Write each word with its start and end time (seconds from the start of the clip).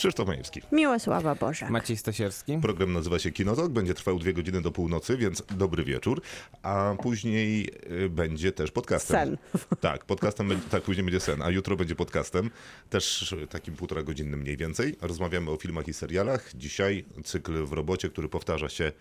Krzysztof 0.00 0.28
Majewski. 0.28 0.60
Miłosława 0.72 1.34
Boża. 1.34 1.70
Maciej 1.70 1.96
Stasierski. 1.96 2.58
Program 2.62 2.92
nazywa 2.92 3.18
się 3.18 3.30
Kinotok, 3.30 3.72
będzie 3.72 3.94
trwał 3.94 4.18
dwie 4.18 4.32
godziny 4.32 4.60
do 4.62 4.70
północy, 4.70 5.16
więc 5.16 5.42
dobry 5.50 5.84
wieczór. 5.84 6.22
A 6.62 6.94
później 7.02 7.70
y, 8.04 8.08
będzie 8.10 8.52
też 8.52 8.70
podcastem. 8.70 9.16
Sen. 9.16 9.36
Tak, 9.80 10.04
podcastem, 10.04 10.48
będzie- 10.48 10.62
tak, 10.70 10.82
później 10.82 11.04
będzie 11.04 11.20
sen, 11.20 11.42
a 11.42 11.50
jutro 11.50 11.76
będzie 11.76 11.94
podcastem, 11.94 12.50
też 12.90 13.34
takim 13.50 13.74
półtora 13.76 14.02
godzinnym 14.02 14.40
mniej 14.40 14.56
więcej. 14.56 14.96
Rozmawiamy 15.00 15.50
o 15.50 15.56
filmach 15.56 15.88
i 15.88 15.92
serialach. 15.94 16.50
Dzisiaj 16.54 17.04
cykl 17.24 17.64
w 17.64 17.72
robocie, 17.72 18.08
który 18.10 18.28
powtarza 18.28 18.68
się 18.68 18.92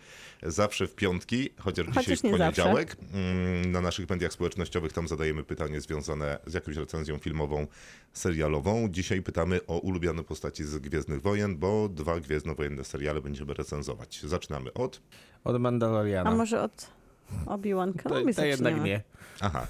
zawsze 0.44 0.88
w 0.88 0.96
piątki, 0.96 1.50
chociaż, 1.60 1.86
Chociaż 1.88 2.04
dzisiaj 2.04 2.18
w 2.18 2.24
nie 2.24 2.32
poniedziałek. 2.32 2.98
Mm, 3.14 3.72
Na 3.72 3.82
naszych 3.82 4.10
mediach 4.10 4.34
społecznościowych 4.34 4.94
tam 4.94 5.08
zadajemy 5.08 5.44
pytanie 5.44 5.82
związane 5.82 6.40
z 6.48 6.54
jakąś 6.54 6.76
recenzją 6.76 7.18
filmową, 7.18 7.68
serialową. 8.14 8.88
Dzisiaj 8.92 9.22
pytamy 9.22 9.60
o 9.68 9.78
ulubione 9.78 10.24
postaci 10.24 10.64
z 10.64 10.89
Gwiezdnych 10.90 11.22
Wojen, 11.22 11.58
bo 11.58 11.90
dwa 11.90 12.20
gwiezdnowojenne 12.20 12.84
seriale 12.84 13.22
będziemy 13.22 13.54
recenzować. 13.54 14.22
Zaczynamy 14.24 14.74
od... 14.74 15.02
Od 15.44 15.62
Mandaloriana. 15.62 16.30
A 16.30 16.36
może 16.36 16.62
od 16.62 16.90
Obi-Wan 17.46 17.94
to, 17.94 18.10
Kenobi 18.10 18.36
to 18.36 18.46
jednak 18.46 18.84
nie. 18.84 19.02
Aha. 19.40 19.68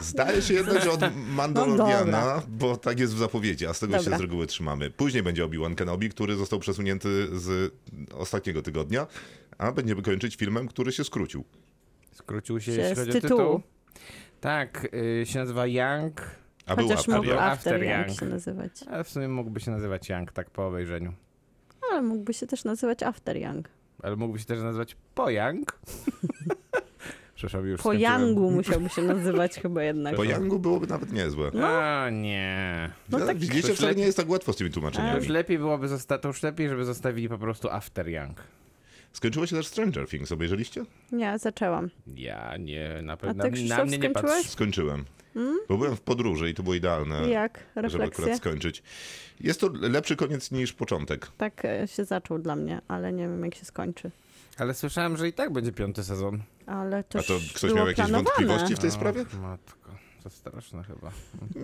Zdaje 0.00 0.42
się 0.42 0.54
jednak, 0.54 0.82
że 0.82 0.90
od 0.90 1.00
Mandaloriana, 1.16 2.42
bo 2.48 2.76
tak 2.76 3.00
jest 3.00 3.14
w 3.14 3.18
zapowiedzi, 3.18 3.66
a 3.66 3.74
z 3.74 3.80
tego 3.80 3.98
się 3.98 4.04
Dobra. 4.04 4.18
z 4.18 4.20
reguły 4.20 4.46
trzymamy. 4.46 4.90
Później 4.90 5.22
będzie 5.22 5.44
Obi-Wan 5.44 5.74
Kenobi, 5.74 6.08
który 6.08 6.36
został 6.36 6.58
przesunięty 6.58 7.38
z 7.38 7.74
ostatniego 8.14 8.62
tygodnia, 8.62 9.06
a 9.58 9.72
będziemy 9.72 10.02
kończyć 10.02 10.36
filmem, 10.36 10.68
który 10.68 10.92
się 10.92 11.04
skrócił. 11.04 11.44
Skrócił 12.12 12.60
się, 12.60 12.74
Się 12.74 12.80
jeśli 12.80 12.96
chodzi 12.96 13.18
o 13.18 13.20
tytuł. 13.20 13.60
Tak, 14.40 14.88
y, 15.22 15.26
się 15.26 15.38
nazywa 15.38 15.66
Young, 15.66 16.20
A 16.70 16.76
był 16.76 16.84
Chociaż 16.88 16.98
After 17.00 17.14
mógł 17.16 17.28
Young. 17.28 17.40
After 17.40 17.74
After 17.74 17.82
Young 17.88 18.06
Young. 18.08 18.18
się 18.20 18.26
nazywać. 18.26 18.70
ale 18.90 19.04
w 19.04 19.08
sumie 19.08 19.28
mógłby 19.28 19.60
się 19.60 19.70
nazywać 19.70 20.08
Young, 20.08 20.32
tak 20.32 20.50
po 20.50 20.66
obejrzeniu. 20.66 21.12
Ale 21.92 22.02
mógłby 22.02 22.34
się 22.34 22.46
też 22.46 22.64
nazywać 22.64 23.02
After 23.02 23.36
Young. 23.36 23.68
Ale 24.02 24.16
mógłby 24.16 24.38
się 24.38 24.44
też 24.44 24.60
nazywać 24.62 24.96
Po 25.14 25.30
Young. 25.30 25.78
Przepraszam, 27.34 27.66
już 27.66 27.82
Po. 27.82 27.92
Youngu 27.92 28.50
musiałby 28.56 28.88
się 28.88 29.02
nazywać 29.02 29.54
chyba 29.54 29.82
jednak. 29.82 30.16
Po 30.16 30.24
Youngu 30.24 30.58
byłoby 30.58 30.86
nawet 30.86 31.12
niezłe. 31.12 31.50
A 31.64 32.10
nie. 32.10 32.90
No 33.10 33.18
Ja, 33.18 33.26
tak- 33.26 33.38
Widzicie, 33.38 33.74
wcale 33.74 33.88
lepiej- 33.92 33.96
nie 33.98 34.04
jest 34.04 34.16
tak 34.16 34.28
łatwo 34.28 34.52
z 34.52 34.56
tymi 34.56 34.70
To 34.70 34.74
tłumaczeniami. 34.74 35.16
już 35.18 35.28
lepiej 35.28 35.58
byłoby 35.58 35.88
zosta- 35.88 36.18
to 36.18 36.28
już 36.28 36.42
lepiej, 36.42 36.68
żeby 36.68 36.84
zostawili 36.84 37.28
po 37.28 37.38
prostu 37.38 37.70
After 37.70 38.08
Young. 38.08 38.36
Skończyło 39.12 39.46
się 39.46 39.56
też 39.56 39.66
Stranger 39.66 40.08
Things, 40.08 40.32
obejrzeliście? 40.32 40.84
Nie, 41.12 41.38
zaczęłam. 41.38 41.90
Ja 42.06 42.56
nie, 42.56 43.02
na 43.02 43.12
A 43.12 43.16
pewno 43.16 43.44
ty, 43.44 43.50
na 43.50 43.56
Krzysztof, 43.56 43.86
mnie 43.88 43.98
nie 43.98 44.10
patrz. 44.10 44.26
skończyłeś? 44.28 44.50
Skończyłem. 44.50 45.04
Bo 45.68 45.78
byłem 45.78 45.96
w 45.96 46.00
podróży 46.00 46.50
i 46.50 46.54
to 46.54 46.62
było 46.62 46.74
idealne, 46.74 47.28
Jak? 47.30 47.58
żeby 47.76 47.86
akurat 47.86 48.02
Refleksje? 48.08 48.36
skończyć. 48.36 48.82
Jest 49.40 49.60
to 49.60 49.70
lepszy 49.80 50.16
koniec 50.16 50.50
niż 50.50 50.72
początek. 50.72 51.26
Tak 51.38 51.64
e, 51.64 51.88
się 51.88 52.04
zaczął 52.04 52.38
dla 52.38 52.56
mnie, 52.56 52.80
ale 52.88 53.12
nie 53.12 53.22
wiem 53.28 53.44
jak 53.44 53.54
się 53.54 53.64
skończy. 53.64 54.10
Ale 54.58 54.74
słyszałem, 54.74 55.16
że 55.16 55.28
i 55.28 55.32
tak 55.32 55.52
będzie 55.52 55.72
piąty 55.72 56.04
sezon. 56.04 56.42
Ale 56.66 57.04
to 57.04 57.18
A 57.18 57.22
to 57.22 57.34
ktoś 57.54 57.72
miał 57.74 57.86
jakieś 57.88 57.96
planowane. 58.06 58.24
wątpliwości 58.24 58.74
w 58.74 58.78
tej 58.78 58.90
O, 58.90 58.92
sprawie? 58.92 59.24
Matko, 59.42 59.90
to 60.22 60.30
straszne 60.30 60.82
chyba. 60.84 61.10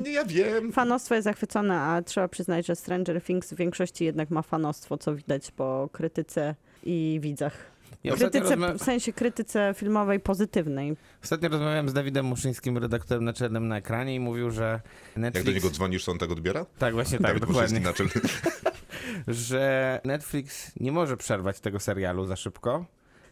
Nie, 0.03 0.11
ja 0.13 0.25
wiem. 0.25 0.73
Fanostwo 0.73 1.15
jest 1.15 1.25
zachwycone, 1.25 1.81
a 1.81 2.03
trzeba 2.03 2.29
przyznać, 2.29 2.67
że 2.67 2.77
Stranger 2.77 3.23
Things 3.23 3.53
w 3.53 3.57
większości 3.57 4.05
jednak 4.05 4.31
ma 4.31 4.43
fanostwo, 4.43 4.99
co 4.99 5.15
widać 5.15 5.51
po 5.51 5.89
krytyce 5.93 6.55
i 6.87 7.19
widzach. 7.21 7.77
Ja 8.05 8.15
Krytyce, 8.17 8.57
rozma- 8.57 8.79
w 8.79 8.83
sensie 8.83 9.13
krytyce 9.13 9.75
filmowej 9.77 10.21
pozytywnej. 10.21 10.97
ostatnio 11.25 11.49
rozmawiałem 11.49 11.89
z 11.89 11.93
Dawidem 11.93 12.27
Muszyńskim, 12.27 12.79
redaktorem 12.79 13.25
naczelnym 13.25 13.69
na 13.69 13.77
ekranie 13.77 14.15
i 14.15 14.21
mówił, 14.21 14.51
że 14.51 14.81
Netflix... 15.17 15.35
Jak 15.35 15.45
do 15.45 15.53
niego 15.61 15.71
dzwonisz, 15.75 16.05
to 16.05 16.13
on 16.13 16.19
tak 16.19 16.31
odbiera? 16.31 16.67
Tak, 16.79 16.95
właśnie 16.95 17.19
tak, 17.19 17.27
Dawid 17.27 17.45
dokładnie. 17.45 17.81
Muszyński. 17.81 18.21
Że 19.29 20.01
Netflix 20.05 20.73
nie 20.81 20.93
może 20.93 21.17
przerwać 21.17 21.61
tego 21.61 21.81
serialu 21.81 22.27
za 22.27 22.37
szybko, 22.37 22.85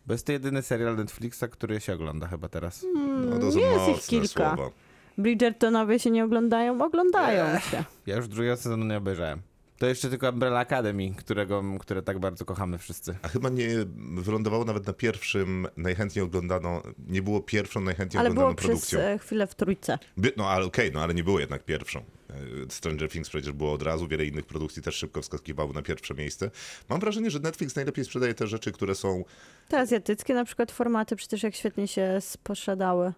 bo 0.06 0.14
jest 0.14 0.26
to 0.26 0.32
jedyny 0.32 0.62
serial 0.62 0.96
Netflixa, 0.96 1.44
który 1.50 1.80
się 1.80 1.94
ogląda 1.94 2.26
chyba 2.28 2.48
teraz. 2.48 2.86
No 3.30 3.38
to 3.38 3.52
są 3.52 3.58
jest 3.58 3.88
ich 3.88 4.06
kilka. 4.06 4.56
słowa. 4.56 4.70
Bridgertonowie 5.18 5.98
się 5.98 6.10
nie 6.10 6.24
oglądają? 6.24 6.84
Oglądają 6.84 7.60
się. 7.60 7.84
Ja 8.06 8.16
już 8.16 8.28
drugiego 8.28 8.56
sezonu 8.56 8.84
nie 8.84 8.96
obejrzałem. 8.96 9.42
To 9.78 9.86
jeszcze 9.86 10.10
tylko 10.10 10.28
Umbrella 10.30 10.60
Academy, 10.60 11.14
którego, 11.16 11.62
które 11.80 12.02
tak 12.02 12.18
bardzo 12.18 12.44
kochamy 12.44 12.78
wszyscy. 12.78 13.16
A 13.22 13.28
chyba 13.28 13.48
nie 13.48 13.68
wylądowało 14.14 14.64
nawet 14.64 14.86
na 14.86 14.92
pierwszym, 14.92 15.66
najchętniej 15.76 16.24
oglądano, 16.24 16.82
nie 17.08 17.22
było 17.22 17.40
pierwszą 17.40 17.80
najchętniej 17.80 18.20
Ale 18.20 18.30
oglądaną 18.30 18.54
było 18.54 18.56
przez 18.56 18.68
produkcją. 18.70 19.00
e, 19.00 19.18
chwilę 19.18 19.46
w 19.46 19.54
trójce. 19.54 19.98
By, 20.16 20.32
no 20.36 20.48
ale 20.50 20.64
okej, 20.64 20.92
no 20.92 21.02
ale 21.02 21.14
nie 21.14 21.24
było 21.24 21.40
jednak 21.40 21.64
pierwszą. 21.64 21.98
E, 22.00 22.34
Stranger 22.68 23.08
Things 23.10 23.28
przecież 23.28 23.52
było 23.52 23.72
od 23.72 23.82
razu, 23.82 24.08
wiele 24.08 24.24
innych 24.24 24.46
produkcji 24.46 24.82
też 24.82 24.94
szybko 24.94 25.22
wskakiwało 25.22 25.72
na 25.72 25.82
pierwsze 25.82 26.14
miejsce. 26.14 26.50
Mam 26.88 27.00
wrażenie, 27.00 27.30
że 27.30 27.38
Netflix 27.40 27.76
najlepiej 27.76 28.04
sprzedaje 28.04 28.34
te 28.34 28.46
rzeczy, 28.46 28.72
które 28.72 28.94
są 28.94 29.24
Te 29.68 29.78
azjatyckie 29.78 30.34
na 30.34 30.44
przykład 30.44 30.72
formaty 30.72 31.16
przecież 31.16 31.42
jak 31.42 31.54
świetnie 31.54 31.88
się 31.88 32.18
sprzedadały. 32.20 33.12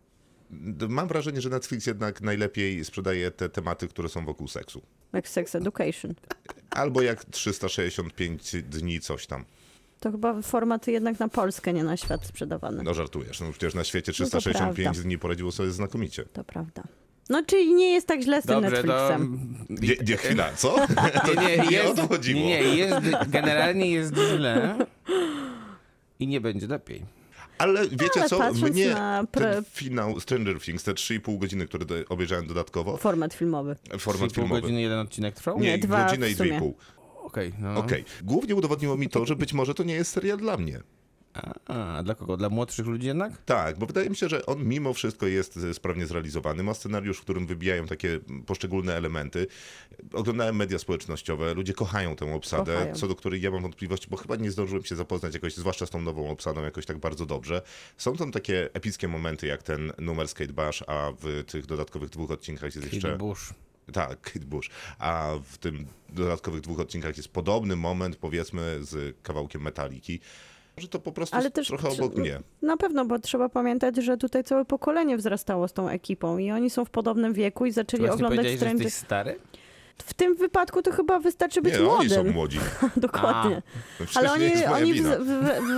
Mam 0.88 1.08
wrażenie, 1.08 1.40
że 1.40 1.48
Netflix 1.50 1.86
jednak 1.86 2.20
najlepiej 2.20 2.84
sprzedaje 2.84 3.30
te 3.30 3.48
tematy, 3.48 3.88
które 3.88 4.08
są 4.08 4.24
wokół 4.24 4.48
seksu. 4.48 4.82
Jak 5.12 5.28
Sex 5.28 5.54
Education. 5.54 6.14
Albo 6.70 7.02
jak 7.02 7.24
365 7.24 8.56
dni 8.62 9.00
coś 9.00 9.26
tam. 9.26 9.44
To 10.00 10.10
chyba 10.12 10.42
formaty 10.42 10.92
jednak 10.92 11.20
na 11.20 11.28
Polskę, 11.28 11.72
nie 11.72 11.84
na 11.84 11.96
świat 11.96 12.26
sprzedawane. 12.26 12.82
No 12.82 12.94
żartujesz, 12.94 13.40
no 13.40 13.50
przecież 13.50 13.74
na 13.74 13.84
świecie 13.84 14.12
No 14.20 14.24
to 14.30 14.38
365 14.38 14.84
prawda. 14.84 15.02
dni 15.02 15.18
poradziło 15.18 15.52
sobie 15.52 15.70
znakomicie. 15.70 16.24
To 16.32 16.44
prawda. 16.44 16.82
No 17.30 17.42
czyli 17.46 17.74
nie 17.74 17.92
jest 17.92 18.06
tak 18.06 18.22
źle 18.22 18.42
z 18.42 18.46
tym 18.46 18.60
Dobrze, 18.62 18.84
to... 18.84 18.86
Netflixem. 18.86 19.54
Nie, 19.88 19.94
nie 20.08 20.16
chwila, 20.16 20.52
co? 20.52 20.76
To 21.26 21.34
Nie, 21.34 21.56
nie, 21.56 21.64
nie 21.64 21.70
jest, 21.76 21.92
o 21.92 21.94
to 21.94 22.08
chodziło. 22.08 22.40
nie, 22.40 22.46
nie, 22.60 22.76
jest, 22.76 22.96
generalnie 23.28 23.90
jest 23.90 24.14
źle 24.14 24.78
i 26.18 26.26
nie 26.26 26.40
będzie 26.40 26.66
lepiej. 26.66 27.02
Ale 27.58 27.88
wiecie 27.88 28.20
Ale 28.20 28.28
co? 28.28 28.52
Mnie 28.52 28.94
pre- 29.32 29.54
ten 29.54 29.64
finał 29.64 30.20
Stranger 30.20 30.60
Things, 30.60 30.82
te 30.84 30.92
3,5 30.92 31.38
godziny, 31.38 31.66
które 31.66 31.84
obejrzałem 32.08 32.46
dodatkowo, 32.46 32.96
Format 32.96 33.34
filmowy. 33.34 33.76
format 33.98 34.32
Pół 34.32 34.34
filmowy. 34.34 34.60
godziny 34.60 34.80
jeden 34.80 34.98
odcinek 34.98 35.34
trwał? 35.34 35.60
Nie, 35.60 35.78
dwa 35.78 36.06
godzinę 36.06 36.30
i 36.30 36.34
sumie. 36.34 36.60
2,5. 36.60 36.72
Okej, 37.22 37.52
no. 37.58 37.74
Okej. 37.76 38.04
Głównie 38.22 38.54
udowodniło 38.54 38.96
mi 38.96 39.08
to, 39.08 39.26
że 39.26 39.36
być 39.36 39.52
może 39.52 39.74
to 39.74 39.82
nie 39.82 39.94
jest 39.94 40.10
serial 40.12 40.38
dla 40.38 40.56
mnie. 40.56 40.80
A, 41.36 41.96
a, 41.98 42.02
dla 42.02 42.14
kogo? 42.14 42.36
Dla 42.36 42.48
młodszych 42.48 42.86
ludzi 42.86 43.06
jednak? 43.06 43.42
Tak, 43.44 43.78
bo 43.78 43.86
wydaje 43.86 44.10
mi 44.10 44.16
się, 44.16 44.28
że 44.28 44.46
on 44.46 44.64
mimo 44.64 44.94
wszystko 44.94 45.26
jest 45.26 45.56
e, 45.56 45.74
sprawnie 45.74 46.06
zrealizowany. 46.06 46.62
Ma 46.62 46.74
scenariusz, 46.74 47.18
w 47.18 47.20
którym 47.20 47.46
wybijają 47.46 47.86
takie 47.86 48.20
poszczególne 48.46 48.94
elementy. 48.94 49.46
Oglądałem 50.12 50.56
media 50.56 50.78
społecznościowe, 50.78 51.54
ludzie 51.54 51.72
kochają 51.72 52.16
tę 52.16 52.34
obsadę, 52.34 52.74
Kochają. 52.74 52.94
co 52.94 53.08
do 53.08 53.14
której 53.14 53.40
ja 53.40 53.50
mam 53.50 53.62
wątpliwości, 53.62 54.06
bo 54.10 54.16
chyba 54.16 54.36
nie 54.36 54.50
zdążyłem 54.50 54.84
się 54.84 54.96
zapoznać 54.96 55.34
jakoś, 55.34 55.54
zwłaszcza 55.56 55.86
z 55.86 55.90
tą 55.90 56.00
nową 56.00 56.30
obsadą, 56.30 56.62
jakoś 56.62 56.86
tak 56.86 56.98
bardzo 56.98 57.26
dobrze. 57.26 57.62
Są 57.96 58.16
tam 58.16 58.32
takie 58.32 58.74
epickie 58.74 59.08
momenty, 59.08 59.46
jak 59.46 59.62
ten 59.62 59.92
numer 59.98 60.28
Skate 60.28 60.52
Bash, 60.52 60.84
a 60.86 61.12
w 61.20 61.44
tych 61.44 61.66
dodatkowych 61.66 62.10
dwóch 62.10 62.30
odcinkach 62.30 62.74
jest 62.74 62.92
jeszcze... 62.92 63.08
Kate 63.08 63.18
Bush. 63.18 63.54
Tak, 63.92 64.20
Kate 64.20 64.46
Bush. 64.46 64.70
A 64.98 65.32
w 65.44 65.58
tym 65.58 65.86
dodatkowych 66.08 66.60
dwóch 66.60 66.80
odcinkach 66.80 67.16
jest 67.16 67.28
podobny 67.28 67.76
moment, 67.76 68.16
powiedzmy, 68.16 68.78
z 68.80 69.16
kawałkiem 69.22 69.62
metaliki, 69.62 70.20
że 70.76 70.88
to 70.88 70.98
po 70.98 71.12
prostu 71.12 71.36
Ale 71.36 71.50
też 71.50 71.68
trochę 71.68 71.88
tr- 71.88 71.94
obok 71.94 72.16
mnie. 72.16 72.40
Na 72.62 72.76
pewno, 72.76 73.04
bo 73.04 73.18
trzeba 73.18 73.48
pamiętać, 73.48 73.96
że 73.96 74.16
tutaj 74.16 74.44
całe 74.44 74.64
pokolenie 74.64 75.16
wzrastało 75.16 75.68
z 75.68 75.72
tą 75.72 75.88
ekipą 75.88 76.38
i 76.38 76.50
oni 76.50 76.70
są 76.70 76.84
w 76.84 76.90
podobnym 76.90 77.32
wieku 77.32 77.66
i 77.66 77.72
zaczęli 77.72 78.00
Właśnie 78.06 78.26
oglądać 78.26 78.46
że 78.46 78.56
Stranger... 78.56 78.84
jesteś 78.84 79.04
stary? 79.04 79.38
W 80.04 80.14
tym 80.14 80.34
wypadku 80.34 80.82
to 80.82 80.92
chyba 80.92 81.18
wystarczy 81.18 81.62
być 81.62 81.74
Nie, 81.78 81.88
oni 81.88 82.08
są 82.10 82.14
młodym. 82.16 82.32
młodzi. 82.34 82.58
Dokładnie. 82.96 83.62
No 84.00 84.06
Ale 84.14 84.32
oni, 84.32 84.50
oni 84.74 84.92
wina. 84.92 85.10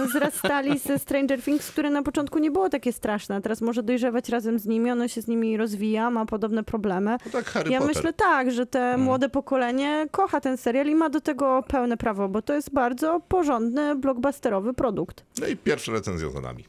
wzrastali 0.07 0.79
ze 0.79 0.99
Stranger 0.99 1.43
Things, 1.43 1.71
które 1.71 1.91
na 1.91 2.03
początku 2.03 2.39
nie 2.39 2.51
było 2.51 2.69
takie 2.69 2.93
straszne. 2.93 3.37
a 3.37 3.41
Teraz 3.41 3.61
może 3.61 3.83
dojrzewać 3.83 4.29
razem 4.29 4.59
z 4.59 4.67
nimi, 4.67 4.91
ono 4.91 5.09
się 5.09 5.23
z 5.23 5.27
nimi 5.29 5.57
rozwija, 5.57 6.11
ma 6.11 6.27
podobne 6.27 6.65
problemy. 6.65 7.17
No 7.27 7.33
tak, 7.33 7.45
Harry 7.45 7.71
ja 7.71 7.79
Potter. 7.81 7.97
myślę 7.97 8.13
tak, 8.13 8.53
że 8.53 8.67
te 8.67 8.79
Mm. 8.89 9.01
młode 9.01 9.29
pokolenie 9.29 10.07
kocha 10.11 10.41
ten 10.41 10.57
serial 10.57 10.87
i 10.87 10.95
ma 10.95 11.11
do 11.11 11.21
tego 11.21 11.65
pełne 11.69 11.97
prawo, 11.97 12.29
bo 12.29 12.43
to 12.43 12.55
jest 12.55 12.73
bardzo 12.73 13.21
porządny, 13.29 13.95
blockbusterowy 13.95 14.75
produkt. 14.75 15.25
No 15.41 15.47
i 15.47 15.57
pierwsza 15.57 15.93
recenzja 15.93 16.31
za 16.31 16.41
nami. 16.41 16.65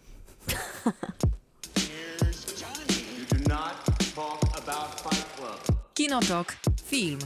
Kinotok. 5.94 6.56
Film. 6.90 7.20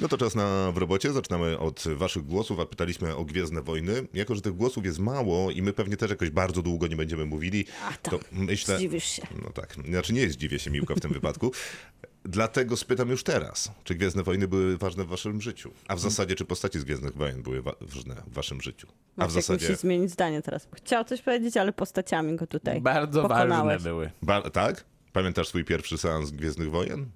No 0.00 0.08
to 0.08 0.18
czas 0.18 0.34
na 0.34 0.72
w 0.72 0.76
robocie. 0.76 1.12
Zaczynamy 1.12 1.58
od 1.58 1.84
waszych 1.96 2.26
głosów, 2.26 2.60
a 2.60 2.66
pytaliśmy 2.66 3.16
o 3.16 3.24
Gwiezdne 3.24 3.62
Wojny. 3.62 4.06
Jako, 4.14 4.34
że 4.34 4.40
tych 4.40 4.56
głosów 4.56 4.84
jest 4.84 4.98
mało 4.98 5.50
i 5.50 5.62
my 5.62 5.72
pewnie 5.72 5.96
też 5.96 6.10
jakoś 6.10 6.30
bardzo 6.30 6.62
długo 6.62 6.86
nie 6.86 6.96
będziemy 6.96 7.26
mówili, 7.26 7.64
A 7.88 8.08
to 8.10 8.20
myślę... 8.32 8.76
Zdziwisz 8.76 9.04
się. 9.04 9.22
No 9.44 9.50
tak, 9.50 9.74
znaczy 9.88 10.12
nie 10.12 10.30
zdziwię 10.30 10.58
się 10.58 10.70
Miłka 10.70 10.94
w 10.94 11.00
tym 11.00 11.12
wypadku. 11.12 11.52
Dlatego 12.24 12.76
spytam 12.76 13.08
już 13.10 13.22
teraz, 13.24 13.72
czy 13.84 13.94
Gwiezdne 13.94 14.22
Wojny 14.22 14.48
były 14.48 14.78
ważne 14.78 15.04
w 15.04 15.08
waszym 15.08 15.40
życiu? 15.40 15.70
A 15.88 15.96
w 15.96 15.98
Mm. 15.98 16.10
zasadzie, 16.10 16.34
czy 16.34 16.44
postaci 16.44 16.78
z 16.80 16.84
Gwiezdnych 16.84 17.16
Wojen 17.16 17.42
były 17.42 17.62
wa- 17.62 17.74
ważne 17.80 18.22
w 18.26 18.32
waszym 18.34 18.60
życiu? 18.60 18.86
A 19.16 19.26
w 19.26 19.32
zasadzie... 19.32 19.68
musi 19.68 19.80
zmienić 19.80 20.10
zdanie 20.10 20.42
teraz. 20.42 20.68
Chciał 20.74 21.04
coś 21.04 21.22
powiedzieć, 21.22 21.56
ale 21.56 21.72
postaciami 21.72 22.36
go 22.36 22.46
tutaj 22.46 22.80
Bardzo 22.80 23.22
pokonałeś. 23.22 23.50
ważne 23.74 23.90
były. 23.90 24.10
Ba- 24.22 24.50
tak? 24.50 24.84
Pamiętasz 25.12 25.48
swój 25.48 25.64
pierwszy 25.64 25.98
seans 25.98 26.30
Gwiezdnych 26.30 26.70
Wojen? 26.70 27.06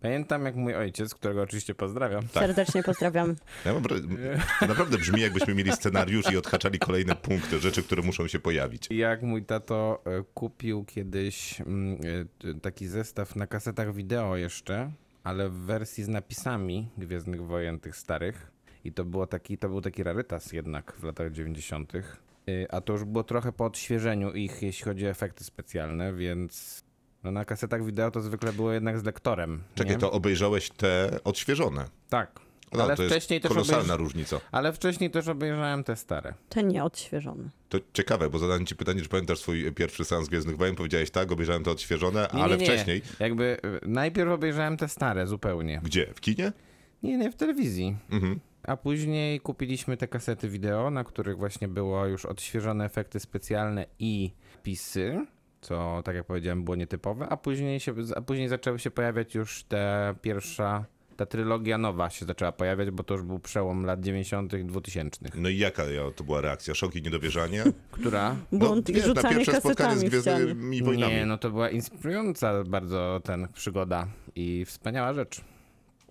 Pamiętam 0.00 0.44
jak 0.44 0.56
mój 0.56 0.74
ojciec, 0.74 1.14
którego 1.14 1.42
oczywiście 1.42 1.74
pozdrawiam, 1.74 2.28
Serdecznie 2.28 2.82
pozdrawiam. 2.82 3.36
Ja 3.64 3.72
mam, 3.72 3.82
wra- 3.82 4.40
to 4.60 4.66
naprawdę 4.66 4.98
brzmi, 4.98 5.20
jakbyśmy 5.20 5.54
mieli 5.54 5.72
scenariusz 5.72 6.32
i 6.32 6.36
odhaczali 6.36 6.78
kolejne 6.78 7.16
punkty, 7.16 7.58
rzeczy, 7.58 7.82
które 7.82 8.02
muszą 8.02 8.28
się 8.28 8.38
pojawić. 8.38 8.90
jak 8.90 9.22
mój 9.22 9.44
tato 9.44 10.02
e, 10.06 10.24
kupił 10.34 10.84
kiedyś 10.84 11.60
mm, 11.60 12.00
e, 12.44 12.54
taki 12.60 12.86
zestaw 12.88 13.36
na 13.36 13.46
kasetach 13.46 13.94
wideo 13.94 14.36
jeszcze, 14.36 14.90
ale 15.24 15.48
w 15.48 15.54
wersji 15.54 16.04
z 16.04 16.08
napisami 16.08 16.88
Gwiezdnych 16.98 17.42
Wojen 17.42 17.80
tych 17.80 17.96
starych. 17.96 18.50
I 18.84 18.92
to, 18.92 19.04
było 19.04 19.26
taki, 19.26 19.58
to 19.58 19.68
był 19.68 19.80
taki 19.80 20.02
rarytas 20.02 20.52
jednak 20.52 20.92
w 20.98 21.04
latach 21.04 21.32
90. 21.32 21.92
Y, 21.94 22.66
A 22.70 22.80
to 22.80 22.92
już 22.92 23.04
było 23.04 23.24
trochę 23.24 23.52
po 23.52 23.64
odświeżeniu 23.64 24.32
ich, 24.32 24.62
jeśli 24.62 24.84
chodzi 24.84 25.06
o 25.06 25.10
efekty 25.10 25.44
specjalne, 25.44 26.12
więc 26.14 26.84
no 27.24 27.30
na 27.30 27.44
kasetach 27.44 27.84
wideo 27.84 28.10
to 28.10 28.20
zwykle 28.20 28.52
było 28.52 28.72
jednak 28.72 28.98
z 28.98 29.04
lektorem. 29.04 29.62
Czekaj, 29.74 29.92
nie? 29.92 29.98
to 29.98 30.12
obejrzałeś 30.12 30.70
te 30.70 31.18
odświeżone. 31.24 31.84
Tak. 32.08 32.40
No, 32.72 32.84
ale 32.84 32.96
to 32.96 33.02
jest 33.02 33.14
wcześniej 33.14 33.40
też 33.40 33.48
kolosalna 33.48 33.94
obejrz... 33.94 33.98
różnica. 33.98 34.40
Ale 34.52 34.72
wcześniej 34.72 35.10
też 35.10 35.28
obejrzałem 35.28 35.84
te 35.84 35.96
stare. 35.96 36.34
To 36.48 36.60
nie 36.60 36.84
odświeżony. 36.84 37.50
To 37.68 37.78
ciekawe, 37.92 38.30
bo 38.30 38.38
zadałem 38.38 38.66
ci 38.66 38.76
pytanie, 38.76 39.02
czy 39.02 39.08
pamiętasz 39.08 39.38
swój 39.38 39.72
pierwszy 39.72 40.04
seans 40.04 40.28
Gwiezdnych 40.28 40.56
Wojen? 40.56 40.74
Powiedziałeś 40.74 41.10
tak, 41.10 41.32
obejrzałem 41.32 41.64
to 41.64 41.70
odświeżone, 41.70 42.28
Nie, 42.34 42.42
ale 42.42 42.56
nie, 42.56 42.62
nie. 42.62 42.72
wcześniej... 42.72 43.02
Jakby 43.20 43.56
y, 43.84 43.88
najpierw 43.88 44.30
obejrzałem 44.30 44.76
te 44.76 44.88
stare 44.88 45.26
zupełnie. 45.26 45.80
Gdzie? 45.84 46.06
W 46.14 46.20
kinie? 46.20 46.52
Nie, 47.02 47.18
nie, 47.18 47.30
w 47.30 47.36
telewizji. 47.36 47.96
Mhm. 48.10 48.40
A 48.62 48.76
później 48.76 49.40
kupiliśmy 49.40 49.96
te 49.96 50.08
kasety 50.08 50.48
wideo, 50.48 50.90
na 50.90 51.04
których 51.04 51.36
właśnie 51.38 51.68
było 51.68 52.06
już 52.06 52.24
odświeżone 52.26 52.84
efekty 52.84 53.20
specjalne 53.20 53.86
i 53.98 54.32
pisy, 54.62 55.26
co 55.60 56.02
tak 56.04 56.16
jak 56.16 56.24
powiedziałem 56.26 56.64
było 56.64 56.76
nietypowe, 56.76 57.28
a 57.28 57.36
później, 57.36 57.80
się, 57.80 57.94
a 58.16 58.20
później 58.20 58.48
zaczęły 58.48 58.78
się 58.78 58.90
pojawiać 58.90 59.34
już 59.34 59.64
te 59.64 60.14
pierwsza, 60.22 60.84
ta 61.16 61.26
trylogia 61.26 61.78
nowa 61.78 62.10
się 62.10 62.26
zaczęła 62.26 62.52
pojawiać, 62.52 62.90
bo 62.90 63.04
to 63.04 63.14
już 63.14 63.22
był 63.22 63.38
przełom 63.38 63.84
lat 63.84 64.00
90 64.00 64.52
i 64.52 64.64
2000. 64.64 65.20
No 65.34 65.48
i 65.48 65.58
jaka 65.58 65.84
ja- 65.84 66.10
to 66.16 66.24
była 66.24 66.40
reakcja? 66.40 66.74
Szok 66.74 66.96
i 66.96 67.02
niedowierzanie? 67.02 67.64
Która? 67.90 68.36
Bunt 68.52 68.90
i 68.90 68.92
wiesz, 68.92 69.06
na 69.06 69.08
rzucanie 69.14 69.36
pierwsze 69.36 69.60
spotkanie 69.60 69.96
z. 69.98 70.04
Gwiezdnymi 70.04 70.82
Wojnami. 70.82 71.14
Nie, 71.14 71.26
no 71.26 71.38
to 71.38 71.50
była 71.50 71.70
inspirująca 71.70 72.64
bardzo 72.64 73.20
ten 73.24 73.48
przygoda 73.54 74.06
i 74.34 74.64
wspaniała 74.64 75.14
rzecz. 75.14 75.40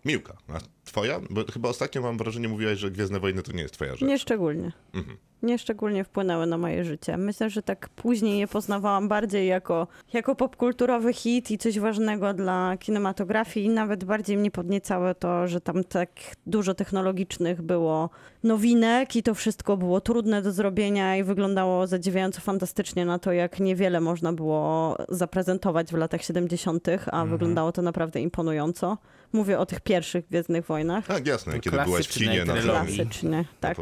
Miłka, 0.07 0.37
a 0.47 0.57
twoja? 0.85 1.19
Bo 1.29 1.45
chyba 1.53 1.69
ostatnio 1.69 2.01
mam 2.01 2.17
wrażenie, 2.17 2.47
mówiłaś, 2.47 2.79
że 2.79 2.91
Gwiezdne 2.91 3.19
Wojny 3.19 3.43
to 3.43 3.51
nie 3.51 3.61
jest 3.61 3.73
twoja 3.73 3.91
rzecz. 3.91 4.01
Nie 4.01 4.19
szczególnie. 4.19 4.71
Mhm. 4.93 5.17
Nie 5.43 5.59
szczególnie 5.59 6.03
wpłynęły 6.03 6.45
na 6.45 6.57
moje 6.57 6.83
życie. 6.83 7.17
Myślę, 7.17 7.49
że 7.49 7.61
tak 7.61 7.89
później 7.89 8.39
je 8.39 8.47
poznawałam 8.47 9.07
bardziej 9.07 9.47
jako, 9.47 9.87
jako 10.13 10.35
popkulturowy 10.35 11.13
hit 11.13 11.51
i 11.51 11.57
coś 11.57 11.79
ważnego 11.79 12.33
dla 12.33 12.77
kinematografii 12.79 13.65
i 13.65 13.69
nawet 13.69 14.03
bardziej 14.03 14.37
mnie 14.37 14.51
podniecało 14.51 15.13
to, 15.13 15.47
że 15.47 15.61
tam 15.61 15.83
tak 15.83 16.09
dużo 16.47 16.73
technologicznych 16.73 17.61
było 17.61 18.09
nowinek 18.43 19.15
i 19.15 19.23
to 19.23 19.35
wszystko 19.35 19.77
było 19.77 20.01
trudne 20.01 20.41
do 20.41 20.51
zrobienia 20.51 21.17
i 21.17 21.23
wyglądało 21.23 21.87
zadziwiająco 21.87 22.41
fantastycznie 22.41 23.05
na 23.05 23.19
to, 23.19 23.31
jak 23.31 23.59
niewiele 23.59 24.01
można 24.01 24.33
było 24.33 24.95
zaprezentować 25.09 25.91
w 25.91 25.97
latach 25.97 26.23
70., 26.23 26.87
a 27.11 27.25
wyglądało 27.25 27.71
to 27.71 27.81
naprawdę 27.81 28.21
imponująco. 28.21 28.97
Mówię 29.33 29.59
o 29.59 29.65
tych 29.65 29.79
pierwszych 29.79 30.27
Gwiezdnych 30.27 30.65
Wojnach. 30.65 31.07
Tak, 31.07 31.27
jasne, 31.27 31.59
kiedy 31.59 31.77
byłaś 31.83 32.07
w 32.07 32.09
kinie 32.13 32.45
na. 32.45 32.53
Klasycznie, 32.61 33.29
na 33.29 33.43
tak. 33.59 33.77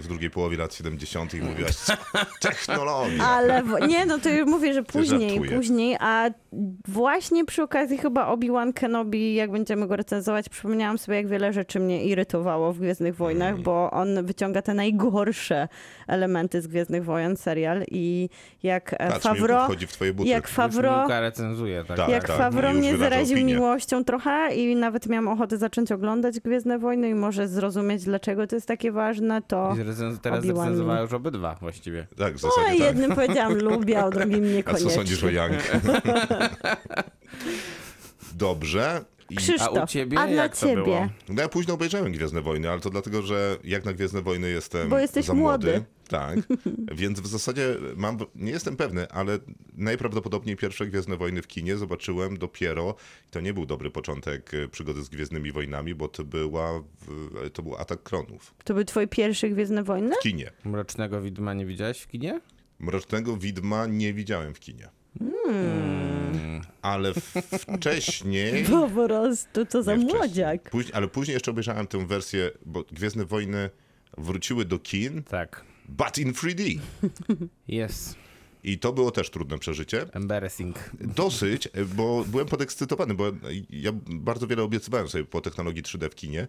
w 0.00 0.06
drugiej 0.08 0.30
połowie 0.30 0.56
lat 0.56 0.74
70. 0.74 1.34
i 1.34 1.42
mówiłaś 1.42 1.74
technologia. 2.40 3.24
Ale 3.24 3.62
w, 3.62 3.88
nie, 3.88 4.06
no 4.06 4.18
to 4.18 4.28
już 4.28 4.46
mówię, 4.46 4.74
że 4.74 4.82
później, 4.82 5.30
żartuję. 5.30 5.56
później, 5.56 5.96
a 6.00 6.30
właśnie 6.88 7.44
przy 7.44 7.62
okazji 7.62 7.98
chyba 7.98 8.26
Obi-Wan 8.26 8.72
Kenobi, 8.72 9.34
jak 9.34 9.50
będziemy 9.50 9.86
go 9.86 9.96
recenzować, 9.96 10.48
przypomniałam 10.48 10.98
sobie, 10.98 11.16
jak 11.16 11.28
wiele 11.28 11.52
rzeczy 11.52 11.80
mnie 11.80 12.04
irytowało 12.04 12.72
w 12.72 12.78
Gwiezdnych 12.78 13.16
Wojnach, 13.16 13.48
Mm. 13.52 13.62
bo 13.62 13.90
on 13.90 14.26
wyciąga 14.26 14.62
te 14.62 14.74
najgorsze 14.74 15.68
elementy 16.08 16.62
z 16.62 16.66
Gwiezdnych 16.66 17.04
Wojen, 17.04 17.36
serial 17.36 17.82
i 17.90 18.28
jak 18.62 18.92
e, 18.92 18.96
Patrz, 18.96 19.24
Miłku 19.24 19.38
Favreau, 19.38 19.64
wchodzi 19.64 19.86
w 19.86 19.92
twoje 19.92 20.12
buty. 20.14 20.28
jak 20.28 20.48
Miłka 21.02 21.20
recenzuje, 21.20 21.84
tak. 21.84 21.96
Tak, 21.96 22.08
jak 22.08 22.26
tak, 22.28 22.54
już 22.54 22.74
mnie 22.74 22.96
zaraził 22.96 23.36
opinię. 23.36 23.54
miłością 23.54 24.04
trochę 24.04 24.54
i 24.54 24.76
nawet 24.88 25.06
miałam 25.06 25.28
ochotę 25.28 25.58
zacząć 25.58 25.92
oglądać 25.92 26.40
Gwiezdne 26.40 26.78
Wojny 26.78 27.08
i 27.08 27.14
może 27.14 27.48
zrozumieć, 27.48 28.04
dlaczego 28.04 28.46
to 28.46 28.56
jest 28.56 28.68
takie 28.68 28.92
ważne, 28.92 29.42
to... 29.42 29.74
I 29.76 29.78
recenz- 29.84 30.18
teraz 30.18 30.44
Obi-Wan 30.44 30.58
recenzowała 30.64 30.94
mnie. 30.94 31.02
już 31.02 31.12
obydwa 31.12 31.56
właściwie. 31.60 32.06
Tak, 32.18 32.38
w 32.38 32.44
O, 32.44 32.48
zasadzie 32.48 32.68
tak. 32.78 32.86
jednym 32.86 33.12
powiedziałam 33.12 33.54
lubię, 33.58 34.00
a 34.00 34.04
o 34.06 34.10
drugim 34.10 34.44
A 34.44 34.48
niekoniecznie. 34.48 34.88
co 34.90 34.94
sądzisz 34.96 35.24
o 35.24 35.28
Young? 35.30 35.52
Dobrze. 38.34 39.04
I 39.30 39.36
Krzysztof, 39.36 39.76
A 39.78 39.84
u 39.84 39.86
ciebie 39.86 40.18
a 40.18 40.26
dla 40.26 40.42
jak 40.42 40.56
to 40.56 40.66
ciebie? 40.66 40.82
było? 40.82 41.08
no 41.28 41.42
ja 41.42 41.48
późno 41.48 41.74
obejrzałem 41.74 42.12
Gwiezdne 42.12 42.40
Wojny, 42.42 42.70
ale 42.70 42.80
to 42.80 42.90
dlatego, 42.90 43.22
że 43.22 43.56
jak 43.64 43.84
na 43.84 43.92
Gwiezdne 43.92 44.22
Wojny 44.22 44.50
jestem 44.50 44.88
Bo 44.88 44.98
jesteś 44.98 45.24
za 45.26 45.34
młody. 45.34 45.66
młody. 45.70 45.84
Tak, 46.08 46.38
więc 47.00 47.20
w 47.20 47.26
zasadzie 47.26 47.76
mam, 47.96 48.18
nie 48.34 48.50
jestem 48.50 48.76
pewny, 48.76 49.08
ale 49.10 49.38
najprawdopodobniej 49.76 50.56
pierwsze 50.56 50.86
Gwiezdne 50.86 51.16
Wojny 51.16 51.42
w 51.42 51.46
kinie 51.46 51.76
zobaczyłem 51.76 52.36
dopiero, 52.38 52.94
to 53.30 53.40
nie 53.40 53.54
był 53.54 53.66
dobry 53.66 53.90
początek 53.90 54.54
e, 54.54 54.68
przygody 54.68 55.02
z 55.02 55.08
Gwiezdnymi 55.08 55.52
Wojnami, 55.52 55.94
bo 55.94 56.08
to, 56.08 56.24
była, 56.24 56.80
w- 56.80 57.50
to 57.52 57.62
był 57.62 57.76
Atak 57.76 58.02
Kronów 58.02 58.54
To 58.64 58.74
były 58.74 58.84
twoje 58.84 59.06
pierwsze 59.06 59.50
Gwiezdne 59.50 59.82
Wojny? 59.82 60.14
w 60.20 60.22
kinie. 60.22 60.50
Mrocznego 60.64 61.20
widma 61.20 61.54
nie 61.54 61.66
widziałeś 61.66 61.98
w 62.00 62.06
kinie? 62.08 62.40
Mrocznego 62.78 63.36
Widma 63.36 63.86
nie 63.86 64.14
widziałem 64.14 64.54
w 64.54 64.60
kinie. 64.60 64.88
Hmm. 65.18 66.07
Ale 66.82 67.12
wcześniej... 67.78 68.64
Bo 68.64 68.88
po 68.94 69.06
prostu, 69.08 69.66
co 69.66 69.82
za 69.82 69.96
młodziak. 69.96 70.70
Później, 70.70 70.94
ale 70.94 71.08
później 71.08 71.34
jeszcze 71.34 71.50
obejrzałem 71.50 71.86
tę 71.86 72.06
wersję, 72.06 72.50
bo 72.66 72.84
Gwiezdne 72.92 73.24
Wojny 73.24 73.70
wróciły 74.18 74.64
do 74.64 74.78
kin, 74.78 75.22
Tak. 75.22 75.64
but 75.88 76.18
in 76.18 76.32
3D. 76.32 76.78
Jest. 77.68 78.16
I 78.68 78.78
to 78.78 78.92
było 78.92 79.10
też 79.10 79.30
trudne 79.30 79.58
przeżycie. 79.58 80.06
Embarrassing. 80.12 80.90
Dosyć, 81.00 81.68
bo 81.96 82.24
byłem 82.28 82.46
podekscytowany, 82.46 83.14
bo 83.14 83.24
ja 83.70 83.90
bardzo 84.10 84.46
wiele 84.46 84.62
obiecywałem 84.62 85.08
sobie 85.08 85.24
po 85.24 85.40
technologii 85.40 85.82
3D 85.82 86.10
w 86.10 86.14
kinie 86.14 86.48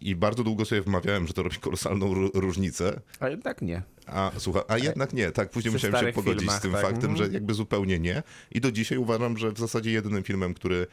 i 0.00 0.14
bardzo 0.16 0.44
długo 0.44 0.64
sobie 0.64 0.82
wmawiałem, 0.82 1.26
że 1.26 1.32
to 1.32 1.42
robi 1.42 1.56
kolosalną 1.56 2.14
ró- 2.14 2.30
różnicę. 2.34 3.00
A 3.20 3.28
jednak 3.28 3.62
nie. 3.62 3.82
A 4.06 4.30
słuchaj, 4.38 4.62
a 4.68 4.78
jednak 4.78 5.12
nie, 5.12 5.30
tak, 5.32 5.50
później 5.50 5.72
musiałem 5.72 6.06
się 6.06 6.12
pogodzić 6.12 6.40
filmach, 6.40 6.58
z 6.58 6.62
tym 6.62 6.72
tak. 6.72 6.82
faktem, 6.82 7.10
Mhm. 7.10 7.16
że 7.16 7.34
jakby 7.34 7.54
zupełnie 7.54 7.98
nie. 7.98 8.22
I 8.52 8.60
do 8.60 8.72
dzisiaj 8.72 8.98
uważam, 8.98 9.36
że 9.38 9.52
w 9.52 9.58
zasadzie 9.58 9.90
jedynym 9.90 10.22
filmem, 10.22 10.54
który 10.54 10.86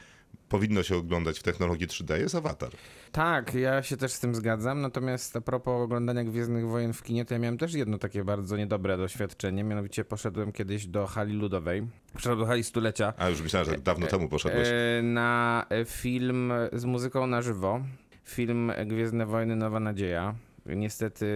powinno 0.49 0.83
się 0.83 0.97
oglądać 0.97 1.39
w 1.39 1.43
technologii 1.43 1.87
3D 1.87 2.19
jest 2.19 2.35
Avatar. 2.35 2.71
Tak, 3.11 3.53
ja 3.53 3.83
się 3.83 3.97
też 3.97 4.11
z 4.11 4.19
tym 4.19 4.35
zgadzam, 4.35 4.81
natomiast 4.81 5.35
a 5.35 5.41
propos 5.41 5.81
oglądania 5.83 6.23
Gwiezdnych 6.23 6.67
Wojen 6.67 6.93
w 6.93 7.03
kinie, 7.03 7.25
to 7.25 7.33
ja 7.33 7.39
miałem 7.39 7.57
też 7.57 7.73
jedno 7.73 7.97
takie 7.97 8.23
bardzo 8.23 8.57
niedobre 8.57 8.97
doświadczenie, 8.97 9.63
mianowicie 9.63 10.05
poszedłem 10.05 10.51
kiedyś 10.51 10.87
do 10.87 11.07
hali 11.07 11.33
ludowej, 11.33 11.87
poszedłem 12.13 12.39
do 12.39 12.45
hali 12.45 12.63
stulecia, 12.63 13.13
A 13.17 13.29
już 13.29 13.41
myślałem, 13.41 13.69
że 13.69 13.77
dawno 13.77 14.07
temu 14.07 14.29
poszedłeś. 14.29 14.67
e, 14.67 15.01
na 15.03 15.65
e, 15.69 15.85
film 15.85 16.53
z 16.73 16.85
muzyką 16.85 17.27
na 17.27 17.41
żywo, 17.41 17.81
film 18.25 18.71
Gwiezdne 18.85 19.25
Wojny 19.25 19.55
Nowa 19.55 19.79
Nadzieja. 19.79 20.35
Niestety 20.65 21.27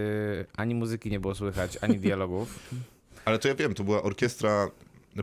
ani 0.56 0.74
muzyki 0.74 1.10
nie 1.10 1.20
było 1.20 1.34
słychać, 1.34 1.78
ani 1.80 1.98
dialogów. 1.98 2.58
Ale 3.24 3.38
to 3.38 3.48
ja 3.48 3.54
wiem, 3.54 3.74
to 3.74 3.84
była 3.84 4.02
orkiestra, 4.02 4.70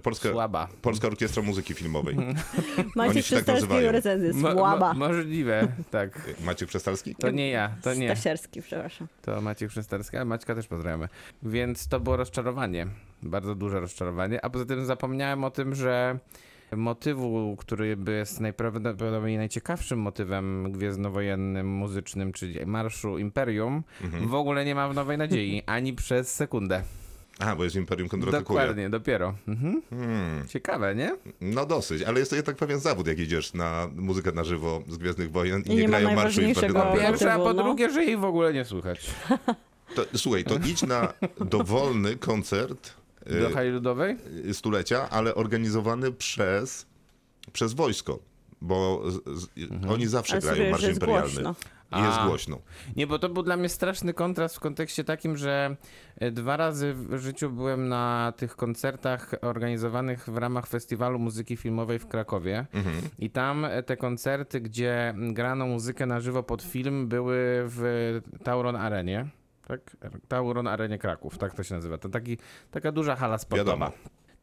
polska, 0.03 0.29
Słaba. 0.31 0.67
polska 0.81 1.07
orkiestra 1.07 1.43
muzyki 1.43 1.73
filmowej. 1.73 2.15
Macie 2.95 3.09
Oni 3.09 3.13
się 3.23 3.35
tak 3.35 3.43
Przestalskiego 3.43 3.73
nazywają. 3.73 3.91
recenzję, 3.91 4.33
Mo- 4.33 4.51
słaba. 4.51 4.93
mo- 4.93 5.07
możliwe, 5.07 5.67
tak. 5.91 6.29
Maciek 6.43 6.69
Przestalski? 6.69 7.15
To 7.15 7.31
nie 7.31 7.49
ja, 7.49 7.75
to 7.81 7.93
nie. 7.93 8.07
Stasierski, 8.15 8.61
przepraszam. 8.61 9.07
To 9.21 9.41
Maciek 9.41 9.69
Przestarski, 9.69 10.17
ale 10.17 10.25
Maćka 10.25 10.55
też 10.55 10.67
pozdrawiamy. 10.67 11.07
Więc 11.43 11.87
to 11.87 11.99
było 11.99 12.17
rozczarowanie, 12.17 12.87
bardzo 13.23 13.55
duże 13.55 13.79
rozczarowanie, 13.79 14.45
a 14.45 14.49
poza 14.49 14.65
tym 14.65 14.85
zapomniałem 14.85 15.43
o 15.43 15.51
tym, 15.51 15.75
że 15.75 16.19
motywu, 16.75 17.55
który 17.59 17.97
by 17.97 18.11
jest 18.11 18.39
najprawdopodobniej 18.39 19.37
najciekawszym 19.37 19.99
motywem 19.99 20.71
gwiezdnowojennym, 20.71 21.67
muzycznym, 21.67 22.33
czyli 22.33 22.65
Marszu 22.65 23.17
Imperium, 23.17 23.83
w 24.21 24.33
ogóle 24.33 24.65
nie 24.65 24.75
ma 24.75 24.89
w 24.89 24.93
Nowej 24.95 25.17
Nadziei, 25.17 25.63
ani 25.65 25.93
przez 25.93 26.35
sekundę. 26.35 26.83
A, 27.39 27.55
bo 27.55 27.63
jest 27.63 27.75
Imperium 27.75 28.09
kontratakuje. 28.09 28.59
Dokładnie, 28.59 28.89
dopiero. 28.89 29.33
Mhm. 29.47 29.81
Hmm. 29.89 30.47
Ciekawe, 30.47 30.95
nie? 30.95 31.15
No 31.41 31.65
dosyć, 31.65 32.01
ale 32.03 32.19
jest 32.19 32.29
to 32.29 32.35
jednak 32.35 32.55
pewien 32.55 32.79
zawód, 32.79 33.07
jak 33.07 33.19
idziesz 33.19 33.53
na 33.53 33.89
muzykę 33.95 34.31
na 34.31 34.43
żywo 34.43 34.81
z 34.87 34.97
Gwiezdnych 34.97 35.31
Wojen 35.31 35.61
i, 35.61 35.67
I 35.67 35.75
nie, 35.75 35.75
nie 35.81 35.87
grają 35.87 36.15
marszu 36.15 36.41
Imperium. 36.41 36.77
motywu. 36.77 36.97
Pierwsze, 37.03 37.33
a 37.33 37.37
po 37.39 37.53
drugie, 37.53 37.89
że 37.89 38.03
jej 38.05 38.17
w 38.17 38.23
ogóle 38.23 38.53
nie 38.53 38.65
słychać. 38.65 38.99
To, 39.95 40.05
słuchaj, 40.15 40.43
to 40.43 40.55
idź 40.65 40.81
na 40.83 41.13
dowolny 41.45 42.15
koncert 42.17 42.93
Do 43.41 43.49
hali 43.53 43.69
ludowej? 43.69 44.17
y, 44.45 44.53
stulecia, 44.53 45.09
ale 45.09 45.35
organizowany 45.35 46.11
przez, 46.11 46.85
przez 47.53 47.73
wojsko. 47.73 48.19
bo 48.61 49.03
z, 49.11 49.15
z, 49.41 49.47
oni 49.89 50.07
zawsze 50.07 50.33
Ale 50.33 50.41
grają 50.41 50.71
Marsz 50.71 50.83
Imperialny. 50.83 51.21
głośno. 51.31 51.55
I 51.91 52.01
jest 52.01 52.17
A. 52.17 52.27
głośno. 52.27 52.59
Nie, 52.95 53.07
bo 53.07 53.19
to 53.19 53.29
był 53.29 53.43
dla 53.43 53.57
mnie 53.57 53.69
straszny 53.69 54.13
kontrast 54.13 54.55
w 54.55 54.59
kontekście 54.59 55.03
takim, 55.03 55.37
że 55.37 55.75
e, 56.17 56.31
dwa 56.31 56.57
razy 56.57 56.93
w 56.93 57.17
życiu 57.17 57.49
byłem 57.49 57.87
na 57.87 58.33
tych 58.37 58.55
koncertach 58.55 59.31
organizowanych 59.41 60.29
w 60.29 60.37
ramach 60.37 60.67
Festiwalu 60.67 61.19
Muzyki 61.19 61.57
Filmowej 61.57 61.99
w 61.99 62.07
Krakowie. 62.07 62.65
I 63.19 63.29
tam 63.29 63.65
e, 63.65 63.83
te 63.83 63.97
koncerty, 63.97 64.61
gdzie 64.61 65.13
grano 65.17 65.65
muzykę 65.67 66.05
na 66.05 66.19
żywo 66.19 66.43
pod 66.43 66.63
film, 66.63 67.07
były 67.07 67.37
w 67.65 68.21
Tauron 68.43 68.75
Arenie. 68.75 69.27
Tak? 69.67 69.97
Tauron 70.27 70.67
Arenie 70.67 70.97
Kraków, 70.97 71.37
tak 71.37 71.53
to 71.53 71.63
się 71.63 71.75
nazywa. 71.75 71.97
To 71.97 72.09
taki, 72.09 72.37
taka 72.71 72.91
duża 72.91 73.15
hala 73.15 73.37
sportowa. 73.37 73.71
Wiadomo. 73.71 73.91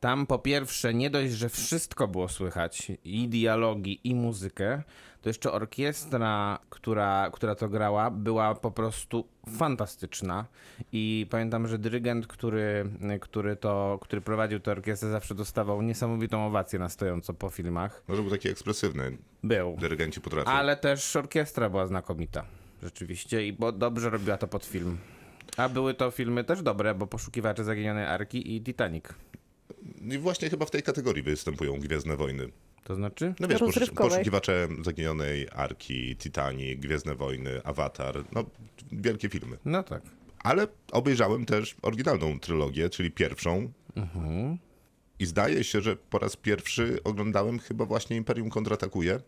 Tam 0.01 0.27
po 0.27 0.39
pierwsze 0.39 0.95
nie 0.95 1.11
dość, 1.11 1.33
że 1.33 1.49
wszystko 1.49 2.09
było 2.09 2.29
słychać, 2.29 2.93
i 3.05 3.29
dialogi, 3.29 4.01
i 4.05 4.15
muzykę, 4.15 4.83
to 5.27 5.31
jeszcze 5.31 5.53
orkiestra, 5.53 6.59
która, 6.71 7.31
która 7.33 7.55
to 7.55 7.69
grała, 7.69 8.11
była 8.11 8.55
po 8.55 8.71
prostu 8.71 9.29
fantastyczna. 9.59 10.47
I 10.93 11.27
pamiętam, 11.31 11.69
że 11.69 11.79
dyrygent, 11.79 12.27
który, 12.27 12.91
który, 13.21 13.57
to, 13.57 13.99
który 14.03 14.23
prowadził 14.23 14.61
tę 14.61 14.73
orkiestrę, 14.73 15.11
zawsze 15.11 15.35
dostawał 15.35 15.83
niesamowitą 15.83 16.47
owację 16.47 16.79
na 16.79 16.89
stojąco 16.89 17.35
po 17.35 17.51
filmach. 17.51 18.03
Może 18.09 18.23
był 18.23 18.31
taki 18.31 18.49
ekspresywny. 18.49 19.19
Był. 19.43 19.77
Dyrygenci 19.81 20.21
potrafią. 20.21 20.51
Ale 20.51 20.77
też 20.77 21.17
orkiestra 21.17 21.71
była 21.71 21.87
znakomita. 21.87 22.45
Rzeczywiście. 22.83 23.47
I 23.47 23.53
bo 23.53 23.73
dobrze 23.73 24.11
robiła 24.11 24.37
to 24.37 24.49
pod 24.49 24.65
film. 24.65 24.99
A 25.57 25.69
były 25.69 25.95
to 25.95 26.11
filmy 26.11 26.45
też 26.45 26.63
dobre, 26.63 26.95
bo 26.95 27.07
Poszukiwacze 27.07 27.65
Zaginionej 27.65 28.05
Arki 28.05 28.57
i 28.57 28.63
Titanic. 28.63 29.05
I 30.01 30.19
właśnie 30.19 30.51
chyba 30.51 30.67
w 30.67 30.71
tej 30.71 30.83
kategorii 30.83 31.23
występują 31.23 31.81
Gwiezdne 31.81 32.17
Wojny. 32.17 32.49
To 32.87 32.95
znaczy? 32.95 33.35
No 33.41 33.49
wiesz, 33.49 33.61
poszukiwacze 33.97 34.69
Zaginionej 34.83 35.49
Arki, 35.53 36.17
Titanic, 36.17 36.81
Gwiezdne 36.81 37.15
Wojny, 37.15 37.65
Avatar, 37.65 38.25
no 38.33 38.45
wielkie 38.93 39.29
filmy. 39.29 39.59
No 39.65 39.83
tak. 39.83 40.03
Ale 40.39 40.67
obejrzałem 40.93 41.47
też 41.47 41.77
oryginalną 41.83 42.41
trylogię, 42.41 42.91
czyli 42.91 43.11
pierwszą. 43.11 43.73
I 45.19 45.27
zdaje 45.27 45.65
się, 45.65 45.81
że 45.81 45.97
po 45.97 46.19
raz 46.19 46.37
pierwszy 46.37 46.99
oglądałem 47.05 47.59
chyba 47.59 47.85
właśnie 47.87 48.17
Imperium 48.17 48.51
kontratakuje. 48.51 49.21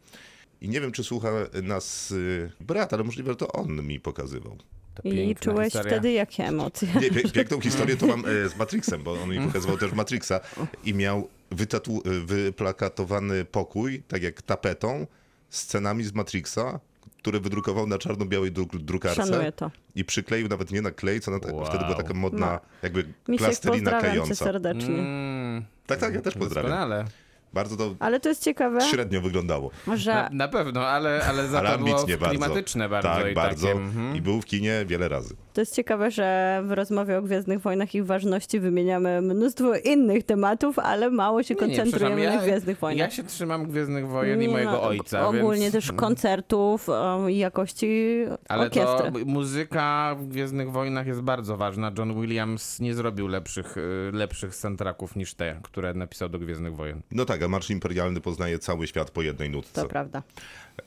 I 0.60 0.68
nie 0.68 0.80
wiem, 0.80 0.92
czy 0.92 1.04
słucha 1.04 1.30
nas 1.62 2.10
y, 2.10 2.50
brat, 2.60 2.92
ale 2.92 3.04
możliwe, 3.04 3.32
że 3.32 3.36
to 3.36 3.52
on 3.52 3.86
mi 3.86 4.00
pokazywał. 4.00 4.58
I 5.04 5.36
czułeś 5.40 5.64
historia. 5.64 5.92
wtedy 5.92 6.12
jakie 6.12 6.44
emocje? 6.44 6.88
Nie, 7.00 7.30
piękną 7.32 7.60
historię 7.70 7.96
to 7.96 8.06
mam 8.06 8.24
e, 8.26 8.48
z 8.48 8.56
Matrixem, 8.56 9.02
bo 9.02 9.12
on 9.22 9.30
mi 9.30 9.46
pokazywał 9.46 9.78
też 9.78 9.92
Matrixa 9.92 10.40
i 10.84 10.94
miał 10.94 11.28
wytatu- 11.50 12.02
wyplakatowany 12.26 13.44
pokój, 13.44 14.02
tak 14.08 14.22
jak 14.22 14.42
tapetą, 14.42 15.06
scenami 15.48 16.04
z 16.04 16.14
Matrixa, 16.14 16.80
które 17.18 17.40
wydrukował 17.40 17.86
na 17.86 17.98
czarno-białej 17.98 18.52
dru- 18.52 18.78
drukarce 18.78 19.26
Szanuję 19.26 19.52
to. 19.52 19.70
i 19.94 20.04
przykleił 20.04 20.48
nawet 20.48 20.70
nie 20.70 20.82
na 20.82 20.90
klej, 20.90 21.20
co 21.20 21.30
na 21.30 21.40
ta- 21.40 21.52
Wow. 21.52 21.64
wtedy 21.66 21.84
była 21.84 21.96
taka 21.96 22.14
modna 22.14 22.46
No. 22.52 22.60
jakby 22.82 23.04
Misiek, 23.28 23.46
plastelina 23.46 23.90
cię 23.90 23.98
klejąca. 23.98 24.34
serdecznie. 24.34 24.94
Mm, 24.98 25.64
Tak, 25.86 25.98
tak, 25.98 26.14
ja 26.14 26.20
też 26.20 26.34
pozdrawiam. 26.34 26.70
doskonale. 26.70 27.04
Bardzo 27.52 27.76
to 27.76 27.94
Ale 28.00 28.20
to 28.20 28.28
jest 28.28 28.42
ciekawe, 28.44 28.80
średnio 28.80 29.20
wyglądało. 29.20 29.70
że 29.94 30.14
Na, 30.14 30.28
na 30.32 30.48
pewno, 30.48 30.86
ale, 30.86 31.24
ale 31.26 31.48
za 31.48 31.58
Ale 31.58 31.68
ambitnie 31.74 32.16
bardzo. 32.18 32.28
klimatyczne 32.28 32.88
bardzo. 32.88 33.08
tak, 33.08 33.30
i 33.30 33.34
bardzo. 33.34 33.66
Takie, 33.66 33.78
mhm. 33.80 34.16
I 34.16 34.20
był 34.20 34.40
w 34.40 34.44
kinie 34.44 34.84
wiele 34.86 35.08
razy. 35.08 35.36
To 35.58 35.62
jest 35.62 35.74
ciekawe, 35.74 36.10
że 36.10 36.60
w 36.66 36.72
rozmowie 36.72 37.18
o 37.18 37.22
Gwiezdnych 37.22 37.60
Wojnach 37.60 37.94
i 37.94 37.98
ich 37.98 38.06
ważności 38.06 38.60
wymieniamy 38.60 39.22
mnóstwo 39.22 39.74
innych 39.76 40.24
tematów, 40.24 40.78
ale 40.78 41.10
mało 41.10 41.42
się 41.42 41.54
Nie, 41.54 41.60
nie, 41.60 41.66
koncentrujemy 41.66 42.16
przepraszam, 42.16 42.40
na 42.40 42.46
Gwiezdnych 42.46 42.78
Wojnach. 42.78 43.08
Ja 43.08 43.16
się 43.16 43.24
trzymam 43.24 43.66
Gwiezdnych 43.66 44.08
Wojen 44.08 44.42
i 44.42 44.46
Nie, 44.46 44.52
mojego 44.52 44.70
no, 44.70 44.82
ojca. 44.82 45.28
Ogólnie 45.28 45.60
więc... 45.60 45.72
też 45.72 45.92
koncertów 45.92 46.88
o, 46.88 47.28
i 47.28 47.38
jakości 47.38 48.18
Ale 48.48 48.62
orkiestry. 48.62 49.12
to 49.12 49.18
muzyka 49.26 50.16
w 50.18 50.26
Gwiezdnych 50.26 50.72
Wojnach 50.72 51.06
jest 51.06 51.20
bardzo 51.20 51.56
ważna. 51.56 51.92
John 51.98 52.20
Williams 52.20 52.80
nie 52.80 52.94
zrobił 52.94 53.28
lepszych, 53.28 53.76
y, 53.76 54.10
lepszych 54.12 54.54
soundtracków 54.54 55.16
niż 55.16 55.34
te, 55.34 55.60
które 55.62 55.94
napisał 55.94 56.28
do 56.28 56.38
Gwiezdnych 56.38 56.76
Wojen. 56.76 57.02
No 57.10 57.24
tak, 57.24 57.42
a 57.42 57.48
Marsz 57.48 57.70
Imperialny 57.70 58.20
poznaje 58.20 58.58
cały 58.58 58.86
świat 58.86 59.10
po 59.10 59.22
jednej 59.22 59.50
nutce. 59.50 59.82
To 59.82 59.88
prawda. 59.88 60.22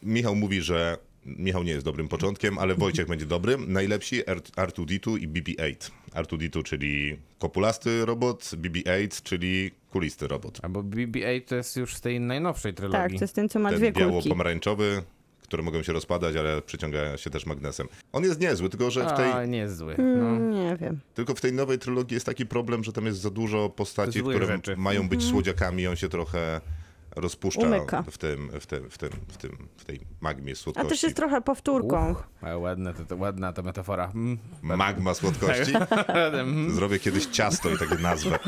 Michał 0.04 0.36
mówi, 0.36 0.62
że 0.62 0.98
Michał 1.26 1.64
nie 1.64 1.72
jest 1.72 1.86
dobrym 1.86 2.08
początkiem, 2.08 2.58
ale 2.58 2.76
Wojciech 2.76 3.08
będzie 3.08 3.26
dobrym. 3.26 3.74
Najlepsi 3.74 4.22
R- 4.30 4.42
R2D2 4.42 5.20
i 5.22 5.28
BB-8. 5.28 5.92
R2D2, 6.16 6.64
czyli 6.64 7.18
kopulasty 7.40 8.06
robot, 8.06 8.44
BB-8, 8.44 9.22
czyli 9.24 9.72
kulisty 9.92 10.28
robot. 10.28 10.60
Albo 10.64 10.84
BB-8 10.84 11.42
to 11.46 11.56
jest 11.56 11.76
już 11.78 11.96
z 11.96 12.02
tej 12.02 12.20
najnowszej 12.20 12.74
trylogii. 12.74 13.00
Tak, 13.02 13.12
to 13.12 13.24
jest 13.24 13.36
ten, 13.36 13.50
co 13.50 13.60
ma 13.60 13.70
Ten 13.70 13.78
dwie 13.80 13.92
kulki. 13.92 14.08
biało-pomarańczowy, 14.08 15.04
które 15.44 15.64
mogą 15.64 15.84
się 15.84 15.94
rozpadać, 15.94 16.36
ale 16.36 16.62
przyciąga 16.62 17.18
się 17.18 17.30
też 17.30 17.46
magnesem. 17.46 17.88
On 18.14 18.24
jest 18.24 18.40
niezły, 18.42 18.70
tylko 18.70 18.92
że 18.92 19.06
w 19.10 19.14
tej, 19.14 19.32
A, 19.32 19.46
nie 19.46 19.58
jest 19.58 19.78
zły. 19.78 19.96
No. 19.98 20.04
Mm, 20.04 20.52
Nie 20.52 20.78
wiem. 20.82 21.00
tylko 21.14 21.36
w 21.36 21.42
tej 21.42 21.54
nowej 21.54 21.80
trylogii 21.80 22.14
jest 22.14 22.26
taki 22.26 22.46
problem, 22.46 22.84
że 22.84 22.94
tam 22.94 23.06
jest 23.06 23.20
za 23.20 23.30
dużo 23.30 23.70
postaci, 23.70 24.20
które 24.22 24.46
rzeczy. 24.46 24.78
mają 24.78 25.10
być 25.10 25.24
słodziakami. 25.24 25.88
On 25.88 25.96
się 25.96 26.10
trochę 26.10 26.62
rozpuszcza. 27.16 27.62
Umyka. 27.62 28.04
w 28.04 28.18
tym, 28.18 28.50
w 28.60 28.66
tym, 28.66 28.90
w 28.90 28.98
tym, 28.98 29.10
w 29.28 29.38
tym, 29.38 29.68
w 29.78 29.86
tej 29.86 30.00
magmie 30.22 30.52
A 30.52 30.56
słodkości. 30.56 30.90
też 30.90 31.04
jest 31.04 31.16
trochę 31.16 31.42
powtórką. 31.42 32.12
Uch, 32.12 32.24
ale 32.42 32.58
ładne, 32.58 32.94
to, 32.94 33.06
to, 33.06 33.16
ładna 33.16 33.54
to 33.54 33.64
metafora. 33.64 34.12
Mm. 34.16 34.38
Magma 34.62 35.14
słodkości. 35.14 35.74
Zrobię 36.76 37.00
kiedyś 37.00 37.26
ciasto 37.26 37.70
i 37.70 37.78
takie 37.78 37.96
nazwę. 37.96 38.40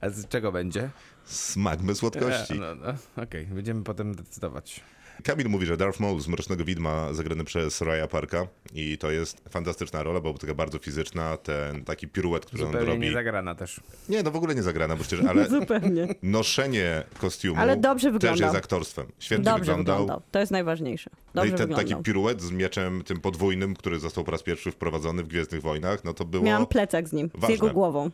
A 0.00 0.10
z 0.10 0.28
czego 0.28 0.52
będzie? 0.52 0.90
Z 1.24 1.56
magmy 1.56 1.94
słodkości. 1.94 2.54
E, 2.54 2.56
No, 2.56 2.74
no, 2.74 3.22
Okej, 3.22 3.46
będziemy 3.46 3.84
potem 3.84 4.14
decydować. 4.14 4.80
Kamil 5.24 5.48
mówi, 5.48 5.66
że 5.66 5.76
Darth 5.76 6.00
Maul 6.00 6.20
z 6.20 6.28
Mrocznego 6.28 6.64
Widma 6.64 7.12
zagrany 7.12 7.44
przez 7.44 7.80
Raya 7.80 8.08
Parka 8.10 8.46
i 8.74 8.98
to 8.98 9.10
jest 9.10 9.42
fantastyczna 9.50 10.02
rola, 10.02 10.20
bo 10.20 10.34
taka 10.34 10.54
bardzo 10.54 10.78
fizyczna, 10.78 11.36
ten 11.36 11.84
taki 11.84 12.08
piruet, 12.08 12.46
który 12.46 12.62
on 12.64 12.68
Zupełnie 12.72 12.92
robi. 12.92 13.06
nie 13.06 13.12
zagrana 13.12 13.54
też. 13.54 13.80
Nie, 14.08 14.22
no 14.22 14.30
w 14.30 14.36
ogóle 14.36 14.54
nie 14.54 14.62
zagrana, 14.62 14.96
bo 14.96 15.02
przecież, 15.04 15.26
ale 15.26 15.48
Zupełnie. 15.60 16.08
noszenie 16.22 17.02
kostiumu 17.18 17.60
Ale 17.60 17.76
dobrze 17.76 18.06
też 18.08 18.12
wyglądał. 18.12 18.46
jest 18.46 18.56
aktorstwem. 18.58 19.06
Świetnie 19.18 19.44
Dobrze 19.44 19.60
wyglądał. 19.60 19.96
wyglądał. 19.98 20.22
To 20.30 20.38
jest 20.38 20.52
najważniejsze. 20.52 21.10
No 21.34 21.44
i 21.44 21.48
Dobrze 21.50 21.58
ten 21.58 21.68
wyglądał. 21.68 21.90
taki 21.98 22.04
piruet 22.04 22.42
z 22.42 22.50
mieczem 22.50 23.02
tym 23.04 23.20
podwójnym, 23.20 23.74
który 23.76 23.98
został 23.98 24.24
po 24.24 24.30
raz 24.30 24.42
pierwszy 24.42 24.70
wprowadzony 24.70 25.22
w 25.22 25.28
Gwiezdnych 25.28 25.62
Wojnach, 25.62 26.04
no 26.04 26.14
to 26.14 26.24
było... 26.24 26.44
Miałam 26.44 26.66
plecak 26.66 27.08
z 27.08 27.12
nim, 27.12 27.30
ważne. 27.34 27.46
z 27.48 27.50
jego 27.50 27.70
głową. 27.70 28.10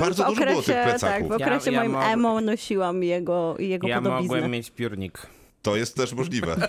Bardzo 0.00 0.24
w 0.24 0.28
dużo 0.28 0.40
było 0.46 0.62
tych 0.62 0.76
okresie, 0.76 0.90
plecaków. 0.90 1.28
tak, 1.28 1.28
w 1.28 1.32
okresie 1.42 1.72
Ja- 1.72 1.82
ja 1.82 1.88
moim 1.88 2.02
emo 2.12 2.40
nosiłam 2.40 3.02
jego, 3.02 3.56
jego 3.58 3.88
Ja 3.88 3.96
podobiznę. 4.02 4.34
mogłem 4.36 4.50
mieć 4.50 4.70
piórnik. 4.70 5.26
To 5.62 5.76
jest 5.76 5.96
też 5.96 6.12
możliwe. 6.12 6.68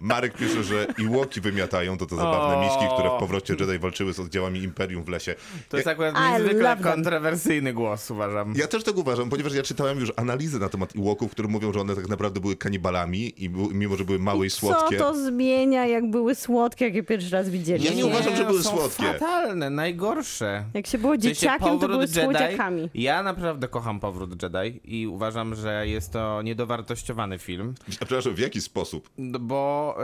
Marek 0.00 0.36
pisze, 0.36 0.64
że 0.64 0.86
Iłoki 0.98 1.40
wymiatają, 1.40 1.98
to 1.98 2.06
te 2.06 2.16
zabawne 2.16 2.66
miśki, 2.66 2.84
które 2.94 3.10
w 3.16 3.18
powrocie 3.18 3.54
Jedi 3.60 3.78
walczyły 3.78 4.12
z 4.12 4.20
oddziałami 4.20 4.62
Imperium 4.62 5.04
w 5.04 5.08
lesie. 5.08 5.34
To 5.68 5.76
jest 5.76 5.86
ja, 5.86 5.92
akurat 5.92 6.14
I 6.18 6.32
niezwykle 6.32 6.76
kontrowersyjny 6.76 7.72
głos, 7.72 8.10
uważam. 8.10 8.54
ja 8.56 8.66
też 8.66 8.84
tak 8.84 8.96
uważam, 8.96 9.30
ponieważ 9.30 9.54
ja 9.54 9.62
czytałem 9.62 10.00
już 10.00 10.12
analizy 10.16 10.58
na 10.58 10.68
temat 10.68 10.96
Iłoków, 10.96 11.30
które 11.30 11.48
mówią, 11.48 11.72
że 11.72 11.80
one 11.80 11.96
tak 11.96 12.08
naprawdę 12.08 12.40
były 12.40 12.56
kanibalami 12.56 13.44
i 13.44 13.50
mimo, 13.50 13.96
że 13.96 14.04
były 14.04 14.18
małe 14.18 14.46
i 14.46 14.50
słodkie. 14.50 14.98
Co 14.98 15.04
to 15.04 15.24
zmienia, 15.24 15.86
jak 15.86 16.10
były 16.10 16.34
słodkie, 16.34 16.84
jak 16.84 16.94
je 16.94 17.02
pierwszy 17.02 17.30
raz 17.30 17.48
widzieliśmy? 17.48 17.96
Ja 17.96 17.96
nie 17.96 18.06
uważam, 18.06 18.36
że 18.36 18.44
były 18.44 18.62
są 18.62 18.70
słodkie. 18.70 19.02
fatalne, 19.02 19.70
najgorsze. 19.70 20.64
Jak 20.74 20.86
się 20.86 20.98
było 20.98 21.16
dzieciakiem, 21.16 21.78
to 21.78 21.88
były 21.88 22.02
Jedi, 22.02 22.20
słodziakami. 22.20 22.90
Ja 22.94 23.22
naprawdę 23.22 23.68
kocham 23.68 24.00
Powrót 24.00 24.42
Jedi 24.42 24.80
i 24.84 25.06
uważam, 25.06 25.54
że 25.54 25.88
jest 25.88 26.12
to 26.12 26.42
niedowartościowany 26.42 27.38
film, 27.38 27.74
A 28.00 28.04
przepraszam, 28.04 28.34
w 28.34 28.38
jaki 28.38 28.60
sposób? 28.60 29.10
no 29.18 29.38
bo, 29.38 29.96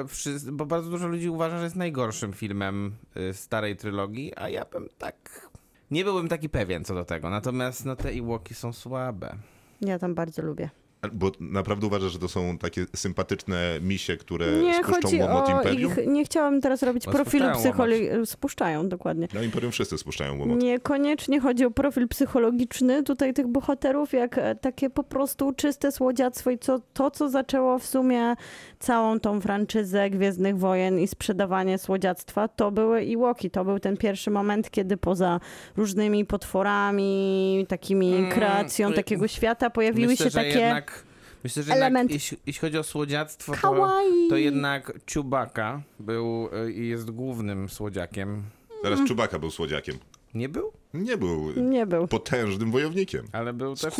bo 0.52 0.66
bardzo 0.66 0.90
dużo 0.90 1.08
ludzi 1.08 1.28
uważa, 1.28 1.58
że 1.58 1.64
jest 1.64 1.76
najgorszym 1.76 2.32
filmem 2.32 2.96
y, 3.16 3.34
starej 3.34 3.76
trylogii, 3.76 4.32
a 4.36 4.48
ja 4.48 4.64
bym 4.64 4.88
tak... 4.98 5.48
Nie 5.90 6.04
byłbym 6.04 6.28
taki 6.28 6.48
pewien 6.48 6.84
co 6.84 6.94
do 6.94 7.04
tego, 7.04 7.30
natomiast 7.30 7.84
no, 7.84 7.96
te 7.96 8.08
Ewoki 8.08 8.54
są 8.54 8.72
słabe. 8.72 9.36
Ja 9.80 9.98
tam 9.98 10.14
bardzo 10.14 10.42
lubię. 10.42 10.70
Bo 11.12 11.32
naprawdę 11.40 11.86
uważasz, 11.86 12.12
że 12.12 12.18
to 12.18 12.28
są 12.28 12.58
takie 12.58 12.86
sympatyczne 12.96 13.78
misie, 13.82 14.16
które 14.16 14.46
Nie 14.52 14.74
spuszczą 14.74 15.00
chodzi 15.02 15.16
łomot 15.20 15.48
o 15.48 15.52
Imperium? 15.52 15.92
ich, 15.92 16.06
nie 16.06 16.24
chciałam 16.24 16.60
teraz 16.60 16.82
robić 16.82 17.06
No, 17.06 17.12
profilu 17.12 17.46
psychologicznego. 17.54 18.26
Spuszczają, 18.26 18.88
dokładnie. 18.88 19.28
No 19.34 19.42
Imperium 19.42 19.72
wszyscy 19.72 19.98
spuszczają 19.98 20.38
łomot. 20.38 20.62
Niekoniecznie 20.62 21.40
chodzi 21.40 21.64
o 21.64 21.70
profil 21.70 22.08
psychologiczny 22.08 23.02
tutaj 23.02 23.34
tych 23.34 23.46
bohaterów, 23.46 24.12
jak 24.12 24.38
e, 24.38 24.54
takie 24.54 24.90
po 24.90 25.04
prostu 25.04 25.52
czyste 25.52 25.92
słodziactwo 25.92 26.50
i 26.50 26.58
co, 26.58 26.80
to, 26.94 27.10
co 27.10 27.28
zaczęło 27.28 27.78
w 27.78 27.86
sumie 27.86 28.34
całą 28.78 29.20
tą 29.20 29.40
franczyzę 29.40 30.10
Gwiezdnych 30.10 30.58
Wojen 30.58 30.98
i 31.00 31.08
sprzedawanie 31.08 31.78
słodziactwa, 31.78 32.48
to 32.48 32.70
były 32.70 33.04
Iłoki. 33.04 33.50
To 33.50 33.64
był 33.64 33.78
ten 33.80 33.96
pierwszy 33.96 34.30
moment, 34.30 34.70
kiedy 34.70 34.96
poza 34.96 35.40
różnymi 35.76 36.24
potworami, 36.24 37.66
takimi 37.68 38.14
Mm, 38.14 38.30
kreacją 38.30 38.90
y- 38.90 38.92
takiego 38.94 39.28
świata 39.28 39.70
pojawiły 39.70 40.06
myślę, 40.06 40.26
się 40.26 40.32
takie 40.34 40.48
jednak, 40.48 40.95
myślę, 41.44 41.62
że 41.62 41.72
elementy. 41.72 42.12
jednak, 42.12 42.22
jeśli, 42.22 42.38
jeśli 42.46 42.60
chodzi 42.60 42.78
o 42.78 42.82
słodziactwo, 42.82 43.52
to, 43.62 43.88
to 44.28 44.36
jednak 44.36 44.92
Chewbacca 45.14 45.82
był 46.00 46.48
y, 46.66 46.72
i 46.72 46.88
jest 46.88 47.10
głównym 47.10 47.68
słodziakiem. 47.68 48.42
Teraz 48.82 49.08
Czubaka 49.08 49.38
był 49.38 49.50
słodziakiem. 49.50 49.98
Nie 50.34 50.48
był? 50.48 50.72
Nie 50.96 51.16
był 51.16 51.52
Nie 51.56 51.86
był. 51.86 52.08
potężnym 52.08 52.70
wojownikiem. 52.70 53.24
Ale 53.32 53.52
był 53.52 53.76
Z 53.76 53.80
też. 53.80 53.94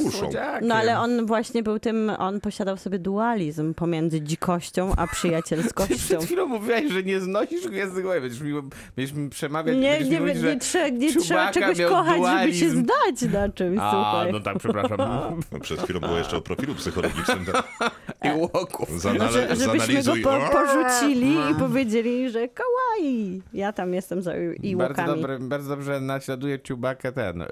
No 0.62 0.75
ale 0.75 0.99
on 0.99 1.26
właśnie 1.26 1.62
był 1.62 1.79
tym, 1.79 2.12
on 2.19 2.41
posiadał 2.41 2.76
sobie 2.76 2.99
dualizm 2.99 3.75
pomiędzy 3.75 4.21
dzikością 4.21 4.93
a 4.97 5.07
Ty 5.07 5.12
przyjacielskością. 5.17 5.95
przed 5.97 6.25
chwilą 6.25 6.47
mówiłaś, 6.47 6.85
że 6.93 7.03
nie 7.03 7.21
znosisz 7.21 7.69
Gwiezdnych 7.69 8.05
Wojen. 8.05 8.23
Będziesz 8.23 8.41
mi, 8.41 8.53
będziesz 8.97 9.15
mi 9.17 9.31
przemawiać, 9.31 9.76
Nie, 9.76 10.00
nie, 10.00 10.21
mi 10.21 10.21
mówić, 10.21 10.43
nie, 10.75 10.91
nie 10.93 11.15
trzeba 11.15 11.53
czegoś 11.53 11.79
kochać, 11.83 12.17
żeby 12.41 12.55
się 12.55 12.67
dualizm. 12.71 12.83
zdać 12.85 13.33
na 13.33 13.49
czymś, 13.49 13.79
A, 13.81 13.91
słuchaj. 13.91 14.33
no 14.33 14.41
tak, 14.41 14.59
przepraszam. 14.59 14.97
No, 15.53 15.61
przed 15.61 15.83
chwilą 15.83 16.00
było 16.00 16.19
jeszcze 16.19 16.37
o 16.37 16.41
profilu 16.41 16.75
psychologicznym. 16.75 17.45
I 18.25 18.41
łoków. 18.41 18.88
Zanale- 18.91 19.33
Że, 19.33 19.57
żebyśmy 19.57 20.03
go 20.03 20.12
po, 20.23 20.38
porzucili 20.53 21.33
i 21.50 21.55
powiedzieli, 21.59 22.31
że 22.31 22.49
kawaii. 22.49 23.43
Ja 23.53 23.73
tam 23.73 23.95
jestem 23.95 24.23
za 24.23 24.33
i 24.62 24.76
Bardzo, 24.76 25.03
bardzo 25.41 25.69
dobrze 25.69 26.00
naśladuje 26.00 26.59
Chewbacca 26.87 27.12
ten, 27.12 27.38
yy, 27.38 27.47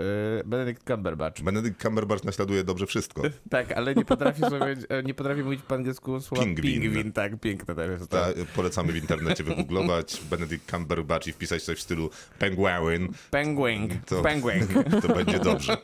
Benedict 0.45 0.83
Cumberbatch. 0.87 1.43
Benedict 1.43 1.83
Cumberbatch 1.83 2.25
naśladuje 2.25 2.65
dobrze 2.65 2.87
wszystko. 2.87 3.23
Tak, 3.51 3.73
ale 3.73 3.95
nie 3.95 4.05
potrafi 4.05 4.41
sobie, 4.41 4.77
nie 5.05 5.15
potrafi 5.15 5.43
mówić 5.43 5.61
po 5.69 5.75
angielsku 5.75 6.21
słowa 6.21 6.45
Pingwin. 6.45 6.81
pingwin. 6.83 7.13
Tak, 7.13 7.41
piękne 7.41 7.75
to 7.75 7.83
jest. 7.83 8.09
Ta, 8.11 8.25
Tak. 8.33 8.35
polecamy 8.47 8.93
w 8.93 8.97
internecie 8.97 9.45
wygooglować 9.45 10.21
Benedict 10.31 10.71
Cumberbatch 10.71 11.27
i 11.27 11.33
wpisać 11.33 11.63
coś 11.63 11.79
w 11.79 11.83
stylu 11.83 12.11
Penguin. 12.39 13.09
Penguin. 13.31 13.89
To- 14.07 14.23
Penguin. 14.23 14.67
To 15.03 15.15
będzie 15.15 15.39
dobrze. 15.39 15.77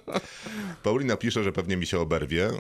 Paulina 0.83 1.17
pisze, 1.17 1.45
że 1.45 1.53
pewnie 1.53 1.77
mi 1.77 1.87
się 1.87 1.99
oberwie, 2.01 2.51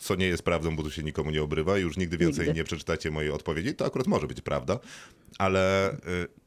co 0.00 0.14
nie 0.14 0.26
jest 0.26 0.42
prawdą, 0.42 0.76
bo 0.76 0.82
tu 0.82 0.90
się 0.90 1.02
nikomu 1.02 1.30
nie 1.30 1.42
obrywa. 1.42 1.78
Już 1.78 1.96
nigdy 1.96 2.18
więcej 2.18 2.46
Nigdy. 2.46 2.58
nie 2.58 2.64
przeczytacie 2.64 3.10
mojej 3.10 3.30
odpowiedzi. 3.30 3.74
To 3.74 3.86
akurat 3.86 4.06
może 4.06 4.26
być 4.26 4.40
prawda, 4.40 4.78
ale 5.38 5.92
y, 5.92 5.96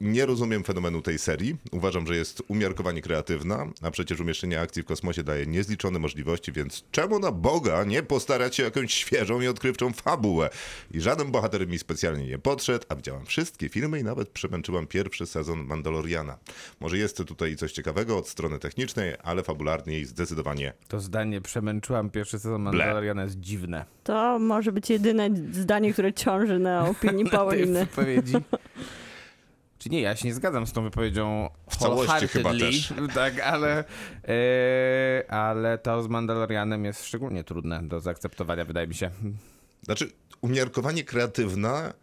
nie 0.01 0.25
rozumiem 0.25 0.63
fenomenu 0.63 1.01
tej 1.01 1.19
serii. 1.19 1.55
Uważam, 1.71 2.07
że 2.07 2.15
jest 2.15 2.43
umiarkowanie 2.47 3.01
kreatywna, 3.01 3.62
a 3.81 3.91
przecież 3.91 4.19
umieszczenie 4.19 4.61
akcji 4.61 4.83
w 4.83 4.85
kosmosie 4.85 5.23
daje 5.23 5.45
niezliczone 5.45 5.99
możliwości, 5.99 6.51
więc 6.51 6.83
czemu 6.91 7.19
na 7.19 7.31
Boga 7.31 7.83
nie 7.83 8.03
postarać 8.03 8.55
się 8.55 8.63
o 8.63 8.65
jakąś 8.65 8.93
świeżą 8.93 9.41
i 9.41 9.47
odkrywczą 9.47 9.93
fabułę? 9.93 10.49
I 10.91 11.01
żaden 11.01 11.31
bohater 11.31 11.67
mi 11.67 11.79
specjalnie 11.79 12.27
nie 12.27 12.39
podszedł, 12.39 12.85
a 12.89 12.95
widziałam 12.95 13.25
wszystkie 13.25 13.69
filmy 13.69 13.99
i 13.99 14.03
nawet 14.03 14.29
przemęczyłam 14.29 14.87
pierwszy 14.87 15.25
sezon 15.25 15.65
Mandaloriana. 15.65 16.37
Może 16.79 16.97
jest 16.97 17.17
tutaj 17.17 17.55
coś 17.55 17.71
ciekawego 17.71 18.17
od 18.17 18.27
strony 18.27 18.59
technicznej, 18.59 19.13
ale 19.23 19.43
fabularnie 19.43 19.99
i 19.99 20.05
zdecydowanie 20.05 20.73
To 20.87 20.99
zdanie 20.99 21.41
przemęczyłam 21.41 22.09
pierwszy 22.09 22.39
sezon 22.39 22.61
Mandaloriana 22.61 23.23
jest 23.23 23.39
dziwne. 23.39 23.85
To 24.03 24.39
może 24.39 24.71
być 24.71 24.89
jedyne 24.89 25.29
zdanie, 25.51 25.93
które 25.93 26.13
ciąży 26.13 26.59
na 26.59 26.89
opinii 26.89 27.23
Tej 27.29 27.31
Pauliny. 27.31 27.87
Czy 29.83 29.89
nie, 29.89 30.01
ja 30.01 30.15
się 30.15 30.27
nie 30.27 30.33
zgadzam 30.33 30.67
z 30.67 30.73
tą 30.73 30.83
wypowiedzią 30.83 31.49
W 31.69 31.77
całości 31.77 32.27
chyba 32.27 32.51
też. 32.51 32.93
Tak, 33.15 33.39
ale, 33.39 33.83
e, 34.27 35.31
ale 35.31 35.77
to 35.77 36.03
z 36.03 36.07
Mandalorianem 36.07 36.85
jest 36.85 37.05
szczególnie 37.05 37.43
trudne 37.43 37.83
do 37.83 37.99
zaakceptowania, 37.99 38.65
wydaje 38.65 38.87
mi 38.87 38.95
się. 38.95 39.09
Znaczy, 39.81 40.11
umiarkowanie 40.41 41.03
kreatywna, 41.03 41.93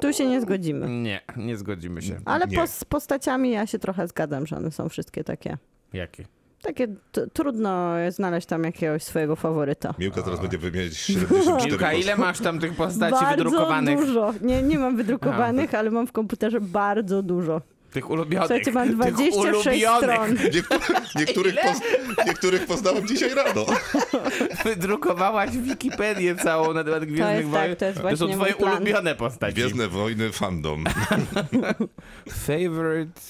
Tu 0.00 0.12
się 0.12 0.28
nie 0.28 0.40
zgodzimy. 0.40 0.88
Nie, 0.88 1.20
nie 1.36 1.56
zgodzimy 1.56 2.02
się. 2.02 2.20
Ale 2.24 2.46
Nie. 2.46 2.56
po, 2.56 2.66
z 2.66 2.84
postaciami 2.84 3.50
ja 3.50 3.66
się 3.66 3.78
trochę 3.78 4.08
zgadzam, 4.08 4.46
że 4.46 4.56
one 4.56 4.70
są 4.70 4.88
wszystkie 4.88 5.24
takie. 5.24 5.58
Jakie? 5.92 6.24
Takie 6.62 6.88
t- 7.12 7.26
trudno 7.32 7.92
znaleźć 8.08 8.46
tam 8.46 8.64
jakiegoś 8.64 9.02
swojego 9.02 9.36
faworyta. 9.36 9.94
Miłka 9.98 10.22
teraz 10.22 10.40
będzie 10.40 10.58
wymieniać 10.58 10.96
74 11.06 11.70
Miłka, 11.70 11.92
ile 11.92 12.16
masz 12.16 12.38
tam 12.40 12.58
tych 12.60 12.74
postaci 12.76 13.12
bardzo 13.12 13.44
wydrukowanych? 13.44 13.98
dużo. 13.98 14.34
Nie, 14.40 14.62
nie 14.62 14.78
mam 14.78 14.96
wydrukowanych, 14.96 15.74
ale 15.74 15.90
mam 15.90 16.06
w 16.06 16.12
komputerze 16.12 16.60
bardzo 16.60 17.22
dużo. 17.22 17.60
Tych 17.92 18.10
ulubionych. 18.10 18.46
Słuchajcie, 18.48 18.72
mam 18.72 18.86
tych 18.88 18.96
26 18.96 19.36
ulubionych. 19.36 19.98
stron. 19.98 20.30
Niektórych, 20.54 21.14
niektórych, 21.16 21.54
poz, 21.62 21.80
niektórych 22.26 22.66
poznałem 22.66 23.06
dzisiaj 23.08 23.34
rano. 23.34 23.66
Wydrukowałaś 24.64 25.50
Wikipedię 25.50 26.36
całą 26.36 26.74
na 26.74 26.84
temat 26.84 27.04
Gwiezdnych 27.04 27.36
jest 27.38 27.52
tak, 27.52 27.60
Wojen. 27.62 27.76
to 27.76 27.84
jest 27.84 27.96
są 27.96 28.02
właśnie 28.02 28.34
twoje 28.36 28.56
ulubione 28.56 29.14
postaci. 29.14 29.54
Gwiezdne 29.54 29.88
wojny 29.88 30.32
fandom. 30.32 30.84
Favorite 32.28 33.20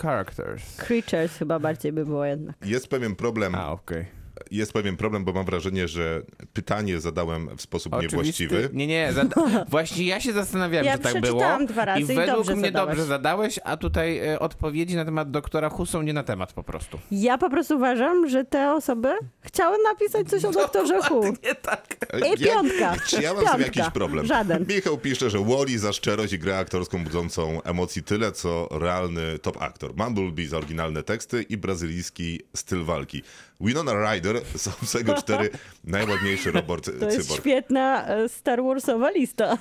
characters. 0.00 0.76
Creatures 0.76 1.36
chyba 1.38 1.58
bardziej 1.58 1.92
by 1.92 2.04
było 2.04 2.24
jednak. 2.24 2.56
Jest 2.64 2.88
pewien 2.88 3.16
problem, 3.16 3.54
A, 3.54 3.72
okej. 3.72 4.06
Jest 4.50 4.72
pewien 4.72 4.96
problem, 4.96 5.24
bo 5.24 5.32
mam 5.32 5.44
wrażenie, 5.44 5.88
że 5.88 6.22
pytanie 6.52 7.00
zadałem 7.00 7.56
w 7.56 7.62
sposób 7.62 7.92
Oczywisty- 7.92 8.02
niewłaściwy. 8.02 8.68
Nie, 8.72 8.86
nie. 8.86 9.12
Zada... 9.12 9.36
Właśnie 9.68 10.06
ja 10.06 10.20
się 10.20 10.32
zastanawiałem, 10.32 10.86
Ja 10.86 10.96
czy 10.98 11.02
tak 11.04 11.20
było. 11.20 11.42
dwa 11.68 11.84
razy 11.84 12.00
I 12.00 12.04
i 12.04 12.06
według 12.06 12.36
dobrze 12.36 12.56
mnie 12.56 12.64
zadałeś. 12.64 12.88
dobrze 12.96 13.04
zadałeś, 13.08 13.60
a 13.64 13.76
tutaj 13.76 14.18
e, 14.18 14.38
odpowiedzi 14.40 14.96
na 14.96 15.04
temat 15.04 15.30
doktora 15.30 15.68
Who 15.68 15.86
są 15.86 16.02
nie 16.02 16.12
na 16.12 16.22
temat 16.22 16.52
po 16.52 16.62
prostu. 16.62 16.98
Ja 17.10 17.38
po 17.38 17.50
prostu 17.50 17.76
uważam, 17.76 18.28
że 18.28 18.44
te 18.44 18.72
osoby 18.72 19.08
chciały 19.40 19.76
napisać 19.84 20.28
coś 20.28 20.44
o 20.44 20.52
doktorze 20.52 21.00
Who. 21.10 21.20
Nie 21.44 21.54
tak. 21.54 21.96
I 22.34 22.44
piątka. 22.44 22.94
Czy 23.06 23.22
ja 23.22 23.34
mam 23.34 23.46
z 23.46 23.50
tym 23.50 23.60
Piątka. 23.60 23.80
jakiś 23.80 23.92
problem? 23.94 24.26
Żaden. 24.26 24.66
Michał 24.68 24.98
pisze, 24.98 25.30
że 25.30 25.38
Wally 25.38 25.78
za 25.78 25.92
szczerość 25.92 26.32
i 26.32 26.38
grę 26.38 26.58
aktorską 26.58 27.04
budzącą 27.04 27.62
emocji 27.62 28.02
tyle, 28.02 28.32
co 28.32 28.68
realny 28.70 29.38
top 29.38 29.62
aktor. 29.62 29.92
Mumblebee 29.96 30.46
za 30.46 30.56
oryginalne 30.58 31.02
teksty 31.02 31.42
i 31.42 31.56
brazylijski 31.56 32.40
styl 32.56 32.84
walki. 32.84 33.22
Winona 33.60 34.12
Ryder 34.12 34.40
są 34.56 34.70
z 34.86 34.92
tego 34.92 35.14
cztery 35.14 35.50
najładniejszy 35.84 36.50
robot 36.52 36.84
To 37.00 37.06
jest 37.06 37.20
cyborg. 37.22 37.40
świetna 37.42 38.06
e, 38.06 38.28
Star 38.28 38.62
Warsowa 38.62 39.10
lista. 39.10 39.58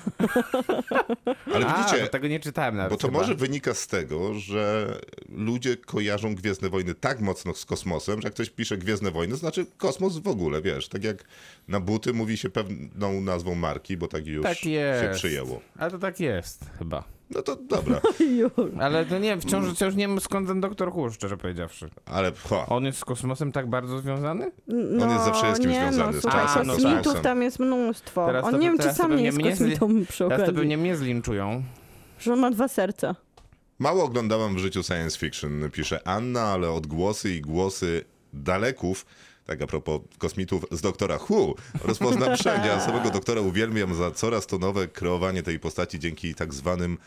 Ale 1.53 1.65
A, 1.65 1.77
widzicie, 1.77 2.03
to 2.03 2.07
tego 2.07 2.27
nie 2.27 2.39
czytałem 2.39 2.75
nawet 2.75 2.89
Bo 2.91 2.97
to 2.97 3.07
chyba. 3.07 3.19
może 3.19 3.35
wynika 3.35 3.73
z 3.73 3.87
tego, 3.87 4.33
że 4.33 4.93
ludzie 5.29 5.77
kojarzą 5.77 6.35
Gwiezdne 6.35 6.69
Wojny 6.69 6.95
tak 6.95 7.19
mocno 7.19 7.53
z 7.53 7.65
kosmosem, 7.65 8.21
że 8.21 8.25
jak 8.27 8.33
ktoś 8.33 8.49
pisze 8.49 8.77
Gwiezdne 8.77 9.11
Wojny, 9.11 9.33
to 9.33 9.39
znaczy 9.39 9.65
kosmos 9.77 10.17
w 10.17 10.27
ogóle, 10.27 10.61
wiesz. 10.61 10.87
Tak 10.89 11.03
jak 11.03 11.23
na 11.67 11.79
buty 11.79 12.13
mówi 12.13 12.37
się 12.37 12.49
pewną 12.49 13.21
nazwą 13.21 13.55
marki, 13.55 13.97
bo 13.97 14.07
tak 14.07 14.27
już 14.27 14.43
Tak 14.43 14.57
się 14.57 15.11
przyjęło. 15.13 15.61
Ale 15.77 15.91
to 15.91 15.99
tak 15.99 16.19
jest 16.19 16.65
chyba. 16.79 17.16
No 17.29 17.41
to 17.41 17.55
dobra, 17.55 18.01
Już. 18.39 18.51
Ale 18.79 19.05
to 19.05 19.19
nie, 19.19 19.37
wciąż, 19.39 19.73
wciąż 19.75 19.95
nie 19.95 20.07
wiem 20.07 20.19
skąd 20.21 20.47
ten 20.47 20.61
doktor 20.61 20.89
Who, 20.89 21.09
szczerze 21.11 21.37
powiedziawszy. 21.37 21.89
ale 22.05 22.31
ha, 22.49 22.65
On 22.69 22.85
jest 22.85 22.99
z 22.99 23.05
kosmosem 23.05 23.51
tak 23.51 23.69
bardzo 23.69 23.99
związany? 23.99 24.51
No, 24.67 25.05
On 25.05 25.11
jest 25.11 25.25
ze 25.25 25.33
wszystkim 25.33 25.69
nie, 25.71 25.79
związany, 25.81 26.13
No, 26.13 26.19
z 26.19 26.21
słuchaj, 26.21 26.41
czasem, 26.45 26.65
z 26.65 26.67
kosmitów 26.67 27.03
czasem. 27.03 27.21
tam 27.21 27.41
jest 27.41 27.59
mnóstwo. 27.59 28.25
Teraz 28.27 28.45
On 28.45 28.51
to- 28.51 28.57
nie 28.57 28.67
wiem, 28.67 28.77
czy 28.77 28.81
teraz 28.83 28.97
to 28.97 29.03
sam 29.03 29.15
nie 29.15 29.23
jest 29.23 29.37
mnie 29.37 29.55
zli- 29.55 29.59
kosmitą 29.59 30.05
przy 30.05 30.17
Teraz 30.23 30.37
to 30.37 30.43
okazji. 30.43 30.55
pewnie 30.55 30.77
mnie 30.77 30.95
zlinczują. 30.97 31.63
Że 32.19 32.33
on 32.33 32.39
ma 32.39 32.51
dwa 32.51 32.67
serca. 32.67 33.15
mało 33.79 34.03
oglądałam 34.03 34.55
w 34.55 34.57
życiu 34.59 34.83
science 34.83 35.19
fiction, 35.19 35.69
pisze 35.71 36.07
Anna, 36.07 36.41
ale 36.43 36.71
odgłosy 36.71 37.33
i 37.35 37.41
głosy 37.41 38.03
daleków 38.33 39.05
tak 39.45 39.61
a 39.61 39.67
propos 39.67 40.01
kosmitów 40.17 40.65
z 40.71 40.81
doktora 40.81 41.19
Who, 41.29 41.53
rozpoznam 41.83 42.35
wszędzie, 42.37 42.73
a 42.73 42.79
samego 42.87 43.09
doktora 43.09 43.41
uwielbiam 43.41 43.95
za 43.95 44.11
coraz 44.11 44.47
to 44.47 44.57
nowe 44.57 44.87
kreowanie 44.87 45.43
tej 45.43 45.59
postaci 45.59 45.99
dzięki 45.99 46.35
tak 46.35 46.53
zwanym 46.53 46.97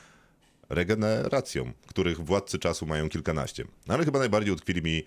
regeneracjom, 0.70 1.72
których 1.86 2.20
władcy 2.20 2.58
czasu 2.58 2.86
mają 2.86 3.08
kilkanaście. 3.08 3.64
No, 3.86 3.94
Ale 3.94 4.04
chyba 4.04 4.18
najbardziej 4.18 4.52
utkwili 4.52 4.82
mi 4.82 5.02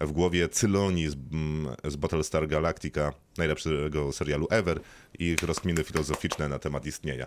w 0.00 0.12
głowie 0.12 0.48
Cyloni 0.48 1.08
z, 1.08 1.14
mm, 1.14 1.76
z 1.84 1.96
Battlestar 1.96 2.48
Galactica, 2.48 3.12
najlepszego 3.38 4.12
serialu 4.12 4.46
ever, 4.50 4.80
i 5.18 5.24
ich 5.24 5.42
rozkminy 5.42 5.84
filozoficzne 5.84 6.48
na 6.48 6.58
temat 6.58 6.86
istnienia. 6.86 7.26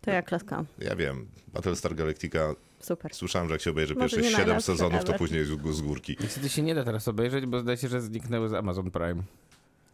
To 0.00 0.10
ja 0.10 0.22
klaskam. 0.22 0.66
Ja 0.78 0.96
wiem, 0.96 1.26
Battlestar 1.52 1.94
Galactica, 1.94 2.54
Super. 2.80 3.14
słyszałem, 3.14 3.48
że 3.48 3.54
jak 3.54 3.62
się 3.62 3.70
obejrzy 3.70 3.94
Może 3.94 4.02
pierwsze 4.04 4.22
nie 4.22 4.30
7 4.30 4.46
najlepsze 4.46 4.72
sezonów, 4.72 5.04
to 5.04 5.12
później 5.12 5.44
z, 5.44 5.76
z 5.76 5.80
górki. 5.80 6.16
Niestety 6.20 6.48
się 6.48 6.62
nie 6.62 6.74
da 6.74 6.84
teraz 6.84 7.08
obejrzeć, 7.08 7.46
bo 7.46 7.60
zdaje 7.60 7.76
się, 7.76 7.88
że 7.88 8.00
zniknęły 8.00 8.48
z 8.48 8.54
Amazon 8.54 8.90
Prime. 8.90 9.22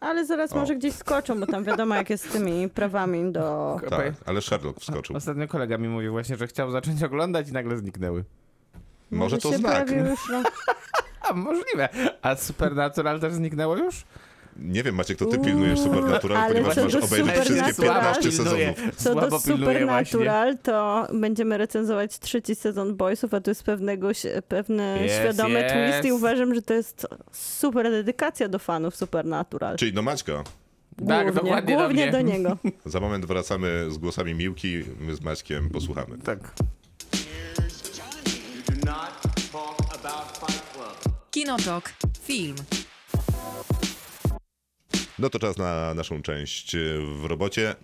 Ale 0.03 0.25
zaraz 0.25 0.53
O. 0.53 0.55
może 0.55 0.75
gdzieś 0.75 0.93
skoczą, 0.93 1.39
bo 1.39 1.45
tam 1.47 1.63
wiadomo, 1.63 1.95
jak 1.95 2.09
jest 2.09 2.29
z 2.29 2.33
tymi 2.33 2.69
prawami 2.69 3.31
do... 3.31 3.77
Tak, 3.89 4.13
ale 4.25 4.41
Sherlock 4.41 4.79
wskoczył. 4.79 5.15
Ostatnio 5.15 5.47
kolega 5.47 5.77
mi 5.77 5.87
mówił 5.87 6.11
właśnie, 6.11 6.37
że 6.37 6.47
chciał 6.47 6.71
zacząć 6.71 7.03
oglądać 7.03 7.49
i 7.49 7.53
nagle 7.53 7.77
zniknęły. 7.77 8.23
Może 9.11 9.37
to 9.37 9.51
się 9.51 9.57
znak. 9.57 9.91
Już, 9.91 10.29
no. 10.31 10.43
A, 11.21 11.33
możliwe. 11.47 11.89
A 12.21 12.35
Supernatural 12.35 13.19
też 13.19 13.33
zniknęło 13.33 13.77
już? 13.77 14.03
Nie 14.57 14.83
wiem, 14.83 14.95
Maciek, 14.95 15.17
to 15.17 15.25
ty 15.25 15.37
pilnujesz 15.39 15.79
Supernatural, 15.79 16.47
ponieważ 16.47 16.75
masz 16.77 16.93
do 16.93 16.99
obejrzeć 16.99 17.33
wszystkie 17.39 17.73
Supernatural- 17.73 18.13
15 18.13 18.29
Pilnuję. 18.29 18.73
sezonów. 18.75 18.95
Co 18.95 19.15
do. 19.29 19.39
Supernatural, 19.39 20.57
to 20.57 21.07
będziemy 21.13 21.57
recenzować 21.57 22.19
trzeci 22.19 22.55
sezon 22.55 22.95
Boysów, 22.95 23.33
a 23.33 23.41
to 23.41 23.51
jest 23.51 23.63
pewnego, 23.63 24.07
pewny 24.47 24.99
Jest, 25.03 25.15
świadomy 25.15 25.59
jest. 25.61 25.75
twist 25.75 26.05
i 26.05 26.11
uważam, 26.11 26.55
że 26.55 26.61
to 26.61 26.73
jest 26.73 27.07
super 27.31 27.91
dedykacja 27.91 28.47
do 28.49 28.59
fanów 28.59 28.95
Supernatural. 28.95 29.77
Czyli 29.77 29.93
do 29.93 30.01
Maćka. 30.01 30.43
Tak, 31.07 31.23
Głównie, 31.25 31.31
dokładnie 31.41 31.75
do 31.75 31.79
głównie 31.83 32.03
mnie. 32.03 32.11
do 32.11 32.21
niego. 32.21 32.57
Za 32.85 32.99
moment 32.99 33.25
wracamy 33.25 33.85
z 33.89 33.97
głosami 33.97 34.33
Miłki, 34.35 34.83
my 34.99 35.15
z 35.15 35.21
Maćkiem 35.21 35.69
posłuchamy. 35.69 36.17
Tak. 36.17 36.39
Do. 39.53 39.75
Kinotok. 41.31 41.93
Film. 42.23 42.55
No 45.19 45.29
to 45.29 45.39
czas 45.39 45.57
na 45.57 45.93
naszą 45.93 46.21
część 46.21 46.75
w 47.21 47.25
robocie. 47.25 47.75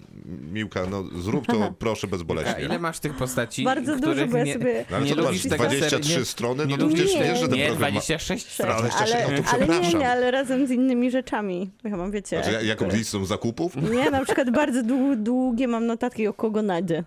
Miłka, 0.51 0.85
no 0.85 1.03
zrób 1.21 1.47
to 1.47 1.73
proszę 1.79 2.07
A 2.07 2.09
bezboleśnie. 2.11 2.65
ile 2.65 2.79
masz 2.79 2.99
tych 2.99 3.13
postaci? 3.17 3.63
Bardzo 3.63 3.99
dużo, 3.99 4.27
bo 4.27 4.37
ja 4.37 4.43
nie, 4.43 4.53
sobie- 4.53 4.85
No, 4.91 4.97
ale 4.97 5.05
nie 5.05 5.11
co 5.15 5.21
masz, 5.21 5.25
lubisz 5.25 5.43
tego 5.43 5.55
23 5.65 6.09
ser- 6.13 6.19
nie- 6.19 6.25
strony? 6.25 6.65
No 6.65 6.71
nie 6.71 6.77
to 6.77 6.87
przecież 6.87 7.13
Nie. 7.15 7.23
wiesz, 7.23 7.39
że 7.39 7.47
ten 7.47 7.57
Nie, 7.57 7.65
program 7.67 7.93
ma... 7.93 7.99
26 7.99 8.25
Sześć, 8.27 8.53
stron. 8.53 8.71
ale 8.71 8.89
ale, 8.93 9.37
no 9.37 9.43
to 9.43 9.49
ale 9.49 9.67
nie, 9.79 9.93
nie, 9.93 10.09
ale 10.09 10.31
razem 10.31 10.67
z 10.67 10.71
innymi 10.71 11.11
rzeczami. 11.11 11.69
Ja 11.83 11.97
mam, 11.97 12.11
wiecie... 12.11 12.43
Znaczy, 12.43 12.65
jaką 12.65 12.89
listą 12.89 13.25
zakupów? 13.25 13.75
Nie, 13.75 14.11
na 14.11 14.25
przykład 14.25 14.49
bardzo 14.49 14.81
dłu- 14.81 15.15
długie 15.23 15.67
mam 15.67 15.85
notatki 15.85 16.27
o 16.27 16.33
kogo 16.33 16.61
nadzie. 16.61 17.03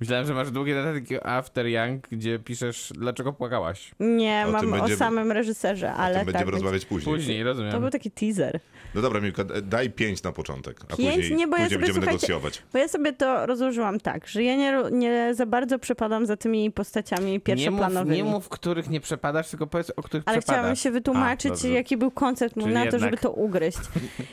Myślałem, 0.00 0.26
że 0.26 0.34
masz 0.34 0.50
długie 0.50 0.74
notatki 0.74 1.14
After 1.22 1.66
Young, 1.66 2.08
gdzie 2.08 2.38
piszesz, 2.38 2.92
dlaczego 2.96 3.32
płakałaś. 3.32 3.90
Nie, 4.00 4.44
O 4.48 4.50
mam 4.50 4.60
tym 4.60 4.72
o 4.72 4.76
będziemy- 4.76 4.96
samym 4.96 5.32
reżyserze, 5.32 5.88
O 5.88 5.94
ale 5.94 6.14
tym 6.14 6.18
tak. 6.18 6.26
będziemy 6.26 6.44
więc- 6.44 6.54
rozmawiać 6.62 6.84
później. 6.84 7.14
Później, 7.16 7.42
rozumiem. 7.42 7.72
To 7.72 7.80
był 7.80 7.90
taki 7.90 8.10
teaser. 8.10 8.60
No 8.94 9.02
dobra, 9.02 9.20
Miłka, 9.20 9.44
daj 9.62 9.90
5 9.90 10.22
na 10.22 10.32
początek, 10.32 10.80
a 10.92 10.96
Pięć? 10.96 11.16
później, 11.16 11.38
Nie, 11.38 11.46
bo 11.46 11.56
ja 11.56 11.62
później 11.62 11.70
sobie, 11.80 11.86
będziemy 11.86 12.06
negocjować. 12.06 12.62
Bo 12.72 12.78
ja 12.78 12.88
sobie 12.88 13.12
to 13.12 13.46
rozłożyłam 13.46 14.00
tak, 14.00 14.28
że 14.28 14.42
ja 14.42 14.56
nie, 14.56 14.74
nie 14.92 15.34
za 15.34 15.46
bardzo 15.46 15.78
przepadam 15.78 16.26
za 16.26 16.36
tymi 16.36 16.70
postaciami 16.70 17.26
nie 17.26 17.34
mów, 17.38 17.42
pierwszoplanowymi. 17.44 18.16
nie 18.16 18.24
mów, 18.24 18.48
których 18.48 18.90
nie 18.90 19.00
przepadasz, 19.00 19.50
tylko 19.50 19.66
powiedz, 19.66 19.92
o 19.96 20.02
których 20.02 20.24
Ale 20.26 20.38
przepadasz. 20.38 20.60
chciałam 20.60 20.76
się 20.76 20.88
A, 20.88 20.92
wytłumaczyć, 20.92 21.50
dobrze. 21.50 21.68
jaki 21.70 21.96
był 21.96 22.10
koncept 22.10 22.56
mój 22.56 22.72
na 22.72 22.84
to, 22.84 22.90
żeby 22.90 23.04
jednak. 23.04 23.20
to 23.20 23.30
ugryźć. 23.32 23.78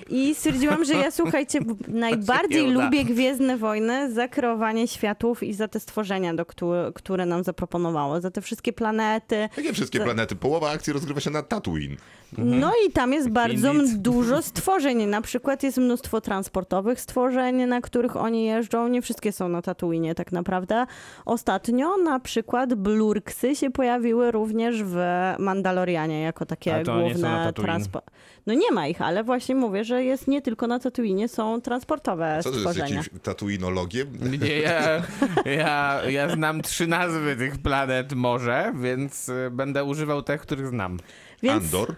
I 0.10 0.36
stwierdziłam, 0.36 0.86
że 0.86 0.93
ja 0.93 1.12
słuchajcie, 1.12 1.60
najbardziej 1.88 2.71
lubię 2.71 3.04
Gwiezdne 3.06 3.58
Wojny 3.58 4.13
za 4.13 4.28
kreowanie 4.28 4.88
światów 4.88 5.43
i 5.43 5.53
za 5.56 5.68
te 5.68 5.80
stworzenia, 5.80 6.34
do, 6.34 6.46
które, 6.46 6.92
które 6.96 7.26
nam 7.26 7.44
zaproponowało. 7.44 8.22
Za 8.22 8.32
te 8.32 8.42
wszystkie 8.42 8.74
planety. 8.74 9.50
Jakie 9.58 9.74
wszystkie 9.74 10.00
planety? 10.00 10.36
Połowa 10.36 10.70
akcji 10.72 10.94
rozgrywa 10.94 11.20
się 11.22 11.30
na 11.30 11.44
Tatooine. 11.44 11.98
No 12.38 12.72
i 12.88 12.92
tam 12.92 13.13
jest 13.13 13.30
bardzo 13.30 13.70
Mhm. 13.70 14.02
Dużo 14.02 14.42
stworzeń. 14.42 15.06
Na 15.06 15.22
przykład 15.22 15.63
jest 15.63 15.78
mnóstwo 15.78 16.22
transportowych 16.22 17.02
stworzeń, 17.02 17.66
na 17.66 17.82
których 17.82 18.18
oni 18.18 18.46
jeżdżą. 18.46 18.88
Nie 18.88 19.02
wszystkie 19.02 19.32
są 19.32 19.50
na 19.50 19.62
Tatooine 19.62 20.16
tak 20.16 20.32
naprawdę. 20.32 20.86
Ostatnio 21.26 21.98
na 21.98 22.20
przykład 22.20 22.74
blurksy 22.74 23.56
się 23.56 23.70
pojawiły 23.72 24.32
również 24.32 24.84
w 24.84 24.98
Mandalorianie 25.39 26.22
jako 26.22 26.46
takie 26.46 26.84
główne 26.86 27.54
transport. 27.54 28.06
No 28.48 28.54
nie 28.54 28.72
ma 28.72 28.88
ich, 28.88 29.02
ale 29.02 29.24
właśnie 29.24 29.56
mówię, 29.56 29.84
że 29.84 30.04
jest 30.04 30.28
nie 30.28 30.42
tylko 30.42 30.68
na 30.68 30.80
Tatooine, 30.80 31.28
są 31.28 31.62
transportowe 31.62 32.39
Co 32.44 32.50
to 32.50 32.56
jest 32.56 32.70
stworzenia. 32.70 32.96
jakimś 32.96 33.22
tatuinologiem? 33.22 34.08
Nie, 34.42 34.63
ja, 35.46 36.02
ja 36.10 36.30
znam 36.30 36.62
trzy 36.62 36.88
nazwy 36.88 37.36
tych 37.36 37.58
planet 37.58 38.14
może, 38.14 38.74
więc 38.82 39.30
y, 39.30 39.50
będę 39.52 39.84
używał 39.84 40.22
tych, 40.24 40.42
których 40.42 40.68
znam. 40.68 41.00
Więc 41.44 41.64
Andor. 41.64 41.96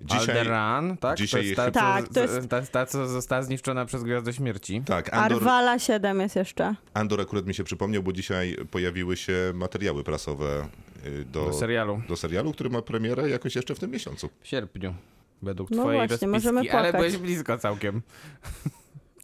Dzisiaj, 0.00 0.38
Alderan, 0.38 0.96
tak? 0.96 1.16
dzisiaj 1.18 1.40
to 1.40 1.46
jest 1.46 1.56
ta, 1.56 1.64
co, 1.70 1.80
Tak, 1.80 2.08
to 2.08 2.20
jest- 2.20 2.48
ta, 2.48 2.62
ta, 2.62 2.86
co 2.86 3.08
została 3.08 3.42
zniszczona 3.42 3.84
przez 3.86 4.02
Gwiazdę 4.02 4.32
Śmierci. 4.32 4.82
tak, 4.86 5.14
Andor, 5.14 5.38
Arvala 5.38 5.78
7 5.78 6.20
jest 6.20 6.36
jeszcze. 6.36 6.74
Andor 6.94 7.20
akurat 7.20 7.46
mi 7.46 7.54
się 7.54 7.64
przypomniał, 7.64 8.02
bo 8.02 8.12
dzisiaj 8.12 8.56
pojawiły 8.70 9.16
się 9.16 9.32
materiały 9.54 10.04
prasowe 10.04 10.68
y, 11.06 11.24
do, 11.24 11.44
Do 11.46 11.52
serialu. 11.52 12.02
do 12.08 12.16
serialu, 12.16 12.52
który 12.52 12.70
ma 12.70 12.82
premierę 12.82 13.30
jakoś 13.30 13.56
jeszcze 13.56 13.74
w 13.74 13.78
tym 13.78 13.90
miesiącu. 13.90 14.28
W 14.42 14.48
sierpniu. 14.48 14.94
Według 15.42 15.70
No 15.70 15.76
twojej 15.82 15.98
właśnie, 16.00 16.12
rozpiski, 16.26 16.26
możemy 16.32 16.60
ale 16.60 16.70
płakać. 16.70 16.92
byłeś 16.94 17.16
blisko 17.16 17.58
całkiem. 17.58 18.02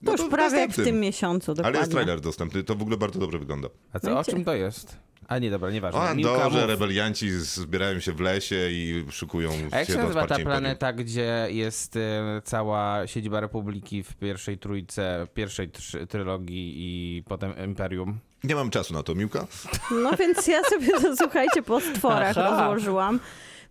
No 0.05 0.12
To 0.17 0.23
już 0.23 0.31
to 0.31 0.37
prawie 0.37 0.59
jak 0.59 0.71
w 0.71 0.85
tym 0.85 1.01
miesiącu 1.01 1.55
dokładnie. 1.55 1.79
Ale 1.79 1.79
jest 1.79 1.93
trailer 1.93 2.21
dostępny, 2.21 2.64
to 2.64 2.75
w 2.75 2.83
ogóle 2.83 2.97
bardzo 2.97 3.19
dobrze 3.21 3.38
wygląda. 3.38 3.69
A 3.93 4.01
co, 4.01 4.11
No 4.11 4.19
o 4.19 4.25
czym 4.25 4.45
to 4.45 4.55
jest? 4.55 4.97
A 5.29 5.38
nie, 5.38 5.51
dobra, 5.51 5.71
nieważne. 5.71 6.01
O 6.01 6.09
Andorze 6.09 6.45
mów. 6.61 6.69
rebelianci 6.69 7.31
zbierają 7.31 8.01
się 8.01 8.12
w 8.12 8.21
lesie 8.21 8.57
i 8.71 9.05
szykują 9.11 9.51
A 9.71 9.79
jak 9.79 9.87
się 9.88 9.97
nazywa 9.97 10.03
ta 10.21 10.21
wsparcia 10.21 10.23
imperium. 10.43 10.45
planeta, 10.62 10.93
gdzie 10.93 11.47
jest 11.51 11.97
e, 11.97 12.01
cała 12.45 13.07
siedziba 13.07 13.40
Republiki 13.40 14.03
w 14.03 14.14
pierwszej 14.14 14.59
trójce, 14.59 15.27
pierwszej 15.35 15.71
trzy, 15.71 16.07
trylogii 16.07 16.75
i 16.77 17.23
potem 17.23 17.53
Imperium? 17.64 18.19
Nie 18.45 18.55
mam 18.55 18.71
czasu 18.71 18.95
na 18.95 19.03
to, 19.03 19.14
Miłka. 19.14 19.47
No 19.90 20.11
więc 20.19 20.47
ja 20.47 20.62
sobie 20.64 20.87
to, 21.03 21.17
słuchajcie, 21.23 21.62
po 21.62 21.81
stworach 21.81 22.38
Aha. 22.38 22.51
rozłożyłam. 22.51 23.21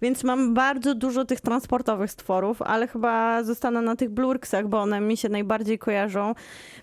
Więc 0.01 0.23
mam 0.23 0.53
bardzo 0.53 0.95
dużo 0.95 1.25
tych 1.25 1.41
transportowych 1.41 2.11
stworów, 2.11 2.61
ale 2.61 2.87
chyba 2.87 3.43
zostanę 3.43 3.81
na 3.81 3.95
tych 3.95 4.09
blurksach, 4.09 4.67
bo 4.67 4.81
one 4.81 5.01
mi 5.01 5.17
się 5.17 5.29
najbardziej 5.29 5.79
kojarzą. 5.79 6.35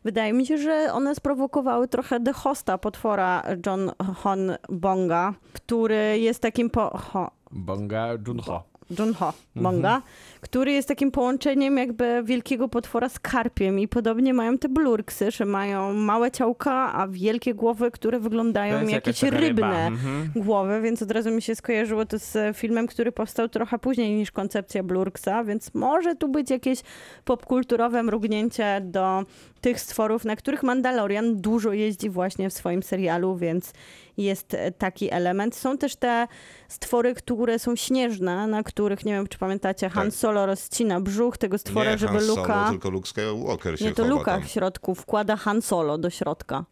Wydaje 0.04 0.32
mi 0.32 0.46
się, 0.46 0.58
że 0.58 0.92
one 0.92 1.14
sprowokowały 1.14 1.88
trochę 1.88 2.20
The 2.20 2.32
Hosta, 2.32 2.78
potwora 2.78 3.42
John 3.66 3.90
Hon 4.16 4.52
Bonga, 4.68 5.34
który 5.52 6.18
jest 6.18 6.42
takim 6.42 6.70
po... 6.70 6.98
Ho, 6.98 7.30
Bonga 7.50 8.08
Junho. 8.26 8.62
Junho 8.98 9.32
Bonga, 9.56 10.02
który 10.40 10.72
jest 10.72 10.88
takim 10.88 11.10
połączeniem 11.10 11.76
jakby 11.78 12.22
wielkiego 12.24 12.68
potwora 12.68 13.08
z 13.08 13.18
karpiem 13.18 13.78
i 13.78 13.88
podobnie 13.88 14.34
mają 14.34 14.58
te 14.58 14.68
blurksy, 14.68 15.30
że 15.30 15.44
mają 15.44 15.92
małe 15.94 16.30
ciałka, 16.30 16.92
a 16.92 17.08
wielkie 17.08 17.54
głowy, 17.54 17.90
które 17.90 18.20
wyglądają 18.20 18.72
jest 18.80 18.92
jakieś 18.92 19.22
rybne 19.48 19.86
Mhm. 19.86 20.30
głowy, 20.36 20.80
więc 20.80 21.02
od 21.02 21.10
razu 21.10 21.30
mi 21.30 21.42
się 21.42 21.54
skojarzyło 21.54 22.06
to 22.06 22.18
z 22.18 22.56
filmem, 22.56 22.86
który 22.86 23.12
powstał 23.12 23.48
trochę 23.48 23.78
później 23.78 24.14
niż 24.14 24.30
koncepcja 24.30 24.82
Blurksa, 24.82 25.44
więc 25.44 25.74
może 25.74 26.14
tu 26.14 26.28
być 26.28 26.50
jakieś 26.50 26.80
popkulturowe 27.24 28.02
mrugnięcie 28.02 28.80
do 28.84 29.24
tych 29.60 29.80
stworów, 29.80 30.24
na 30.24 30.36
których 30.36 30.62
Mandalorian 30.62 31.36
dużo 31.40 31.72
jeździ 31.72 32.10
właśnie 32.10 32.50
w 32.50 32.52
swoim 32.52 32.82
serialu, 32.82 33.36
więc 33.36 33.72
jest 34.16 34.54
e, 34.54 34.72
taki 34.72 35.10
element. 35.12 35.54
Są 35.54 35.78
też 35.78 35.96
te 35.96 36.26
stwory, 36.68 37.14
które 37.14 37.58
są 37.58 37.76
śnieżne, 37.76 38.46
na 38.46 38.62
których, 38.62 39.04
nie 39.04 39.12
wiem 39.12 39.26
czy 39.26 39.38
pamiętacie, 39.38 39.88
Han 39.88 40.06
Tak. 40.06 40.14
Solo 40.30 40.46
rozcina 40.46 41.00
brzuch 41.00 41.38
tego 41.38 41.58
stwora, 41.58 41.90
nie 41.90 41.98
żeby 41.98 42.12
Han 42.12 42.20
Solo, 42.22 42.36
Luka... 42.36 42.70
tylko 42.70 42.90
Luke 42.90 43.08
Skywalker 43.08 43.78
się 43.78 43.84
Nie, 43.84 43.92
to 43.92 44.04
Luka 44.04 44.24
tam. 44.32 44.42
w 44.42 44.48
środku 44.48 44.94
wkłada 44.94 45.36
Han 45.36 45.62
Solo 45.62 45.98
do 45.98 46.10
środka. 46.10 46.64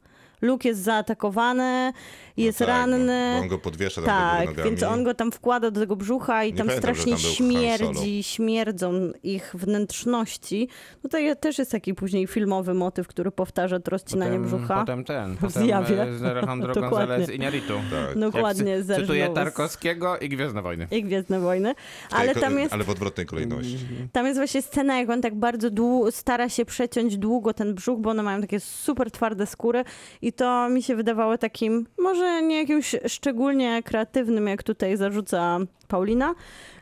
Luke 0.42 0.68
jest 0.68 0.80
zaatakowany, 0.82 1.92
jest 2.36 2.60
No 2.60 2.66
tak, 2.66 2.76
ranny. 2.76 3.32
Bo 3.36 3.42
on 3.42 3.48
go 3.48 3.58
podwiesza 3.58 4.02
Tak, 4.02 4.62
więc 4.64 4.82
on 4.82 5.04
go 5.04 5.14
tam 5.14 5.32
wkłada 5.32 5.70
do 5.70 5.80
tego 5.80 5.96
brzucha 5.96 6.44
i 6.44 6.52
Nie 6.52 6.58
tam 6.58 6.66
pamiętam, 6.66 6.94
strasznie 6.94 7.12
tam 7.12 7.20
śmierdzi, 7.20 8.22
śmierdzą 8.22 8.92
ich 9.22 9.54
wnętrzności. 9.54 10.68
No 11.04 11.10
to 11.10 11.18
je- 11.18 11.36
też 11.36 11.58
jest 11.58 11.70
taki 11.70 11.94
później 11.94 12.26
filmowy 12.26 12.74
motyw, 12.74 13.08
który 13.08 13.30
powtarza 13.30 13.80
to 13.80 13.90
rozcinanie 13.90 14.38
brzucha. 14.38 14.80
Potem 14.80 15.04
ten, 15.04 15.34
W 15.36 15.38
potem 15.40 15.64
zjawie. 15.64 16.02
e, 16.02 16.18
z 16.18 16.22
Alejandro 16.22 16.74
Dokładnie. 16.80 16.98
González 17.16 17.28
Iñárritu. 17.30 17.72
Tak. 17.90 18.18
Dokładnie, 18.18 18.70
Jak 18.72 18.84
cy- 18.86 18.94
Cytuję 18.96 19.28
Tarkowskiego 19.28 20.18
i 20.18 20.28
Gwiezdne 20.28 20.62
Wojny. 20.62 20.86
I 20.90 21.02
Gwiezdne 21.04 21.40
Wojny. 21.40 21.74
Ale 22.10 22.34
tam 22.34 22.58
jest, 22.58 22.72
ale 22.72 22.84
w 22.84 22.90
odwrotnej 22.90 23.26
kolejności. 23.26 23.78
tam 24.12 24.26
jest 24.26 24.38
właśnie 24.38 24.62
scena, 24.62 24.98
jak 24.98 25.10
on 25.10 25.20
tak 25.22 25.34
bardzo 25.34 25.68
stara 26.10 26.48
się 26.48 26.64
przeciąć 26.64 27.16
długo 27.18 27.54
ten 27.54 27.74
brzuch, 27.74 28.00
bo 28.00 28.10
one 28.10 28.22
mają 28.22 28.40
takie 28.40 28.60
super 28.60 29.10
twarde 29.10 29.46
skóry 29.46 29.84
i 30.22 30.27
to 30.32 30.68
mi 30.68 30.82
się 30.82 30.96
wydawało 30.96 31.38
takim, 31.38 31.86
może 31.98 32.42
nie 32.42 32.58
jakimś 32.58 32.96
szczególnie 33.06 33.82
kreatywnym, 33.82 34.46
jak 34.46 34.62
tutaj 34.62 34.96
zarzuca 34.96 35.58
Paulina, 35.88 36.34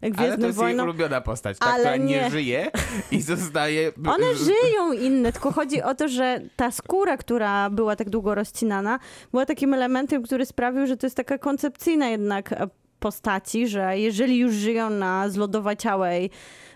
Ale 0.03 0.13
to 0.13 0.23
jest 0.25 0.43
jej 0.43 0.53
Wojnom. 0.53 0.89
ulubiona 0.89 1.21
postać, 1.21 1.59
ta, 1.59 1.67
Ale 1.67 1.79
która 1.81 1.97
nie. 1.97 2.05
nie. 2.05 2.31
żyje 2.31 2.71
i 3.11 3.23
zostaje... 3.23 3.93
One 4.07 4.35
żyją 4.35 4.93
inne, 4.93 5.33
tylko 5.33 5.53
chodzi 5.53 5.83
o 5.83 5.95
to, 5.95 6.09
że 6.09 6.41
ta 6.57 6.71
skóra, 6.71 7.17
która 7.17 7.71
była 7.71 7.97
tak 7.97 8.11
długo 8.11 8.35
rozcinana, 8.35 8.99
była 9.31 9.47
takim 9.47 9.75
elementem, 9.75 10.23
który 10.23 10.47
sprawił, 10.47 10.87
że 10.87 10.97
to 10.97 11.07
jest 11.07 11.17
taka 11.17 11.39
koncepcyjna 11.39 12.09
jednak 12.09 12.55
postaci, 13.01 13.69
że 13.69 13.99
jeżeli 13.99 14.39
już 14.39 14.55
żyją 14.55 14.91
na 14.91 15.29
zlodowaciałej 15.29 16.31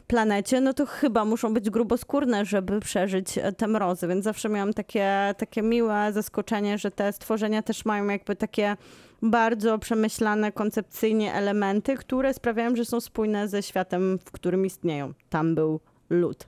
planecie, 0.06 0.61
no 0.61 0.74
to 0.74 0.87
chyba 0.87 1.24
muszą 1.24 1.54
być 1.54 1.70
gruboskórne, 1.70 2.44
żeby 2.44 2.80
przeżyć 2.80 3.38
e, 3.38 3.52
te 3.52 3.66
mrozy, 3.66 4.09
więc 4.09 4.24
zawsze 4.24 4.48
miałam 4.48 4.72
takie, 4.72 5.35
takie 5.38 5.62
miłe 5.62 6.12
zaskoczenie, 6.12 6.78
że 6.78 6.90
te 6.90 7.12
stworzenia 7.12 7.62
też 7.62 7.85
mają 7.85 8.06
jakby 8.09 8.37
takie 8.37 8.76
bardzo 9.22 9.78
przemyślane 9.78 10.52
koncepcyjnie 10.52 11.35
elementy, 11.35 11.96
które 11.96 12.35
sprawiają, 12.35 12.76
że 12.76 12.85
są 12.85 13.00
spójne 13.00 13.48
ze 13.48 13.62
światem, 13.62 14.18
w 14.24 14.30
którym 14.30 14.66
istnieją. 14.66 15.12
Tam 15.30 15.54
był 15.54 15.80
lód. 16.11 16.46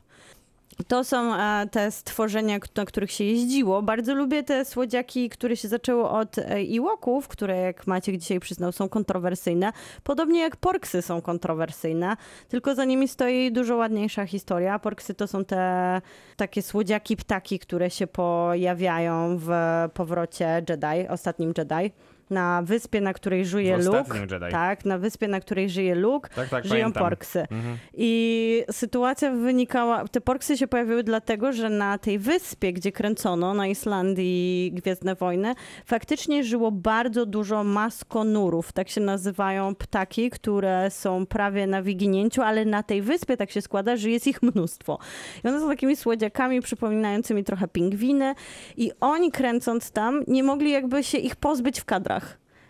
To 0.89 1.05
są 1.05 1.35
e, 1.35 1.67
te 1.71 1.91
stworzenia, 1.91 2.59
na 2.77 2.85
których 2.85 3.13
się 3.13 3.25
jeździło. 3.25 3.83
Bardzo 3.83 4.15
lubię 4.15 4.43
te 4.43 4.65
słodziaki, 4.65 5.29
które 5.29 5.57
się 5.57 5.69
zaczęły 5.69 6.09
od 6.09 6.39
e, 6.39 6.63
Iłoków, 6.63 7.29
które 7.29 7.57
jak 7.57 7.87
Maciek 7.87 8.17
dzisiaj 8.17 8.41
przyznał 8.41 8.73
są 8.73 8.89
kontrowersyjne. 8.89 9.73
Podobnie 10.03 10.41
jak 10.41 10.57
porksy 10.57 11.03
są 11.03 11.21
kontrowersyjne, 11.21 12.17
tylko 12.49 12.75
za 12.75 12.85
nimi 12.85 13.09
stoi 13.09 13.53
dużo 13.53 13.77
ładniejsza 13.77 14.27
historia. 14.27 14.79
Porksy 14.79 15.15
to 15.15 15.27
są 15.27 15.45
te 15.45 16.01
takie 16.37 16.63
słodziaki 16.63 17.17
ptaki, 17.17 17.59
które 17.59 17.91
się 17.91 18.07
pojawiają 18.07 19.39
w 19.39 19.51
powrocie 19.95 20.63
Jedi, 20.69 21.09
ostatnim 21.09 21.53
Jedi. 21.59 21.93
Na 22.33 22.63
wyspie, 22.63 23.01
na 23.01 23.13
której 23.13 23.47
żyje 23.47 23.79
Luke. 23.79 24.19
Jedi. 24.21 24.51
Tak, 24.51 24.85
na 24.85 24.99
wyspie, 24.99 25.29
na 25.29 25.41
której 25.41 25.71
żyje 25.71 25.95
Luke, 25.95 26.31
Tak, 26.35 26.49
tak, 26.49 26.65
żyją 26.65 26.81
pamiętam. 26.81 27.03
porksy. 27.03 27.47
I 27.95 28.65
sytuacja 28.71 29.31
wynikała, 29.33 30.09
te 30.09 30.21
porksy 30.21 30.57
się 30.57 30.67
pojawiły 30.67 31.03
dlatego, 31.03 31.53
że 31.53 31.71
na 31.71 31.99
tej 31.99 32.19
wyspie, 32.19 32.73
gdzie 32.73 32.93
kręcono, 32.93 33.55
na 33.55 33.67
Islandii 33.67 34.73
Gwiezdne 34.75 35.15
Wojny, 35.15 35.55
faktycznie 35.87 36.45
żyło 36.45 36.71
bardzo 36.71 37.27
dużo 37.27 37.65
maskonurów, 37.65 38.73
tak 38.73 38.89
się 38.89 39.01
nazywają 39.01 39.75
ptaki, 39.75 40.31
które 40.31 40.91
są 40.91 41.27
prawie 41.27 41.67
na 41.67 41.83
wyginięciu, 41.83 42.43
ale 42.43 42.65
na 42.65 42.83
tej 42.83 43.03
wyspie 43.03 43.37
tak 43.37 43.51
się 43.51 43.63
składa, 43.63 43.97
że 43.97 44.11
jest 44.11 44.27
ich 44.27 44.43
mnóstwo. 44.43 44.99
I 45.45 45.49
one 45.49 45.61
są 45.61 45.69
takimi 45.69 45.97
słodziakami 45.97 46.61
przypominającymi 46.61 47.45
trochę 47.45 47.69
pingwiny 47.69 48.35
i 48.77 48.91
oni 49.01 49.31
kręcąc 49.31 49.91
tam 49.91 50.25
nie 50.29 50.43
mogli 50.43 50.71
jakby 50.71 51.05
się 51.05 51.19
ich 51.19 51.37
pozbyć 51.37 51.81
w 51.81 51.85
kadrach. 51.85 52.22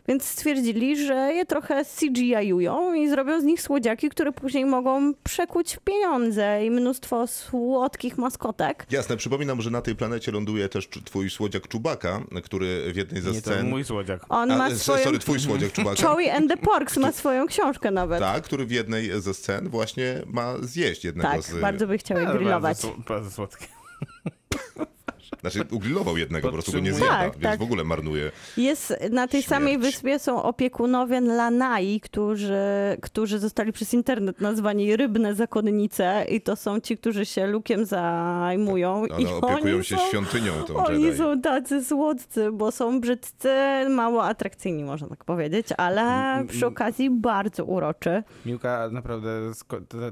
Więc 0.09 0.25
stwierdzili, 0.25 1.07
że 1.07 1.15
je 1.15 1.47
trochę 1.47 1.85
CGI-ują 1.85 2.95
i 2.95 3.09
zrobią 3.09 3.41
z 3.41 3.45
nich 3.45 3.63
słodziaki, 3.63 4.09
które 4.11 4.33
później 4.33 4.65
mogą 4.67 5.15
przekuć 5.25 5.77
w 5.77 5.81
pieniądze 5.81 6.67
i 6.67 6.71
mnóstwo 6.71 7.27
słodkich 7.27 8.19
maskotek. 8.19 8.87
Jasne, 8.91 9.17
przypominam, 9.17 9.61
że 9.63 9.71
na 9.71 9.83
tej 9.83 9.97
planecie 9.97 10.33
ląduje 10.33 10.69
też 10.69 10.89
twój 11.05 11.31
słodziak 11.31 11.69
Czubaka, 11.69 12.21
który 12.45 12.93
w 12.93 12.97
jednej 12.97 13.23
ze 13.23 13.31
Nie, 13.31 13.43
to 13.43 13.51
scen... 13.51 13.69
mój 13.69 13.85
słodziak. 13.85 14.27
On 14.29 14.51
A, 14.51 14.57
ma 14.57 14.69
s- 14.69 14.83
swoją... 14.83 15.05
Sorry, 15.05 15.19
twój 15.19 15.41
słodziak 15.41 15.73
Czubaka. 15.73 16.03
Joey 16.03 16.31
and 16.31 16.49
the 16.51 16.57
Porks 16.57 16.97
ma 16.97 17.13
swoją 17.23 17.47
książkę 17.47 17.91
nawet. 17.91 18.21
Tak, 18.21 18.43
który 18.45 18.67
w 18.67 18.71
jednej 18.71 19.21
ze 19.21 19.35
scen 19.35 19.69
właśnie 19.69 20.23
ma 20.27 20.55
zjeść 20.63 21.05
jednego 21.05 21.29
Tak, 21.29 21.43
z... 21.43 21.61
bardzo 21.61 21.87
by 21.87 21.99
chciał 21.99 22.19
je 22.19 22.27
grillować. 22.27 22.83
Bardzo, 22.83 22.97
bardzo 23.09 23.31
słodkie. 23.31 23.67
Znaczy 25.41 25.65
ugrillował 25.71 26.17
jednego, 26.17 26.49
po 26.49 26.53
prostu 26.53 26.73
go 26.73 26.79
nie 26.81 26.93
zjada, 26.93 27.13
Tak, 27.13 27.33
więc 27.33 27.43
tak. 27.43 27.59
w 27.61 27.63
ogóle 27.63 27.85
marnuje. 27.85 28.31
Jest 28.57 28.95
na 29.11 29.29
tej 29.29 29.43
samej 29.43 29.75
Śmierć. 29.75 29.85
wyspie 29.95 30.19
są 30.19 30.43
opiekunowie 30.43 31.21
Lanai, 31.21 32.01
którzy, 32.01 32.57
którzy 33.03 33.39
zostali 33.39 33.73
przez 33.73 33.95
internet 33.95 34.41
nazwani 34.41 34.97
rybne 34.97 35.35
zakonnice 35.35 36.25
i 36.29 36.41
to 36.41 36.57
są 36.57 36.81
ci, 36.81 36.99
którzy 36.99 37.27
się 37.27 37.47
lukiem 37.47 37.85
zajmują. 37.85 39.07
I 39.07 39.11
One 39.27 39.35
opiekują 39.35 39.75
oni 39.77 39.85
się 39.85 39.97
są, 39.97 40.09
świątynią 40.09 40.53
tą 40.67 40.77
Oni 40.77 41.05
Jedi. 41.05 41.19
są 41.19 41.41
tacy 41.41 41.85
słodcy, 41.85 42.53
bo 42.53 42.73
są 42.73 43.01
brzydcy, 43.01 43.49
mało 43.91 44.25
atrakcyjni, 44.25 44.85
można 44.85 45.09
tak 45.09 45.25
powiedzieć, 45.25 45.67
ale 45.77 46.05
przy 46.49 46.67
okazji 46.67 47.11
bardzo 47.11 47.65
uroczy. 47.65 48.23
Miłka 48.47 48.89
naprawdę 48.93 49.29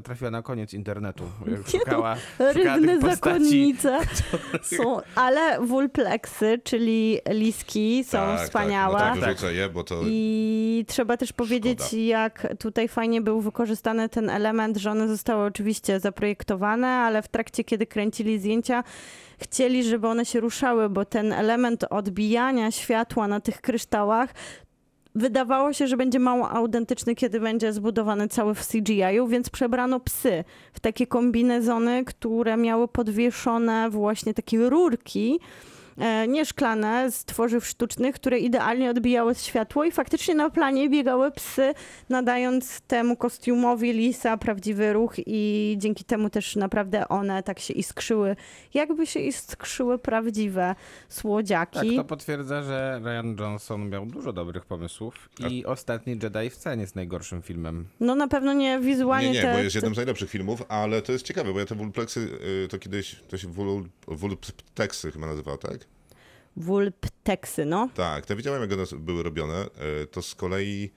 trafiła 0.04 0.30
na 0.30 0.42
koniec 0.42 0.74
internetu. 0.74 1.24
Jak 1.46 1.68
szukała, 1.68 2.16
szukała 2.16 2.52
Rybne 2.52 2.94
postaci. 2.98 3.14
zakonnice 3.16 3.98
są, 4.62 5.00
ale 5.14 5.60
wulpleksy, 5.60 6.60
czyli 6.64 7.18
liski 7.28 8.04
są 8.04 8.18
tak, 8.18 8.40
wspaniałe. 8.40 8.98
Tak, 8.98 9.14
no 9.14 9.26
tak, 9.26 9.54
je, 9.54 9.68
bo 9.68 9.84
to... 9.84 10.00
I 10.06 10.84
trzeba 10.88 11.16
też 11.16 11.32
powiedzieć, 11.32 11.78
Szkoda. 11.82 12.02
jak 12.02 12.46
tutaj 12.58 12.88
fajnie 12.88 13.20
był 13.20 13.40
wykorzystany 13.40 14.08
ten 14.08 14.30
element, 14.30 14.76
że 14.76 14.90
one 14.90 15.08
zostały 15.08 15.44
oczywiście 15.44 16.00
zaprojektowane, 16.00 16.88
ale 16.88 17.22
w 17.22 17.28
trakcie, 17.28 17.64
kiedy 17.64 17.86
kręcili 17.86 18.38
zdjęcia, 18.38 18.84
chcieli, 19.38 19.84
żeby 19.84 20.08
one 20.08 20.24
się 20.24 20.40
ruszały, 20.40 20.88
bo 20.88 21.04
ten 21.04 21.32
element 21.32 21.84
odbijania 21.90 22.70
światła 22.70 23.28
na 23.28 23.40
tych 23.40 23.60
kryształach 23.60 24.34
wydawało 25.14 25.72
się, 25.72 25.86
że 25.86 25.96
będzie 25.96 26.18
mało 26.18 26.50
autentyczny, 26.50 27.14
kiedy 27.14 27.40
będzie 27.40 27.72
zbudowany 27.72 28.28
cały 28.28 28.54
w 28.54 28.68
CGI-u, 28.68 29.26
więc 29.26 29.50
przebrano 29.50 30.00
psy 30.00 30.44
w 30.72 30.80
takie 30.80 31.06
kombinezony, 31.06 32.04
które 32.04 32.56
miały 32.56 32.88
podwieszone 32.88 33.90
właśnie 33.90 34.34
takie 34.34 34.70
rurki, 34.70 35.40
nie 36.28 36.44
szklane, 36.44 37.10
z 37.10 37.24
tworzyw 37.24 37.66
sztucznych, 37.66 38.14
które 38.14 38.38
idealnie 38.38 38.90
odbijały 38.90 39.34
światło 39.34 39.84
i 39.84 39.92
faktycznie 39.92 40.34
na 40.34 40.50
planie 40.50 40.88
biegały 40.88 41.30
psy, 41.30 41.74
nadając 42.08 42.80
temu 42.80 43.16
kostiumowi 43.16 43.92
lisa 43.92 44.36
prawdziwy 44.36 44.92
ruch 44.92 45.14
i 45.26 45.74
dzięki 45.78 46.04
temu 46.04 46.30
też 46.30 46.56
naprawdę 46.56 47.08
one 47.08 47.42
tak 47.42 47.58
się 47.58 47.74
iskrzyły, 47.74 48.36
jakby 48.74 49.06
się 49.06 49.20
iskrzyły 49.20 49.98
prawdziwe 49.98 50.74
Tak, 50.78 51.14
słodziaki. 51.14 51.96
to 51.96 52.04
potwierdza, 52.04 52.62
że 52.62 53.00
Ryan 53.04 53.36
Johnson 53.40 53.88
miał 53.88 54.06
dużo 54.06 54.32
dobrych 54.32 54.64
pomysłów 54.66 55.28
i 55.50 55.66
Ostatni 55.66 56.12
Jedi 56.22 56.50
wcale 56.50 56.76
nie 56.76 56.82
jest 56.82 56.96
najgorszym 56.96 57.42
filmem. 57.42 57.86
No 58.00 58.14
na 58.14 58.28
pewno 58.28 58.52
nie 58.52 58.80
wizualnie 58.80 59.28
Nie, 59.30 59.34
nie, 59.34 59.42
te, 59.42 59.52
bo 59.52 59.58
jest 59.58 59.74
jednym 59.74 59.94
z 59.94 59.96
najlepszych 59.96 60.30
filmów, 60.30 60.62
ale 60.68 61.02
to 61.02 61.12
jest 61.12 61.24
ciekawe, 61.26 61.52
bo 61.52 61.60
ja 61.60 61.66
te 61.66 61.74
wulpleksy, 61.74 62.20
y, 62.64 62.68
to 62.68 62.78
kiedyś, 62.78 63.16
to 63.28 63.38
się 63.38 63.48
wul, 63.48 63.88
wulpteksy 64.08 65.12
chyba 65.12 65.26
nazywał, 65.26 65.58
tak? 65.58 65.89
Wulpteksy, 66.56 67.64
no. 67.64 67.88
Tak, 67.94 68.26
to 68.26 68.36
widziałem 68.36 68.60
jak 68.62 68.72
one 68.72 68.84
były 68.98 69.22
robione, 69.22 69.64
y, 70.02 70.06
to 70.06 70.22
z 70.22 70.34
kolei 70.34 70.90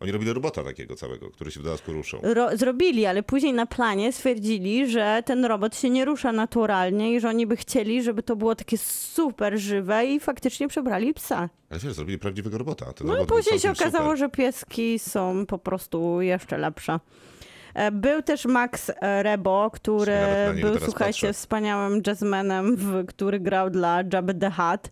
oni 0.00 0.12
robili 0.12 0.32
robota 0.32 0.64
takiego 0.64 0.96
całego, 0.96 1.30
który 1.30 1.50
się 1.50 1.60
w 1.60 1.62
dodatku 1.62 1.92
ruszał. 1.92 2.20
Ro- 2.22 2.56
zrobili, 2.56 3.06
ale 3.06 3.22
później 3.22 3.52
na 3.52 3.66
planie 3.66 4.12
stwierdzili, 4.12 4.90
że 4.90 5.22
ten 5.26 5.44
robot 5.44 5.76
się 5.76 5.90
nie 5.90 6.04
rusza 6.04 6.32
naturalnie 6.32 7.14
i 7.14 7.20
że 7.20 7.28
oni 7.28 7.46
by 7.46 7.56
chcieli, 7.56 8.02
żeby 8.02 8.22
to 8.22 8.36
było 8.36 8.54
takie 8.54 8.78
super 8.78 9.58
żywe 9.58 10.06
i 10.06 10.20
faktycznie 10.20 10.68
przebrali 10.68 11.14
psa. 11.14 11.48
Ale 11.70 11.80
wiesz, 11.80 11.92
zrobili 11.92 12.18
prawdziwego 12.18 12.58
robota. 12.58 12.92
Ten 12.92 13.06
No 13.06 13.22
i 13.22 13.26
później 13.26 13.60
się 13.60 13.70
okazało, 13.70 14.04
super. 14.04 14.18
że 14.18 14.28
pieski 14.28 14.98
są 14.98 15.46
po 15.46 15.58
prostu 15.58 16.20
jeszcze 16.20 16.58
lepsze. 16.58 17.00
E, 17.78 17.90
Był 17.92 18.22
też 18.22 18.46
Max 18.46 18.90
e, 19.00 19.22
Rebo, 19.22 19.70
który 19.70 20.16
był, 20.60 20.78
słuchajcie, 20.78 21.26
patrzę. 21.26 21.32
wspaniałym 21.32 22.02
jazzmenem, 22.06 22.76
który 23.08 23.40
grał 23.40 23.70
dla 23.70 24.02
Jabba 24.12 24.34
the 24.34 24.50
Hutt. 24.50 24.90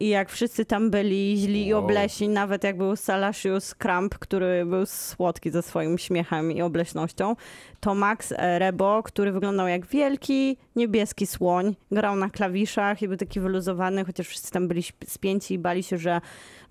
I 0.00 0.08
jak 0.08 0.30
wszyscy 0.30 0.64
tam 0.64 0.90
byli 0.90 1.36
źli 1.36 1.66
i 1.66 1.74
Wow. 1.74 1.84
obleśni, 1.84 2.28
nawet 2.28 2.64
jak 2.64 2.76
był 2.76 2.96
Salasius 2.96 3.74
Crump, 3.74 4.18
który 4.18 4.66
był 4.66 4.86
słodki 4.86 5.50
ze 5.50 5.62
swoim 5.62 5.98
śmiechem 5.98 6.52
i 6.52 6.62
obleśnością, 6.62 7.36
to 7.80 7.94
Max 7.94 8.34
Rebo, 8.38 9.02
który 9.02 9.32
wyglądał 9.32 9.68
jak 9.68 9.86
wielki, 9.86 10.56
niebieski 10.76 11.26
słoń, 11.26 11.76
grał 11.90 12.16
na 12.16 12.30
klawiszach 12.30 13.02
i 13.02 13.08
był 13.08 13.16
taki 13.16 13.40
wyluzowany, 13.40 14.04
chociaż 14.04 14.28
wszyscy 14.28 14.52
tam 14.52 14.68
byli 14.68 14.82
spięci 15.06 15.54
i 15.54 15.58
bali 15.58 15.82
się, 15.82 15.98
że 15.98 16.20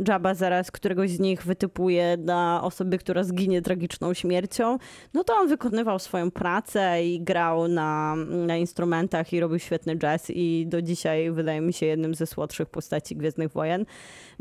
Jabba 0.08 0.34
zaraz 0.34 0.72
któregoś 0.72 1.10
z 1.10 1.20
nich 1.20 1.44
wytypuje 1.44 2.18
dla 2.18 2.62
osoby, 2.64 2.98
która 2.98 3.24
zginie 3.24 3.62
tragiczną 3.62 4.14
śmiercią. 4.14 4.78
No 5.14 5.24
to 5.24 5.34
on 5.34 5.48
wykonywał 5.48 6.00
swoją 6.00 6.32
pracę 6.32 7.06
i 7.06 7.22
grał 7.22 7.68
na, 7.68 8.16
na 8.48 8.58
instrumentach 8.58 9.34
i 9.34 9.40
robił 9.40 9.60
świetny 9.60 9.98
jazz 9.98 10.30
i 10.30 10.66
do 10.68 10.82
dzisiaj 10.82 11.32
wydaje 11.32 11.62
mi 11.62 11.74
się 11.74 11.86
jednym 11.86 12.16
ze 12.16 12.28
słodszych 12.28 12.70
postaci 12.70 13.13
Gwiezdnych 13.16 13.52
Wojen. 13.52 13.86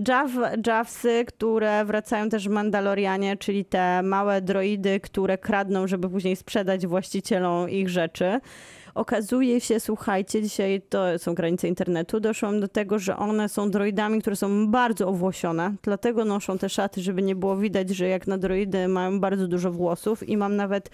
Jav, 0.08 0.30
Javsy, 0.66 1.24
które 1.24 1.84
wracają 1.84 2.28
też 2.28 2.48
w 2.48 2.50
Mandalorianie, 2.50 3.36
czyli 3.36 3.64
te 3.64 4.02
małe 4.02 4.42
droidy, 4.42 5.00
które 5.00 5.38
kradną, 5.38 5.86
żeby 5.86 6.08
później 6.08 6.36
sprzedać 6.36 6.86
właścicielom 6.86 7.70
ich 7.70 7.88
rzeczy. 7.88 8.40
Okazuje 8.94 9.60
się, 9.60 9.80
słuchajcie, 9.80 10.42
dzisiaj 10.42 10.82
to 10.88 11.18
są 11.18 11.34
granice 11.34 11.68
internetu, 11.68 12.20
doszłam 12.20 12.60
do 12.60 12.68
tego, 12.68 12.98
że 12.98 13.16
one 13.16 13.48
są 13.48 13.70
droidami, 13.70 14.20
które 14.20 14.36
są 14.36 14.68
bardzo 14.68 15.08
owłosione, 15.08 15.74
dlatego 15.82 16.24
noszą 16.24 16.58
te 16.58 16.68
szaty, 16.68 17.00
żeby 17.00 17.22
nie 17.22 17.36
było 17.36 17.56
widać, 17.56 17.90
że 17.90 18.08
jak 18.08 18.26
na 18.26 18.38
droidy 18.38 18.88
mają 18.88 19.20
bardzo 19.20 19.48
dużo 19.48 19.72
włosów 19.72 20.28
i 20.28 20.36
mam 20.36 20.56
nawet 20.56 20.90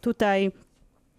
tutaj 0.00 0.52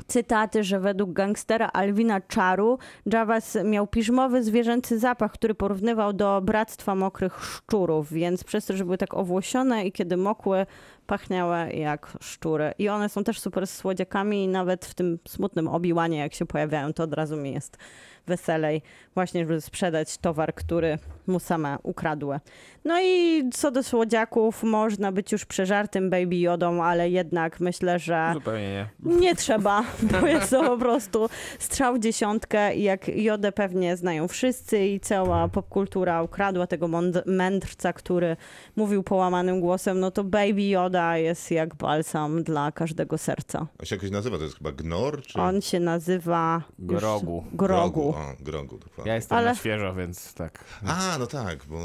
cytaty, 0.08 0.64
że 0.64 0.80
według 0.80 1.14
gangstera 1.14 1.70
Alwina 1.74 2.22
Czaru 2.22 2.78
Javas 3.06 3.58
miał 3.64 3.88
piżmowy 3.88 4.44
zwierzęcy 4.44 5.00
zapach, 5.00 5.32
który 5.32 5.56
porównywał 5.56 6.14
do 6.14 6.42
bractwa 6.42 6.96
mokrych 6.96 7.46
szczurów, 7.46 8.14
więc 8.14 8.44
przez 8.44 8.66
to, 8.66 8.78
że 8.78 8.86
były 8.86 8.98
tak 8.98 9.14
owłosione 9.14 9.86
i 9.86 9.92
kiedy 9.92 10.18
mokły, 10.18 10.66
pachniały 11.12 11.72
jak 11.74 12.18
szczury. 12.22 12.74
I 12.80 12.90
one 12.90 13.10
są 13.10 13.24
też 13.24 13.40
super 13.40 13.68
słodziakami 13.68 14.44
i 14.44 14.48
nawet 14.48 14.86
w 14.86 14.94
tym 14.94 15.20
smutnym 15.28 15.68
obiłanie, 15.68 16.18
jak 16.18 16.34
się 16.34 16.46
pojawiają, 16.46 16.94
to 16.94 17.04
od 17.04 17.14
razu 17.14 17.38
mi 17.38 17.54
jest 17.54 17.78
weselej 18.28 18.82
właśnie, 19.14 19.42
żeby 19.42 19.62
sprzedać 19.62 20.18
towar, 20.18 20.54
który 20.56 20.98
mu 21.28 21.40
same 21.40 21.78
ukradły. 21.84 22.40
No 22.86 23.02
i 23.02 23.44
co 23.54 23.72
do 23.72 23.84
słodziaków, 23.84 24.64
można 24.64 25.12
być 25.12 25.32
już 25.32 25.46
przeżartym 25.46 26.10
Baby 26.10 26.36
Jodą, 26.36 26.84
ale 26.84 27.10
jednak 27.10 27.60
myślę, 27.60 28.00
że 28.00 28.32
Zupełnie 28.34 28.88
nie. 29.04 29.16
nie 29.16 29.36
trzeba, 29.36 29.84
bo 30.12 30.28
jest 30.28 30.50
to 30.50 30.64
po 30.64 30.78
prostu 30.78 31.30
strzał 31.60 31.96
w 31.96 32.00
dziesiątkę 32.00 32.76
i 32.76 32.84
jak 32.84 33.08
Jodę 33.08 33.52
pewnie 33.52 33.98
znają 33.98 34.28
wszyscy 34.28 34.86
i 34.86 35.00
cała 35.00 35.48
popkultura 35.48 36.24
ukradła 36.24 36.68
tego 36.68 36.88
mędrca, 37.26 37.94
który 37.94 38.38
mówił 38.76 39.04
połamanym 39.04 39.62
głosem, 39.62 40.00
no 40.00 40.12
to 40.12 40.24
Baby 40.24 40.62
Joda 40.62 41.01
jest 41.18 41.52
jak 41.52 41.76
balsam 41.76 42.44
dla 42.44 42.72
każdego 42.72 43.18
serca. 43.18 43.68
On 43.80 43.86
się 43.86 43.96
jakoś 43.96 44.12
nazywa, 44.12 44.38
to 44.38 44.44
jest 44.44 44.58
chyba 44.58 44.72
Gnor? 44.72 45.22
Czy... 45.22 45.40
On 45.42 45.62
się 45.62 45.80
nazywa... 45.80 46.62
już- 46.80 47.00
Grogu. 47.00 47.44
Grogu. 47.54 48.10
O, 48.10 48.34
Grogu, 48.40 48.78
dokładnie. 48.78 49.10
Ja 49.10 49.16
jestem 49.16 49.38
Ale- 49.38 49.48
na 49.50 49.56
świeżo, 49.56 49.94
więc 49.96 50.34
tak. 50.34 50.64
A, 50.86 51.18
no 51.20 51.28
tak, 51.28 51.66
bo 51.66 51.78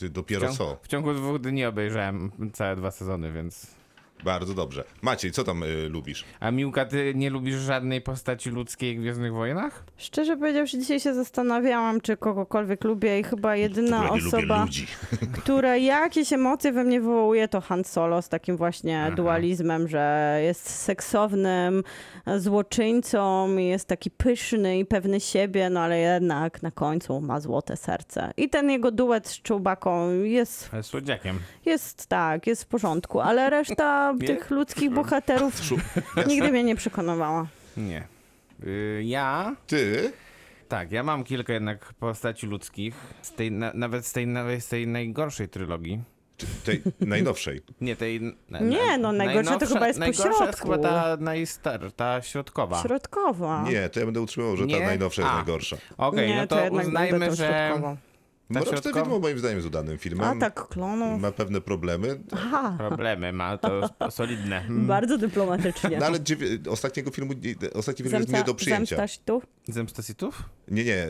ty 0.00 0.08
W, 0.08 0.12
dopiero 0.12 0.40
ciągu, 0.42 0.56
co. 0.56 0.78
w 0.82 0.88
ciągu 0.88 1.14
dwóch 1.14 1.40
dni 1.40 1.64
obejrzałem 1.64 2.30
całe 2.52 2.76
dwa 2.76 2.90
sezony, 2.90 3.32
więc 3.32 3.75
Bardzo 4.24 4.54
dobrze. 4.54 4.84
Maciej, 5.02 5.30
co 5.32 5.44
tam 5.44 5.62
y, 5.62 5.88
lubisz? 5.88 6.24
A 6.40 6.50
Miłka, 6.50 6.84
ty 6.84 7.12
nie 7.14 7.30
lubisz 7.30 7.56
żadnej 7.56 8.00
postaci 8.00 8.50
ludzkiej 8.50 8.96
w 8.96 9.00
Gwiezdnych 9.00 9.32
Wojnach? 9.32 9.84
Szczerze 9.96 10.36
powiedziawszy, 10.36 10.78
dzisiaj 10.78 11.00
się 11.00 11.14
zastanawiałam, 11.14 12.00
czy 12.00 12.16
kogokolwiek 12.16 12.84
lubię 12.84 13.20
i 13.20 13.22
chyba 13.24 13.56
jedyna 13.56 14.02
nie 14.02 14.08
lubię 14.08 14.26
osoba, 14.26 14.62
ludzi. 14.62 14.86
która 15.42 15.76
jakieś 15.76 16.32
emocje 16.32 16.72
we 16.72 16.84
mnie 16.84 17.00
wywołuje, 17.00 17.48
to 17.48 17.60
Han 17.60 17.84
Solo 17.84 18.22
z 18.22 18.28
takim 18.28 18.56
właśnie 18.56 19.12
dualizmem, 19.16 19.88
że 19.88 20.38
jest 20.44 20.70
seksownym 20.70 21.82
złoczyńcą, 22.36 23.56
jest 23.56 23.88
taki 23.88 24.10
pyszny 24.10 24.78
i 24.78 24.84
pewny 24.84 25.20
siebie, 25.20 25.70
no 25.70 25.80
ale 25.80 25.98
jednak 25.98 26.62
na 26.62 26.70
końcu 26.70 27.20
ma 27.20 27.40
złote 27.40 27.76
serce. 27.76 28.32
I 28.36 28.48
ten 28.50 28.70
jego 28.70 28.90
duet 28.90 29.28
z 29.28 29.42
Czubaką 29.42 30.10
jest, 30.22 30.68
Ale 30.72 30.82
Słodziakiem. 30.82 31.38
jest 31.64 32.06
tak, 32.06 32.46
jest 32.46 32.64
w 32.64 32.66
porządku, 32.66 33.20
ale 33.20 33.50
reszta 33.50 34.05
Nie? 34.12 34.26
tych 34.26 34.50
ludzkich 34.50 34.90
bohaterów 34.90 35.54
nigdy 36.28 36.50
mnie 36.50 36.64
nie 36.64 36.76
przekonywała. 36.76 37.46
Nie. 37.76 38.06
Y, 38.64 39.02
ja 39.04 39.56
Ty? 39.66 40.12
Tak, 40.68 40.92
ja 40.92 41.02
mam 41.02 41.24
kilka 41.24 41.52
jednak 41.52 41.92
postaci 41.94 42.46
ludzkich, 42.46 42.94
z 43.22 43.32
tej, 43.32 43.52
na, 43.52 43.72
nawet 43.74 44.06
z 44.06 44.12
tej, 44.12 44.26
nawet 44.26 44.64
z 44.64 44.68
tej 44.68 44.86
najgorszej 44.86 45.48
trylogii. 45.48 46.00
Czy 46.36 46.46
tej 46.64 46.82
najnowszej. 47.00 47.60
Nie, 47.80 47.96
tej... 47.96 48.20
Na, 48.48 48.58
Nie, 48.60 48.98
no, 48.98 49.12
najgorsza 49.12 49.58
to 49.58 49.66
chyba 49.66 49.86
jest 49.86 49.98
po 49.98 50.00
najgorsza 50.00 50.28
jest 50.28 50.38
środku. 50.38 50.62
chyba 50.62 50.78
ta 50.78 51.16
najstar, 51.20 51.92
ta 51.92 52.22
środkowa. 52.22 52.82
Środkowa. 52.82 53.64
Nie, 53.68 53.88
to 53.88 54.00
ja 54.00 54.06
będę 54.06 54.20
utrzymywał, 54.20 54.56
że 54.56 54.66
ta 54.66 54.70
Nie? 54.72 54.86
najnowsza 54.86 55.22
jest 55.22 55.32
A. 55.32 55.36
najgorsza. 55.36 55.76
Okej, 55.96 56.28
nie, 56.28 56.36
no 56.36 56.46
to, 56.46 56.56
będę 56.56 56.80
uznajmy, 56.80 57.36
że... 57.36 57.68
środkową. 57.68 57.96
Ta 58.48 58.60
Mroczne 58.60 58.72
środkowa- 58.78 59.02
widmo 59.02 59.18
moim 59.18 59.38
zdaniem 59.38 59.56
jest 59.56 59.66
udanym 59.68 59.98
filmem. 59.98 60.36
Atak 60.38 60.68
klonów. 60.68 61.20
Ma 61.20 61.32
pewne 61.32 61.60
problemy, 61.60 62.20
Aha, 62.32 62.74
Problemy 62.78 63.32
ma, 63.32 63.58
to 63.58 63.90
solidne. 64.10 64.64
Bardzo 64.94 65.18
dyplomatycznie. 65.18 65.98
no 65.98 66.06
ale 66.06 66.18
dziewię- 66.20 66.68
ostatniego 66.70 67.10
filmu, 67.10 67.34
ostatni 67.74 68.04
film 68.04 68.16
jest 68.20 68.32
nie 68.32 68.44
do 68.44 68.54
przyjęcia. 68.54 68.96
zemsta 68.96 69.22
tu? 69.24 69.42
Zemsta 69.68 70.02
Sithów? 70.02 70.42
Nie, 70.68 70.84
nie, 70.84 71.06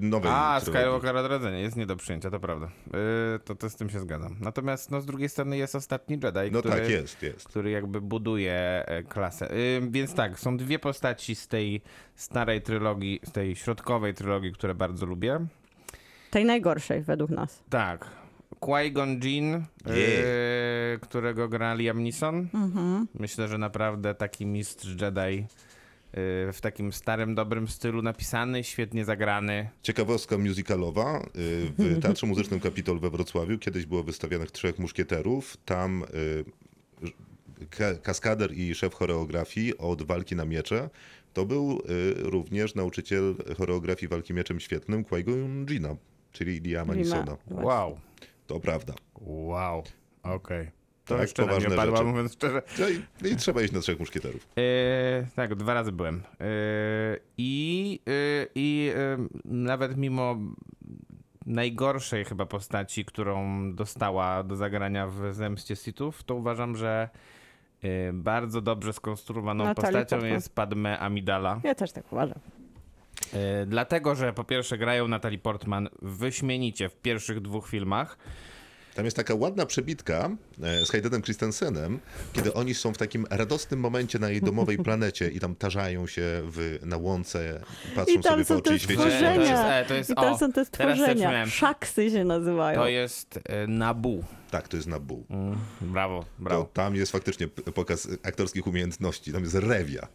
nowej 0.00 0.30
A. 0.34 0.60
Skywalker 0.60 1.16
Odrodzenie 1.16 1.60
jest 1.60 1.76
nie 1.76 1.86
do 1.86 1.96
przyjęcia, 1.96 2.30
to 2.30 2.40
prawda. 2.40 2.68
Yy, 2.86 2.92
to, 3.44 3.54
to 3.54 3.70
z 3.70 3.76
tym 3.76 3.90
się 3.90 4.00
zgadzam. 4.00 4.36
Natomiast 4.40 4.90
no, 4.90 5.00
z 5.00 5.06
drugiej 5.06 5.28
strony 5.28 5.56
jest 5.56 5.74
ostatni 5.74 6.14
Jedi, 6.22 6.52
No 6.52 6.60
który... 6.60 6.74
tak, 6.80 6.90
jest, 6.90 7.22
jest. 7.22 7.48
który 7.48 7.70
jakby 7.70 8.00
buduje 8.00 8.52
e, 8.86 9.02
klasę. 9.02 9.48
Ym, 9.76 9.90
więc 9.92 10.14
tak, 10.14 10.40
są 10.40 10.56
dwie 10.56 10.78
postaci 10.78 11.34
z 11.34 11.48
tej 11.48 11.80
starej 12.16 12.62
trylogii, 12.62 13.20
z 13.24 13.32
tej 13.32 13.56
środkowej 13.56 14.14
trylogii, 14.14 14.52
które 14.52 14.74
bardzo 14.74 15.06
lubię. 15.06 15.46
Tej 16.30 16.44
najgorszej 16.44 17.02
według 17.02 17.30
nas. 17.30 17.62
Tak. 17.70 18.06
Qui-Gon 18.60 19.24
Jinn, 19.24 19.54
e, 19.54 19.62
którego 21.00 21.48
gra 21.48 21.74
Liam 21.74 22.02
Neeson. 22.02 22.48
Myślę, 23.14 23.48
że 23.48 23.58
naprawdę 23.58 24.14
taki 24.14 24.46
mistrz 24.46 24.86
Jedi 25.02 25.18
e, 25.38 25.44
w 26.52 26.58
takim 26.60 26.92
starym, 26.92 27.34
dobrym 27.34 27.68
stylu 27.68 28.02
napisany, 28.02 28.64
świetnie 28.64 29.04
zagrany. 29.04 29.68
Ciekawostka 29.82 30.38
musicalowa. 30.38 31.22
y, 31.36 31.72
W 31.78 32.00
Teatrze 32.02 32.26
Muzycznym 32.26 32.60
Kapitol 32.60 33.00
we 33.00 33.10
Wrocławiu 33.10 33.58
kiedyś 33.58 33.86
było 33.86 34.02
wystawianych 34.02 34.50
trzech 34.50 34.78
muszkieterów. 34.78 35.56
Tam 35.64 36.04
ka- 37.70 37.94
kaskader 38.02 38.52
i 38.52 38.74
szef 38.74 38.94
choreografii 38.94 39.78
od 39.78 40.02
walki 40.02 40.36
na 40.36 40.44
miecze 40.44 40.90
to 41.32 41.46
był 41.46 41.72
y, 41.72 42.14
również 42.30 42.74
nauczyciel 42.74 43.34
choreografii 43.58 44.08
walki 44.08 44.34
mieczem 44.34 44.60
świetnym 44.60 45.04
Qui-Gon 45.04 45.70
Jinna, 45.70 45.96
czyli 46.32 46.60
Liama 46.60 46.92
Lima. 46.94 47.04
Neesona. 47.16 47.36
Wow. 47.50 47.98
To 48.46 48.60
prawda. 48.60 48.94
Wow. 49.20 49.82
Okej. 50.22 50.70
To 51.04 51.14
Tak, 51.14 51.22
jeszcze 51.22 51.42
poważne 51.42 51.76
padła, 51.76 51.96
rzeczy. 51.96 52.08
mówiąc 52.08 52.32
szczerze. 52.32 52.62
No 52.78 52.86
i, 52.88 53.32
i 53.32 53.36
trzeba 53.36 53.62
iść 53.62 53.72
na 53.72 53.80
trzech 53.80 53.98
muszkieterów. 54.00 54.48
E, 54.58 55.26
tak, 55.36 55.54
dwa 55.54 55.74
razy 55.74 55.92
byłem. 55.92 56.22
E, 56.40 56.44
I 57.38 58.00
i 58.54 58.92
e, 58.96 59.16
nawet 59.44 59.96
mimo 59.96 60.36
najgorszej 61.46 62.24
chyba 62.24 62.46
postaci, 62.46 63.04
którą 63.04 63.62
dostała 63.74 64.42
do 64.42 64.56
zagrania 64.56 65.06
w 65.06 65.34
Zemście 65.34 65.76
Sithów, 65.76 66.24
to 66.24 66.34
uważam, 66.34 66.76
że 66.76 67.08
bardzo 68.12 68.60
dobrze 68.60 68.92
skonstruowaną 68.92 69.64
Natalie 69.64 69.86
postacią 69.86 70.16
Portman. 70.16 70.32
jest 70.32 70.54
Padme 70.54 70.98
Amidala. 70.98 71.60
Ja 71.64 71.74
też 71.74 71.92
tak 71.92 72.12
uważam. 72.12 72.38
E, 73.34 73.66
dlatego, 73.66 74.14
że 74.14 74.32
po 74.32 74.44
pierwsze 74.44 74.78
grają 74.78 75.08
Natalie 75.08 75.38
Portman 75.38 75.88
wyśmienicie 76.02 76.88
w 76.88 76.96
pierwszych 76.96 77.40
dwóch 77.40 77.68
filmach. 77.68 78.18
Tam 78.94 79.04
jest 79.04 79.16
taka 79.16 79.34
ładna 79.34 79.66
przebitka 79.66 80.30
e, 80.62 80.86
z 80.86 80.90
Haydenem 80.90 81.22
Christensenem, 81.22 82.00
kiedy 82.32 82.54
oni 82.54 82.74
są 82.74 82.92
w 82.94 82.98
takim 82.98 83.26
radosnym 83.30 83.80
momencie 83.80 84.18
na 84.18 84.30
jej 84.30 84.42
domowej 84.42 84.78
planecie 84.84 85.28
i 85.28 85.40
tam 85.40 85.54
tarzają 85.54 86.06
się 86.06 86.22
w, 86.44 86.78
na 86.82 86.96
łące, 86.96 87.60
patrzą 87.94 88.14
I 88.14 88.20
tam 88.22 88.44
sobie 88.44 88.44
w 88.44 88.50
oczy 88.66 88.76
i 88.76 88.78
świeci 88.78 88.94
stworzenia. 88.94 89.34
To 89.34 89.40
jest- 89.40 89.88
to 89.88 89.94
jest- 89.94 90.10
I 90.10 90.14
tam 90.14 90.32
o, 90.32 90.38
są 90.38 90.52
te 90.52 90.64
stworzenia. 90.64 91.46
Szaksy 91.46 92.10
się 92.10 92.24
nazywają. 92.24 92.80
To 92.80 92.88
jest 92.88 93.40
e, 93.44 93.66
Nabu. 93.66 94.24
Tak, 94.50 94.68
to 94.68 94.76
jest 94.76 94.88
Nabu. 94.88 95.24
Brawo, 95.80 96.20
To 96.20 96.26
brawo. 96.44 96.64
tam 96.72 96.94
jest 96.96 97.12
faktycznie 97.12 97.48
pokaz 97.48 98.08
aktorskich 98.22 98.66
umiejętności, 98.66 99.32
tam 99.32 99.42
jest 99.42 99.54
rewia. 99.54 100.08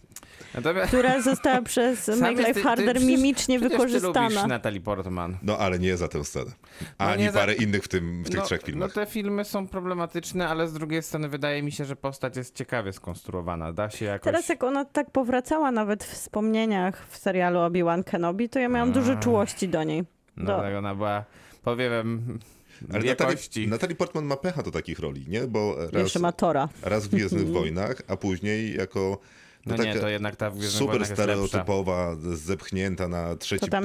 Natomiast... 0.53 0.87
Która 0.87 1.21
została 1.21 1.61
przez 1.61 2.07
jest- 2.07 2.21
Life 2.21 2.43
ty- 2.45 2.53
ty 2.53 2.61
Harder 2.63 2.95
przecież- 2.95 3.03
mimicznie 3.09 3.59
przecież 3.59 3.77
Ty 3.77 3.85
wykorzystana. 3.87 4.47
Natalie 4.47 4.81
Portman. 4.81 5.37
No 5.43 5.57
ale 5.57 5.79
nie 5.79 5.97
za 5.97 6.07
tę 6.07 6.23
scenę. 6.25 6.51
Ani 6.97 7.23
nie 7.23 7.31
za- 7.31 7.39
parę 7.39 7.53
innych 7.53 7.83
w, 7.83 7.87
tym, 7.87 8.23
w 8.23 8.29
tych 8.29 8.39
no, 8.39 8.45
trzech 8.45 8.61
No 8.61 8.65
filmach. 8.67 8.93
te 8.93 9.05
filmy 9.05 9.45
są 9.45 9.67
problematyczne, 9.67 10.47
ale 10.49 10.67
z 10.67 10.73
drugiej 10.73 11.03
strony 11.03 11.29
wydaje 11.29 11.63
mi 11.63 11.71
się, 11.71 11.85
że 11.85 11.95
postać 11.95 12.37
jest 12.37 12.55
ciekawie 12.55 12.93
skonstruowana. 12.93 13.73
Da 13.73 13.89
się 13.89 14.05
jakoś... 14.05 14.23
Teraz 14.25 14.49
jak 14.49 14.63
ona 14.63 14.85
tak 14.85 15.11
powracała 15.11 15.71
nawet 15.71 16.03
w 16.03 16.07
wspomnieniach 16.13 17.07
w 17.09 17.17
serialu 17.17 17.59
Obi-Wan 17.59 18.03
Kenobi, 18.03 18.49
to 18.49 18.59
ja 18.59 18.69
miałam 18.69 18.91
dużo 18.91 19.15
czułości 19.15 19.69
do 19.69 19.83
niej. 19.83 20.03
No, 20.37 20.45
do- 20.45 20.61
tak 20.63 20.75
ona 20.75 20.95
była, 20.95 21.23
powiem, 21.63 22.39
Ale 22.93 23.05
jakości. 23.05 23.59
Natalie, 23.59 23.67
Natalie 23.69 23.95
Portman 23.95 24.25
ma 24.25 24.37
pecha 24.37 24.63
do 24.63 24.71
takich 24.71 24.99
roli, 24.99 25.25
nie? 25.27 25.41
Bo 25.41 25.75
raz, 25.91 26.03
Jeszcze 26.03 26.19
ma 26.19 26.31
Tora. 26.31 26.69
raz 26.81 27.07
w 27.07 27.09
Gwiezdnych 27.09 27.47
Wojnach, 27.57 28.01
a 28.07 28.17
później 28.17 28.75
jako 28.77 29.19
No 29.65 29.75
no 29.77 29.83
nie, 29.83 29.89
taka 29.89 30.01
to 30.05 30.09
jednak 30.09 30.35
ta 30.35 30.51
super 30.61 31.05
stereotypowa, 31.05 32.15
zepchnięta 32.33 33.07
na 33.07 33.35
trzeci 33.35 33.67
plan, 33.69 33.83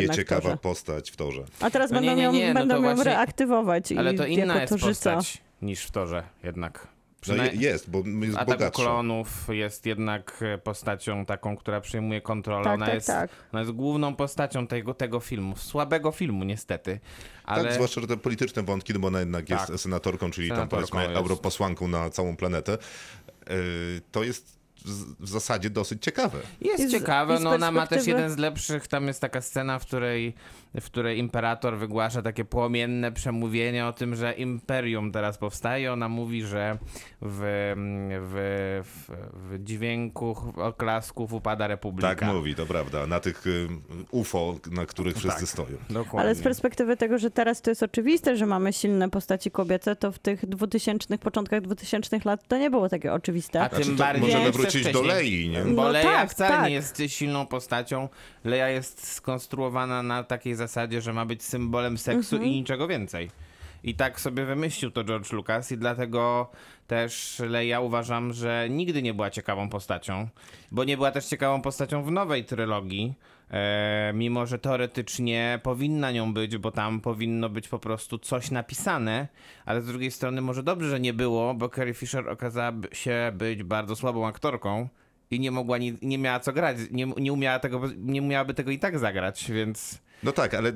nieciekawa 0.00 0.56
postać 0.56 1.10
w 1.10 1.16
torze. 1.16 1.44
A 1.60 1.70
teraz 1.70 1.90
No 1.90 2.00
nie, 2.00 2.06
będą, 2.06 2.16
nie, 2.18 2.22
ją, 2.24 2.32
nie, 2.32 2.54
no 2.54 2.60
będą 2.60 2.74
to 2.74 2.88
ją 2.88 2.94
właśnie- 2.94 3.04
reaktywować 3.12 3.92
i 3.92 3.98
Ale 3.98 4.14
to 4.14 4.26
inna 4.26 4.46
jako 4.46 4.60
jest 4.60 4.70
torzyca. 4.70 5.14
postać 5.14 5.42
niż 5.62 5.84
w 5.84 5.90
torze 5.90 6.22
jednak. 6.44 6.88
No 7.28 7.44
jest, 7.54 7.90
bo 7.90 7.98
jest 7.98 8.32
W 8.32 8.34
Ataku 8.36 8.50
bogatsza. 8.50 8.82
Klonów 8.82 9.48
jest 9.48 9.86
jednak 9.86 10.42
e, 10.42 10.58
postacią 10.58 11.26
taką, 11.26 11.56
która 11.56 11.80
przejmuje 11.80 12.20
kontrolę. 12.20 12.64
Tak, 12.64 12.74
ona, 12.74 12.86
tak, 12.86 12.94
jest, 12.94 13.06
tak. 13.06 13.30
ona 13.52 13.60
jest 13.60 13.72
główną 13.72 14.16
postacią 14.16 14.66
tego, 14.66 14.94
tego 14.94 15.20
filmu. 15.20 15.56
Słabego 15.56 16.10
filmu 16.12 16.44
niestety. 16.44 17.00
Ale 17.44 17.64
Tak, 17.64 17.72
zwłaszcza, 17.74 18.00
że 18.00 18.06
te 18.06 18.16
polityczne 18.16 18.62
wątki, 18.62 18.92
no 18.94 18.98
bo 19.00 19.08
ona 19.08 19.20
jednak 19.20 19.46
Tak. 19.46 19.68
jest 19.68 19.82
senatorką, 19.82 20.30
czyli 20.30 20.48
tam 20.48 20.56
Senatorką 20.56 20.76
powiedzmy 20.76 21.02
jest. 21.12 21.16
europosłanką 21.22 21.88
na 21.88 22.10
całą 22.10 22.36
planetę. 22.36 22.78
Yy, 23.50 23.56
to 24.12 24.24
jest 24.24 24.63
w- 24.84 25.28
zasadzie 25.28 25.70
dosyć 25.70 26.02
ciekawe. 26.02 26.38
Jest 26.60 26.88
z- 26.88 26.90
ciekawe, 26.92 27.38
no 27.40 27.50
ona 27.50 27.70
ma 27.70 27.86
też 27.86 28.06
jeden 28.06 28.30
z 28.30 28.36
lepszych, 28.36 28.88
tam 28.88 29.06
jest 29.06 29.20
taka 29.20 29.40
scena, 29.40 29.78
w 29.78 29.86
której, 29.86 30.34
w 30.80 30.84
której 30.84 31.18
imperator 31.18 31.76
wygłasza 31.78 32.22
takie 32.22 32.44
płomienne 32.44 33.12
przemówienie 33.12 33.86
o 33.86 33.92
tym, 33.92 34.16
że 34.16 34.32
imperium 34.32 35.12
teraz 35.12 35.38
powstaje. 35.38 35.92
Ona 35.92 36.08
mówi, 36.08 36.42
że 36.42 36.78
w, 37.22 37.74
w, 38.20 38.82
w, 38.84 39.10
w 39.54 39.64
dźwięku 39.64 40.36
oklasków 40.56 41.32
upada 41.32 41.66
republika. 41.66 42.08
Tak 42.14 42.22
mówi, 42.34 42.54
to 42.54 42.66
prawda. 42.66 43.06
Na 43.06 43.20
tych 43.20 43.46
y, 43.46 43.68
UFO, 44.10 44.54
na 44.70 44.86
których 44.86 45.16
wszyscy 45.16 45.40
Tak. 45.40 45.48
stoją. 45.48 45.76
Dokładnie. 45.90 46.20
Ale 46.20 46.34
z 46.34 46.42
perspektywy 46.42 46.96
tego, 46.96 47.18
że 47.18 47.30
teraz 47.30 47.62
to 47.62 47.70
jest 47.70 47.82
oczywiste, 47.82 48.36
że 48.36 48.46
mamy 48.46 48.72
silne 48.72 49.10
postaci 49.10 49.50
kobiece, 49.50 49.96
to 49.96 50.12
w 50.12 50.18
tych 50.18 50.46
2000, 50.46 51.18
początkach 51.18 51.60
2000 51.60 52.18
lat 52.24 52.48
to 52.48 52.58
nie 52.58 52.70
było 52.70 52.88
takie 52.88 53.12
oczywiste. 53.12 53.60
A 53.62 53.68
tym 53.68 53.84
Znaczy, 53.84 53.98
bardziej 53.98 54.22
możemy 54.22 54.44
jeszcze 54.44 54.73
wrócić 54.82 54.92
do. 54.92 55.02
Lei, 55.02 55.48
nie? 55.48 55.60
Bo 55.64 55.82
No 55.82 55.88
Leia 55.88 56.04
tak, 56.12 56.30
wcale 56.30 56.50
tak. 56.50 56.64
nie 56.68 56.70
jest 56.74 57.02
silną 57.06 57.46
postacią. 57.46 58.08
Leia 58.44 58.68
jest 58.68 59.06
skonstruowana 59.12 60.02
na 60.02 60.24
takiej 60.24 60.54
zasadzie, 60.54 61.00
że 61.02 61.12
ma 61.12 61.24
być 61.26 61.42
symbolem 61.42 61.98
seksu 61.98 62.36
Mhm. 62.36 62.52
i 62.52 62.56
niczego 62.56 62.88
więcej. 62.88 63.30
I 63.84 63.94
tak 63.94 64.20
sobie 64.20 64.44
wymyślił 64.44 64.90
to 64.90 65.04
George 65.04 65.32
Lucas 65.32 65.72
i 65.72 65.78
dlatego 65.78 66.50
też 66.86 67.42
Leia 67.48 67.80
uważam, 67.80 68.32
że 68.32 68.66
nigdy 68.70 69.02
nie 69.02 69.14
była 69.14 69.30
ciekawą 69.30 69.68
postacią, 69.68 70.28
bo 70.70 70.84
nie 70.84 70.96
była 70.96 71.10
też 71.10 71.26
ciekawą 71.26 71.62
postacią 71.62 72.02
w 72.02 72.10
nowej 72.10 72.44
trylogii, 72.44 73.14
mimo 74.14 74.46
że 74.46 74.58
teoretycznie 74.58 75.60
powinna 75.62 76.10
nią 76.12 76.34
być, 76.34 76.58
bo 76.58 76.70
tam 76.70 77.00
powinno 77.00 77.48
być 77.48 77.68
po 77.68 77.78
prostu 77.78 78.18
coś 78.18 78.50
napisane, 78.50 79.28
ale 79.64 79.82
z 79.82 79.86
drugiej 79.86 80.10
strony 80.10 80.40
może 80.40 80.62
dobrze, 80.62 80.90
że 80.90 81.00
nie 81.00 81.12
było, 81.12 81.54
bo 81.54 81.68
Carrie 81.68 81.94
Fisher 81.94 82.28
okazała 82.28 82.72
się 82.92 83.32
być 83.34 83.62
bardzo 83.62 83.96
słabą 83.96 84.26
aktorką 84.26 84.88
i 85.30 85.40
nie 85.40 85.50
mogła, 85.50 85.78
ni- 85.78 85.98
nie 86.02 86.18
miała 86.18 86.40
co 86.40 86.52
grać, 86.52 86.76
nie, 86.90 87.06
nie 87.16 87.32
umiała 87.32 87.58
tego, 87.58 87.82
nie 87.96 88.22
umiałaby 88.22 88.54
tego 88.54 88.70
i 88.70 88.78
tak 88.78 88.98
zagrać, 88.98 89.50
więc... 89.50 90.03
No 90.24 90.32
tak, 90.32 90.54
ale 90.54 90.72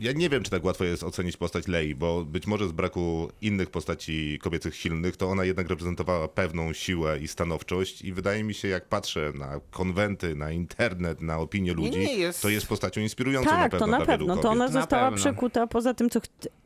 Ja 0.00 0.12
nie 0.12 0.28
wiem, 0.30 0.42
czy 0.42 0.50
tak 0.50 0.64
łatwo 0.64 0.84
jest 0.84 1.02
ocenić 1.02 1.36
postać 1.36 1.68
Lei, 1.68 1.94
bo 1.94 2.24
być 2.24 2.46
może 2.46 2.68
z 2.68 2.72
braku 2.72 3.28
innych 3.40 3.70
postaci 3.70 4.38
kobiecych 4.42 4.76
silnych, 4.76 5.16
to 5.16 5.30
ona 5.30 5.44
jednak 5.44 5.68
reprezentowała 5.68 6.28
pewną 6.28 6.72
siłę 6.72 7.18
i 7.20 7.28
stanowczość 7.28 8.02
i 8.02 8.12
wydaje 8.12 8.44
mi 8.44 8.54
się, 8.54 8.68
jak 8.68 8.88
patrzę 8.88 9.32
na 9.34 9.60
konwenty, 9.70 10.34
na 10.36 10.50
internet, 10.50 11.20
na 11.20 11.38
opinie 11.38 11.72
ludzi, 11.74 11.98
nie 11.98 12.14
jest- 12.14 12.42
to 12.42 12.48
jest 12.48 12.66
postacią 12.66 13.00
inspirującą 13.00 13.50
na 13.50 13.56
Tak, 13.56 13.70
pewno 13.70 13.86
to 13.86 13.90
na 13.92 13.96
dla 13.98 14.06
pewno. 14.06 14.36
To 14.36 14.50
ona 14.50 14.64
Na 14.66 14.72
została 14.72 15.12
przekuta 15.12 15.66
poza 15.66 15.94
tym, 15.94 16.10
co, 16.10 16.20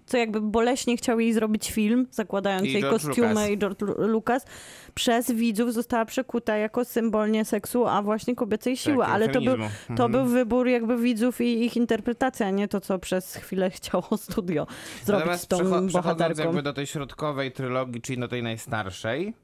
co 0.09 0.17
jakby 0.17 0.41
boleśnie 0.41 0.97
chciał 0.97 1.21
jej 1.21 1.33
zrobić 1.33 1.71
film, 1.73 2.07
zakładając 2.11 2.67
I 2.67 2.73
jej 2.73 2.83
George 2.83 3.03
kostiumy 3.07 3.29
Lucas. 3.29 3.49
i 3.51 3.59
George 3.59 3.81
Lu- 3.83 4.07
Lucas, 4.09 4.47
przez 4.95 5.33
widzów 5.33 5.73
została 5.75 6.05
przekuta 6.05 6.57
jako 6.57 6.85
symbol 6.85 7.31
nie 7.31 7.45
seksu, 7.45 7.87
a 7.87 8.03
właśnie 8.03 8.35
kobiecej 8.35 8.77
siły. 8.77 9.05
Tak, 9.05 9.15
Ale 9.15 9.29
to 9.29 9.41
był, 9.41 9.57
to 9.87 9.91
Mhm. 9.91 10.13
był 10.13 10.25
wybór 10.25 10.69
jakby 10.69 10.97
widzów 10.97 11.41
i 11.41 11.65
ich 11.65 11.77
interpretacja, 11.77 12.51
nie 12.51 12.69
to, 12.69 12.81
co 12.81 12.99
przez 12.99 13.35
chwilę 13.35 13.71
chciało 13.71 14.09
studio 14.17 14.67
zrobić 15.05 15.19
Natomiast 15.21 15.45
z 15.45 15.47
tą 15.47 15.57
przecho- 15.59 15.93
bohaterką. 15.93 16.43
jakby 16.43 16.63
do 16.63 16.73
tej 16.73 16.87
środkowej 16.87 17.53
trylogii, 17.53 18.01
czyli 18.03 18.21
do 18.21 18.29
tej 18.29 18.43
najstarszej, 18.43 19.35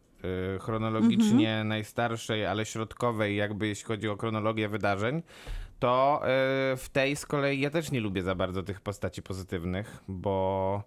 yy, 0.53 0.59
chronologicznie 0.61 1.49
Mhm. 1.51 1.69
najstarszej, 1.69 2.47
ale 2.47 2.65
środkowej 2.67 3.37
jakby 3.37 3.67
jeśli 3.67 3.85
chodzi 3.85 4.09
o 4.09 4.17
chronologię 4.17 4.69
wydarzeń, 4.69 5.23
to 5.79 6.21
yy, 6.23 6.77
w 6.77 6.89
tej 6.93 7.17
z 7.17 7.27
kolei 7.27 7.61
ja 7.61 7.71
też 7.71 7.91
nie 7.91 8.01
lubię 8.01 8.23
za 8.23 8.35
bardzo 8.35 8.63
tych 8.63 8.81
postaci 8.81 9.23
pozytywnych, 9.23 10.03
bo 10.09 10.83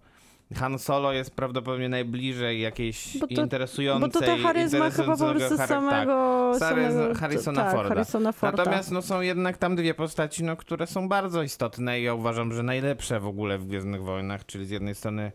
Han 0.54 0.78
Solo 0.78 1.12
jest 1.12 1.36
prawdopodobnie 1.36 1.88
najbliżej 1.88 2.60
jakiejś 2.60 3.18
Bo 3.18 3.26
to- 3.26 3.42
interesującej... 3.42 4.08
Bo 4.08 4.20
to 4.20 4.26
ta 4.26 4.36
charyzma 4.36 4.90
chyba 4.90 5.16
po 5.16 5.34
prostu 5.34 5.56
charak- 5.56 5.68
samego, 5.68 6.50
tak. 6.58 6.68
samego 6.68 7.14
Harrisona 7.14 7.62
tak, 7.62 7.74
Forda. 7.74 7.88
Harrisona 7.88 8.32
Forda. 8.32 8.56
Natomiast 8.56 8.90
no, 8.90 9.02
są 9.02 9.20
jednak 9.20 9.56
tam 9.56 9.76
dwie 9.76 9.94
postaci, 9.94 10.44
no, 10.44 10.56
które 10.56 10.86
są 10.86 11.08
bardzo 11.08 11.42
istotne 11.42 12.00
i 12.00 12.02
ja 12.02 12.14
uważam, 12.14 12.52
że 12.52 12.62
najlepsze 12.62 13.20
w 13.20 13.26
ogóle 13.26 13.58
w 13.58 13.66
Gwiezdnych 13.66 14.02
Wojnach, 14.02 14.46
czyli 14.46 14.66
z 14.66 14.70
jednej 14.70 14.94
strony 14.94 15.32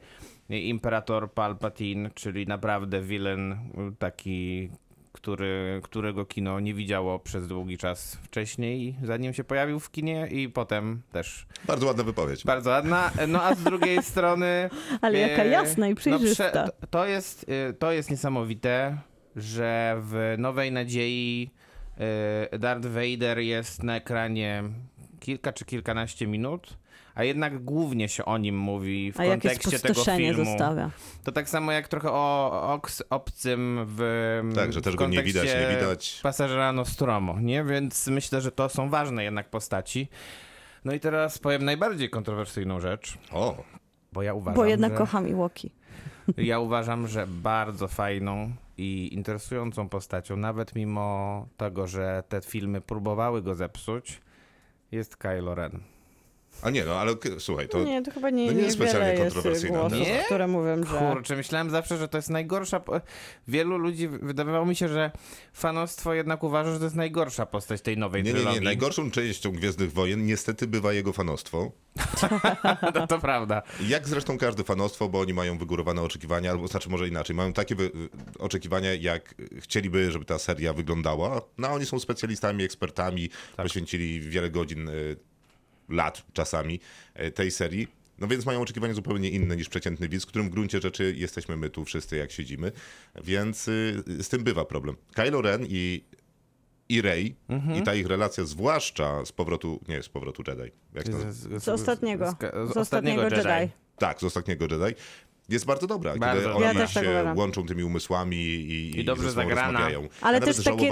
Imperator 0.49 1.32
Palpatine, 1.32 2.10
czyli 2.14 2.47
naprawdę 2.47 3.01
villain 3.01 3.58
taki, 3.99 4.70
który, 5.14 5.80
którego 5.84 6.26
kino 6.26 6.59
nie 6.59 6.74
widziało 6.74 7.20
przez 7.20 7.47
długi 7.47 7.78
czas 7.78 8.16
wcześniej, 8.16 8.95
zanim 9.03 9.34
się 9.34 9.43
pojawił 9.43 9.80
w 9.80 9.91
kinie 9.91 10.28
i 10.32 10.49
potem 10.49 11.01
też 11.11 11.45
Bardzo 11.66 11.86
ładna 11.88 12.03
wypowiedź. 12.03 12.43
bardzo 12.43 12.70
ładna. 12.70 13.11
No 13.28 13.43
a 13.43 13.55
z 13.55 13.64
drugiej 13.64 14.03
strony... 14.11 14.70
Ale 15.01 15.20
jaka 15.20 15.43
e, 15.43 15.47
jasna 15.47 15.88
i 15.88 15.89
no, 15.89 15.95
przejrzysta. 15.95 16.43
prze- 16.49 16.51
to- 16.82 16.88
to, 16.88 17.05
jest, 17.05 17.45
e, 17.70 17.74
to 17.74 17.91
jest 17.91 18.09
niesamowite, 18.11 18.97
że 19.36 19.95
w 20.01 20.36
Nowej 20.38 20.72
Nadziei 20.72 21.49
e, 22.51 22.59
Darth 22.59 22.86
Vader 22.88 23.39
jest 23.39 23.84
na 23.84 23.95
ekranie 23.95 24.64
kilka 25.20 25.53
czy 25.53 25.66
kilkanaście 25.66 26.28
minut, 26.28 26.78
a 27.16 27.24
jednak 27.24 27.64
głównie 27.64 28.09
się 28.09 28.26
o 28.26 28.38
nim 28.38 28.57
mówi 28.57 29.11
w 29.11 29.20
A 29.20 29.24
kontekście 29.26 29.80
tego 29.80 30.03
filmu. 30.05 30.45
zostawia. 30.45 30.91
To 31.24 31.32
tak 31.32 31.49
samo 31.49 31.72
jak 31.72 31.88
trochę 31.88 32.11
o 32.11 32.51
oks, 32.74 33.03
obcym 33.09 33.86
w 33.88 34.41
Tak, 34.55 34.74
że 34.74 34.82
też 34.82 34.95
go 34.95 35.07
nie 35.07 35.24
widać, 35.24 35.43
kontekście 35.43 35.70
nie 35.70 35.76
widać. 35.82 36.20
Pasażera 36.24 36.72
Nostromo, 36.74 37.39
nie? 37.39 37.64
Więc 37.64 38.07
myślę, 38.07 38.41
że 38.41 38.51
to 38.51 38.70
są 38.70 38.89
ważne 38.89 39.24
jednak 39.24 39.49
postaci. 39.49 40.07
No 40.86 40.93
i 40.93 40.99
teraz 40.99 41.38
powiem 41.39 41.66
najbardziej 41.66 42.09
kontrowersyjną 42.09 42.80
rzecz, 42.80 43.18
O, 43.32 43.64
bo 44.14 44.22
ja 44.24 44.34
uważam, 44.34 44.55
Bo 44.55 44.66
jednak 44.66 44.91
że... 44.91 44.97
kocham 44.97 45.28
Iwoki. 45.28 45.72
Ja 46.38 46.59
uważam, 46.59 47.07
że 47.07 47.28
bardzo 47.28 47.88
fajną 47.88 48.51
i 48.78 49.09
interesującą 49.14 49.89
postacią, 49.89 50.38
nawet 50.38 50.76
mimo 50.76 51.47
tego, 51.57 51.88
że 51.88 52.24
te 52.30 52.41
filmy 52.41 52.82
próbowały 52.82 53.41
go 53.41 53.55
zepsuć, 53.55 54.22
jest 54.91 55.18
Kylo 55.18 55.55
Ren. 55.55 55.80
A 56.62 56.70
nie, 56.70 56.86
no 56.86 56.95
ale 56.95 57.16
słuchaj, 57.39 57.70
to 57.70 57.84
nie, 57.84 58.01
to 58.01 58.12
chyba 58.12 58.30
nie, 58.30 58.45
no 58.45 58.51
nie 58.51 58.58
nie 58.58 58.64
jest 58.64 58.76
specjalnie 58.76 59.22
głosów, 59.22 59.43
teza. 59.43 59.88
Nie? 59.88 60.24
które 60.26 60.47
mówią, 60.47 60.84
że... 60.84 61.12
Kurczę, 61.14 61.36
myślałem 61.36 61.70
zawsze, 61.70 61.97
że 61.97 62.08
to 62.08 62.18
jest 62.18 62.30
najgorsza. 62.30 62.80
Po... 62.80 63.01
Wielu 63.47 63.78
ludzi, 63.78 64.08
wydawało 64.08 64.66
mi 64.66 64.76
się, 64.76 64.88
że 64.88 65.12
fanostwo 65.54 66.14
jednak 66.14 66.43
uważa, 66.43 66.74
że 66.74 66.78
to 66.78 66.84
jest 66.84 66.95
najgorsza 66.95 67.45
postać 67.45 67.82
tej 67.82 67.97
nowej 67.97 68.24
nie, 68.24 68.30
nie, 68.30 68.36
trylogii. 68.36 68.60
nie. 68.60 68.66
Najgorszą 68.66 69.12
częścią 69.12 69.51
Gwiezdnych 69.51 69.93
Wojen 69.93 70.26
niestety 70.26 70.68
bywa 70.68 70.93
jego 70.93 71.14
fanostwo. 71.14 71.72
to, 72.93 73.08
to 73.08 73.20
prawda. 73.20 73.62
Jak 73.88 74.08
zresztą 74.08 74.38
każde 74.38 74.64
fanostwo, 74.64 75.10
bo 75.10 75.20
oni 75.20 75.34
mają 75.34 75.58
wygórowane 75.58 76.01
oczekiwania, 76.01 76.51
albo 76.51 76.68
znaczy 76.68 76.89
może 76.89 77.08
inaczej, 77.08 77.36
mają 77.36 77.54
takie 77.54 77.76
wy- 77.76 77.91
oczekiwania, 78.39 78.93
jak 78.93 79.36
chcieliby, 79.60 80.12
żeby 80.12 80.26
ta 80.26 80.39
seria 80.39 80.74
wyglądała. 80.74 81.41
No 81.58 81.68
a 81.68 81.72
oni 81.72 81.86
są 81.86 81.99
specjalistami, 81.99 82.64
ekspertami, 82.64 83.30
poświęcili 83.58 84.22
wiele 84.22 84.49
godzin, 84.49 84.89
y, 84.89 85.16
lat 85.89 86.23
czasami 86.34 86.79
y, 87.21 87.31
tej 87.31 87.51
serii. 87.51 87.88
No 88.19 88.27
więc 88.27 88.45
mają 88.45 88.61
oczekiwania 88.61 88.93
zupełnie 88.93 89.29
inne 89.29 89.55
niż 89.55 89.69
przeciętny 89.69 90.09
widz, 90.09 90.25
którym 90.25 90.47
w 90.47 90.51
gruncie 90.51 90.81
rzeczy 90.81 91.13
jesteśmy 91.17 91.57
my 91.57 91.69
tu 91.69 91.86
wszyscy, 91.86 92.17
jak 92.17 92.31
siedzimy. 92.31 92.71
Więc 93.23 93.67
y, 93.67 94.03
z 94.23 94.29
tym 94.29 94.43
bywa 94.43 94.65
problem. 94.65 94.95
Kylo 95.15 95.41
Ren 95.41 95.65
i 95.69 96.03
i 96.89 97.01
Rey 97.01 97.36
Mhm. 97.49 97.79
i 97.79 97.84
ta 97.84 97.95
ich 97.95 98.07
relacja, 98.07 98.43
zwłaszcza 98.45 99.25
z 99.25 99.31
powrotu, 99.31 99.79
nie 99.88 100.03
z 100.03 100.09
powrotu 100.09 100.43
Jedi. 100.47 100.71
Jak 100.93 101.03
to, 101.09 101.17
Z 101.59 101.67
ostatniego. 101.69 102.31
Z, 102.31 102.73
Z 102.73 102.77
ostatniego 102.77 103.23
Jedi. 103.23 103.71
tak, 103.97 104.19
z 104.19 104.23
ostatniego 104.23 104.65
Jedi. 104.65 104.95
Jest 105.49 105.65
bardzo 105.65 105.87
dobra, 105.87 106.15
Bardzo 106.17 106.41
kiedy 106.41 106.53
oni 106.53 106.63
Ja 106.63 106.73
też 106.73 106.93
tak 106.93 107.03
się 107.03 107.09
uważam. 107.09 107.37
łączą 107.37 107.65
tymi 107.65 107.83
umysłami 107.83 108.37
i, 108.37 108.99
I 108.99 109.03
dobrze 109.03 109.31
zagrana. 109.31 109.89
Ale 110.21 110.37
ja 110.39 110.45
też 110.45 110.63
taki, 110.63 110.85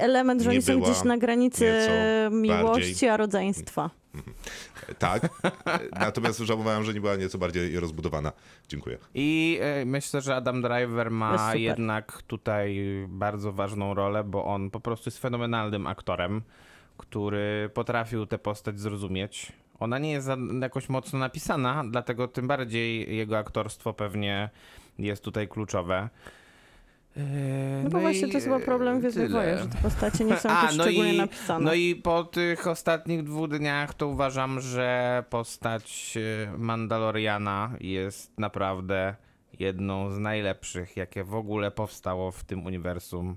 element, 0.00 0.42
że 0.42 0.50
nie 0.50 0.56
oni 0.56 0.62
są 0.62 0.80
gdzieś 0.80 1.04
na 1.04 1.18
granicy 1.18 1.72
miłości 2.30 2.82
bardziej- 2.82 3.08
a 3.08 3.16
rodzeństwa. 3.16 3.90
Tak, 4.98 5.28
natomiast 6.00 6.38
żałowałem, 6.38 6.84
że 6.84 6.94
nie 6.94 7.00
była 7.00 7.16
nieco 7.16 7.38
bardziej 7.38 7.80
rozbudowana. 7.80 8.32
Dziękuję. 8.68 8.98
I 9.14 9.58
e, 9.62 9.84
myślę, 9.84 10.20
że 10.20 10.36
Adam 10.36 10.62
Driver 10.62 11.10
ma 11.10 11.54
jednak 11.54 12.22
tutaj 12.22 12.84
bardzo 13.08 13.52
ważną 13.52 13.94
rolę, 13.94 14.24
bo 14.24 14.44
on 14.44 14.70
po 14.70 14.80
prostu 14.80 15.08
jest 15.08 15.18
fenomenalnym 15.18 15.86
aktorem, 15.86 16.42
który 16.96 17.70
potrafił 17.74 18.26
tę 18.26 18.38
postać 18.38 18.80
zrozumieć. 18.80 19.52
Ona 19.80 19.98
nie 19.98 20.12
jest 20.12 20.26
za- 20.26 20.36
jakoś 20.60 20.88
mocno 20.88 21.18
napisana, 21.18 21.84
dlatego 21.90 22.28
tym 22.28 22.46
bardziej 22.48 23.16
jego 23.16 23.38
aktorstwo 23.38 23.92
pewnie 23.94 24.50
jest 24.98 25.24
tutaj 25.24 25.48
kluczowe. 25.48 26.08
E, 27.16 27.20
No 27.84 27.90
bo 27.90 28.00
właśnie 28.00 28.28
to 28.28 28.34
jest 28.34 28.46
chyba 28.46 28.60
problem 28.60 29.00
Gwiezdnych 29.00 29.26
tyle. 29.26 29.38
Wojen, 29.40 29.58
że 29.58 29.66
te 29.66 29.78
postacie 29.82 30.24
nie 30.24 30.36
są 30.36 30.48
jakoś 30.54 30.76
no 30.76 30.84
szczególnie 30.84 31.14
i, 31.14 31.18
napisane. 31.18 31.64
No 31.64 31.74
i 31.74 31.94
po 31.96 32.24
tych 32.24 32.66
ostatnich 32.66 33.22
dwóch 33.22 33.48
dniach 33.48 33.94
to 33.94 34.06
uważam, 34.08 34.60
że 34.60 35.24
postać 35.30 36.14
e, 36.46 36.58
Mandaloriana 36.58 37.72
jest 37.80 38.38
naprawdę 38.38 39.14
jedną 39.58 40.10
z 40.10 40.18
najlepszych, 40.18 40.96
jakie 40.96 41.24
w 41.24 41.34
ogóle 41.34 41.70
powstało 41.70 42.30
w 42.32 42.44
tym 42.44 42.66
uniwersum. 42.66 43.36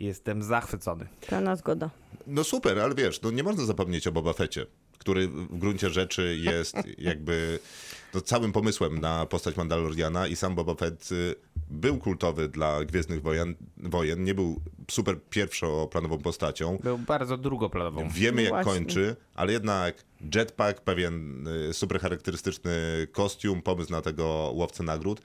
Jestem 0.00 0.42
zachwycony. 0.42 1.06
Pełna 1.28 1.56
zgoda. 1.56 1.90
No 2.26 2.44
super, 2.44 2.78
ale 2.80 2.94
wiesz, 2.94 3.22
no 3.22 3.30
nie 3.30 3.42
można 3.42 3.64
zapomnieć 3.64 4.06
o 4.06 4.12
Boba 4.12 4.32
Fetcie, 4.32 4.66
który 4.98 5.28
w 5.28 5.58
gruncie 5.58 5.90
rzeczy 5.90 6.36
jest 6.40 6.76
jakby 6.98 7.58
no, 8.14 8.20
całym 8.20 8.52
pomysłem 8.52 9.00
na 9.00 9.26
postać 9.26 9.56
Mandaloriana 9.56 10.26
i 10.26 10.36
sam 10.36 10.54
Boba 10.54 10.74
Fett 10.74 11.12
y, 11.12 11.34
był 11.70 11.98
kultowy 11.98 12.48
dla 12.48 12.84
Gwiezdnych 12.84 13.22
Wojen, 13.22 13.54
wojen 13.76 14.24
nie 14.24 14.34
był 14.34 14.60
super 14.90 15.16
pierwszoplanową 15.30 16.18
postacią. 16.18 16.78
Był 16.82 16.98
bardzo 16.98 17.36
drugoplanową. 17.36 18.08
Wiemy 18.10 18.42
jak 18.42 18.52
Właśnie. 18.52 18.72
kończy, 18.72 19.16
ale 19.34 19.52
jednak 19.52 20.04
jetpack, 20.34 20.80
pewien 20.80 21.46
y, 21.48 21.74
super 21.74 22.00
charakterystyczny 22.00 22.72
kostium, 23.12 23.62
pomysł 23.62 23.92
na 23.92 24.02
tego 24.02 24.50
łowcę 24.54 24.82
nagród 24.82 25.20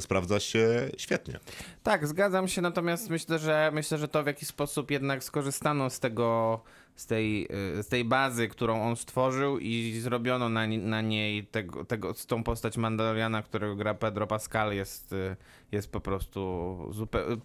sprawdza 0.00 0.40
się 0.40 0.90
świetnie. 0.98 1.38
Tak, 1.82 2.06
zgadzam 2.06 2.48
się, 2.48 2.62
natomiast 2.62 3.10
myślę, 3.10 3.38
że 3.38 3.70
myślę, 3.74 3.98
że 3.98 4.08
to 4.08 4.22
w 4.22 4.26
jakiś 4.26 4.48
sposób 4.48 4.90
jednak 4.90 5.24
skorzystano 5.24 5.90
z 5.90 6.00
tego, 6.00 6.60
z 6.96 7.06
tej, 7.06 7.48
y, 7.78 7.82
z 7.82 7.88
tej 7.88 8.04
bazy, 8.04 8.48
którą 8.48 8.82
on 8.82 8.96
stworzył 8.96 9.58
i 9.58 9.98
zrobiono 10.00 10.48
na, 10.48 10.66
na 10.66 11.00
niej 11.00 11.46
tego, 11.46 11.84
tego, 11.84 12.14
tą 12.26 12.42
postać 12.42 12.76
Mandaloriana, 12.76 13.42
którego 13.42 13.76
gra 13.76 13.94
Pedro 13.94 14.26
Pascal 14.26 14.74
jest, 14.74 15.12
y, 15.12 15.36
jest 15.72 15.92
po 15.92 16.00
prostu 16.00 16.76
zupełnie, 16.90 17.36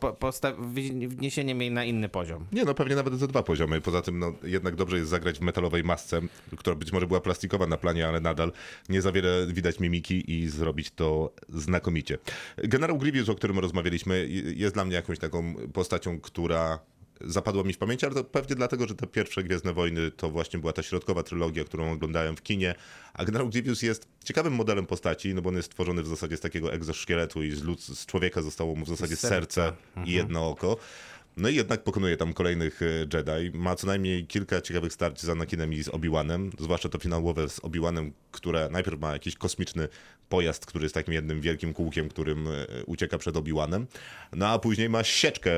wniesieniem 1.07 1.61
jej 1.61 1.71
na 1.71 1.85
inny 1.85 2.09
poziom. 2.09 2.45
Nie, 2.51 2.65
no 2.65 2.73
pewnie 2.73 2.95
nawet 2.95 3.13
ze 3.13 3.27
dwa 3.27 3.43
poziomy. 3.43 3.81
Poza 3.81 4.01
tym, 4.01 4.19
no 4.19 4.33
jednak 4.43 4.75
dobrze 4.75 4.97
jest 4.97 5.09
zagrać 5.09 5.39
w 5.39 5.41
metalowej 5.41 5.83
masce, 5.83 6.21
która 6.57 6.75
być 6.75 6.91
może 6.91 7.07
była 7.07 7.21
plastikowa 7.21 7.67
na 7.67 7.77
planie, 7.77 8.07
ale 8.07 8.19
nadal 8.19 8.51
nie 8.89 9.01
za 9.01 9.11
wiele 9.11 9.47
widać 9.47 9.79
mimiki 9.79 10.31
i 10.31 10.49
zrobić 10.49 10.91
to 10.91 11.33
znakomicie. 11.49 12.17
Generał 12.57 12.97
Grievous, 12.97 13.29
o 13.29 13.35
którym 13.35 13.59
rozmawialiśmy, 13.59 14.27
jest 14.55 14.73
dla 14.73 14.85
mnie 14.85 14.95
jakąś 14.95 15.19
taką 15.19 15.55
postacią, 15.73 16.19
która 16.19 16.79
zapadła 17.25 17.63
mi 17.63 17.73
w 17.73 17.77
pamięci, 17.77 18.05
ale 18.05 18.15
to 18.15 18.23
pewnie 18.23 18.55
dlatego, 18.55 18.87
że 18.87 18.95
te 18.95 19.07
pierwsze 19.07 19.43
Gwiezdne 19.43 19.73
Wojny 19.73 20.11
to 20.11 20.29
właśnie 20.29 20.59
była 20.59 20.73
ta 20.73 20.83
środkowa 20.83 21.23
trylogia, 21.23 21.63
którą 21.63 21.91
oglądałem 21.91 22.35
w 22.35 22.43
kinie, 22.43 22.75
a 23.13 23.25
Generał 23.25 23.49
Grievous 23.49 23.81
jest 23.81 24.07
ciekawym 24.23 24.53
modelem 24.53 24.85
postaci, 24.85 25.33
no 25.33 25.41
bo 25.41 25.49
on 25.49 25.55
jest 25.55 25.65
stworzony 25.65 26.03
w 26.03 26.07
zasadzie 26.07 26.37
z 26.37 26.39
takiego 26.39 26.73
egzoszkieletu 26.73 27.43
i 27.43 27.51
z, 27.51 27.63
ludz- 27.63 27.95
z 27.95 28.05
człowieka 28.05 28.41
zostało 28.41 28.75
mu 28.75 28.85
w 28.85 28.89
zasadzie 28.89 29.15
serce 29.15 29.73
i 30.05 30.11
jedno 30.11 30.49
oko. 30.49 30.77
No 31.37 31.49
i 31.49 31.55
jednak 31.55 31.83
pokonuje 31.83 32.17
tam 32.17 32.33
kolejnych 32.33 32.81
e, 32.81 32.85
Jedi. 32.85 33.57
Ma 33.57 33.75
co 33.75 33.87
najmniej 33.87 34.27
kilka 34.27 34.61
ciekawych 34.61 34.93
starć 34.93 35.21
z 35.21 35.29
Anakinem 35.29 35.73
i 35.73 35.83
z 35.83 35.89
Obi-Wanem, 35.89 36.51
zwłaszcza 36.59 36.89
to 36.89 36.99
finałowe 36.99 37.49
z 37.49 37.59
Obi-Wanem, 37.59 38.11
które 38.31 38.69
najpierw 38.71 38.99
ma 38.99 39.13
jakiś 39.13 39.35
kosmiczny 39.35 39.87
pojazd, 40.31 40.65
który 40.65 40.85
jest 40.85 40.95
takim 40.95 41.13
jednym 41.13 41.41
wielkim 41.41 41.73
kółkiem, 41.73 42.09
którym 42.09 42.47
e, 42.47 42.51
ucieka 42.85 43.17
przed 43.17 43.35
Obi-Wanem. 43.35 43.85
No 44.33 44.47
a 44.47 44.59
później 44.59 44.89
ma 44.89 45.03
sieczkę 45.03 45.51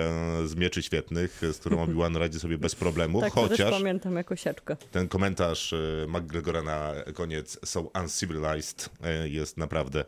z 0.47 0.55
mieczy 0.55 0.83
świetnych, 0.83 1.41
z 1.53 1.57
którą 1.57 1.77
Obi-Wan 1.85 2.15
radzi 2.17 2.39
sobie 2.39 2.57
bez 2.57 2.75
problemu, 2.75 3.21
Tak, 3.21 3.33
chociaż 3.33 3.71
pamiętam 3.71 4.15
jako 4.15 4.35
sieczkę. 4.35 4.77
ten 4.91 5.07
komentarz 5.07 5.73
e, 5.73 5.77
McGregora 6.07 6.61
na 6.61 6.93
koniec 7.13 7.59
So 7.65 7.91
uncivilized 8.01 8.89
e, 9.03 9.29
jest 9.29 9.57
naprawdę 9.57 10.05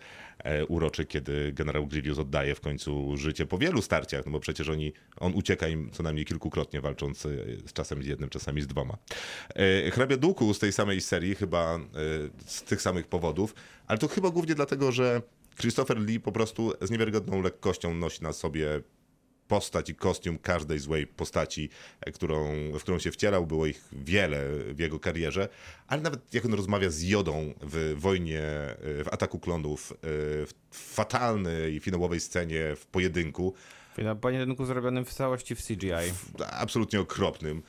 uroczy, 0.68 1.06
kiedy 1.06 1.54
generał 1.54 1.88
Grievous 1.88 2.20
oddaje 2.20 2.56
w 2.56 2.62
końcu 2.62 3.18
życie 3.18 3.46
po 3.46 3.58
wielu 3.58 3.82
starciach, 3.82 4.26
no 4.26 4.32
bo 4.32 4.40
przecież 4.40 4.70
oni, 4.70 4.94
on 5.18 5.34
ucieka 5.34 5.68
im 5.68 5.92
co 5.92 6.04
najmniej 6.04 6.26
kilkukrotnie, 6.26 6.82
walcząc 6.82 7.26
e, 7.26 7.30
z 7.68 7.74
czasem 7.74 8.04
z 8.04 8.06
jednym, 8.06 8.30
czasami 8.30 8.62
z 8.62 8.68
dwoma. 8.68 8.98
E, 9.56 9.92
Hrabia 9.92 10.18
Duku 10.18 10.54
z 10.54 10.60
tej 10.60 10.74
samej 10.74 11.02
serii, 11.02 11.36
chyba 11.36 11.76
e, 11.76 11.80
z 12.46 12.64
tych 12.64 12.82
samych 12.82 13.08
powodów, 13.08 13.56
ale 13.88 14.00
to 14.00 14.08
chyba 14.08 14.30
głównie 14.30 14.56
dlatego, 14.56 14.92
że 14.92 15.22
Christopher 15.60 16.00
Lee 16.00 16.20
po 16.20 16.32
prostu 16.32 16.74
z 16.82 16.92
niewiarygodną 16.92 17.42
lekkością 17.42 17.94
nosi 17.94 18.24
na 18.24 18.34
sobie 18.34 18.82
postać 19.48 19.90
i 19.90 19.96
kostium 19.96 20.38
każdej 20.38 20.80
złej 20.80 21.08
postaci, 21.08 21.70
e, 22.02 22.12
którą, 22.12 22.54
w 22.72 22.82
którą 22.82 23.00
się 23.00 23.12
wcielał. 23.12 23.48
Było 23.48 23.66
ich 23.66 23.90
wiele 23.92 24.44
w 24.74 24.80
jego 24.80 25.00
karierze, 25.00 25.50
ale 25.88 26.02
nawet 26.02 26.34
jak 26.34 26.46
on 26.46 26.54
rozmawia 26.54 26.90
z 26.90 27.02
Jodą 27.02 27.54
w 27.62 27.96
wojnie, 27.98 28.42
e, 28.42 28.76
w 29.04 29.08
ataku 29.12 29.40
klonów, 29.40 29.92
e, 29.92 29.96
w 30.06 30.54
fatalnej 30.72 31.80
finałowej 31.80 32.20
scenie 32.20 32.76
w 32.76 32.86
pojedynku, 32.86 33.54
Na 34.04 34.16
pojedynku 34.16 34.66
zrobionym 34.66 35.06
w 35.06 35.14
całości 35.14 35.56
w 35.56 35.64
CGI. 35.64 36.14
absolutnie 36.52 37.00
okropnym, 37.00 37.62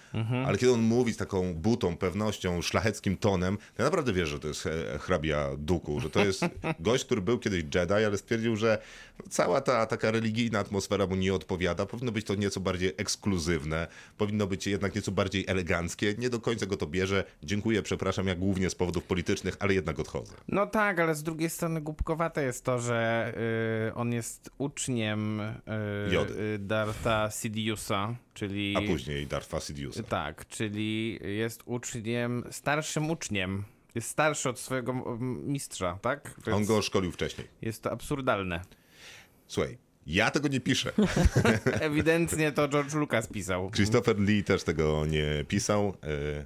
ale 0.47 0.59
kiedy 0.59 0.73
on 0.73 0.81
mówi 0.81 1.13
z 1.13 1.17
taką 1.17 1.55
butą, 1.55 1.97
pewnością, 1.97 2.63
szlacheckim 2.63 3.17
tonem, 3.17 3.57
to 3.57 3.83
ja 3.83 3.85
naprawdę 3.85 4.13
wiesz, 4.13 4.29
że 4.29 4.39
to 4.39 4.49
jest 4.49 4.67
e, 4.67 4.99
hrabia 4.99 5.51
Duku, 5.59 6.01
że 6.01 6.11
to 6.11 6.25
jest 6.25 6.45
gość, 6.81 7.05
który 7.05 7.21
był 7.21 7.39
kiedyś 7.39 7.65
Jedi, 7.75 7.93
ale 7.93 8.19
stwierdził, 8.19 8.57
że 8.57 8.79
cała 9.31 9.61
ta 9.61 9.87
taka 9.87 10.11
religijna 10.11 10.59
atmosfera 10.59 11.07
mu 11.07 11.17
nie 11.17 11.35
odpowiada, 11.35 11.87
powinno 11.87 12.13
być 12.13 12.27
to 12.27 12.35
nieco 12.35 12.61
bardziej 12.61 12.93
ekskluzywne, 12.97 13.87
powinno 14.19 14.47
być 14.47 14.67
jednak 14.67 14.95
nieco 14.95 15.13
bardziej 15.13 15.45
eleganckie, 15.49 16.15
nie 16.19 16.31
do 16.31 16.41
końca 16.41 16.67
go 16.67 16.77
to 16.77 16.87
bierze, 16.87 17.25
dziękuję, 17.43 17.83
przepraszam, 17.83 18.27
ja 18.27 18.35
głównie 18.35 18.71
z 18.71 18.75
powodów 18.75 19.05
politycznych, 19.05 19.57
ale 19.59 19.75
jednak 19.75 19.99
odchodzę. 19.99 20.33
No 20.49 20.67
tak, 20.67 21.01
ale 21.01 21.15
z 21.15 21.23
drugiej 21.23 21.51
strony 21.51 21.81
głupkowate 21.81 22.43
jest 22.43 22.65
to, 22.65 22.79
że 22.79 23.33
y, 23.89 23.95
on 23.95 24.13
jest 24.13 24.51
uczniem 24.59 25.41
y, 25.41 25.55
Jody. 26.17 26.35
y, 26.55 26.59
Dartha 26.59 27.31
Sidiousa, 27.31 28.15
czyli... 28.35 28.75
A 28.77 28.81
później 28.81 29.27
Darth 29.27 29.49
Sidious'a. 29.51 30.03
Tak, 30.05 30.49
czyli 30.49 31.19
jest 31.23 31.63
uczniem, 31.67 32.45
starszym 32.51 33.11
uczniem. 33.11 33.65
Jest 33.95 34.09
starszy 34.09 34.49
od 34.49 34.59
swojego 34.61 35.19
mistrza, 35.21 35.99
tak? 36.03 36.35
On 36.47 36.53
Więc 36.53 36.69
go 36.69 36.83
szkolił 36.83 37.13
wcześniej. 37.13 37.47
Jest 37.63 37.83
to 37.83 37.93
absurdalne. 37.93 38.61
Słuchaj, 39.47 39.79
ja 40.07 40.31
tego 40.31 40.49
nie 40.49 40.61
piszę. 40.61 40.93
Ewidentnie 41.81 42.53
to 42.53 42.69
George 42.69 42.95
Lucas 42.95 43.27
pisał. 43.27 43.71
Christopher 43.71 44.19
Lee 44.21 44.45
też 44.45 44.63
tego 44.65 45.07
nie 45.07 45.45
pisał. 45.49 45.97
e, 46.39 46.45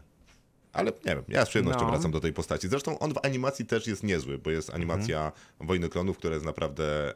Ale 0.73 0.91
nie 1.07 1.15
wiem, 1.15 1.25
ja 1.29 1.45
z 1.45 1.49
przyjemnością 1.49 1.83
No. 1.85 1.91
wracam 1.91 2.11
do 2.11 2.21
tej 2.21 2.33
postaci. 2.33 2.69
Zresztą 2.69 2.99
on 2.99 3.15
w 3.15 3.25
animacji 3.25 3.67
też 3.67 3.87
jest 3.87 4.03
niezły, 4.03 4.39
bo 4.39 4.51
jest 4.51 4.71
animacja 4.75 5.33
Wojny 5.61 5.89
Klonów, 5.89 6.19
która 6.19 6.35
jest 6.35 6.47
naprawdę. 6.47 7.15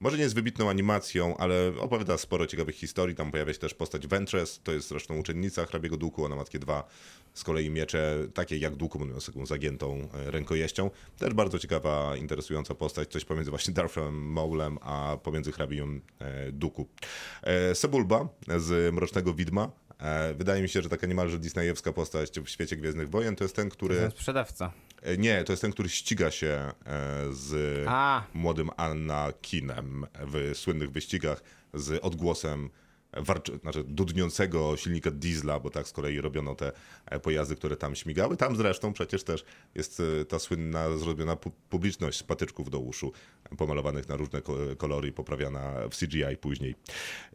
Może 0.00 0.16
nie 0.16 0.22
jest 0.22 0.34
wybitną 0.34 0.70
animacją, 0.70 1.36
ale 1.36 1.72
opowiada 1.78 2.18
sporo 2.18 2.46
ciekawych 2.46 2.74
historii. 2.74 3.16
Tam 3.16 3.30
pojawia 3.30 3.52
się 3.52 3.58
też 3.58 3.74
postać 3.74 4.06
Ventress, 4.06 4.60
to 4.64 4.72
jest 4.72 4.88
zresztą 4.88 5.18
uczennica 5.18 5.66
hrabiego 5.66 5.96
Duku, 5.96 6.24
ona 6.24 6.36
ma 6.36 6.44
takie 6.44 6.58
dwa 6.58 6.88
z 7.34 7.44
kolei 7.44 7.70
miecze, 7.70 8.18
takie 8.34 8.58
jak 8.58 8.76
Duku, 8.76 9.20
z 9.20 9.26
taką 9.26 9.46
zagiętą 9.46 10.08
e, 10.14 10.30
rękojeścią. 10.30 10.90
Też 11.18 11.34
bardzo 11.34 11.58
ciekawa, 11.58 12.16
interesująca 12.16 12.74
postać, 12.74 13.08
coś 13.08 13.24
pomiędzy 13.24 13.50
właśnie 13.50 13.74
Darthem 13.74 14.32
Maulem, 14.32 14.78
a 14.82 15.18
pomiędzy 15.22 15.52
hrabią 15.52 16.00
e, 16.18 16.52
Duku. 16.52 16.88
E, 17.42 17.74
Sebulba 17.74 18.28
z 18.56 18.94
Mrocznego 18.94 19.34
Widma. 19.34 19.70
Wydaje 20.34 20.62
mi 20.62 20.68
się, 20.68 20.82
że 20.82 20.88
taka 20.88 21.06
niemalże 21.06 21.38
disneyowska 21.38 21.92
postać 21.92 22.40
w 22.40 22.48
świecie 22.48 22.76
Gwiezdnych 22.76 23.10
Wojen 23.10 23.36
to 23.36 23.44
jest 23.44 23.56
ten, 23.56 23.68
który... 23.68 23.96
Ten 23.96 24.10
sprzedawca. 24.10 24.72
E, 25.04 25.16
Nie, 25.16 25.44
to 25.44 25.52
jest 25.52 25.62
ten, 25.62 25.72
który 25.72 25.88
ściga 25.88 26.30
się 26.30 26.46
e, 26.46 26.72
z 27.32 27.84
A. 27.88 28.22
młodym 28.34 28.70
Anakinem 28.76 30.06
w 30.20 30.50
słynnych 30.54 30.90
wyścigach 30.90 31.42
z 31.74 32.04
odgłosem 32.04 32.70
znaczy 33.62 33.84
dudniącego 33.84 34.76
silnika 34.76 35.10
diesla, 35.10 35.60
bo 35.60 35.70
tak 35.70 35.88
z 35.88 35.92
kolei 35.92 36.20
robiono 36.20 36.54
te 36.54 36.72
e, 37.06 37.20
pojazdy, 37.20 37.56
które 37.56 37.76
tam 37.76 37.94
śmigały. 37.94 38.36
Tam 38.36 38.56
zresztą 38.56 38.92
przecież 38.92 39.24
też 39.24 39.44
jest 39.74 40.02
e, 40.20 40.24
ta 40.24 40.38
słynna 40.38 40.96
zrobiona 40.96 41.36
pu- 41.36 41.50
publiczność 41.70 42.18
z 42.18 42.22
patyczków 42.22 42.70
do 42.70 42.78
uszu, 42.78 43.12
pomalowanych 43.58 44.08
na 44.08 44.16
różne 44.16 44.42
ko- 44.42 44.56
kolory 44.78 45.08
i 45.08 45.12
poprawiana 45.12 45.72
w 45.90 45.96
CGI 45.98 46.36
później. 46.40 46.74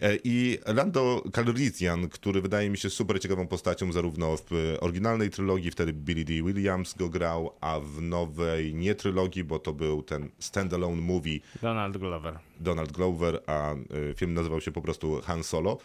E, 0.02 0.18
I 0.24 0.58
Lando 0.66 1.24
Calrissian, 1.36 2.10
który 2.10 2.42
wydaje 2.42 2.70
mi 2.70 2.78
się 2.78 2.90
super 2.90 3.22
ciekawą 3.22 3.48
postacią 3.48 3.92
zarówno 3.92 4.36
w 4.50 4.76
oryginalnej 4.80 5.30
trylogii, 5.30 5.72
wtedy 5.72 5.94
Billy 5.94 6.26
D. 6.26 6.34
Williams 6.34 6.94
go 6.94 7.10
grał, 7.10 7.52
a 7.62 7.80
w 7.80 8.02
nowej 8.02 8.76
nie 8.76 8.96
trylogii, 8.96 9.44
bo 9.44 9.60
to 9.60 9.74
był 9.74 10.04
ten 10.04 10.30
standalone 10.40 11.02
movie 11.02 11.40
Donald 11.62 11.98
Glover. 11.98 12.40
Donald 12.60 12.92
Glover, 12.92 13.42
a 13.48 13.74
y, 13.74 14.14
film 14.16 14.34
nazywał 14.34 14.62
się 14.62 14.72
po 14.72 14.82
prostu 14.82 15.22
Han 15.22 15.44
Solo. 15.44 15.78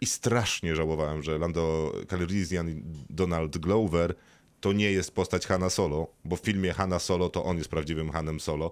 I 0.00 0.06
strasznie 0.06 0.76
żałowałem, 0.76 1.22
że 1.22 1.38
Lando 1.38 1.92
Calrissian 2.08 2.70
i 2.70 2.82
Donald 3.10 3.58
Glover 3.58 4.14
to 4.62 4.72
nie 4.72 4.92
jest 4.92 5.14
postać 5.14 5.46
Hana 5.46 5.70
Solo, 5.70 6.06
bo 6.24 6.36
w 6.36 6.40
filmie 6.40 6.72
Hanna 6.72 6.98
Solo 6.98 7.28
to 7.28 7.44
on 7.44 7.58
jest 7.58 7.70
prawdziwym 7.70 8.10
Hanem 8.10 8.40
Solo 8.40 8.70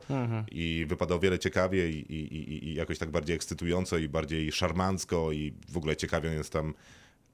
i 0.51 0.87
wypadał 0.89 1.21
wiele 1.21 1.39
ciekawie 1.39 1.91
i, 1.91 2.13
i, 2.13 2.35
i, 2.37 2.69
i 2.69 2.75
jakoś 2.75 2.99
tak 2.99 3.11
bardziej 3.11 3.37
ekscytująco 3.37 3.99
i 3.99 4.09
bardziej 4.09 4.53
szarmancko 4.53 5.33
i 5.33 5.55
w 5.69 5.77
ogóle 5.77 5.97
ciekawie 5.97 6.31
on 6.31 6.37
jest 6.37 6.53
tam 6.53 6.75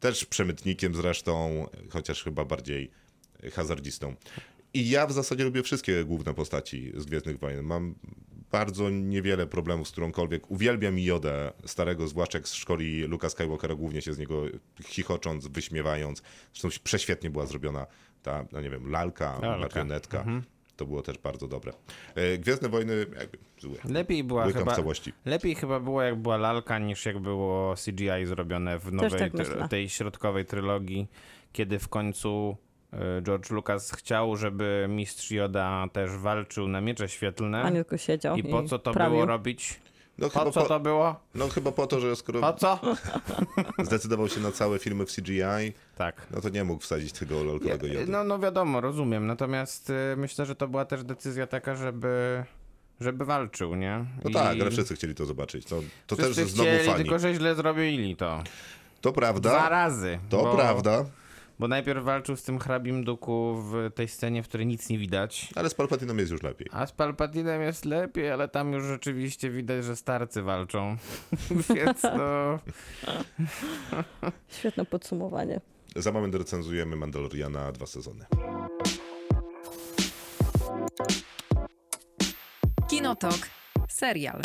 też 0.01 0.25
przemytnikiem 0.25 0.95
zresztą, 0.95 1.67
chociaż 1.91 2.25
chyba 2.25 2.45
bardziej 2.45 2.91
hazardzistą. 3.53 4.14
I 4.75 4.89
ja 4.89 5.07
w 5.07 5.12
zasadzie 5.12 5.45
lubię 5.45 5.62
wszystkie 5.62 6.05
główne 6.05 6.35
postaci 6.35 6.93
z 6.97 7.05
Gwiezdnych 7.05 7.39
Wojen. 7.39 7.64
Mam 7.64 7.95
bardzo 8.53 8.90
niewiele 8.90 9.47
problemów 9.47 9.88
z 9.88 9.92
którąkolwiek. 9.92 10.51
Uwielbiam 10.51 10.99
Jodę 10.99 11.53
starego, 11.64 12.09
zwłaszcza 12.09 12.38
jak 12.38 12.49
z 12.49 12.55
szkoli 12.55 13.03
Luka 13.03 13.28
Skywalkera, 13.28 13.74
głównie 13.74 14.03
się 14.03 14.12
z 14.14 14.18
niego 14.18 14.42
chichocząc, 14.84 15.47
wyśmiewając. 15.47 16.22
Zresztą 16.55 16.80
prześwietnie 16.84 17.30
była 17.30 17.47
zrobiona 17.47 17.86
ta, 18.22 18.44
no 18.53 18.61
nie 18.61 18.70
wiem, 18.70 18.90
lalka, 18.90 19.38
Lalka. 19.42 19.59
marionetka. 19.59 20.24
To 20.76 20.86
było 20.86 21.03
też 21.03 21.18
bardzo 21.18 21.49
dobre. 21.49 21.72
E, 22.14 22.38
Gwiezdne 22.38 22.68
Wojny 22.68 22.97
jakby 23.18 23.38
złe. 23.59 23.76
Lepiej 23.84 24.24
była 24.24 24.51
chyba... 24.51 24.72
w 24.72 24.76
całości. 24.76 25.12
Lepiej 25.24 25.55
chyba 25.55 25.80
było, 25.80 26.03
jak 26.03 26.16
była 26.16 26.36
lalka, 26.36 26.78
niż 26.78 27.07
jak 27.07 27.18
było 27.18 27.74
CGI 27.84 28.26
zrobione 28.26 28.78
w 28.78 28.92
nowej, 28.92 29.11
tak 29.20 29.32
try- 29.32 29.38
myślę. 29.38 29.68
tej 29.68 29.88
środkowej 29.88 30.44
trylogii, 30.44 31.07
kiedy 31.53 31.78
w 31.78 31.88
końcu 31.88 32.57
George 33.22 33.51
Lucas 33.51 33.92
chciał, 33.92 34.36
żeby 34.36 34.86
mistrz 34.88 35.30
Yoda 35.30 35.84
też 35.92 36.11
walczył 36.11 36.68
na 36.68 36.80
miecze 36.80 37.09
świetlne. 37.09 37.62
A 37.62 37.70
nie 37.70 37.76
tylko 37.76 37.97
siedział 37.97 38.36
I 38.36 38.42
po 38.44 38.62
co 38.62 38.78
to 38.78 38.92
prawił. 38.92 39.12
było 39.14 39.26
robić? 39.26 39.80
No, 40.18 40.30
Po 40.30 40.38
chyba 40.38 40.51
co 40.53 40.62
to 40.62 40.80
było? 40.80 41.16
no 41.34 41.49
chyba 41.49 41.72
po 41.72 41.86
to, 41.86 42.01
że 42.01 42.16
skoro 42.16 42.40
Po 42.40 42.53
co? 42.53 42.80
zdecydował 43.84 44.28
się 44.28 44.40
na 44.40 44.53
całe 44.53 44.78
filmy 44.78 45.07
w 45.07 45.12
CGI, 45.14 45.72
Tak. 45.97 46.26
no 46.30 46.40
to 46.40 46.49
nie 46.49 46.64
mógł 46.64 46.82
wsadzić 46.82 47.12
tego 47.12 47.44
lolkowego 47.44 47.86
Jody. 47.86 48.07
No, 48.12 48.24
no 48.24 48.38
wiadomo, 48.38 48.80
rozumiem. 48.80 49.26
Natomiast 49.26 49.90
y, 49.90 49.94
myślę, 50.16 50.47
że 50.47 50.55
to 50.55 50.68
była 50.68 50.84
też 50.84 51.05
decyzja 51.05 51.47
taka, 51.47 51.74
żeby, 51.74 52.44
żeby 53.01 53.24
walczył, 53.24 53.74
nie? 53.74 54.05
No 54.24 54.30
I 54.30 54.32
tak, 54.32 54.61
ale 54.61 54.70
wszyscy 54.70 54.94
chcieli 54.94 55.14
to 55.14 55.26
zobaczyć. 55.26 55.66
To, 55.66 55.80
to 56.07 56.16
też 56.16 56.34
znowu 56.36 56.70
chcieli, 56.70 56.84
fani. 56.90 57.05
tylko 57.05 57.18
że 57.18 57.34
źle 57.34 57.55
zrobili 57.55 58.16
to. 58.16 58.42
To 59.01 59.11
Dwa 59.12 59.20
prawda, 59.20 59.68
razy. 59.68 60.18
to 60.28 60.42
bo, 60.42 60.57
prawda, 60.57 61.05
Bo 61.59 61.69
najpierw 61.69 62.05
walczył 62.05 62.37
z 62.37 62.43
tym 62.43 62.59
hrabim 62.59 63.05
duku 63.05 63.55
w 63.57 63.91
tej 63.95 64.09
scenie, 64.09 64.43
w 64.43 64.49
której 64.49 64.67
nic 64.67 64.89
nie 64.89 64.99
widać. 64.99 65.49
ale 65.55 65.71
z 65.71 65.75
Palpatiną 65.75 66.17
jest 66.17 66.33
już 66.33 66.43
lepiej. 66.43 66.69
A 66.73 66.87
z 66.87 66.93
Palpatinem 66.93 67.63
jest 67.63 67.85
lepiej, 67.85 68.31
ale 68.31 68.49
tam 68.49 68.73
już 68.73 68.85
rzeczywiście 68.85 69.51
widać, 69.51 69.85
że 69.85 69.97
starcy 69.97 70.43
walczą. 70.43 70.97
Więc 71.75 72.03
no... 72.03 72.59
Świetne 74.49 74.85
podsumowanie. 74.85 75.61
Za 75.97 76.13
moment 76.13 76.35
recenzujemy 76.35 76.97
Mandaloriana 76.97 77.73
dwa 77.73 77.87
sezony. 77.87 78.25
Kinotok. 82.89 83.39
Serial. 83.89 84.41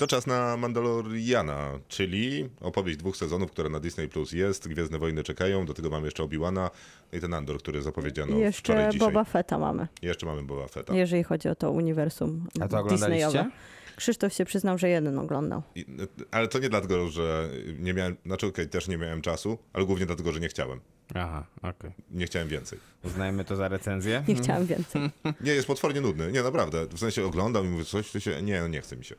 To 0.00 0.06
czas 0.06 0.26
na 0.26 0.56
Mandaloriana, 0.56 1.78
czyli 1.88 2.48
opowieść 2.60 2.98
dwóch 2.98 3.16
sezonów, 3.16 3.50
która 3.50 3.68
na 3.68 3.80
Disney 3.80 4.08
Plus 4.08 4.32
jest. 4.32 4.68
Gwiezdne 4.68 4.98
Wojny 4.98 5.22
czekają, 5.22 5.66
do 5.66 5.74
tego 5.74 5.90
mamy 5.90 6.06
jeszcze 6.06 6.22
Obi-Wana 6.22 6.70
i 7.12 7.20
ten 7.20 7.34
Andor, 7.34 7.58
który 7.58 7.82
zapowiedziano 7.82 8.38
I 8.38 8.52
wczoraj, 8.52 8.84
jeszcze. 8.84 8.98
Boba 8.98 9.24
Fetta 9.24 9.58
mamy, 9.58 9.88
Jeszcze 10.02 10.26
mamy 10.26 10.42
Boba 10.42 10.68
Fetta. 10.68 10.94
jeżeli 10.94 11.22
chodzi 11.22 11.48
o 11.48 11.54
to 11.54 11.70
uniwersum 11.70 12.46
A 12.60 12.68
to? 12.68 12.82
Disneyowe. 12.82 13.50
Krzysztof 13.96 14.32
się 14.32 14.44
przyznał, 14.44 14.78
że 14.78 14.88
jeden 14.88 15.18
oglądał. 15.18 15.62
I, 15.74 15.84
ale 16.30 16.48
to 16.48 16.58
nie 16.58 16.68
dlatego, 16.68 17.08
że 17.08 17.50
nie 17.78 17.94
miałem, 17.94 18.16
znaczy 18.26 18.46
okej, 18.46 18.68
też 18.68 18.88
nie 18.88 18.98
miałem 18.98 19.22
czasu, 19.22 19.58
ale 19.72 19.84
głównie 19.84 20.06
dlatego, 20.06 20.32
że 20.32 20.40
nie 20.40 20.48
chciałem. 20.48 20.80
Aha, 21.14 21.46
okej. 21.62 21.90
Nie 22.10 22.26
chciałem 22.26 22.48
więcej. 22.48 22.78
Uznajmy 23.04 23.44
to 23.44 23.56
za 23.56 23.68
recenzję. 23.68 24.24
Nie 24.28 24.34
chciałam 24.34 24.66
więcej. 24.66 25.10
Nie, 25.40 25.52
jest 25.52 25.66
potwornie 25.66 26.00
nudny. 26.00 26.32
Nie, 26.32 26.42
naprawdę. 26.42 26.86
W 26.86 26.98
sensie 26.98 27.24
oglądam 27.24 27.66
i 27.66 27.68
mówię 27.68 27.84
coś, 27.84 28.10
to 28.12 28.20
się, 28.20 28.42
nie, 28.42 28.60
no 28.60 28.68
nie 28.68 28.80
chce 28.80 28.96
mi 28.96 29.04
się. 29.04 29.14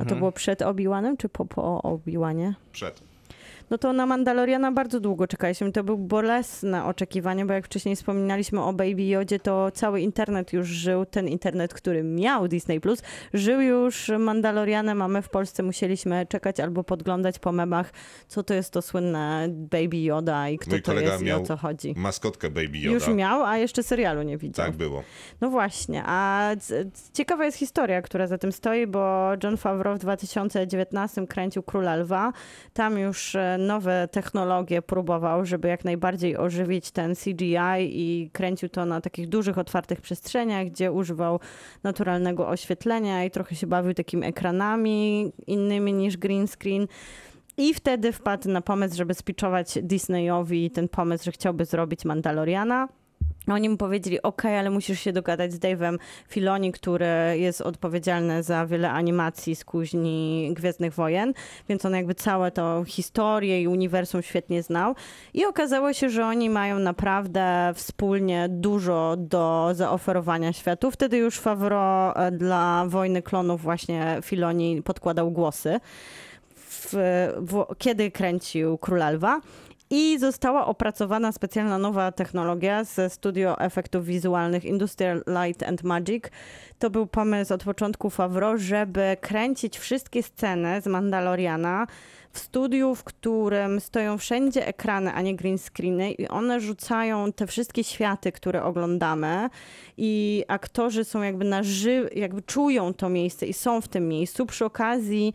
A 0.00 0.04
to 0.04 0.16
było 0.16 0.32
przed 0.32 0.62
Obi-Wanem, 0.62 1.16
czy 1.16 1.28
po, 1.28 1.44
po 1.44 1.82
Obi-Wanie? 1.82 2.54
Przed. 2.72 3.02
No 3.70 3.78
to 3.78 3.92
na 3.92 4.06
Mandaloriana 4.06 4.72
bardzo 4.72 5.00
długo 5.00 5.26
czekaliśmy. 5.26 5.72
To 5.72 5.84
był 5.84 5.98
bolesne 5.98 6.84
oczekiwanie, 6.84 7.46
bo 7.46 7.52
jak 7.52 7.66
wcześniej 7.66 7.96
wspominaliśmy 7.96 8.62
o 8.62 8.72
Baby 8.72 9.02
Yodzie, 9.02 9.38
to 9.38 9.70
cały 9.70 10.00
internet 10.00 10.52
już 10.52 10.68
żył, 10.68 11.06
ten 11.06 11.28
internet, 11.28 11.74
który 11.74 12.02
miał 12.02 12.48
Disney+, 12.48 12.80
Plus, 12.80 13.02
żył 13.34 13.60
już 13.60 14.10
Mandalorianem, 14.18 15.02
a 15.02 15.08
my 15.08 15.22
w 15.22 15.28
Polsce 15.28 15.62
musieliśmy 15.62 16.26
czekać 16.26 16.60
albo 16.60 16.84
podglądać 16.84 17.38
po 17.38 17.52
memach, 17.52 17.92
co 18.28 18.42
to 18.42 18.54
jest 18.54 18.72
to 18.72 18.82
słynne 18.82 19.46
Baby 19.50 19.96
Yoda 19.96 20.48
i 20.48 20.58
kto 20.58 20.70
Mój 20.70 20.82
to 20.82 20.94
jest 20.94 21.22
i 21.22 21.32
o 21.32 21.40
co 21.40 21.56
chodzi. 21.56 21.94
Maskotkę 21.96 22.50
Baby 22.50 22.78
Yoda. 22.78 22.94
Już 22.94 23.08
miał, 23.08 23.44
a 23.44 23.58
jeszcze 23.58 23.82
serialu 23.82 24.22
nie 24.22 24.38
widział. 24.38 24.66
Tak 24.66 24.76
było. 24.76 25.02
No 25.40 25.50
właśnie, 25.50 26.02
a 26.06 26.50
ciekawa 27.12 27.44
jest 27.44 27.58
historia, 27.58 28.02
która 28.02 28.26
za 28.26 28.38
tym 28.38 28.52
stoi, 28.52 28.86
bo 28.86 29.28
John 29.42 29.56
Favreau 29.56 29.96
w 29.96 29.98
2019 29.98 31.26
kręcił 31.26 31.62
Króla 31.62 31.96
Lwa. 31.96 32.32
Tam 32.72 32.98
już 32.98 33.34
e, 33.34 33.55
nowe 33.58 34.08
technologie 34.10 34.82
próbował, 34.82 35.44
żeby 35.44 35.68
jak 35.68 35.84
najbardziej 35.84 36.36
ożywić 36.36 36.90
ten 36.90 37.14
CGI 37.14 37.56
i 37.80 38.30
kręcił 38.32 38.68
to 38.68 38.84
na 38.84 39.00
takich 39.00 39.28
dużych, 39.28 39.58
otwartych 39.58 40.00
przestrzeniach, 40.00 40.66
gdzie 40.66 40.92
używał 40.92 41.40
naturalnego 41.82 42.48
oświetlenia 42.48 43.24
i 43.24 43.30
trochę 43.30 43.54
się 43.54 43.66
bawił 43.66 43.94
takimi 43.94 44.26
ekranami 44.26 45.32
innymi 45.46 45.92
niż 45.92 46.16
green 46.16 46.48
screen. 46.48 46.86
I 47.56 47.74
wtedy 47.74 48.12
wpadł 48.12 48.50
na 48.50 48.60
pomysł, 48.60 48.96
żeby 48.96 49.14
spiczować 49.14 49.78
Disneyowi 49.82 50.70
ten 50.70 50.88
pomysł, 50.88 51.24
że 51.24 51.32
chciałby 51.32 51.64
zrobić 51.64 52.04
Mandaloriana. 52.04 52.88
Oni 53.48 53.68
mu 53.68 53.76
powiedzieli, 53.76 54.22
ok, 54.22 54.44
ale 54.44 54.70
musisz 54.70 55.00
się 55.00 55.12
dogadać 55.12 55.52
z 55.52 55.58
Dave'em 55.58 55.98
Filoni, 56.28 56.72
który 56.72 57.06
jest 57.34 57.60
odpowiedzialny 57.60 58.42
za 58.42 58.66
wiele 58.66 58.90
animacji 58.90 59.56
z 59.56 59.64
kuźni 59.64 60.50
Gwiezdnych 60.54 60.94
Wojen, 60.94 61.32
więc 61.68 61.84
on 61.84 61.94
jakby 61.94 62.14
całe 62.14 62.50
to 62.50 62.84
historię 62.86 63.62
i 63.62 63.68
uniwersum 63.68 64.22
świetnie 64.22 64.62
znał. 64.62 64.94
I 65.34 65.44
okazało 65.44 65.92
się, 65.92 66.10
że 66.10 66.26
oni 66.26 66.50
mają 66.50 66.78
naprawdę 66.78 67.72
wspólnie 67.74 68.48
dużo 68.50 69.14
do 69.18 69.70
zaoferowania 69.72 70.52
światu. 70.52 70.90
Wtedy 70.90 71.16
już 71.16 71.38
Favreau 71.38 72.12
e, 72.16 72.30
dla 72.32 72.84
Wojny 72.88 73.22
Klonów 73.22 73.62
właśnie 73.62 74.18
Filoni 74.22 74.82
podkładał 74.82 75.30
głosy. 75.30 75.80
W, 76.56 76.94
w, 77.36 77.64
kiedy 77.78 78.10
kręcił 78.10 78.78
Króla 78.78 79.10
Lwa. 79.10 79.40
I 79.90 80.18
została 80.18 80.66
opracowana 80.66 81.32
specjalna 81.32 81.78
nowa 81.78 82.12
technologia 82.12 82.84
ze 82.84 83.10
studio 83.10 83.60
efektów 83.60 84.06
wizualnych 84.06 84.64
Industrial 84.64 85.22
Light 85.26 85.62
and 85.62 85.82
Magic. 85.82 86.24
To 86.78 86.90
był 86.90 87.06
pomysł 87.06 87.54
od 87.54 87.64
początku 87.64 88.10
Favreau, 88.10 88.58
żeby 88.58 89.16
kręcić 89.20 89.78
wszystkie 89.78 90.22
sceny 90.22 90.80
z 90.80 90.86
Mandaloriana 90.86 91.86
w 92.32 92.38
studiu, 92.38 92.94
w 92.94 93.04
którym 93.04 93.80
stoją 93.80 94.18
wszędzie 94.18 94.66
ekrany, 94.66 95.12
a 95.12 95.22
nie 95.22 95.36
green 95.36 95.58
screeny 95.58 96.12
i 96.12 96.28
one 96.28 96.60
rzucają 96.60 97.32
te 97.32 97.46
wszystkie 97.46 97.84
światy, 97.84 98.32
które 98.32 98.62
oglądamy 98.62 99.48
i 99.96 100.44
aktorzy 100.48 101.04
są 101.04 101.22
jakby 101.22 101.44
na 101.44 101.62
ży- 101.62 102.10
jakby 102.14 102.42
czują 102.42 102.94
to 102.94 103.08
miejsce 103.08 103.46
i 103.46 103.52
są 103.52 103.80
w 103.80 103.88
tym 103.88 104.08
miejscu. 104.08 104.46
Przy 104.46 104.64
okazji 104.64 105.34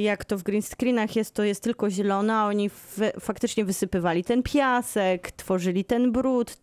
jak 0.00 0.24
to 0.24 0.38
w 0.38 0.42
green 0.42 0.62
screenach 0.62 1.16
jest, 1.16 1.34
to 1.34 1.44
jest 1.44 1.62
tylko 1.62 1.90
zielone, 1.90 2.34
a 2.34 2.46
oni 2.46 2.70
faktycznie 3.20 3.64
wysypywali 3.64 4.24
ten 4.24 4.42
piasek, 4.42 5.30
tworzyli 5.30 5.84
ten 5.84 6.12
brud. 6.12 6.56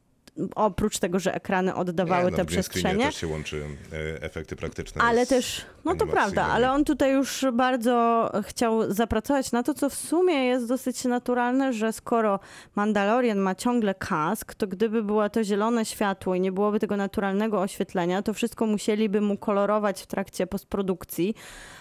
Oprócz 0.55 0.99
tego, 0.99 1.19
że 1.19 1.35
ekrany 1.35 1.75
oddawały 1.75 2.31
Nie, 2.31 2.37
te 2.37 2.43
no, 2.43 2.45
green 2.45 2.63
screenie 2.63 2.81
przestrzenie. 2.81 3.05
też 3.05 3.15
się 3.15 3.27
łączy 3.27 3.65
e, 3.93 4.23
efekty 4.23 4.55
praktyczne. 4.55 5.01
Ale 5.01 5.25
też, 5.25 5.65
no 5.85 5.95
to 5.95 6.07
prawda, 6.07 6.45
ale 6.45 6.71
on 6.71 6.85
tutaj 6.85 7.13
już 7.13 7.45
bardzo 7.53 8.31
chciał 8.43 8.93
zapracować 8.93 9.51
na 9.51 9.63
to, 9.63 9.73
co 9.73 9.89
w 9.89 9.95
sumie 9.95 10.45
jest 10.45 10.67
dosyć 10.67 11.03
naturalne, 11.03 11.73
że 11.73 11.93
skoro 11.93 12.39
Mandalorian 12.75 13.37
ma 13.37 13.55
ciągle 13.55 13.95
kask, 13.95 14.53
to 14.55 14.67
gdyby 14.67 15.03
było 15.03 15.29
to 15.29 15.43
zielone 15.43 15.85
światło 15.85 16.35
i 16.35 16.41
nie 16.41 16.51
byłoby 16.51 16.79
tego 16.79 16.97
naturalnego 16.97 17.61
oświetlenia, 17.61 18.21
to 18.21 18.33
wszystko 18.33 18.65
musieliby 18.65 19.21
mu 19.21 19.37
kolorować 19.37 20.01
w 20.01 20.07
trakcie 20.07 20.47
postprodukcji. 20.47 21.35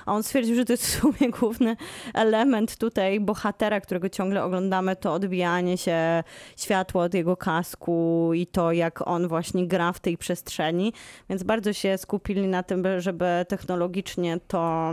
A 0.06 0.12
on 0.12 0.22
stwierdził, 0.22 0.56
że 0.56 0.64
to 0.64 0.72
jest 0.72 0.86
w 0.86 1.00
sumie 1.00 1.30
główny 1.40 1.76
element 2.14 2.76
tutaj 2.76 3.20
bohatera, 3.20 3.80
którego 3.80 4.08
ciągle 4.08 4.44
oglądamy, 4.44 4.96
to 4.96 5.12
odbijanie 5.12 5.78
się 5.78 6.24
światła 6.56 7.04
od 7.04 7.14
jego 7.14 7.36
kasku 7.36 8.30
i 8.34 8.43
to, 8.46 8.72
jak 8.72 9.08
on 9.08 9.28
właśnie 9.28 9.66
gra 9.68 9.92
w 9.92 10.00
tej 10.00 10.18
przestrzeni. 10.18 10.92
Więc 11.30 11.42
bardzo 11.42 11.72
się 11.72 11.98
skupili 11.98 12.46
na 12.48 12.62
tym, 12.62 12.82
by- 12.82 13.00
żeby 13.00 13.26
technologicznie 13.48 14.38
to 14.48 14.92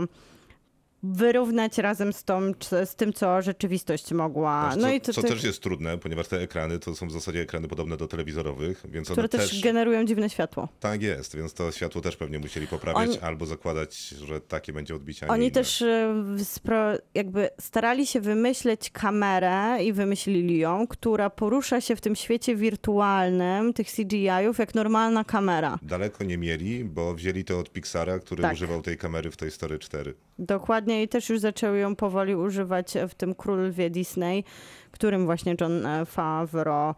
wyrównać 1.02 1.78
razem 1.78 2.12
z, 2.12 2.24
tą, 2.24 2.52
z 2.84 2.94
tym, 2.94 3.12
co 3.12 3.42
rzeczywistość 3.42 4.12
mogła. 4.12 4.76
No 4.76 4.82
co, 4.82 4.92
i 4.92 5.00
to, 5.00 5.12
co 5.12 5.22
to, 5.22 5.28
też 5.28 5.44
jest 5.44 5.62
trudne, 5.62 5.98
ponieważ 5.98 6.28
te 6.28 6.40
ekrany 6.40 6.78
to 6.78 6.94
są 6.94 7.06
w 7.06 7.12
zasadzie 7.12 7.40
ekrany 7.40 7.68
podobne 7.68 7.96
do 7.96 8.08
telewizorowych, 8.08 8.82
więc 8.88 9.08
one 9.10 9.14
które 9.14 9.28
też, 9.28 9.50
też... 9.50 9.60
generują 9.60 10.04
dziwne 10.04 10.30
światło. 10.30 10.68
Tak 10.80 11.02
jest, 11.02 11.36
więc 11.36 11.54
to 11.54 11.72
światło 11.72 12.00
też 12.00 12.16
pewnie 12.16 12.38
musieli 12.38 12.66
poprawiać 12.66 13.08
Oni- 13.08 13.18
albo 13.18 13.46
zakładać, 13.46 13.96
że 14.08 14.40
takie 14.40 14.72
będzie 14.72 14.94
odbicie. 14.94 15.28
Oni 15.28 15.50
też 15.50 15.82
e, 15.82 16.98
jakby 17.14 17.50
starali 17.60 18.06
się 18.06 18.20
wymyśleć 18.20 18.90
kamerę 18.90 19.84
i 19.84 19.92
wymyślili 19.92 20.58
ją, 20.58 20.86
która 20.86 21.30
porusza 21.30 21.80
się 21.80 21.96
w 21.96 22.00
tym 22.00 22.16
świecie 22.16 22.56
wirtualnym 22.56 23.72
tych 23.72 23.86
CGI-ów 23.86 24.58
jak 24.58 24.74
normalna 24.74 25.24
kamera. 25.24 25.78
Daleko 25.82 26.24
nie 26.24 26.38
mieli, 26.38 26.84
bo 26.84 27.14
wzięli 27.14 27.44
to 27.44 27.58
od 27.58 27.70
Pixara, 27.70 28.18
który 28.18 28.42
Tak. 28.42 28.52
używał 28.52 28.82
tej 28.82 28.96
kamery 28.96 29.30
w 29.30 29.36
tej 29.36 29.50
Story 29.50 29.78
4. 29.78 30.14
Dokładnie 30.46 31.02
i 31.02 31.08
też 31.08 31.28
już 31.28 31.40
zaczęły 31.40 31.78
ją 31.78 31.96
powoli 31.96 32.36
używać 32.36 32.94
w 33.08 33.14
tym 33.14 33.34
Królowie 33.34 33.90
Disney, 33.90 34.44
którym 34.90 35.24
właśnie 35.24 35.56
John 35.60 35.86
Favreau 36.06 36.94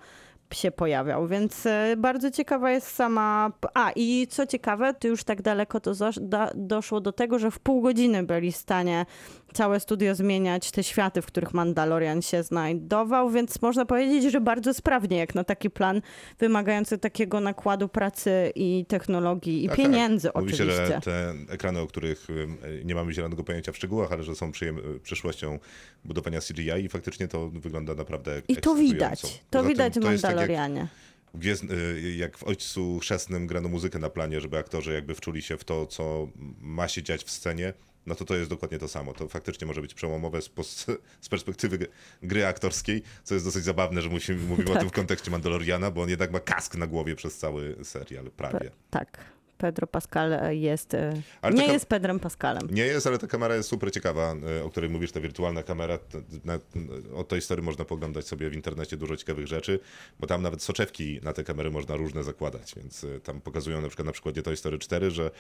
się 0.55 0.71
pojawiał, 0.71 1.27
więc 1.27 1.67
e, 1.67 1.95
bardzo 1.97 2.31
ciekawa 2.31 2.71
jest 2.71 2.87
sama... 2.87 3.53
A 3.75 3.91
i 3.97 4.27
co 4.31 4.47
ciekawe, 4.47 4.95
to 4.95 5.09
już 5.09 5.25
tak 5.25 5.43
daleko 5.43 5.81
to 5.81 5.93
doszło 6.55 7.01
do 7.01 7.13
tego, 7.13 7.39
że 7.39 7.51
w 7.51 7.59
pół 7.59 7.83
godziny 7.83 8.23
byli 8.23 8.53
w 8.53 8.57
stanie 8.57 9.07
całe 9.53 9.81
studio 9.81 10.15
zmieniać 10.15 10.71
te 10.71 10.85
światy, 10.85 11.23
w 11.23 11.27
których 11.27 11.55
Mandalorian 11.55 12.23
się 12.23 12.43
znajdował, 12.43 13.31
więc 13.31 13.63
można 13.63 13.85
powiedzieć, 13.85 14.33
że 14.33 14.41
bardzo 14.41 14.75
sprawnie 14.75 15.17
jak 15.17 15.35
na 15.35 15.45
taki 15.45 15.71
plan 15.71 16.03
wymagający 16.39 16.99
takiego 16.99 17.41
nakładu 17.41 17.89
pracy 17.89 18.53
i 18.55 18.85
technologii 18.89 19.65
i 19.65 19.69
Tak, 19.69 19.77
pieniędzy 19.77 20.29
tak. 20.29 20.43
Mówi 20.43 20.57
się, 20.57 20.65
oczywiście. 20.65 20.87
że 20.87 21.01
te 21.01 21.35
ekrany, 21.53 21.81
o 21.81 21.87
których 21.87 22.31
ym, 22.31 22.57
nie 22.85 22.95
mamy 22.95 23.13
zielonego 23.13 23.45
pojęcia 23.45 23.73
w 23.73 23.77
szczegółach, 23.77 24.13
ale 24.13 24.23
że 24.23 24.35
są 24.35 24.51
przyjem- 24.51 25.01
przyszłością 25.03 25.59
budowania 26.05 26.41
CGI 26.41 26.85
i 26.85 26.89
faktycznie 26.89 27.29
to 27.29 27.49
wygląda 27.51 27.95
naprawdę 27.95 28.43
I 28.49 28.57
to 28.57 28.75
widać. 28.75 29.43
To 29.51 29.65
widać 29.65 29.93
w 29.93 29.95
tak 29.97 30.05
Mandalorianie. 30.05 30.87
Gwiezdn- 31.35 31.73
y, 31.73 32.17
jak 32.17 32.39
w 32.39 32.45
Ojcu 32.45 32.99
Chrzestnym 32.99 33.47
grano 33.47 33.69
muzykę 33.69 33.99
na 33.99 34.11
planie, 34.11 34.41
żeby 34.41 34.59
aktorzy 34.59 34.93
jakby 34.93 35.15
wczuli 35.15 35.43
się 35.43 35.57
w 35.57 35.65
to, 35.65 35.87
co 35.87 36.29
ma 36.61 36.89
się 36.89 37.03
dziać 37.03 37.25
w 37.25 37.31
scenie, 37.31 37.73
no 38.07 38.15
to 38.15 38.25
to 38.25 38.37
jest 38.37 38.51
dokładnie 38.51 38.79
to 38.79 38.89
samo. 38.89 39.13
To 39.13 39.29
faktycznie 39.29 39.67
może 39.67 39.81
być 39.81 39.95
przełomowe 39.95 40.43
z, 40.43 40.51
z 41.21 41.29
perspektywy 41.29 41.87
gry 42.23 42.47
aktorskiej, 42.47 43.03
co 43.25 43.35
jest 43.35 43.47
dosyć 43.47 43.65
zabawne, 43.65 44.03
że 44.03 44.09
musimy, 44.09 44.43
mówimy 44.43 44.73
o 44.73 44.77
tym 44.77 44.89
w 44.89 44.93
kontekście 44.93 45.31
Mandaloriana, 45.31 45.91
bo 45.91 46.03
on 46.03 46.09
jednak 46.09 46.31
ma 46.31 46.41
kask 46.41 46.77
na 46.77 46.87
głowie 46.87 47.17
przez 47.17 47.39
cały 47.39 47.77
serial, 47.85 48.31
prawie. 48.31 48.71
Tak. 48.91 49.35
Pedro 49.59 49.87
Pascal 49.87 50.57
jest. 50.57 50.95
e, 50.95 51.23
Ale 51.43 51.55
nie 51.55 51.67
jest 51.67 51.87
Pedrem 51.87 52.21
Pascalem. 52.21 52.69
Nie 52.71 52.83
jest, 52.87 53.07
ale 53.07 53.19
ta 53.19 53.27
kamera 53.27 53.57
jest 53.57 53.69
super 53.69 53.93
ciekawa, 53.93 54.35
y, 54.61 54.65
o 54.65 54.71
której 54.71 54.91
mówisz, 54.91 55.13
ta 55.13 55.21
wirtualna 55.21 55.63
kamera. 55.63 55.99
Na, 56.45 56.59
o 57.15 57.25
tej 57.25 57.41
historii 57.41 57.65
można 57.65 57.85
poglądać 57.85 58.27
sobie 58.27 58.51
w 58.51 58.55
internecie 58.55 58.97
dużo 58.97 59.17
ciekawych 59.17 59.47
rzeczy, 59.47 59.81
bo 60.21 60.27
tam 60.27 60.43
nawet 60.43 60.63
soczewki 60.63 61.21
na 61.23 61.33
te 61.33 61.45
kamery 61.45 61.71
można 61.71 61.97
różne 61.97 62.25
zakładać, 62.25 62.75
więc 62.77 63.07
tam 63.23 63.41
pokazują 63.41 63.81
na 63.81 63.89
przykład 63.89 64.07
na 64.07 64.13
przykładzie 64.13 64.43
Toy 64.43 64.57
Story 64.57 64.79
4, 64.79 65.11
że 65.11 65.31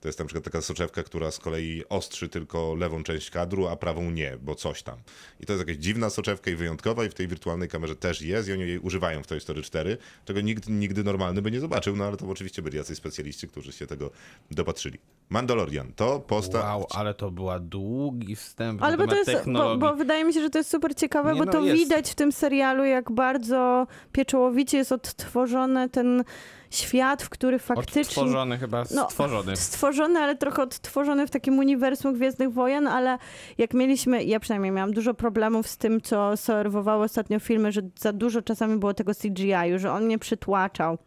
to 0.00 0.08
jest 0.08 0.18
na 0.18 0.24
przykład 0.24 0.44
taka 0.44 0.62
soczewka, 0.62 1.02
która 1.02 1.30
z 1.30 1.38
kolei 1.38 1.82
ostrzy 1.88 2.28
tylko 2.28 2.74
lewą 2.74 3.02
część 3.02 3.30
kadru, 3.30 3.66
a 3.66 3.76
prawą 3.76 4.10
nie, 4.10 4.38
bo 4.42 4.54
coś 4.54 4.82
tam. 4.82 4.98
I 5.40 5.46
to 5.46 5.52
jest 5.52 5.68
jakaś 5.68 5.82
dziwna 5.82 6.10
soczewka 6.10 6.50
i 6.50 6.54
wyjątkowa 6.54 7.04
i 7.04 7.08
w 7.08 7.14
tej 7.14 7.28
wirtualnej 7.28 7.68
kamerze 7.68 7.96
też 7.96 8.22
jest 8.22 8.48
i 8.48 8.52
oni 8.52 8.62
jej 8.62 8.78
używają 8.78 9.22
w 9.22 9.26
Toy 9.26 9.40
Story 9.40 9.62
4, 9.62 9.96
czego 10.24 10.40
nikt 10.40 10.68
nigdy 10.68 11.04
normalny 11.04 11.42
by 11.42 11.50
nie 11.50 11.60
zobaczył, 11.60 11.96
no 11.96 12.04
ale 12.04 12.16
to 12.16 12.28
oczywiście 12.28 12.62
byli 12.62 12.76
jacyś 12.76 12.98
specjaliści, 12.98 13.48
którzy 13.48 13.63
żeście 13.64 13.86
tego 13.86 14.10
dopatrzyli. 14.50 14.98
Mandalorian 15.30 15.92
to 15.96 16.20
postać... 16.20 16.62
Wow, 16.62 16.86
ale 16.94 17.14
to 17.14 17.30
była 17.30 17.58
długi 17.58 18.36
wstęp 18.36 18.82
Ale 18.82 18.96
bo 18.96 19.06
to 19.06 19.16
jest, 19.16 19.30
bo, 19.30 19.36
technologii. 19.38 19.78
bo 19.78 19.94
wydaje 19.94 20.24
mi 20.24 20.34
się, 20.34 20.40
że 20.40 20.50
to 20.50 20.58
jest 20.58 20.70
super 20.70 20.94
ciekawe, 20.94 21.32
Nie, 21.32 21.38
bo 21.38 21.44
no 21.44 21.52
to 21.52 21.60
jest. 21.60 21.76
widać 21.78 22.10
w 22.10 22.14
tym 22.14 22.32
serialu, 22.32 22.84
jak 22.84 23.12
bardzo 23.12 23.86
pieczołowicie 24.12 24.78
jest 24.78 24.92
odtworzony 24.92 25.88
ten 25.88 26.24
świat, 26.70 27.22
w 27.22 27.28
który 27.28 27.58
faktycznie... 27.58 28.02
Odtworzony 28.02 28.58
chyba, 28.58 28.84
No, 28.94 29.10
stworzony. 29.10 29.56
Stworzony, 29.56 30.20
ale 30.20 30.36
trochę 30.36 30.62
odtworzony 30.62 31.26
w 31.26 31.30
takim 31.30 31.58
uniwersum 31.58 32.14
Gwiezdnych 32.14 32.52
Wojen, 32.52 32.86
ale 32.86 33.18
jak 33.58 33.74
mieliśmy, 33.74 34.24
ja 34.24 34.40
przynajmniej 34.40 34.72
miałam 34.72 34.92
dużo 34.92 35.14
problemów 35.14 35.68
z 35.68 35.76
tym, 35.76 36.00
co 36.00 36.36
serwowały 36.36 37.04
ostatnio 37.04 37.40
filmy, 37.40 37.72
że 37.72 37.82
za 37.98 38.12
dużo 38.12 38.42
czasami 38.42 38.76
było 38.76 38.94
tego 38.94 39.12
CGI-u, 39.14 39.78
że 39.78 39.92
on 39.92 40.04
mnie 40.04 40.18
przytłaczał. 40.18 40.98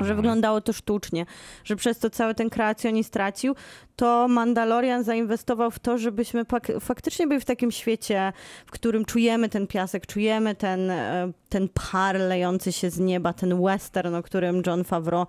Że 0.00 0.14
wyglądało 0.14 0.60
to 0.60 0.72
sztucznie, 0.72 1.26
że 1.64 1.76
przez 1.76 1.98
to 1.98 2.10
cały 2.10 2.34
ten 2.34 2.50
kreacjonizm 2.50 3.08
stracił, 3.08 3.54
to 3.96 4.28
Mandalorian 4.28 5.04
zainwestował 5.04 5.70
w 5.70 5.78
to, 5.78 5.98
żebyśmy 5.98 6.44
faktycznie 6.80 7.26
byli 7.26 7.40
w 7.40 7.44
takim 7.44 7.70
świecie, 7.70 8.32
w 8.66 8.70
którym 8.70 9.04
czujemy 9.04 9.48
ten 9.48 9.66
piasek, 9.66 10.06
czujemy 10.06 10.54
ten, 10.54 10.90
e, 10.90 11.32
ten 11.48 11.68
par 11.90 12.16
lejący 12.16 12.72
się 12.72 12.90
z 12.90 12.98
nieba, 12.98 13.32
ten 13.32 13.62
western, 13.62 14.14
o 14.14 14.22
którym 14.22 14.62
John 14.66 14.84
Favreau 14.84 15.26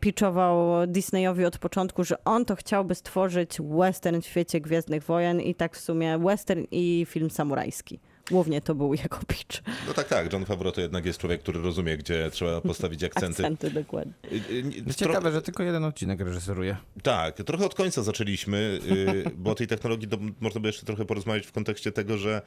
pitchował 0.00 0.86
Disneyowi 0.86 1.44
od 1.44 1.58
początku, 1.58 2.04
że 2.04 2.24
on 2.24 2.44
to 2.44 2.56
chciałby 2.56 2.94
stworzyć 2.94 3.58
western 3.60 4.20
w 4.20 4.26
świecie 4.26 4.60
Gwiezdnych 4.60 5.02
Wojen 5.02 5.40
i 5.40 5.54
tak 5.54 5.76
w 5.76 5.80
sumie 5.80 6.18
western 6.18 6.64
i 6.70 7.06
film 7.08 7.30
samurajski. 7.30 8.00
Głównie 8.30 8.60
to 8.60 8.74
był 8.74 8.94
jego 8.94 9.18
pitch. 9.26 9.62
No 9.86 9.94
tak, 9.94 10.08
tak, 10.08 10.32
John 10.32 10.44
Favreau 10.44 10.72
to 10.72 10.80
jednak 10.80 11.06
jest 11.06 11.18
człowiek, 11.18 11.40
który 11.42 11.60
rozumie, 11.62 11.96
gdzie 11.96 12.30
trzeba 12.30 12.60
postawić 12.60 13.04
akcenty. 13.14 13.42
Akcenty 13.42 13.70
dokładnie. 13.70 14.12
Y, 14.32 14.36
y, 14.54 14.62
To 14.84 14.90
tro- 14.90 14.94
ciekawe, 14.94 15.32
że 15.32 15.42
tylko 15.42 15.62
jeden 15.62 15.84
odcinek 15.84 16.20
reżyseruje. 16.20 16.76
Tak, 17.02 17.36
trochę 17.36 17.64
od 17.66 17.74
końca 17.74 18.02
zaczęliśmy, 18.02 18.80
y, 19.26 19.30
bo 19.36 19.50
o 19.50 19.54
tej 19.54 19.66
technologii 19.66 20.08
do, 20.08 20.18
można 20.40 20.60
by 20.60 20.68
jeszcze 20.68 20.86
trochę 20.86 21.04
porozmawiać 21.04 21.46
w 21.46 21.52
kontekście 21.52 21.92
tego, 21.92 22.18
że 22.18 22.42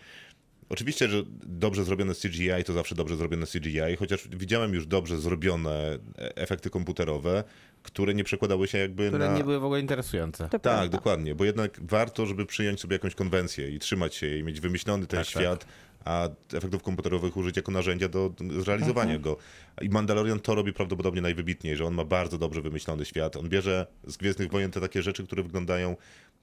oczywiście, 0.70 1.08
że 1.10 1.24
dobrze 1.46 1.84
zrobione 1.84 2.14
CGI 2.16 2.64
to 2.66 2.74
zawsze 2.74 2.96
dobrze 2.96 3.16
zrobione 3.18 3.46
CGI, 3.46 3.96
chociaż 4.00 4.28
widziałem 4.32 4.74
już 4.74 4.86
dobrze 4.88 5.18
zrobione 5.20 5.72
e- 6.18 6.36
efekty 6.36 6.70
komputerowe, 6.70 7.44
które 7.84 8.14
nie 8.14 8.24
przekładały 8.24 8.68
się 8.68 8.78
jakby 8.78 9.08
Które 9.08 9.30
na... 9.30 9.38
nie 9.38 9.44
były 9.44 9.60
w 9.60 9.64
ogóle 9.64 9.80
interesujące. 9.80 10.44
To 10.44 10.50
Tak, 10.50 10.62
prawda. 10.62 10.88
dokładnie, 10.88 11.36
bo 11.36 11.46
jednak 11.46 11.80
warto, 11.82 12.26
żeby 12.26 12.46
przyjąć 12.46 12.80
sobie 12.82 12.96
jakąś 12.96 13.16
konwencję 13.16 13.70
i 13.70 13.80
trzymać 13.80 14.16
się 14.16 14.28
jej, 14.28 14.44
mieć 14.44 14.60
wymyślony 14.62 15.08
ten 15.08 15.20
Tak, 15.20 15.28
świat, 15.28 15.66
a 16.06 16.30
efektów 16.54 16.84
komputerowych 16.84 17.38
użyć 17.38 17.58
jako 17.58 17.72
narzędzia 17.72 18.10
do 18.10 18.32
zrealizowania 18.60 19.16
Mhm. 19.16 19.22
go. 19.22 19.38
I 19.82 19.90
Mandalorian 19.90 20.40
to 20.40 20.56
robi 20.56 20.74
prawdopodobnie 20.74 21.22
najwybitniej, 21.22 21.76
że 21.76 21.86
on 21.86 21.94
ma 21.94 22.06
bardzo 22.06 22.38
dobrze 22.38 22.62
wymyślony 22.62 23.06
świat. 23.06 23.36
On 23.36 23.50
bierze 23.50 23.88
z 24.08 24.18
Gwiezdnych 24.18 24.52
Wojen 24.52 24.72
te 24.72 24.82
takie 24.82 25.04
rzeczy, 25.04 25.24
które 25.24 25.44
wyglądają 25.44 25.96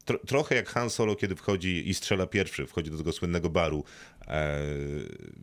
tro, 0.09 0.19
trochę 0.19 0.55
jak 0.55 0.69
Han 0.69 0.91
Solo, 0.91 1.17
kiedy 1.17 1.37
wchodzi 1.37 1.89
i 1.89 1.95
strzela 1.95 2.27
pierwszy, 2.27 2.67
wchodzi 2.67 2.91
do 2.91 2.99
tego 2.99 3.13
słynnego 3.13 3.51
baru 3.51 3.85
e, 4.21 4.25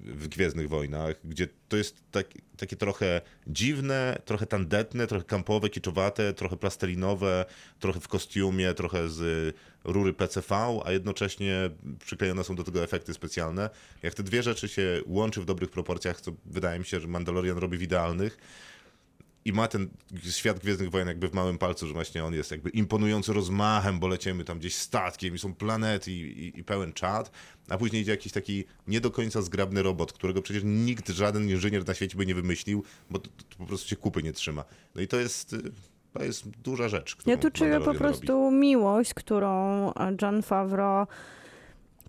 w 0.04 0.28
Gwiezdnych 0.28 0.70
Wojnach, 0.70 1.16
gdzie 1.24 1.48
to 1.70 1.78
jest 1.78 2.04
tak, 2.12 2.28
takie 2.58 2.76
trochę 2.76 3.22
dziwne, 3.48 4.22
trochę 4.26 4.46
tandetne, 4.46 5.08
trochę 5.08 5.26
kampowe, 5.26 5.70
kiczowate, 5.70 6.34
trochę 6.34 6.58
plastelinowe, 6.58 7.46
trochę 7.80 8.00
w 8.00 8.08
kostiumie, 8.08 8.74
trochę 8.74 9.10
z 9.10 9.56
rury 9.84 10.14
PCV, 10.14 10.80
a 10.86 10.92
jednocześnie 10.92 11.70
przyklejone 12.06 12.44
są 12.44 12.56
do 12.56 12.64
tego 12.64 12.84
efekty 12.84 13.14
specjalne. 13.14 13.70
Jak 14.04 14.14
te 14.14 14.24
dwie 14.24 14.44
rzeczy 14.44 14.68
się 14.68 15.02
łączy 15.06 15.42
w 15.42 15.46
dobrych 15.46 15.70
proporcjach, 15.70 16.22
to 16.22 16.32
wydaje 16.46 16.80
mi 16.80 16.86
się, 16.86 17.00
że 17.00 17.08
Mandalorian 17.08 17.58
robi 17.58 17.78
w 17.78 17.82
idealnych 17.82 18.38
i 19.46 19.54
ma 19.54 19.68
ten 19.68 19.90
świat 20.30 20.60
Gwiezdnych 20.60 20.92
Wojen 20.92 21.08
jakby 21.08 21.28
w 21.28 21.34
małym 21.34 21.58
palcu, 21.58 21.88
że 21.88 21.94
właśnie 21.94 22.26
on 22.26 22.34
jest 22.34 22.52
jakby 22.52 22.70
imponujący 22.70 23.34
rozmachem, 23.34 24.00
bo 24.00 24.08
lecimy 24.08 24.44
tam 24.44 24.60
gdzieś 24.60 24.76
statkiem 24.76 25.36
i 25.36 25.40
są 25.40 25.54
planety 25.54 26.12
i, 26.12 26.48
i, 26.48 26.60
i 26.60 26.64
pełen 26.64 26.94
czad, 26.94 27.32
a 27.70 27.78
później 27.78 28.02
idzie 28.02 28.12
jakiś 28.12 28.32
taki 28.32 28.64
nie 28.88 29.02
do 29.02 29.12
końca 29.12 29.42
zgrabny 29.42 29.84
robot, 29.84 30.14
którego 30.14 30.42
przecież 30.42 30.64
nikt, 30.66 31.10
żaden 31.10 31.50
inżynier 31.50 31.88
na 31.88 31.94
świecie 31.94 32.18
by 32.18 32.26
nie 32.26 32.36
wymyślił, 32.36 32.84
bo 33.10 33.20
to, 33.20 33.30
to 33.50 33.58
po 33.58 33.66
prostu 33.66 33.90
się 33.90 33.96
kupy 33.96 34.24
nie 34.24 34.34
trzyma. 34.34 34.66
No 34.96 35.02
i 35.02 35.08
to 35.08 35.18
jest, 35.18 35.54
y, 35.54 35.72
to 36.14 36.24
jest 36.24 36.50
duża 36.50 36.90
rzecz, 36.90 37.18
Ja 37.26 37.38
tu 37.38 37.52
czuję 37.52 37.80
po 37.80 37.94
prostu 37.94 38.52
miłość, 38.52 39.14
którą 39.14 39.92
John 40.22 40.42
Favreau 40.42 41.08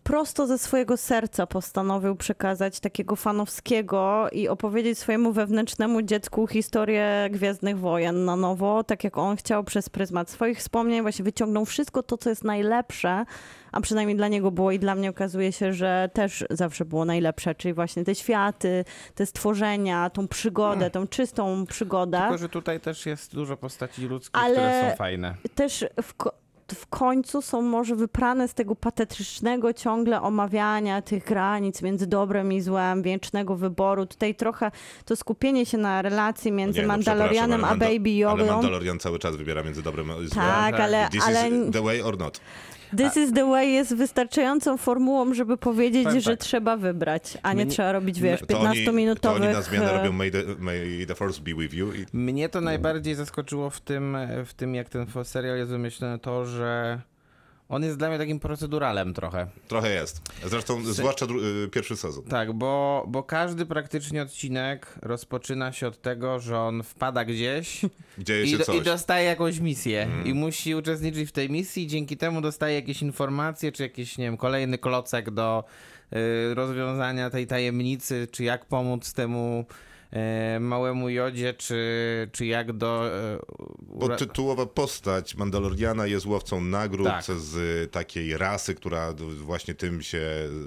prosto 0.07 0.47
ze 0.47 0.59
swojego 0.59 0.97
serca 0.97 1.47
postanowił 1.47 2.17
przekazać 2.17 2.81
takiego 2.81 3.17
fanowskiego 3.17 4.29
i 4.33 4.49
opowiedzieć 4.49 4.99
swojemu 4.99 5.33
wewnętrznemu 5.33 6.03
dziecku 6.03 6.47
historię 6.47 7.29
Gwiezdnych 7.31 7.79
Wojen 7.79 8.25
na 8.25 8.37
nowo, 8.37 8.85
tak 8.85 9.05
jak 9.05 9.19
on 9.19 9.37
chciał 9.37 9.65
przez 9.65 9.89
pryzmat 9.89 10.31
swoich 10.31 10.59
wspomnień, 10.59 11.03
właśnie 11.03 11.25
wyciągnął 11.25 11.65
wszystko 11.65 12.03
to, 12.03 12.19
co 12.19 12.31
jest 12.31 12.45
najlepsze, 12.45 13.25
a 13.73 13.81
przynajmniej 13.81 14.17
dla 14.17 14.29
niego 14.29 14.51
było 14.51 14.73
i 14.73 14.79
dla 14.79 14.95
mnie 14.95 15.11
okazuje 15.11 15.53
się, 15.53 15.73
że 15.73 16.11
też 16.13 16.45
zawsze 16.51 16.85
było 16.85 17.05
najlepsze, 17.05 17.55
czyli 17.55 17.75
właśnie 17.75 18.05
te 18.05 18.15
światy, 18.15 18.85
te 19.15 19.27
stworzenia, 19.27 20.11
tą 20.11 20.29
przygodę, 20.29 20.91
tą 20.91 21.07
czystą 21.07 21.67
przygodę. 21.67 22.19
Tylko, 22.19 22.39
że 22.39 22.49
tutaj 22.49 22.81
też 22.81 23.07
jest 23.07 23.35
dużo 23.35 23.57
postaci 23.57 24.07
ludzkich, 24.07 24.43
Ale- 24.45 24.55
które 24.55 24.91
są 24.91 24.97
fajne. 24.97 25.35
też 25.55 25.85
w, 26.03 26.15
w 26.75 26.87
końcu 26.87 27.43
są 27.43 27.63
może 27.63 27.97
wyprane 27.97 28.49
z 28.49 28.55
tego 28.55 28.77
patetycznego 28.77 29.73
ciągle 29.73 30.23
omawiania 30.23 31.03
tych 31.03 31.25
granic 31.25 31.83
między 31.83 32.07
dobrem 32.07 32.53
i 32.53 32.61
złem, 32.61 33.03
wiecznego 33.03 33.57
wyboru. 33.57 34.07
Tutaj 34.07 34.35
trochę 34.35 34.71
to 35.05 35.17
skupienie 35.17 35.67
się 35.67 35.79
na 35.79 36.03
relacji 36.03 36.53
między 36.53 36.81
Nie, 36.81 36.87
no 36.87 36.93
Mandalorianem 36.95 37.65
a 37.65 37.77
Baby 37.77 38.11
Manda- 38.11 38.31
Ale. 38.31 38.53
Mandalorian 38.53 38.99
cały 38.99 39.19
czas 39.19 39.37
wybiera 39.37 39.63
między 39.63 39.83
dobrem 39.83 40.11
a 40.11 40.15
złem. 40.15 40.29
Tak, 40.31 40.71
Tak. 40.71 40.81
ale, 40.81 41.09
This 41.13 41.25
ale 41.25 41.51
the 41.73 41.83
way 41.83 42.03
or 42.03 42.19
not. 42.19 42.41
This 42.97 43.17
is 43.17 43.33
the 43.33 43.51
way 43.51 43.73
jest 43.73 43.95
wystarczającą 43.95 44.77
formułą, 44.77 45.35
żeby 45.35 45.57
powiedzieć, 45.57 46.09
że 46.19 46.31
tak. 46.31 46.41
trzeba 46.41 46.77
wybrać, 46.77 47.39
a 47.43 47.53
nie 47.53 47.65
Mnie- 47.65 47.73
trzeba 47.75 47.93
robić, 47.93 48.21
wiesz, 48.21 48.41
To 48.49 48.61
oni, 48.61 48.85
to 48.85 48.93
15-minutowych... 48.93 49.35
oni 49.43 49.53
na 49.53 49.63
zmianę 49.63 49.93
e, 49.93 49.99
robią 49.99 50.13
may 50.13 50.31
the, 50.31 50.43
may 50.59 51.07
the 51.07 51.15
force 51.15 51.41
be 51.43 51.55
with 51.55 51.75
you 51.75 51.93
i 51.93 52.07
Mnie 52.13 52.49
to 52.49 52.61
najbardziej 52.61 53.15
zaskoczyło 53.15 53.71
w 53.71 53.81
tym, 53.81 54.17
w 54.47 54.55
tym, 54.55 54.75
jak 54.75 54.89
ten 54.89 55.07
serial 55.25 55.57
jest 55.57 55.71
wymyślony, 55.71 56.19
to, 56.19 56.47
że 56.47 57.01
on 57.69 57.83
jest 57.85 57.99
dla 57.99 58.09
mnie 58.09 58.19
takim 58.19 58.41
proceduralem 58.41 59.15
trochę. 59.15 59.47
trochę 59.69 59.95
jest. 59.95 60.21
Zresztą 60.45 60.85
zwłaszcza 60.85 61.27
y, 61.65 61.69
pierwszy 61.69 61.97
sezon. 61.97 62.25
Tak, 62.25 62.53
bo, 62.53 63.05
bo 63.09 63.23
każdy 63.23 63.67
praktycznie 63.67 64.23
odcinek 64.23 64.95
rozpoczyna 65.03 65.73
się 65.73 65.87
od 65.87 66.03
tego, 66.03 66.39
że 66.39 66.59
on 66.59 66.83
wpada 66.83 67.25
gdzieś 67.25 67.85
i, 68.45 68.59
do, 68.67 68.73
i 68.73 68.83
dostaje 68.83 69.27
jakąś 69.27 69.59
misję 69.59 70.03
Mhm. 70.03 70.27
i 70.27 70.35
musi 70.35 70.75
uczestniczyć 70.75 71.29
w 71.29 71.33
tej 71.33 71.51
misji 71.51 71.83
i 71.85 71.87
dzięki 71.87 72.17
temu 72.17 72.41
dostaje 72.41 72.75
jakieś 72.75 73.03
informacje, 73.03 73.73
czy 73.73 73.83
jakiś, 73.83 74.19
nie 74.19 74.25
wiem, 74.25 74.37
kolejny 74.37 74.79
klocek 74.79 75.31
do 75.31 75.65
y, 76.13 76.55
rozwiązania 76.55 77.31
tej 77.31 77.47
tajemnicy, 77.47 78.29
czy 78.31 78.45
jak 78.45 78.65
pomóc 78.65 79.13
temu 79.13 79.65
małemu 80.61 81.09
jodzie, 81.09 81.55
czy, 81.55 81.79
czy 82.33 82.47
jak 82.47 82.73
do... 82.73 83.11
Y, 83.35 83.39
Bo 83.83 84.07
ura- 84.07 84.17
tytułowa 84.17 84.67
postać 84.67 85.35
Mandaloriana 85.35 86.07
jest 86.07 86.27
łowcą 86.27 86.61
nagród 86.61 87.07
Tak. 87.07 87.25
z 87.25 87.91
takiej 87.93 88.37
rasy, 88.37 88.75
która 88.75 89.15
właśnie 89.37 89.75
tym 89.75 90.03
się 90.03 90.21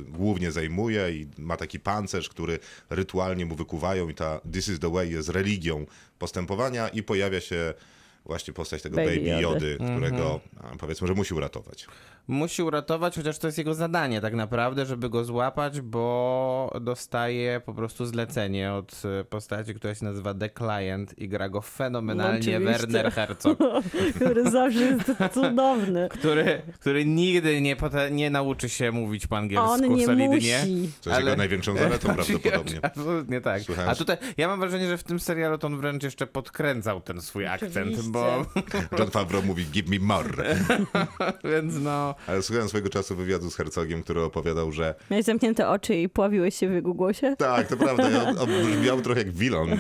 głównie 0.08 0.52
zajmuje 0.52 1.12
i 1.12 1.28
ma 1.38 1.58
taki 1.58 1.80
pancerz, 1.80 2.30
który 2.30 2.60
rytualnie 2.90 3.46
mu 3.46 3.56
wykuwają 3.56 4.10
i 4.10 4.14
ta 4.14 4.42
This 4.54 4.68
is 4.70 4.80
the 4.80 4.92
way 4.92 5.12
jest 5.12 5.30
religią 5.30 5.86
postępowania 6.20 6.88
i 6.90 7.04
pojawia 7.04 7.42
się 7.42 7.74
właśnie 8.26 8.54
postać 8.54 8.82
tego 8.82 8.96
Baby 8.96 9.16
Baby, 9.16 9.30
Jody. 9.42 9.42
Jody, 9.42 9.78
którego 9.94 10.40
a, 10.62 10.76
powiedzmy, 10.78 11.08
że 11.08 11.14
musi 11.14 11.34
uratować. 11.34 11.88
Musi 12.30 12.64
uratować, 12.64 13.16
chociaż 13.16 13.38
to 13.40 13.48
jest 13.48 13.58
jego 13.58 13.74
zadanie 13.74 14.22
tak 14.22 14.34
naprawdę, 14.34 14.86
żeby 14.86 15.10
go 15.10 15.24
złapać, 15.24 15.82
bo 15.82 16.72
dostaje 16.82 17.62
po 17.66 17.74
prostu 17.74 18.06
zlecenie 18.06 18.74
od 18.74 19.02
e, 19.20 19.24
postaci, 19.24 19.74
która 19.74 19.96
się 19.96 20.06
nazywa 20.06 20.34
The 20.34 20.50
Client 20.50 21.20
i 21.20 21.30
gra 21.30 21.50
go 21.50 21.62
fenomenalnie 21.62 22.40
Oczywiście. 22.40 22.60
Werner 22.60 23.12
Herzog, 23.12 23.58
który 24.16 24.52
zawsze 24.52 24.80
jest 24.80 25.12
cudowny. 25.34 26.10
który, 26.12 26.62
który 26.80 27.06
nigdy 27.06 27.62
nie, 27.62 27.76
nie 28.12 28.30
nauczy 28.30 28.70
się 28.70 28.92
mówić 28.92 29.28
po 29.28 29.38
angielsku 29.38 29.72
On 29.72 29.94
nie 29.96 30.06
solidnie. 30.06 30.36
musi. 30.36 30.90
Co 31.02 31.10
jest 31.10 31.22
Ale- 31.22 31.22
jego 31.30 31.36
największą 31.38 31.78
zaletą 31.78 32.14
prawdopodobnie. 32.16 32.80
Absolutnie 32.82 33.42
tak. 33.42 33.62
Słuchałem, 33.62 33.90
A 33.92 33.96
tutaj 33.96 34.18
ja 34.38 34.48
mam 34.48 34.60
wrażenie, 34.60 34.88
że 34.88 34.98
w 34.98 35.04
tym 35.04 35.20
serialu 35.20 35.58
to 35.58 35.68
on 35.68 35.78
wręcz 35.78 36.04
jeszcze 36.04 36.28
podkręcał 36.28 37.02
ten 37.02 37.22
swój 37.22 37.48
akcent, 37.48 38.02
bo 38.02 38.46
John 39.00 39.12
Favreau 39.12 39.44
mówi 39.44 39.66
give 39.66 39.88
me 39.90 40.00
more. 40.00 40.56
więc 41.52 41.74
no. 41.82 42.16
Ale 42.28 42.42
słuchałem 42.42 42.70
swojego 42.70 42.90
czasu 42.90 43.16
wywiadu 43.16 43.52
z 43.52 43.56
Herzogiem, 43.56 44.04
który 44.04 44.22
opowiadał, 44.22 44.72
że 44.72 44.96
Miałeś 45.12 45.26
zamknięte 45.26 45.70
oczy 45.70 45.96
i 45.96 46.10
pławiłeś 46.10 46.56
się 46.56 46.70
w 46.70 46.74
jego 46.74 46.94
głosie? 46.94 47.36
Tak, 47.38 47.68
to 47.68 47.78
prawda. 47.78 48.10
Ja- 48.10 48.30
On 48.40 48.50
brzmiał 48.66 49.02
trochę 49.02 49.20
jak 49.20 49.32
Wilon, 49.32 49.74
y, 49.74 49.78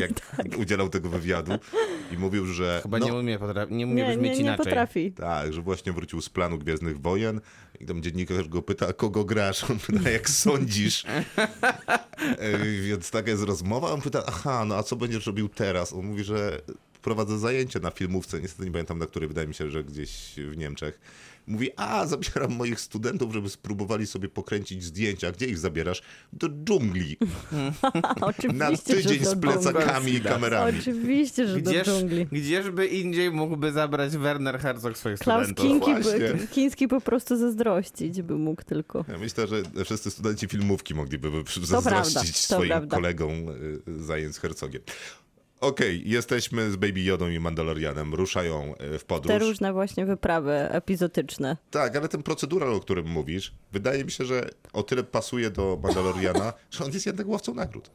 jak 0.00 0.10
udzielał 0.62 0.88
tego 0.88 1.08
wywiadu 1.08 1.52
i 2.12 2.18
mówił, 2.18 2.46
że. 2.46 2.80
Chyba 2.82 2.98
no, 2.98 3.06
nie 3.06 3.14
umie, 3.14 3.38
potra- 3.38 3.70
nie 3.70 3.86
umie 3.86 3.94
Nie, 3.94 4.08
brzmieć 4.08 4.30
nie, 4.32 4.36
nie 4.36 4.40
inaczej. 4.40 4.64
potrafi. 4.64 5.12
Tak, 5.12 5.52
że 5.52 5.62
właśnie 5.62 5.92
wrócił 5.92 6.20
z 6.20 6.28
planu 6.28 6.58
Gwiezdnych 6.58 7.00
Wojen 7.00 7.40
i 7.80 7.86
tam 7.86 8.02
dziennikarz 8.02 8.48
go 8.48 8.62
pyta, 8.62 8.86
a 8.88 8.92
kogo 8.92 9.24
grasz? 9.24 9.70
On 9.70 9.78
pyta, 9.78 10.10
jak 10.10 10.30
sądzisz? 10.30 11.04
Y, 12.22 12.82
Więc 12.82 13.10
taka 13.10 13.30
jest 13.30 13.42
rozmowa. 13.42 13.90
On 13.92 14.00
pyta, 14.00 14.22
aha, 14.26 14.64
no 14.64 14.74
a 14.74 14.82
co 14.82 14.96
będziesz 14.96 15.26
robił 15.26 15.48
teraz? 15.48 15.92
On 15.92 16.06
mówi, 16.06 16.24
że 16.24 16.60
prowadzę 17.02 17.38
zajęcia 17.38 17.80
na 17.80 17.90
filmówce, 17.90 18.40
niestety 18.40 18.64
nie 18.64 18.70
pamiętam 18.72 18.98
na 18.98 19.06
której, 19.06 19.28
wydaje 19.28 19.48
mi 19.48 19.54
się, 19.54 19.70
że 19.70 19.84
gdzieś 19.84 20.34
w 20.50 20.56
Niemczech. 20.56 21.00
Mówi, 21.46 21.70
a 21.76 22.06
zabieram 22.06 22.52
moich 22.56 22.80
studentów, 22.80 23.32
żeby 23.32 23.50
spróbowali 23.50 24.06
sobie 24.06 24.28
pokręcić 24.28 24.84
zdjęcia. 24.84 25.32
Gdzie 25.32 25.46
ich 25.46 25.58
zabierasz? 25.58 26.02
Do 26.32 26.48
dżungli. 26.48 27.16
Oczywiście, 28.20 28.52
Na 28.58 28.76
tydzień 28.76 29.24
z 29.24 29.34
plecakami 29.40 30.12
i 30.12 30.20
kamerami. 30.20 30.78
Oczywiście, 30.78 31.46
że 31.48 31.60
Gdzież, 31.62 31.86
do 31.86 31.98
dżungli. 31.98 32.26
gdzieżby 32.32 32.86
indziej 32.86 33.30
mógłby 33.30 33.72
zabrać 33.72 34.16
Werner 34.16 34.58
Herzog 34.60 34.98
swoich 34.98 35.18
Klaus 35.18 35.48
studentów? 35.48 35.64
Kinki, 35.86 36.02
właśnie. 36.02 36.46
Chiński 36.50 36.88
po 36.88 37.00
prostu 37.00 37.36
zazdrościć 37.36 38.22
by 38.22 38.34
mógł 38.34 38.62
tylko. 38.62 39.04
Ja 39.08 39.18
myślę, 39.18 39.46
że 39.46 39.62
wszyscy 39.84 40.10
studenci 40.10 40.48
filmówki 40.48 40.94
mogliby 40.94 41.30
prawda, 41.30 41.66
zazdrościć 41.66 42.46
to 42.46 42.54
swoim 42.54 42.68
prawda. 42.68 42.96
kolegom 42.96 43.48
y, 43.88 44.02
zajęć 44.04 44.34
z 44.34 44.38
Herzogiem. 44.38 44.82
Okej, 45.62 46.02
jesteśmy 46.04 46.70
z 46.70 46.76
Baby 46.76 47.00
Jodą 47.00 47.28
i 47.28 47.40
Mandalorianem, 47.40 48.14
ruszają 48.14 48.74
y, 48.94 48.98
w 48.98 49.04
podróż. 49.04 49.28
Te 49.28 49.38
różne 49.38 49.72
właśnie 49.72 50.06
wyprawy 50.06 50.52
epizodyczne. 50.52 51.56
Tak, 51.70 51.96
ale 51.96 52.08
ten 52.08 52.22
procedural, 52.22 52.74
o 52.74 52.80
którym 52.80 53.06
mówisz, 53.06 53.54
wydaje 53.72 54.04
mi 54.04 54.10
się, 54.10 54.24
że 54.24 54.48
o 54.72 54.82
tyle 54.82 55.04
pasuje 55.04 55.50
do 55.50 55.78
Mandaloriana, 55.82 56.52
że 56.70 56.84
on 56.84 56.92
jest 56.92 57.06
jednak 57.06 57.28
łowcą 57.28 57.54
nagród. 57.54 57.90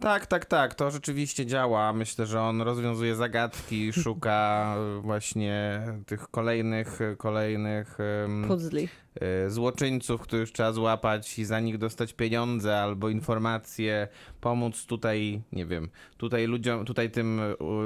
Tak, 0.00 0.26
tak, 0.26 0.44
tak, 0.44 0.74
to 0.74 0.90
rzeczywiście 0.90 1.46
działa. 1.46 1.92
Myślę, 1.92 2.26
że 2.26 2.40
on 2.40 2.62
rozwiązuje 2.62 3.14
zagadki, 3.14 3.92
szuka 4.02 4.74
e, 4.78 5.00
właśnie 5.00 5.82
tych 6.06 6.28
kolejnych, 6.28 6.98
kolejnych 7.18 7.98
em, 8.24 8.44
Puzzli. 8.48 8.88
e, 9.20 9.50
złoczyńców, 9.50 10.20
których 10.20 10.52
trzeba 10.52 10.72
złapać 10.72 11.38
i 11.38 11.44
za 11.44 11.60
nich 11.60 11.78
dostać 11.78 12.12
pieniądze 12.12 12.78
albo 12.80 13.08
informacje, 13.08 14.08
pomóc 14.40 14.86
tutaj, 14.86 15.42
nie 15.52 15.66
wiem, 15.66 15.88
tutaj 16.16 16.46
ludziom, 16.46 16.84
tutaj 16.84 17.10
tym 17.10 17.40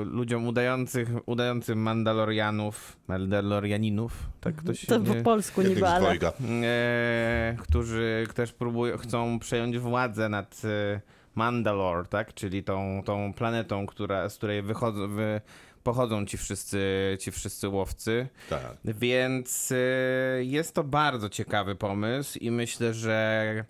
ludziom 0.04 0.46
udających, 0.46 1.08
udającym 1.26 1.78
Mandalorianów, 1.78 2.96
Mandalorianinów, 3.08 4.12
tak 4.40 4.56
ktoś 4.56 4.86
To 4.86 4.98
nie... 4.98 5.14
po 5.14 5.22
polsku 5.22 5.62
niby, 5.62 5.88
ale 5.88 6.18
e, 6.62 7.56
którzy 7.60 8.26
też 8.34 8.52
próbują, 8.52 8.96
chcą 8.96 9.38
przejąć 9.38 9.78
władzę 9.78 10.28
nad 10.28 10.62
e, 10.64 11.00
Mandalore, 11.38 12.04
tak? 12.04 12.34
Czyli 12.34 12.64
tą, 12.64 13.02
tą 13.04 13.32
planetą, 13.32 13.86
która, 13.86 14.28
z 14.28 14.36
której 14.36 14.62
wychodzą, 14.62 15.08
wy, 15.08 15.40
pochodzą 15.82 16.26
ci 16.26 16.38
wszyscy, 16.38 16.80
ci 17.20 17.30
wszyscy 17.30 17.68
łowcy. 17.68 18.28
Tak. 18.50 18.76
Więc 18.84 19.72
e, 19.72 20.44
jest 20.44 20.74
to 20.74 20.84
bardzo 20.84 21.28
ciekawy 21.28 21.74
pomysł 21.74 22.38
i 22.38 22.50
myślę, 22.50 22.94
że 22.94 23.64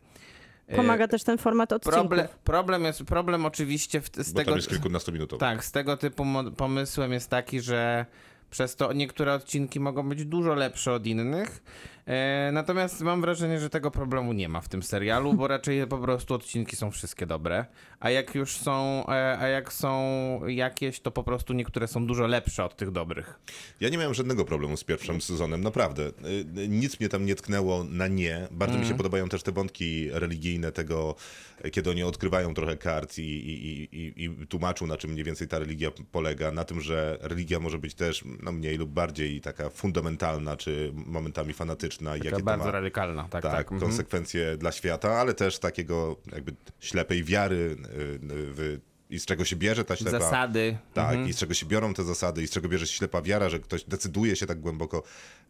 e, 0.66 0.76
pomaga 0.76 1.08
też 1.08 1.24
ten 1.24 1.38
format 1.38 1.72
odcinków. 1.72 2.00
problem, 2.00 2.28
problem 2.44 2.84
jest 2.84 3.04
problem 3.04 3.46
oczywiście 3.46 4.00
w, 4.00 4.06
z 4.06 4.32
Bo 4.32 4.38
tego 4.38 4.50
tam 4.50 4.56
jest 4.56 4.68
kilkunastominutowy. 4.68 5.40
tak, 5.40 5.64
z 5.64 5.72
tego 5.72 5.96
typu 5.96 6.24
pomysłem 6.56 7.12
jest 7.12 7.30
taki, 7.30 7.60
że 7.60 8.06
przez 8.50 8.76
to 8.76 8.92
niektóre 8.92 9.34
odcinki 9.34 9.80
mogą 9.80 10.08
być 10.08 10.24
dużo 10.24 10.54
lepsze 10.54 10.92
od 10.92 11.06
innych. 11.06 11.62
E, 12.08 12.50
natomiast 12.52 13.00
mam 13.00 13.20
wrażenie, 13.20 13.60
że 13.60 13.70
tego 13.70 13.90
problemu 13.90 14.32
nie 14.32 14.48
ma 14.48 14.60
w 14.60 14.68
tym 14.68 14.82
serialu, 14.82 15.34
bo 15.34 15.48
raczej 15.48 15.86
po 15.86 15.98
prostu 15.98 16.34
odcinki 16.34 16.76
są 16.76 16.90
wszystkie 16.90 17.26
dobre. 17.26 17.64
A 18.00 18.10
jak 18.10 18.34
już 18.34 18.56
są, 18.56 19.04
e, 19.08 19.38
a 19.38 19.48
jak 19.48 19.72
są 19.72 20.00
jakieś, 20.46 21.00
to 21.00 21.10
po 21.10 21.22
prostu 21.22 21.52
niektóre 21.52 21.88
są 21.88 22.06
dużo 22.06 22.26
lepsze 22.26 22.64
od 22.64 22.76
tych 22.76 22.90
dobrych. 22.90 23.40
Ja 23.80 23.88
nie 23.88 23.98
miałem 23.98 24.14
żadnego 24.14 24.44
problemu 24.44 24.76
z 24.76 24.84
pierwszym 24.84 25.20
sezonem, 25.20 25.60
naprawdę. 25.60 26.02
Y, 26.06 26.68
Nic 26.68 27.00
mnie 27.00 27.08
tam 27.08 27.26
nie 27.26 27.34
tknęło 27.34 27.84
na 27.84 28.08
nie. 28.08 28.48
Bardzo 28.50 28.74
mi 28.74 28.78
Mhm. 28.80 28.94
się 28.94 28.96
podobają 28.96 29.28
też 29.28 29.42
te 29.42 29.52
wątki 29.52 30.10
religijne 30.10 30.72
tego, 30.72 31.14
e, 31.62 31.70
kiedy 31.70 31.90
oni 31.90 32.02
odkrywają 32.02 32.54
trochę 32.54 32.76
kart 32.76 33.18
i, 33.18 33.22
i, 33.22 33.82
i, 33.96 34.24
i 34.24 34.46
tłumaczą, 34.46 34.86
na 34.86 34.96
czym 34.96 35.10
mniej 35.10 35.24
więcej 35.24 35.48
ta 35.48 35.58
religia 35.58 35.90
polega. 36.12 36.50
Na 36.50 36.64
tym, 36.64 36.80
że 36.80 37.18
religia 37.20 37.60
może 37.60 37.78
być 37.78 37.94
też 37.94 38.24
no, 38.42 38.52
mniej 38.52 38.76
lub 38.78 38.90
bardziej 38.90 39.40
taka 39.40 39.70
fundamentalna, 39.70 40.56
czy 40.56 40.92
momentami 40.94 41.52
fanatyczna. 41.52 41.97
I 42.16 42.18
Taka 42.18 42.30
jakie 42.30 42.42
bardzo 42.42 42.64
ma 42.64 42.70
radykalna, 42.70 43.22
tak, 43.22 43.42
tak, 43.42 43.52
tak. 43.52 43.72
mhm. 43.72 43.80
konsekwencje 43.80 44.56
dla 44.56 44.72
świata, 44.72 45.12
ale 45.12 45.34
też 45.34 45.58
takiego 45.58 46.16
jakby 46.32 46.54
ślepej 46.80 47.24
wiary 47.24 47.56
y, 47.56 47.60
y, 47.72 48.18
w, 48.30 48.78
i 49.10 49.18
z 49.18 49.24
czego 49.26 49.44
się 49.44 49.56
bierze 49.56 49.84
ta 49.84 49.96
ślepa... 49.96 50.18
Zasady. 50.20 50.78
Tak, 50.94 51.08
Mhm. 51.10 51.28
i 51.28 51.32
z 51.32 51.36
czego 51.38 51.54
się 51.54 51.66
biorą 51.66 51.94
te 51.94 52.04
zasady, 52.04 52.42
i 52.42 52.46
z 52.46 52.50
czego 52.50 52.68
bierze 52.68 52.86
się 52.86 52.92
ślepa 52.96 53.22
wiara, 53.22 53.48
że 53.48 53.58
ktoś 53.60 53.84
decyduje 53.84 54.36
się 54.36 54.46
tak 54.46 54.60
głęboko 54.60 55.02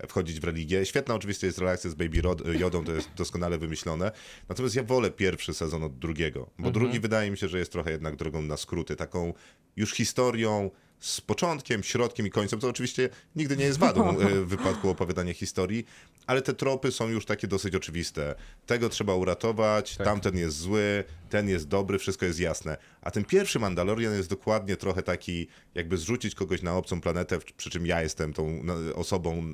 wchodzić 0.08 0.40
w 0.40 0.44
religię. 0.44 0.86
Świetna 0.86 1.14
oczywiście 1.14 1.46
jest 1.46 1.58
relacja 1.58 1.90
z 1.90 1.94
Baby 1.94 2.22
Rod- 2.22 2.58
Jodą, 2.60 2.84
to 2.84 2.92
jest 2.92 3.10
doskonale 3.16 3.58
wymyślone. 3.58 4.12
Natomiast 4.48 4.74
ja 4.76 4.82
wolę 4.82 5.10
pierwszy 5.10 5.54
sezon 5.54 5.82
od 5.82 5.98
drugiego, 5.98 6.50
bo 6.58 6.70
drugi 6.70 7.00
wydaje 7.00 7.30
mi 7.30 7.36
się, 7.38 7.48
że 7.48 7.58
jest 7.58 7.72
trochę 7.72 7.90
jednak 7.90 8.16
drogą 8.16 8.42
na 8.42 8.56
skróty, 8.56 8.96
taką 8.96 9.34
już 9.76 9.92
historią 9.94 10.70
z 11.00 11.20
początkiem, 11.20 11.82
środkiem 11.82 12.26
i 12.26 12.30
końcem, 12.30 12.60
co 12.60 12.68
oczywiście 12.68 13.08
nigdy 13.36 13.56
nie 13.56 13.64
jest 13.64 13.78
wadą 13.78 14.16
w 14.16 14.46
wypadku 14.46 14.90
opowiadania 14.90 15.34
historii, 15.34 15.86
ale 16.26 16.42
te 16.42 16.54
tropy 16.54 16.92
są 16.92 17.08
już 17.08 17.24
takie 17.24 17.46
dosyć 17.48 17.74
oczywiste. 17.74 18.34
Tego 18.66 18.88
trzeba 18.88 19.14
uratować, 19.14 19.96
tamten 19.96 20.36
jest 20.36 20.56
zły, 20.56 21.04
ten 21.30 21.48
jest 21.48 21.68
dobry, 21.68 21.98
wszystko 21.98 22.26
jest 22.26 22.40
jasne. 22.40 22.76
A 23.02 23.10
ten 23.10 23.24
pierwszy 23.24 23.58
Mandalorian 23.58 24.14
jest 24.14 24.30
dokładnie 24.30 24.76
trochę 24.76 25.02
taki, 25.02 25.48
jakby 25.74 25.96
zrzucić 25.96 26.34
kogoś 26.34 26.62
na 26.62 26.76
obcą 26.76 27.00
planetę, 27.00 27.38
przy 27.56 27.70
czym 27.70 27.86
ja 27.86 28.02
jestem 28.02 28.32
tą 28.32 28.62
osobą 28.94 29.50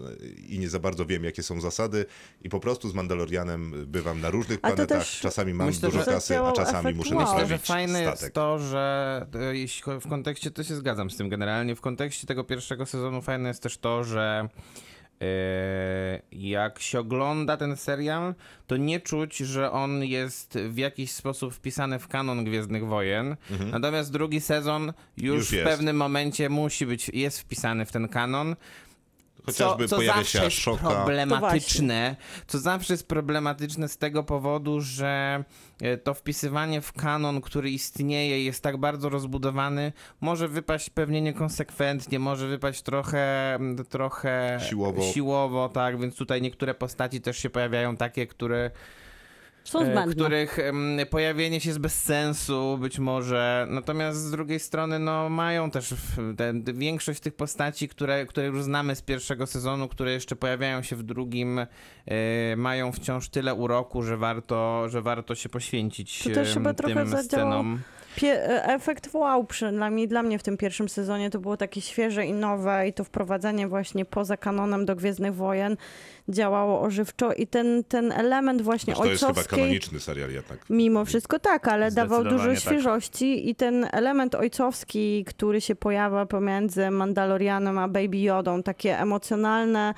i 0.48 0.58
nie 0.58 0.68
za 0.68 0.78
bardzo 0.78 1.06
wiem, 1.06 1.24
jakie 1.24 1.42
są 1.42 1.60
zasady 1.60 2.06
i 2.42 2.48
po 2.48 2.60
prostu 2.60 2.88
z 2.88 2.94
Mandalorianem 2.94 3.86
bywam 3.86 4.20
na 4.20 4.30
różnych 4.30 4.60
to 4.60 4.68
planetach, 4.68 5.06
czasami 5.06 5.54
mam 5.54 5.66
myślę, 5.66 5.90
dużo 5.90 6.04
kasy, 6.04 6.38
a 6.38 6.52
czasami 6.52 6.94
muszę 6.94 7.14
wow. 7.14 7.24
Myślę, 7.24 7.38
nastawić 7.38 7.48
że 7.48 7.66
fajne 7.66 8.02
statek. 8.02 8.22
jest 8.22 8.34
to, 8.34 8.58
że 8.58 9.26
e, 9.86 10.00
w 10.00 10.08
kontekście, 10.08 10.50
to 10.50 10.64
się 10.64 10.74
zgadzam 10.74 11.10
z 11.10 11.16
tym 11.16 11.28
generalnie, 11.34 11.74
w 11.74 11.80
kontekście 11.80 12.26
tego 12.26 12.44
pierwszego 12.44 12.86
sezonu 12.86 13.22
fajne 13.22 13.48
jest 13.48 13.62
też 13.62 13.78
to, 13.78 14.04
że 14.04 14.48
e, 15.22 15.26
jak 16.32 16.78
się 16.80 17.00
ogląda 17.00 17.56
ten 17.56 17.76
serial, 17.76 18.34
to 18.66 18.76
nie 18.76 19.00
czuć, 19.00 19.36
że 19.36 19.70
on 19.72 20.04
jest 20.04 20.58
w 20.68 20.76
jakiś 20.78 21.10
sposób 21.10 21.54
wpisany 21.54 21.98
w 21.98 22.08
kanon 22.08 22.44
Gwiezdnych 22.44 22.86
Wojen. 22.86 23.36
Natomiast 23.70 24.12
drugi 24.12 24.40
sezon 24.40 24.92
już, 25.16 25.26
Mhm. 25.26 25.36
Już 25.36 25.50
w 25.50 25.64
pewnym 25.64 25.96
momencie 25.96 26.48
musi 26.48 26.86
być, 26.86 27.08
jest 27.08 27.40
wpisany 27.40 27.86
w 27.86 27.92
ten 27.92 28.08
kanon. 28.08 28.56
Chociażby 29.46 29.84
co, 29.84 29.88
co 29.88 29.96
pojawia 29.96 30.18
zawsze 30.18 30.38
się 30.38 30.46
Ashoka. 30.46 30.90
problematyczne, 30.90 32.16
co 32.46 32.58
zawsze 32.58 32.94
jest 32.94 33.08
problematyczne 33.08 33.88
z 33.88 33.98
tego 33.98 34.22
powodu, 34.22 34.80
że 34.80 35.44
e, 35.80 35.96
to 35.96 36.14
wpisywanie 36.14 36.80
w 36.80 36.92
kanon, 36.92 37.40
który 37.40 37.70
istnieje, 37.70 38.44
jest 38.44 38.62
tak 38.62 38.76
bardzo 38.76 39.08
rozbudowany, 39.08 39.92
może 40.20 40.48
wypaść 40.48 40.90
pewnie 40.90 41.20
niekonsekwentnie, 41.20 42.18
może 42.18 42.48
wypaść 42.48 42.82
trochę, 42.82 43.58
trochę 43.88 44.60
Siłowo. 44.68 45.02
siłowo, 45.02 45.68
tak, 45.68 46.00
więc 46.00 46.16
tutaj 46.16 46.42
niektóre 46.42 46.74
postaci 46.74 47.20
też 47.20 47.38
się 47.38 47.50
pojawiają 47.50 47.96
takie, 47.96 48.26
które 48.26 48.70
Są 49.64 49.80
e, 49.80 49.84
zbędne. 49.92 50.14
których 50.14 50.58
pojawienie 51.10 51.60
się 51.60 51.68
jest 51.70 51.80
bez 51.80 52.02
sensu 52.02 52.78
być 52.80 52.98
może, 52.98 53.66
natomiast 53.70 54.18
z 54.18 54.30
drugiej 54.30 54.60
strony 54.60 54.98
no 54.98 55.28
mają 55.28 55.70
też 55.70 55.94
te, 56.36 56.52
większość 56.74 57.20
tych 57.20 57.34
postaci, 57.34 57.88
które, 57.88 58.26
które 58.26 58.46
już 58.46 58.62
znamy 58.62 58.94
z 58.96 59.02
pierwszego 59.02 59.46
sezonu, 59.46 59.88
które 59.88 60.12
jeszcze 60.12 60.36
pojawiają 60.36 60.82
się 60.82 60.96
w 60.96 61.02
drugim, 61.02 61.58
e, 61.58 61.66
mają 62.56 62.92
wciąż 62.92 63.28
tyle 63.28 63.54
uroku, 63.54 64.02
że 64.02 64.16
warto, 64.16 64.88
że 64.88 65.02
warto 65.02 65.34
się 65.34 65.48
poświęcić 65.48 66.22
To 66.24 66.30
też 66.30 66.54
chyba 66.54 66.74
trochę 66.74 66.94
tym 66.94 67.08
zadziałało- 67.08 67.24
scenom. 67.24 67.80
Pie- 68.16 68.26
e, 68.38 68.64
efekt 68.64 69.14
wow, 69.14 69.44
przynajmniej 69.44 70.08
dla 70.08 70.22
mnie 70.22 70.38
w 70.38 70.42
tym 70.42 70.56
pierwszym 70.56 70.88
sezonie 70.88 71.30
to 71.30 71.38
było 71.38 71.56
takie 71.56 71.80
świeże 71.80 72.26
i 72.26 72.32
nowe 72.32 72.88
i 72.88 72.92
to 72.92 73.04
wprowadzenie 73.04 73.68
właśnie 73.68 74.04
poza 74.04 74.36
kanonem 74.36 74.84
do 74.84 74.96
Gwiezdnych 74.96 75.34
Wojen 75.34 75.76
działało 76.28 76.80
ożywczo 76.80 77.32
i 77.32 77.46
ten, 77.46 77.84
ten 77.84 78.12
element 78.12 78.62
właśnie 78.62 78.94
Znaczy, 78.94 79.08
to 79.08 79.12
jest 79.12 79.24
chyba 79.26 79.42
kanoniczny 79.42 80.00
serial 80.00 80.30
jednak. 80.30 80.58
Mimo 80.70 81.04
wszystko 81.04 81.38
tak, 81.38 81.68
ale 81.68 81.90
dawał 81.90 82.24
dużo 82.24 82.48
tak. 82.48 82.58
świeżości 82.58 83.50
i 83.50 83.54
ten 83.54 83.86
element 83.92 84.34
ojcowski, 84.34 85.24
który 85.24 85.60
się 85.60 85.74
pojawia 85.74 86.26
pomiędzy 86.26 86.90
Mandalorianem 86.90 87.78
a 87.78 87.88
Baby 87.88 88.18
Jodą, 88.18 88.62
takie 88.62 88.98
emocjonalne 88.98 89.94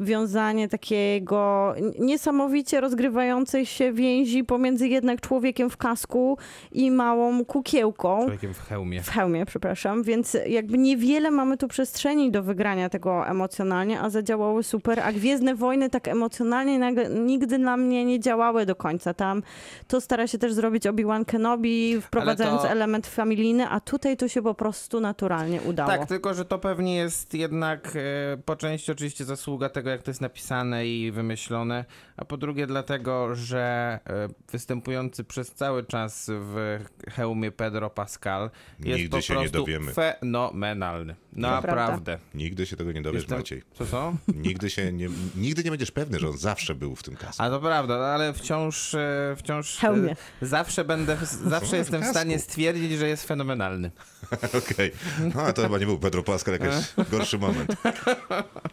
wiązanie 0.00 0.68
takiego 0.68 1.74
niesamowicie 1.98 2.80
rozgrywającej 2.80 3.66
się 3.66 3.92
więzi 3.92 4.44
pomiędzy 4.44 4.88
jednak 4.88 5.20
człowiekiem 5.20 5.70
w 5.70 5.76
kasku 5.76 6.38
i 6.72 6.90
małą 6.90 7.44
kukiełką. 7.44 8.20
Człowiekiem 8.22 8.54
w 8.54 8.60
hełmie. 8.60 9.02
W 9.02 9.08
hełmie, 9.08 9.46
przepraszam, 9.46 10.02
więc 10.02 10.36
jakby 10.46 10.78
niewiele 10.78 11.30
mamy 11.30 11.56
tu 11.56 11.68
przestrzeni 11.68 12.30
do 12.30 12.42
wygrania 12.42 12.88
tego 12.88 13.26
emocjonalnie, 13.26 14.00
a 14.00 14.10
zadziałały 14.10 14.62
super, 14.62 15.00
a 15.00 15.12
Gwiezdne 15.12 15.54
Wojny 15.54 15.67
tak 15.90 16.08
emocjonalnie 16.08 16.78
nag- 16.78 17.10
nigdy 17.26 17.58
na 17.58 17.76
mnie 17.76 18.04
nie 18.04 18.20
działały 18.20 18.66
do 18.66 18.76
końca. 18.76 19.14
Tam 19.14 19.42
to 19.88 20.00
stara 20.00 20.26
się 20.26 20.38
też 20.38 20.52
zrobić 20.52 20.84
Obi-Wan 20.86 21.24
Kenobi, 21.24 22.00
wprowadzając 22.00 22.62
to- 22.62 22.70
element 22.70 23.06
familijny, 23.06 23.68
a 23.68 23.80
tutaj 23.80 24.16
to 24.16 24.28
się 24.28 24.42
po 24.42 24.54
prostu 24.54 25.00
naturalnie 25.00 25.62
udało. 25.62 25.90
Tak, 25.90 26.06
tylko 26.08 26.34
że 26.34 26.44
to 26.44 26.58
pewnie 26.58 26.96
jest 26.96 27.34
jednak 27.34 27.92
e, 27.96 28.36
po 28.44 28.56
części 28.56 28.92
oczywiście 28.92 29.24
zasługa 29.24 29.68
tego, 29.68 29.90
jak 29.90 30.02
to 30.02 30.10
jest 30.10 30.20
napisane 30.20 30.86
i 30.86 31.10
wymyślone, 31.12 31.84
a 32.16 32.24
po 32.24 32.36
drugie 32.36 32.66
dlatego, 32.66 33.34
że 33.34 33.98
e, 34.06 34.28
występujący 34.52 35.24
przez 35.24 35.52
cały 35.52 35.84
czas 35.84 36.30
w 36.32 36.78
hełmie 37.10 37.50
Pedro 37.50 37.90
Pascal 37.90 38.50
jest 38.80 39.00
Nigdy 39.00 39.16
po 39.16 39.20
się 39.20 39.34
nie 39.34 39.40
prostu 39.40 39.58
dowiemy. 39.58 39.92
fenomenalny. 39.92 41.14
Naprawdę. 41.32 42.18
Nigdy 42.34 42.66
się 42.66 42.76
tego 42.76 42.92
nie 42.92 43.02
dowiesz, 43.02 43.22
Jestem- 43.22 43.38
Maciej. 43.38 43.62
Co, 43.74 43.86
co? 43.86 44.12
Nigdy 44.34 44.70
się 44.70 44.92
nie, 44.92 45.08
nigdy 45.36 45.57
nie 45.64 45.70
będziesz 45.70 45.90
pewny, 45.90 46.18
że 46.18 46.28
on 46.28 46.38
zawsze 46.38 46.74
był 46.74 46.96
w 46.96 47.02
tym 47.02 47.16
kasku. 47.16 47.42
A 47.42 47.50
to 47.50 47.60
prawda, 47.60 47.98
no 47.98 48.04
ale 48.04 48.32
wciąż, 48.34 48.94
e, 48.94 49.36
wciąż 49.38 49.76
e, 49.76 49.80
Hełmie. 49.80 50.16
zawsze 50.42 50.84
będę, 50.84 51.16
zawsze 51.46 51.76
jestem 51.76 52.00
w 52.00 52.04
kasku. 52.04 52.14
stanie 52.18 52.38
stwierdzić, 52.38 52.92
że 52.92 53.08
jest 53.08 53.24
fenomenalny. 53.26 53.90
Okej. 54.72 54.92
No, 55.34 55.42
a 55.42 55.52
to 55.52 55.62
chyba 55.62 55.78
nie 55.78 55.86
był 55.86 55.98
Pedro 55.98 56.22
Pascal, 56.22 56.58
jakiś 56.60 56.94
gorszy 57.10 57.38
moment. 57.38 57.70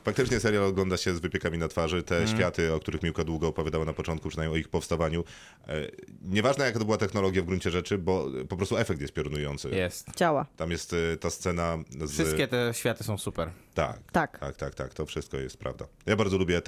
Faktycznie 0.05 0.39
serial 0.39 0.63
ogląda 0.63 0.97
się 0.97 1.15
z 1.15 1.19
wypiekami 1.19 1.57
na 1.57 1.67
twarzy. 1.67 2.03
Te 2.03 2.15
Mm. 2.15 2.27
światy, 2.27 2.73
o 2.73 2.79
których 2.79 3.03
Miłka 3.03 3.23
długo 3.23 3.47
opowiadała 3.47 3.85
na 3.85 3.93
początku, 3.93 4.29
przynajmniej 4.29 4.55
o 4.55 4.59
ich 4.59 4.69
powstawaniu. 4.69 5.23
E, 5.67 5.73
nieważne 6.21 6.65
jaka 6.65 6.79
to 6.79 6.85
była 6.85 6.97
technologia 6.97 7.41
w 7.41 7.45
gruncie 7.45 7.71
rzeczy, 7.71 7.97
bo 7.97 8.27
po 8.49 8.57
prostu 8.57 8.77
efekt 8.77 9.01
jest 9.01 9.13
piorunujący. 9.13 9.69
Jest. 9.69 10.07
Działa. 10.17 10.45
Tam 10.57 10.71
jest 10.71 10.95
ta 11.19 11.29
scena 11.29 11.77
z... 12.05 12.11
Wszystkie 12.11 12.47
te 12.47 12.73
światy 12.73 13.03
są 13.03 13.17
super. 13.17 13.49
Tak, 13.73 13.99
Tak. 14.11 14.39
tak, 14.39 14.55
tak, 14.55 14.75
tak. 14.75 14.93
To 14.93 15.05
wszystko 15.05 15.37
jest 15.37 15.57
prawda. 15.57 15.85
Ja 16.05 16.15
bardzo 16.15 16.37
lubię 16.37 16.61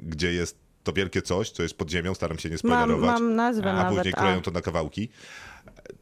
gdzie 0.00 0.32
jest 0.32 0.58
to 0.84 0.92
wielkie 0.92 1.22
coś, 1.22 1.50
co 1.50 1.62
jest 1.62 1.74
pod 1.78 1.90
ziemią, 1.90 2.14
staram 2.14 2.38
się 2.38 2.48
nie 2.48 2.56
Mam, 2.64 2.72
spoilerować. 2.72 3.20
mam 3.20 3.34
nazwę 3.34 3.70
a 3.70 3.76
nawet. 3.76 3.96
później 3.96 4.14
kroją 4.14 4.42
to 4.42 4.50
na 4.50 4.60
kawałki. 4.60 5.08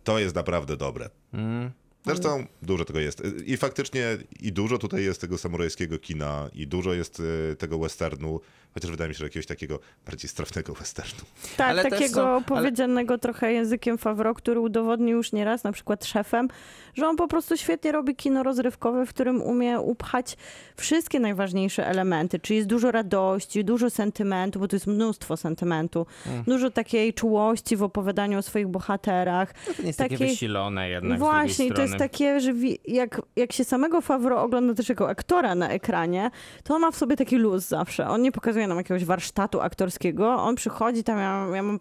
To 0.05 0.18
jest 0.18 0.34
naprawdę 0.34 0.76
dobre. 0.76 1.11
Mm. 1.32 1.70
Zresztą 2.07 2.46
dużo 2.62 2.84
tego 2.84 3.00
jest. 3.00 3.22
I 3.46 3.57
faktycznie 3.57 4.16
i 4.40 4.53
dużo 4.53 4.78
tutaj 4.78 5.05
jest 5.05 5.20
tego 5.20 5.38
samurajskiego 5.38 5.98
kina, 5.98 6.48
i 6.53 6.66
dużo 6.66 6.94
jest 6.94 7.22
e, 7.53 7.57
tego 7.57 7.78
westernu, 7.78 8.40
chociaż 8.75 8.91
wydaje 8.91 9.09
mi 9.09 9.14
się, 9.14 9.18
że 9.18 9.25
jakiegoś 9.25 9.47
takiego 9.47 9.79
bardziej 10.07 10.29
strafnego 10.29 10.75
westernu. 10.75 11.20
Tak, 11.57 11.68
Ale 11.70 11.83
takiego 11.83 12.14
są- 12.14 12.29
ale- 12.29 12.43
powiedzianego 12.45 13.18
trochę 13.18 13.53
językiem 13.53 13.99
Favreau, 13.99 14.35
który 14.35 14.61
udowodnił 14.61 15.16
już 15.16 15.33
nieraz, 15.33 15.64
na 15.64 15.73
przykład 15.73 16.05
szefem, 16.05 16.49
że 16.95 17.09
on 17.09 17.16
po 17.16 17.29
prostu 17.29 17.57
świetnie 17.57 17.93
robi 17.93 18.16
kino 18.16 18.43
rozrywkowe, 18.43 19.07
w 19.07 19.09
którym 19.09 19.43
umie 19.43 19.81
upchać 19.81 20.37
wszystkie 20.77 21.20
najważniejsze 21.20 21.87
elementy. 21.87 22.39
Czyli 22.41 22.57
jest 22.57 22.68
dużo 22.68 22.91
radości, 22.91 23.64
dużo 23.64 23.91
sentymentu, 23.91 24.59
bo 24.61 24.68
tu 24.68 24.77
jest 24.77 24.87
mnóstwo 24.87 25.37
sentymentu, 25.37 26.07
Mm. 26.27 26.43
dużo 26.47 26.70
takiej 26.70 27.14
czułości 27.14 27.77
w 27.77 27.83
opowiadaniu 27.83 28.39
o 28.39 28.43
swoich 28.43 28.68
bohaterach. 28.68 29.53
To 29.53 29.83
nie 29.83 29.87
jest 29.87 29.99
takie 29.99 30.16
wysilone 30.18 30.89
jednak 30.89 31.18
Właśnie, 31.18 31.73
to 31.73 31.83
jest 31.83 31.97
takie, 31.97 32.41
że 32.41 32.53
wi- 32.53 32.79
jak, 32.89 33.23
jak 33.37 33.53
się 33.53 33.64
samego 33.64 34.01
Favreau 34.01 34.45
ogląda 34.45 34.75
też 34.75 34.89
jako 34.89 35.09
aktora 35.09 35.55
na 35.55 35.68
ekranie, 35.68 36.31
to 36.64 36.75
on 36.75 36.81
ma 36.81 36.91
w 36.91 36.97
sobie 36.97 37.16
taki 37.16 37.37
luz 37.37 37.68
zawsze. 37.68 38.09
On 38.09 38.23
nie 38.23 38.33
pokazuje 38.33 38.62
nam 38.67 38.79
jakiegoś 38.79 39.05
warsztatu 39.05 39.61
aktorskiego, 39.61 40.35
on 40.35 40.55
przychodzi 40.55 41.05
tam, 41.05 41.19
ja, 41.19 41.47
ja 41.57 41.63
mam 41.63 41.81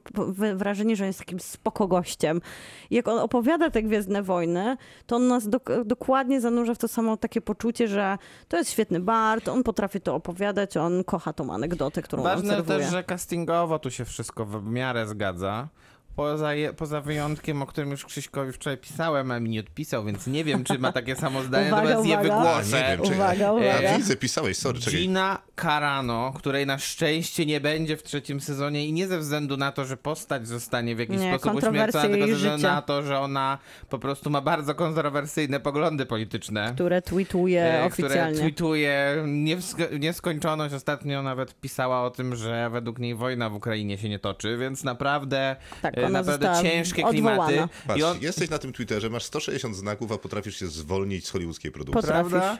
wrażenie, 0.55 0.95
że 0.95 1.03
on 1.03 1.07
jest 1.07 1.19
takim 1.19 1.39
spoko 1.39 1.87
gościem. 1.87 2.41
I 2.89 2.95
jak 2.95 3.07
on 3.07 3.19
opowiada 3.19 3.69
te 3.69 3.83
Gwiezdne 3.83 4.23
Wojny, 4.23 4.77
to 5.05 5.15
on 5.15 5.27
nas 5.27 5.47
dok- 5.49 5.83
dokładnie 5.85 6.41
zanurza 6.41 6.73
w 6.73 6.77
to 6.77 6.87
samo 6.87 7.17
takie 7.17 7.41
poczucie, 7.41 7.87
że 7.87 8.17
to 8.47 8.57
jest 8.57 8.71
świetny 8.71 8.99
Bart, 8.99 9.47
on 9.47 9.63
potrafi 9.63 10.01
to 10.01 10.15
opowiadać, 10.15 10.77
on 10.77 11.03
kocha 11.03 11.33
tą 11.33 11.53
anegdotę, 11.53 12.01
którą 12.01 12.23
Ważne 12.23 12.49
serwuje. 12.53 12.79
też, 12.79 12.91
że 12.91 13.03
castingowo 13.03 13.79
tu 13.79 13.91
się 13.91 14.05
wszystko 14.05 14.45
w 14.45 14.65
miarę 14.65 15.07
zgadza. 15.07 15.67
Poza, 16.15 16.53
je, 16.53 16.73
poza 16.73 17.01
wyjątkiem, 17.01 17.61
o 17.61 17.65
którym 17.65 17.91
już 17.91 18.05
Krzyśkowi 18.05 18.51
wczoraj 18.51 18.77
pisałem, 18.77 19.31
a 19.31 19.39
mi 19.39 19.49
nie 19.49 19.59
odpisał, 19.59 20.03
więc 20.05 20.27
nie 20.27 20.43
wiem, 20.43 20.63
czy 20.63 20.79
ma 20.79 20.91
takie 20.91 21.15
samo 21.15 21.43
zdanie, 21.43 21.67
Uwaga, 21.67 21.83
natomiast 21.83 22.09
je 22.09 22.13
uwaga. 22.29 22.33
A, 22.35 22.61
wygłoszę. 22.61 22.77
nie 22.81 22.97
wiem, 22.97 23.05
czy... 23.07 23.13
Uwaga, 23.13 23.47
A, 23.47 23.51
uwaga. 23.51 23.97
widzę, 23.97 24.15
pisałeś, 24.15 24.57
sorry, 24.57 24.79
czekaj. 24.79 24.99
Gina 24.99 25.37
Carano, 25.61 26.33
której 26.35 26.65
na 26.65 26.77
szczęście 26.77 27.45
nie 27.45 27.61
będzie 27.61 27.97
w 27.97 28.03
trzecim 28.03 28.41
sezonie 28.41 28.85
i 28.87 28.93
nie 28.93 29.07
ze 29.07 29.19
względu 29.19 29.57
na 29.57 29.71
to, 29.71 29.85
że 29.85 29.97
postać 29.97 30.47
zostanie 30.47 30.95
w 30.95 30.99
jakiś 30.99 31.19
Nie, 31.19 31.37
sposób 31.39 31.63
uśmiercona, 31.63 32.03
tylko 32.09 32.27
ze 32.27 32.33
względu 32.35 32.67
na 32.67 32.81
to, 32.81 33.03
że 33.03 33.19
ona 33.19 33.57
po 33.89 33.99
prostu 33.99 34.29
ma 34.29 34.41
bardzo 34.41 34.75
kontrowersyjne 34.75 35.59
poglądy 35.59 36.05
polityczne. 36.05 36.71
które 36.75 37.01
tweetuje 37.01 37.63
e, 37.63 37.85
oficjalnie. 37.85 38.33
Które 38.33 38.33
tweetuje 38.35 39.15
niews- 39.25 39.99
nieskończoność. 39.99 40.73
Ostatnio 40.73 41.23
nawet 41.23 41.59
pisała 41.61 42.01
o 42.03 42.09
tym, 42.09 42.35
że 42.35 42.69
według 42.69 42.99
niej 42.99 43.15
wojna 43.15 43.49
w 43.49 43.55
Ukrainie 43.55 43.97
się 43.97 44.09
nie 44.09 44.19
toczy, 44.19 44.57
więc 44.57 44.83
naprawdę, 44.83 45.55
Tak, 45.81 45.97
e, 45.97 46.00
ona 46.05 46.19
naprawdę 46.21 46.61
ciężkie 46.61 47.05
odwołana. 47.05 47.47
klimaty. 47.47 47.73
Patrz, 47.87 47.99
I 47.99 48.03
on, 48.03 48.17
jesteś 48.21 48.49
na 48.49 48.57
tym 48.59 48.73
Twitterze, 48.73 49.09
masz 49.09 49.23
160 49.23 49.75
znaków, 49.75 50.11
a 50.11 50.17
potrafisz 50.17 50.59
się 50.59 50.67
zwolnić 50.67 51.27
z 51.27 51.31
hollywoodzkiej 51.31 51.71
produkcji. 51.71 52.01
Potrafisz. 52.01 52.31
prawda? 52.31 52.57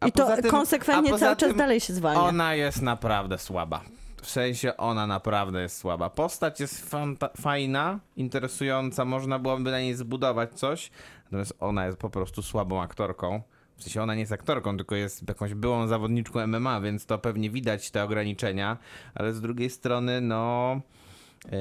A 0.00 0.06
I 0.08 0.12
to 0.12 0.36
tym- 0.36 0.50
konsekwentnie 0.50 1.18
cały 1.18 1.36
czas 1.36 1.54
dalej 1.56 1.80
się 1.80 1.92
zwalnia. 1.94 2.22
Ona 2.22 2.54
jest 2.54 2.82
naprawdę 2.82 3.38
słaba. 3.38 3.80
W 4.22 4.30
sensie 4.30 4.76
ona 4.76 5.06
naprawdę 5.06 5.62
jest 5.62 5.76
słaba. 5.78 6.10
Postać 6.10 6.60
jest 6.60 6.90
fanta- 6.90 7.40
fajna, 7.40 8.00
interesująca, 8.16 9.04
można 9.04 9.38
byłoby 9.38 9.70
na 9.70 9.80
niej 9.80 9.94
zbudować 9.94 10.54
coś, 10.54 10.90
natomiast 11.24 11.54
ona 11.60 11.86
jest 11.86 11.98
po 11.98 12.10
prostu 12.10 12.42
słabą 12.42 12.82
aktorką. 12.82 13.42
W 13.76 13.82
sensie 13.82 14.02
ona 14.02 14.14
nie 14.14 14.20
jest 14.20 14.32
aktorką, 14.32 14.76
tylko 14.76 14.94
jest 14.94 15.28
jakąś 15.28 15.54
byłą 15.54 15.86
zawodniczką 15.86 16.40
MMA, 16.46 16.80
więc 16.80 17.06
to 17.06 17.18
pewnie 17.18 17.50
widać 17.50 17.90
te 17.90 18.04
ograniczenia, 18.04 18.76
ale 19.14 19.34
z 19.34 19.40
drugiej 19.40 19.70
strony, 19.70 20.20
no, 20.20 20.80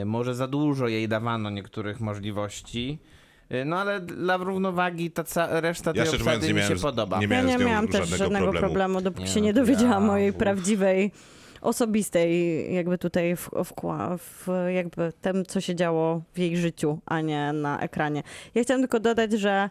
może 0.06 0.36
za 0.36 0.48
dużo 0.48 0.88
jej 0.88 1.08
dawano 1.08 1.50
niektórych 1.50 2.00
możliwości. 2.00 3.00
E, 3.50 3.66
No 3.66 3.80
ale 3.80 4.00
dla 4.00 4.38
równowagi 4.38 5.12
ta 5.12 5.24
ca- 5.24 5.62
reszta 5.62 5.92
Ja 5.96 6.04
tej 6.04 6.06
mówiąc 6.06 6.22
obsady 6.28 6.48
nie 6.48 6.54
mi 6.54 6.60
się 6.62 6.66
miałem, 6.68 6.82
podoba. 6.82 7.20
nie 7.20 7.28
Ja 7.28 7.42
nie 7.42 7.58
miałam 7.58 7.88
też 7.88 7.94
żadnego, 8.10 8.18
żadnego 8.18 8.46
problemu, 8.46 8.62
problemu. 8.68 9.02
dopóki 9.02 9.24
Nie, 9.24 9.30
się 9.30 9.40
no 9.40 9.46
nie 9.46 9.54
to 9.54 9.60
dowiedziałam 9.60 10.04
ja- 10.04 10.08
mojej 10.08 10.30
uf. 10.32 10.38
prawdziwej, 10.38 11.12
osobistej, 11.62 12.74
jakby 12.74 12.98
tutaj 12.98 13.36
w, 13.36 13.50
wkła- 13.50 14.18
w 14.18 14.48
jakby 14.76 15.14
tym, 15.22 15.46
co 15.46 15.62
się 15.62 15.76
działo 15.76 16.22
w 16.34 16.40
jej 16.40 16.58
życiu, 16.58 17.00
a 17.06 17.22
nie 17.22 17.54
na 17.54 17.80
ekranie. 17.80 18.24
Ja 18.56 18.64
chciałam 18.64 18.82
tylko 18.82 19.00
dodać, 19.00 19.32
że 19.32 19.70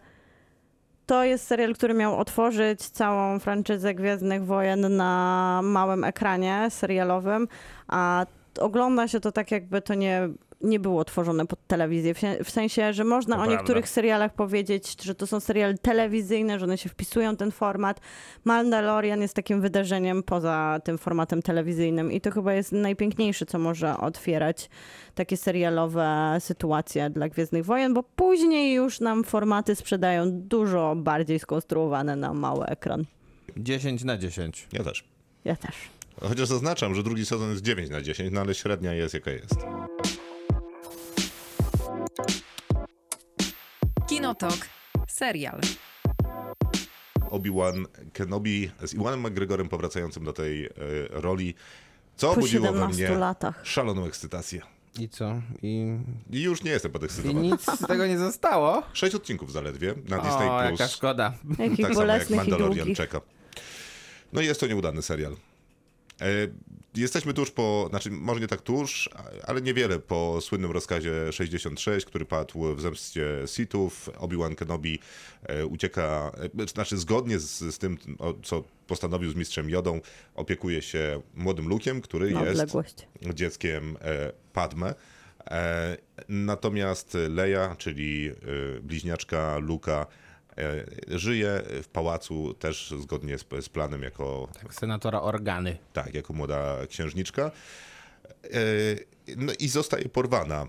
to 1.07 1.25
jest 1.25 1.47
serial, 1.47 1.75
który 1.75 1.95
miał 1.95 2.19
otworzyć 2.19 2.81
całą 2.81 3.39
franczyzę 3.39 3.95
Gwiezdnych 3.95 4.45
Wojen 4.47 4.97
na 4.97 5.61
małym 5.65 6.05
ekranie 6.05 6.67
serialowym, 6.71 7.49
a 7.89 8.27
ogląda 8.59 9.09
się 9.09 9.21
to 9.21 9.33
tak, 9.33 9.51
jakby 9.51 9.83
to 9.83 9.95
nie, 9.95 10.29
nie 10.61 10.81
było 10.81 11.05
tworzone 11.05 11.47
pod 11.47 11.67
telewizję. 11.67 12.15
W, 12.45 12.51
sensie, 12.51 12.93
że 12.93 13.05
można 13.05 13.37
To 13.37 13.43
o 13.43 13.45
prawda. 13.45 13.59
niektórych 13.61 13.89
serialach 13.89 14.35
powiedzieć, 14.35 15.03
że 15.03 15.15
to 15.15 15.27
są 15.27 15.41
seriale 15.41 15.79
telewizyjne, 15.79 16.59
że 16.59 16.65
one 16.65 16.79
się 16.79 16.89
wpisują 16.89 17.35
w 17.35 17.37
ten 17.37 17.51
format. 17.51 18.01
Mandalorian 18.45 19.21
jest 19.23 19.35
takim 19.35 19.61
wydarzeniem 19.61 20.23
poza 20.23 20.81
tym 20.85 20.99
formatem 20.99 21.43
telewizyjnym 21.43 22.13
i 22.13 22.21
to 22.21 22.31
chyba 22.31 22.55
jest 22.55 22.73
najpiękniejsze, 22.73 23.47
co 23.47 23.59
może 23.59 23.97
otwierać 23.99 24.71
takie 25.15 25.37
serialowe 25.37 26.37
sytuacje 26.41 27.11
dla 27.11 27.29
Gwiezdnych 27.29 27.65
Wojen, 27.65 27.95
bo 27.95 28.03
później 28.03 28.75
już 28.75 29.01
nam 29.01 29.25
formaty 29.25 29.75
sprzedają 29.75 30.25
dużo 30.33 30.95
bardziej 30.97 31.39
skonstruowane 31.39 32.17
na 32.17 32.35
mały 32.35 32.67
ekran. 32.67 33.05
10 33.57 34.05
na 34.05 34.17
10. 34.19 34.69
Ja 34.73 34.85
też. 34.85 35.05
Ja 35.45 35.57
też. 35.57 35.75
Chociaż 36.21 36.49
zaznaczam, 36.49 36.95
że 36.95 37.03
drugi 37.03 37.27
sezon 37.27 37.51
jest 37.51 37.63
9 37.63 37.91
na 37.91 38.03
10, 38.03 38.31
no 38.33 38.41
ale 38.41 38.55
średnia 38.55 38.95
jest 38.95 39.15
jaka 39.15 39.31
jest. 39.31 39.55
Kinotok. 44.09 44.55
Serial. 45.09 45.61
Obi-Wan 47.31 47.87
Kenobi 48.13 48.71
z 48.83 48.95
Iwanem 48.95 49.21
McGregorem 49.21 49.69
powracającym 49.69 50.25
do 50.25 50.33
tej 50.33 50.67
e, 50.67 50.71
roli, 51.11 51.55
co 52.17 52.27
Po 52.27 52.33
obudziło 52.33 52.63
we 52.73 52.79
17 52.79 53.09
mnie 53.09 53.19
latach. 53.19 53.61
szaloną 53.67 54.05
ekscytację. 54.07 54.63
I 54.99 55.09
co? 55.09 55.43
I, 55.63 55.97
I 56.31 56.43
już 56.43 56.63
nie 56.63 56.71
jestem 56.71 56.91
I 56.91 56.93
podekscytowany. 56.93 57.41
nic 57.47 57.63
z 57.63 57.87
tego 57.87 58.07
nie 58.07 58.19
zostało? 58.19 58.83
Sześć 58.93 59.15
odcinków 59.15 59.53
zaledwie 59.53 59.95
na 60.09 60.19
Disney+. 60.19 60.49
O, 60.49 60.59
Plus. 60.69 60.81
jaka 60.81 60.89
szkoda. 60.93 61.33
Jakich 61.59 61.59
tak 61.59 61.71
samo 61.77 61.89
jak 61.89 61.95
bolesnych 61.95 62.31
i 62.31 62.37
Mandalorian 62.37 62.77
długich. 62.77 62.97
czeka. 62.97 63.21
No 64.33 64.41
i 64.41 64.47
jest 64.47 64.61
to 64.61 64.67
nieudany 64.67 65.03
serial. 65.03 65.37
E, 66.23 66.49
Jesteśmy 66.97 67.35
tuż 67.35 67.51
po, 67.51 67.87
znaczy 67.91 68.11
może 68.11 68.41
nie 68.41 68.47
tak 68.47 68.63
tuż, 68.63 69.11
ale 69.47 69.63
niewiele 69.63 69.99
po 69.99 70.41
słynnym 70.41 70.71
rozkazie 70.71 71.33
66, 71.33 72.07
który 72.07 72.25
padł 72.25 72.75
w 72.75 72.81
zemście 72.81 73.27
Sithów. 73.47 74.11
Obi-Wan 74.19 74.55
Kenobi 74.55 74.99
e, 75.43 75.67
ucieka, 75.67 76.33
e, 76.63 76.67
znaczy 76.69 76.97
zgodnie 76.99 77.39
z, 77.39 77.59
z 77.75 77.79
tym, 77.79 77.99
co 78.43 78.65
postanowił 78.87 79.31
z 79.31 79.35
mistrzem 79.35 79.71
Jodą, 79.71 80.01
opiekuje 80.35 80.83
się 80.83 81.23
młodym 81.35 81.69
Luke'iem, 81.69 82.01
który 82.01 82.31
Na 82.31 82.41
jest 82.41 82.61
odległość. 82.61 83.07
dzieckiem 83.35 83.97
Padme. 84.53 84.95
Natomiast 86.29 87.17
Leia, 87.29 87.77
czyli 87.79 88.31
bliźniaczka 88.83 89.59
Luka, 89.59 90.07
żyje 91.09 91.63
w 91.83 91.89
pałacu 91.89 92.55
też 92.55 92.95
zgodnie 93.01 93.39
z, 93.39 93.45
z 93.61 93.69
planem 93.69 94.03
jako, 94.03 94.49
Tak, 94.63 94.75
senatora 94.75 95.21
Organy. 95.21 95.77
tak, 95.93 96.15
jako 96.15 96.33
młoda 96.33 96.87
księżniczka. 96.89 97.51
E, 98.45 99.37
no 99.37 99.53
i 99.59 99.69
zostaje 99.69 100.09
porwana 100.09 100.67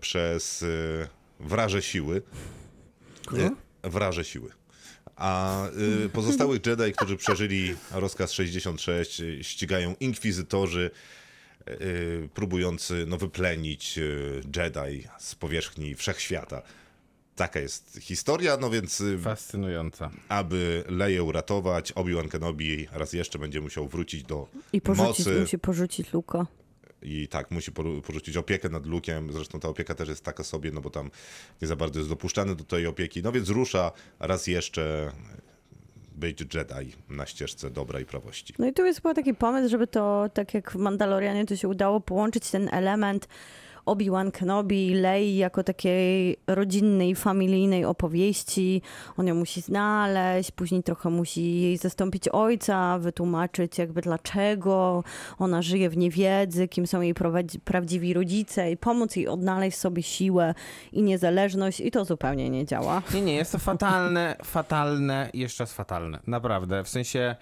przez 0.00 0.62
e, 0.62 0.66
wraże 1.40 1.82
siły. 1.82 2.22
E, 3.38 3.50
wraże 3.90 4.24
siły. 4.24 4.50
A 5.16 5.62
pozostałych 6.12 6.66
Jedi, 6.66 6.92
którzy 6.92 7.16
przeżyli 7.16 7.76
rozkaz 7.90 8.32
66, 8.32 9.20
y, 9.20 9.44
ścigają 9.44 9.94
inkwizytorzy 10.00 10.90
próbujący 12.34 13.04
no, 13.06 13.16
wyplenić 13.16 13.98
Jedi 14.56 15.08
z 15.18 15.34
powierzchni 15.34 15.94
wszechświata. 15.94 16.62
Taka 17.36 17.60
jest 17.60 17.98
historia, 18.00 18.56
no 18.60 18.70
więc 18.70 19.00
y, 19.00 19.18
Fascynująca. 19.18 20.10
aby 20.28 20.84
Leję 20.88 21.22
uratować, 21.22 21.92
Obi-Wan 21.92 22.28
Kenobi 22.28 22.88
raz 22.92 23.12
jeszcze 23.12 23.38
będzie 23.38 23.60
musiał 23.60 23.88
wrócić 23.88 24.22
do 24.22 24.48
I 24.72 24.80
porzucić, 24.80 25.26
mocy. 25.26 25.40
musi 25.40 25.58
porzucić 25.58 26.12
Luka. 26.12 26.46
I 27.02 27.28
tak, 27.28 27.50
musi 27.50 27.72
porzucić 28.06 28.36
opiekę 28.36 28.68
nad 28.68 28.86
Lukiem. 28.86 29.32
Zresztą 29.32 29.60
ta 29.60 29.68
opieka 29.68 29.94
też 29.94 30.08
jest 30.08 30.24
taka 30.24 30.44
sobie, 30.44 30.70
no 30.70 30.80
bo 30.80 30.90
tam 30.90 31.10
nie 31.62 31.68
za 31.68 31.76
bardzo 31.76 32.00
jest 32.00 32.08
dopuszczany 32.10 32.54
do 32.56 32.64
tej 32.64 32.86
opieki. 32.86 33.22
No 33.22 33.32
więc 33.32 33.48
rusza 33.48 33.92
raz 34.20 34.46
jeszcze 34.46 35.12
być 36.14 36.40
Jedi 36.40 36.92
na 37.08 37.26
ścieżce 37.26 37.70
dobra 37.70 38.00
i 38.00 38.04
prawości. 38.04 38.54
No 38.58 38.66
i 38.66 38.72
tu 38.72 38.84
jest 38.84 38.98
chyba 39.02 39.14
taki 39.14 39.34
pomysł, 39.34 39.68
żeby 39.70 39.86
to, 39.86 40.28
tak 40.34 40.54
jak 40.54 40.70
w 40.72 40.76
Mandalorianie, 40.76 41.46
to 41.46 41.56
się 41.56 41.68
udało 41.68 42.00
połączyć 42.00 42.50
ten 42.50 42.68
element 42.72 43.28
Obi-Wan 43.86 44.30
Kenobi, 44.30 44.94
Lei 44.94 45.36
jako 45.36 45.64
takiej 45.64 46.36
rodzinnej, 46.46 47.14
familijnej 47.14 47.84
opowieści. 47.84 48.82
On 49.16 49.26
ją 49.26 49.34
musi 49.34 49.60
znaleźć, 49.60 50.50
później 50.50 50.82
trochę 50.82 51.10
musi 51.10 51.60
jej 51.60 51.76
zastąpić 51.76 52.28
ojca, 52.28 52.98
wytłumaczyć 52.98 53.78
jakby 53.78 54.02
dlaczego 54.02 55.04
ona 55.38 55.62
żyje 55.62 55.90
w 55.90 55.96
niewiedzy, 55.96 56.68
kim 56.68 56.86
są 56.86 57.00
jej 57.00 57.14
prawdziwi 57.64 58.14
rodzice 58.14 58.70
i 58.70 58.76
pomóc 58.76 59.16
jej 59.16 59.28
odnaleźć 59.28 59.78
sobie 59.78 60.02
siłę 60.02 60.54
i 60.92 61.02
niezależność 61.02 61.80
i 61.80 61.90
to 61.90 62.04
zupełnie 62.04 62.50
nie 62.50 62.66
działa. 62.66 63.02
Nie, 63.14 63.20
nie, 63.20 63.34
jest 63.34 63.52
to 63.52 63.58
fatalne, 63.58 64.36
fatalne 64.44 65.30
jeszcze 65.34 65.62
raz 65.62 65.72
fatalne. 65.72 66.18
Naprawdę. 66.26 66.84
W 66.84 66.88
sensie, 66.88 67.36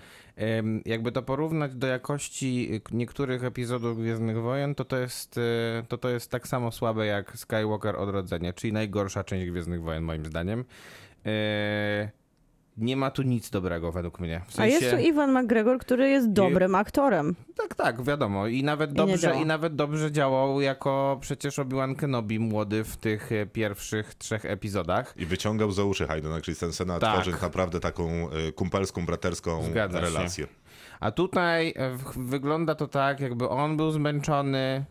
jakby 0.85 1.13
to 1.13 1.23
porównać 1.23 1.75
do 1.75 1.87
jakości 1.87 2.75
y, 2.75 2.97
niektórych 2.97 3.45
epizodów 3.45 3.99
Gwiezdnych 3.99 4.43
Wojen, 4.43 4.75
to 4.75 4.85
to 4.85 4.97
jest, 4.99 5.39
y, 5.39 5.41
to 5.89 5.99
to 5.99 6.09
jest 6.09 6.31
tak 6.31 6.49
samo 6.49 6.73
słabe 6.73 7.07
jak 7.07 7.39
Skywalker 7.39 7.97
Odrodzenie, 7.97 8.53
czyli 8.53 8.73
najgorsza 8.73 9.25
część 9.25 9.51
Gwiezdnych 9.51 9.83
Wojen 9.83 10.05
moim 10.05 10.27
zdaniem. 10.27 10.65
E, 11.27 12.11
Nie 12.77 12.97
ma 12.97 13.11
tu 13.11 13.23
nic 13.23 13.51
dobrego 13.51 13.93
według 13.93 14.21
mnie. 14.21 14.41
W 14.49 14.61
A 14.61 14.67
jest 14.67 14.81
tu 14.85 14.91
sensie- 14.91 15.07
Iwan 15.09 15.43
McGregor, 15.43 15.79
który 15.79 16.09
jest 16.11 16.33
dobrym 16.33 16.75
aktorem. 16.75 17.35
Tak, 17.57 17.75
tak, 17.75 18.03
wiadomo. 18.03 18.47
I 18.47 18.63
nawet 18.65 18.93
dobrze, 18.93 19.19
działa. 19.19 19.37
i 19.37 19.47
nawet 19.47 19.75
dobrze 19.77 20.13
działał 20.13 20.61
jako 20.61 21.19
przecież 21.21 21.59
Obi-Wan 21.59 21.95
Kenobi 21.97 22.39
młody 22.39 22.85
w 22.85 22.97
tych 22.97 23.33
e, 23.33 23.47
pierwszych 23.47 24.15
trzech 24.15 24.45
epizodach. 24.45 25.15
I 25.17 25.27
wyciągał 25.27 25.73
za 25.73 25.85
uszy 25.85 26.07
Haydena 26.07 26.41
Christensena, 26.41 26.99
Tak. 26.99 27.15
tworząc 27.15 27.43
naprawdę 27.43 27.81
taką 27.81 28.31
y, 28.49 28.53
kumpelską, 28.53 29.07
braterską 29.07 29.63
Zgadza 29.63 29.99
się. 29.99 30.05
relację. 30.05 30.47
A 31.01 31.11
tutaj 31.11 31.75
e, 31.77 31.97
wygląda 32.17 32.75
to 32.75 32.89
tak, 32.89 33.21
jakby 33.21 33.49
on 33.49 33.77
był 33.77 33.91
zmęczony, 33.91 34.85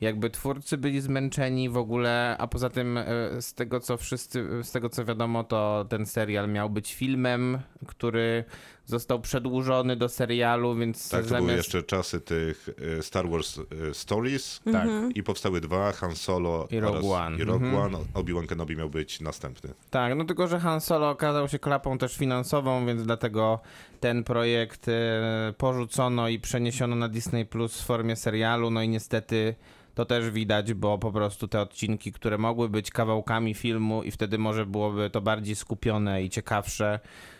jakby 0.00 0.30
twórcy 0.30 0.78
byli 0.78 1.00
zmęczeni 1.00 1.68
w 1.68 1.76
ogóle, 1.76 2.36
a 2.38 2.46
poza 2.46 2.70
tym 2.70 2.98
e, 2.98 3.04
z 3.40 3.54
tego 3.54 3.80
co 3.80 3.96
wszyscy, 3.96 4.62
z 4.62 4.72
tego 4.72 4.88
co 4.88 5.04
wiadomo, 5.04 5.44
to 5.44 5.86
ten 5.88 6.06
serial 6.06 6.48
miał 6.48 6.70
być 6.70 6.94
filmem, 6.94 7.58
który 7.86 8.44
został 8.86 9.20
przedłużony 9.20 9.96
do 9.96 10.08
serialu, 10.08 10.74
więc 10.74 11.08
Tak, 11.08 11.22
to 11.22 11.28
zamiast... 11.28 11.46
były 11.46 11.56
jeszcze 11.56 11.82
czasy 11.82 12.20
tych 12.20 12.68
y, 12.98 13.02
Star 13.02 13.28
Wars 13.28 13.58
y, 13.58 13.94
Stories. 13.94 14.60
Tak. 14.72 14.88
I 15.14 15.22
powstały 15.22 15.60
dwa, 15.60 15.92
Han 15.92 16.16
Solo 16.16 16.68
I 16.70 16.80
Rogue 16.80 17.12
One. 17.12 17.36
I 17.38 17.44
Rogue 17.44 17.66
Mhm. 17.66 17.82
One. 17.94 17.98
Obi-Wan 18.14 18.46
Kenobi 18.46 18.76
miał 18.76 18.90
być 18.90 19.20
następny. 19.20 19.74
Tak, 19.90 20.14
no 20.16 20.24
tylko, 20.24 20.48
że 20.48 20.60
Han 20.60 20.80
Solo 20.80 21.10
okazał 21.10 21.48
się 21.48 21.58
klapą 21.58 21.98
też 21.98 22.16
finansową, 22.16 22.86
więc 22.86 23.02
dlatego 23.02 23.60
ten 24.00 24.24
projekt 24.24 24.88
e, 24.88 25.52
porzucono 25.58 26.28
i 26.28 26.38
przeniesiono 26.38 26.96
na 26.96 27.08
Disney 27.08 27.46
Plus 27.46 27.80
w 27.80 27.84
formie 27.84 28.16
serialu, 28.16 28.70
no 28.70 28.82
i 28.82 28.88
niestety 28.88 29.54
to 29.94 30.04
też 30.04 30.30
widać, 30.30 30.74
bo 30.74 30.98
po 30.98 31.12
prostu 31.12 31.48
te 31.48 31.60
odcinki, 31.60 32.12
które 32.12 32.38
mogły 32.38 32.68
być 32.68 32.90
kawałkami 32.90 33.54
filmu 33.54 34.02
i 34.02 34.10
wtedy 34.10 34.38
może 34.38 34.66
byłoby 34.66 35.10
to 35.10 35.20
bardziej 35.20 35.54
skupione 35.56 36.22
i 36.22 36.30
ciekawsze, 36.30 36.94
e, 36.94 37.33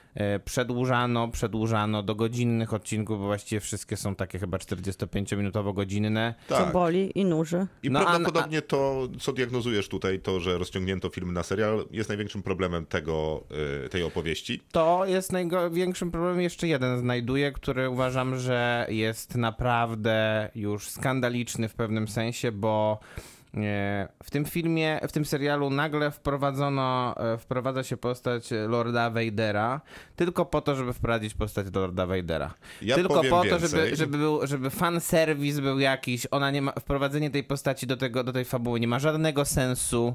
przedłużano, 0.45 1.29
przedłużano 1.29 2.03
do 2.03 2.15
godzinnych 2.15 2.75
odcinków, 2.75 3.19
bo 3.19 3.25
właściwie 3.25 3.61
wszystkie 3.61 3.97
są 3.97 4.15
takie 4.15 4.39
chyba 4.39 4.59
45-minutowo-godzinne. 4.59 6.35
Co 6.49 6.55
Tak. 6.59 6.73
boli 6.73 7.19
i 7.19 7.25
nuży. 7.25 7.67
I 7.83 7.91
No, 7.91 8.01
a- 8.01 8.03
prawdopodobnie 8.05 8.62
to, 8.62 9.09
co 9.21 9.33
diagnozujesz 9.33 9.89
tutaj, 9.89 10.21
to, 10.21 10.41
że 10.41 10.59
rozciągnięto 10.59 11.09
film 11.09 11.33
na 11.33 11.43
serial, 11.43 11.85
jest 11.91 12.09
największym 12.09 12.43
problemem 12.43 12.87
tego, 12.87 13.45
y, 13.85 13.89
tej 13.89 14.03
opowieści. 14.03 14.61
To 14.73 15.05
jest 15.07 15.33
największym 15.33 16.11
problemem. 16.11 16.41
Jeszcze 16.41 16.69
jeden 16.69 16.99
znajduję, 16.99 17.53
który 17.53 17.91
uważam, 17.91 18.39
że 18.39 18.87
jest 18.89 19.35
naprawdę 19.35 20.51
już 20.55 20.89
skandaliczny 20.89 21.69
w 21.69 21.75
pewnym 21.75 22.09
sensie, 22.09 22.53
bo 22.53 22.99
e, 23.19 23.34
w 24.23 24.31
tym 24.31 24.45
filmie, 24.45 25.01
w 25.09 25.13
tym 25.13 25.25
serialu 25.25 25.71
nagle 25.71 26.11
wprowadzono, 26.11 27.15
e, 27.17 27.39
wprowadza 27.39 27.83
się 27.83 27.97
postać 27.97 28.49
Lorda 28.69 29.11
Vadera 29.11 29.81
tylko 30.17 30.45
po 30.45 30.61
to, 30.61 30.77
żeby 30.77 30.93
wprowadzić 30.93 31.35
postać 31.35 31.67
Lorda 31.75 32.07
Vadera. 32.07 32.55
Ja 32.83 32.95
tylko 32.95 33.25
po 33.25 33.45
to, 33.45 33.59
żeby, 33.59 33.97
żeby, 33.97 34.19
był, 34.19 34.47
żeby 34.47 34.71
fan 34.71 35.01
serwis 35.01 35.61
był 35.61 35.79
jakiś. 35.79 36.27
Ona 36.31 36.51
nie 36.51 36.63
ma, 36.63 36.73
wprowadzenie 36.73 37.31
tej 37.31 37.45
postaci 37.45 37.87
do, 37.87 37.97
tego, 37.97 38.25
do 38.25 38.33
tej 38.33 38.45
fabuły 38.45 38.81
nie 38.81 38.89
ma 38.89 38.99
żadnego 38.99 39.45
sensu. 39.45 40.15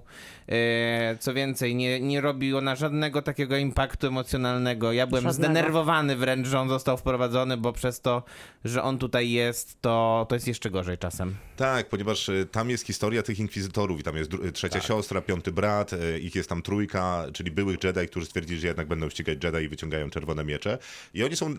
E, 0.50 1.18
co 1.20 1.34
więcej, 1.34 1.76
nie, 1.76 2.00
nie 2.00 2.22
robi 2.22 2.56
ona 2.56 2.76
żadnego 2.76 3.22
takiego 3.22 3.58
impaktu 3.58 4.08
emocjonalnego. 4.08 4.92
Ja 4.92 5.08
byłem 5.08 5.24
Żadnego. 5.24 5.54
zdenerwowany 5.54 6.16
wręcz, 6.16 6.48
że 6.48 6.60
on 6.60 6.70
został 6.70 6.98
wprowadzony, 6.98 7.58
bo 7.58 7.74
przez 7.74 8.02
to, 8.02 8.24
że 8.66 8.84
on 8.84 8.98
tutaj 8.98 9.32
jest, 9.32 9.82
to, 9.82 10.26
to 10.30 10.36
jest 10.36 10.48
jeszcze 10.48 10.70
gorzej 10.70 10.98
czasem. 10.98 11.36
Tak, 11.56 11.90
ponieważ 11.90 12.32
tam 12.52 12.70
jest 12.70 12.86
historia 12.86 13.24
tych 13.30 13.40
inkwizytorów 13.40 14.00
i 14.00 14.04
tam 14.04 14.18
jest 14.18 14.32
trzecia 14.54 14.82
siostra, 14.82 15.22
piąty 15.22 15.52
brat, 15.52 15.94
y, 15.94 16.20
ich 16.20 16.36
jest 16.36 16.50
tam 16.50 16.62
trójka, 16.62 17.26
czyli 17.34 17.52
byłych 17.52 17.84
Jedi, 17.84 18.08
którzy 18.08 18.26
stwierdzili, 18.26 18.60
że 18.60 18.68
jednak 18.68 18.88
będą 18.88 19.10
ścigać 19.10 19.44
Jedi 19.44 19.58
i 19.66 19.70
wyciągają 19.70 20.10
czerwone 20.10 20.44
miecze. 20.44 20.78
I 21.14 21.24
oni 21.24 21.36
są, 21.36 21.52
y, 21.52 21.58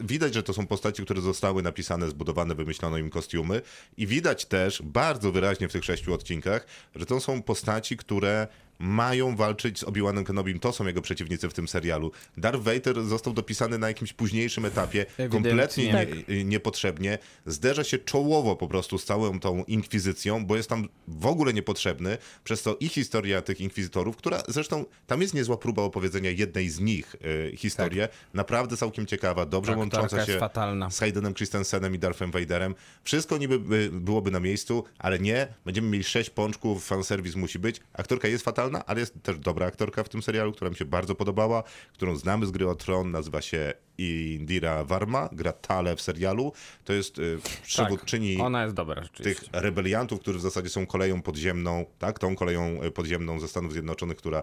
widać, 0.00 0.34
że 0.34 0.42
to 0.42 0.52
są 0.52 0.66
postaci, 0.66 1.02
które 1.02 1.20
zostały 1.20 1.62
napisane, 1.62 2.08
zbudowane, 2.08 2.54
wymyślono 2.54 2.98
im 2.98 3.10
kostiumy 3.10 3.62
i 3.96 4.06
widać 4.06 4.44
też 4.44 4.82
bardzo 4.82 5.32
wyraźnie 5.32 5.68
w 5.68 5.72
tych 5.72 5.84
sześciu 5.84 6.14
odcinkach, 6.14 6.66
że 6.94 7.06
to 7.06 7.20
są 7.20 7.42
postaci, 7.42 7.96
które 7.96 8.48
mają 8.78 9.36
walczyć 9.36 9.78
z 9.78 9.84
Obi-Wanem 9.84 10.24
Kenobim. 10.24 10.58
To 10.60 10.72
są 10.72 10.86
jego 10.86 11.02
przeciwnicy 11.02 11.48
w 11.48 11.52
tym 11.54 11.68
serialu. 11.68 12.12
Darth 12.36 12.60
Vader 12.62 13.04
został 13.04 13.32
dopisany 13.32 13.78
na 13.78 13.88
jakimś 13.88 14.12
późniejszym 14.12 14.64
etapie, 14.64 15.00
Ewidentnie. 15.18 15.28
kompletnie 15.28 15.92
Tak. 15.92 16.28
nie, 16.28 16.34
y, 16.34 16.44
niepotrzebnie, 16.44 17.18
zderza 17.46 17.84
się 17.84 17.98
czołowo 17.98 18.56
po 18.56 18.68
prostu 18.68 18.98
z 18.98 19.04
całą 19.04 19.40
tą 19.40 19.64
inkwizycją, 19.64 20.46
bo 20.46 20.56
jest 20.56 20.68
tam 20.68 20.88
w 21.08 21.26
ogóle 21.26 21.52
niepotrzebny, 21.52 22.18
przez 22.44 22.62
to 22.62 22.76
i 22.80 22.88
historia 22.88 23.42
tych 23.42 23.60
inkwizytorów, 23.60 24.16
która 24.16 24.42
zresztą, 24.48 24.84
tam 25.06 25.22
jest 25.22 25.34
niezła 25.34 25.56
próba 25.56 25.82
opowiedzenia 25.82 26.30
jednej 26.30 26.68
z 26.68 26.80
nich 26.80 27.16
y, 27.52 27.56
historię, 27.56 28.08
naprawdę 28.34 28.76
całkiem 28.76 29.06
ciekawa, 29.06 29.46
dobrze 29.46 29.72
Tak, 29.72 29.78
łącząca 29.78 30.26
się 30.26 30.38
fatalna. 30.38 30.90
z 30.90 30.98
Haydenem 30.98 31.34
Christensenem 31.34 31.94
i 31.94 31.98
Darthem 31.98 32.30
Vaderem. 32.30 32.74
Wszystko 33.04 33.38
niby 33.38 33.58
by, 33.58 33.90
byłoby 33.92 34.30
na 34.30 34.40
miejscu, 34.40 34.84
ale 34.98 35.18
nie, 35.18 35.48
będziemy 35.64 35.88
mieli 35.88 36.04
sześć 36.04 36.30
pączków, 36.30 36.84
fanserwis 36.86 37.34
musi 37.34 37.58
być. 37.58 37.80
Aktorka 37.92 38.28
jest 38.28 38.44
fatalna, 38.44 38.65
ale 38.86 39.00
jest 39.00 39.22
też 39.22 39.38
dobra 39.38 39.66
aktorka 39.66 40.04
w 40.04 40.08
tym 40.08 40.22
serialu, 40.22 40.52
która 40.52 40.70
mi 40.70 40.76
się 40.76 40.84
bardzo 40.84 41.14
podobała, 41.14 41.62
którą 41.92 42.16
znamy 42.16 42.46
z 42.46 42.50
gry 42.50 42.68
o 42.68 42.74
Tron, 42.74 43.10
nazywa 43.10 43.42
się 43.42 43.72
Indira 43.98 44.84
Varma, 44.84 45.28
gra 45.32 45.52
Tale 45.52 45.96
w 45.96 46.00
serialu. 46.00 46.52
To 46.84 46.92
jest 46.92 47.18
y, 47.18 47.38
przywódczyni 47.62 48.36
Tak, 48.36 48.46
Ona 48.46 48.62
jest 48.62 48.74
dobra 48.74 49.02
tych 49.22 49.44
rebeliantów, 49.52 50.20
którzy 50.20 50.38
w 50.38 50.42
zasadzie 50.42 50.68
są 50.68 50.86
koleją 50.86 51.22
podziemną, 51.22 51.84
tak, 51.98 52.18
tą 52.18 52.36
koleją 52.36 52.82
y, 52.82 52.90
podziemną 52.90 53.40
ze 53.40 53.48
Stanów 53.48 53.72
Zjednoczonych, 53.72 54.16
która 54.16 54.42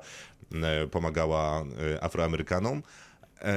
e, 0.51 0.87
pomagała 0.87 1.65
Afroamerykanom. 2.01 2.83
E, 3.41 3.53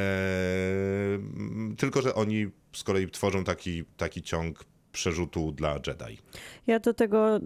tylko, 1.76 2.02
że 2.02 2.14
oni 2.14 2.46
z 2.72 2.82
kolei 2.82 3.10
tworzą 3.10 3.44
taki, 3.44 3.84
taki 3.96 4.22
ciąg 4.22 4.64
przerzutu 4.92 5.52
dla 5.52 5.74
Jedi. 5.74 6.18
Ja 6.66 6.80
do 6.80 6.94
tego 6.94 7.40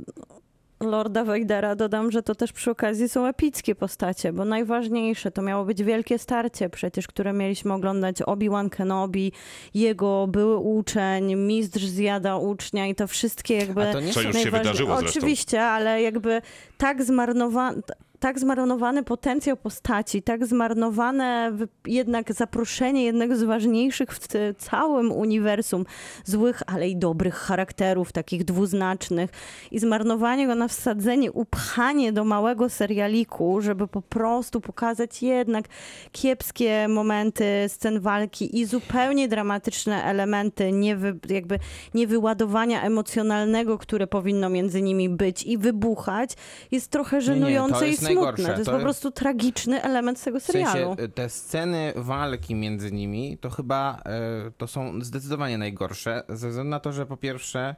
Lorda 0.81 1.25
Vadera 1.25 1.77
dodam, 1.77 2.11
że 2.11 2.23
to 2.23 2.35
też 2.35 2.53
przy 2.53 2.71
okazji 2.71 3.09
są 3.09 3.27
epickie 3.27 3.75
postacie, 3.75 4.33
bo 4.33 4.45
najważniejsze 4.45 5.31
to 5.31 5.43
miało 5.43 5.65
być 5.65 5.83
wielkie 5.83 6.19
starcie 6.19 6.71
przecież, 6.71 7.07
które 7.07 7.33
mieliśmy 7.33 7.73
oglądać 7.73 8.23
Obi-Wan 8.23 8.71
Kenobi, 8.71 9.33
jego 9.75 10.27
były 10.27 10.57
uczeń, 10.57 11.37
mistrz 11.37 11.85
zjada 11.85 12.37
ucznia 12.37 12.87
i 12.87 12.95
to 12.95 13.07
wszystkie 13.07 13.57
jakby... 13.57 13.89
A 13.89 13.93
to 13.93 14.01
nie 14.01 14.13
Co 14.13 14.23
już 14.23 14.37
się 14.37 14.51
wydarzyło 14.51 14.99
zresztą. 14.99 15.19
Oczywiście, 15.19 15.63
ale 15.63 16.03
jakby 16.03 16.43
tak 16.79 17.03
zmarnowany... 17.03 17.83
Tak 18.21 18.39
zmarnowany 18.39 19.03
potencjał 19.03 19.57
postaci, 19.57 20.23
tak 20.23 20.47
zmarnowane 20.47 21.53
jednak 21.87 22.33
zaproszenie 22.33 23.05
jednego 23.05 23.37
z 23.37 23.43
ważniejszych 23.43 24.11
w 24.11 24.29
całym 24.59 25.13
uniwersum 25.13 25.85
złych, 26.25 26.63
ale 26.67 26.89
i 26.89 26.97
dobrych 26.97 27.35
charakterów, 27.35 28.13
takich 28.13 28.45
dwuznacznych. 28.45 29.31
I 29.71 29.79
zmarnowanie 29.79 30.47
go 30.47 30.55
na 30.55 30.69
wsadzenie, 30.69 31.33
upchanie 31.33 32.13
do 32.13 32.25
małego 32.25 32.69
serialiku, 32.69 33.61
żeby 33.61 33.89
po 33.89 34.03
prostu 34.03 34.61
pokazać 34.61 35.23
jednak 35.23 35.65
kiepskie 36.13 36.89
momenty 36.89 37.45
scen 37.69 38.01
walki 38.01 38.61
i 38.61 38.67
zupełnie 38.67 39.29
dramatyczne 39.29 40.05
elementy, 40.05 40.73
nie 40.73 40.97
wy, 40.97 41.19
jakby 41.29 41.59
niewyładowania 41.95 42.83
emocjonalnego, 42.83 43.79
które 43.79 44.07
powinno 44.07 44.49
między 44.49 44.83
nimi 44.83 45.09
być 45.09 45.43
i 45.43 45.59
wybuchać, 45.59 46.31
jest 46.71 46.91
trochę 46.91 47.17
Nie, 47.17 47.21
nie, 47.21 47.27
żenujące 47.27 47.79
to 47.79 47.85
i 47.85 48.10
najgorsze. 48.15 48.37
smutne, 48.37 48.53
to 48.55 48.59
jest 48.61 48.71
To- 48.71 48.77
po 48.77 48.83
prostu 48.83 49.11
tragiczny 49.11 49.83
element 49.83 50.25
tego 50.25 50.41
W 50.41 50.43
sensie, 50.43 50.69
serialu. 50.71 50.97
y, 51.01 51.09
te 51.09 51.29
sceny 51.29 51.93
walki 51.97 52.55
między 52.55 52.93
nimi 52.93 53.39
to 53.39 53.51
chyba 53.51 54.03
y, 54.49 54.53
to 54.59 54.67
są 54.67 55.03
zdecydowanie 55.05 55.59
najgorsze, 55.59 56.23
ze 56.29 56.49
względu 56.49 56.71
na 56.71 56.81
to, 56.81 56.93
że 56.93 57.07
po 57.07 57.17
pierwsze 57.17 57.77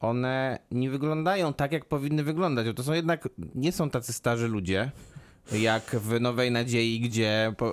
one 0.00 0.58
nie 0.70 0.90
wyglądają 0.90 1.52
tak, 1.54 1.72
jak 1.72 1.84
powinny 1.84 2.22
wyglądać. 2.24 2.66
To 2.76 2.82
są 2.82 2.92
jednak, 2.92 3.28
nie 3.54 3.72
są 3.72 3.90
tacy 3.90 4.12
starzy 4.12 4.48
ludzie, 4.48 4.90
jak 5.52 5.82
w 5.84 6.20
Nowej 6.20 6.50
Nadziei, 6.50 7.00
gdzie 7.00 7.54
po, 7.56 7.72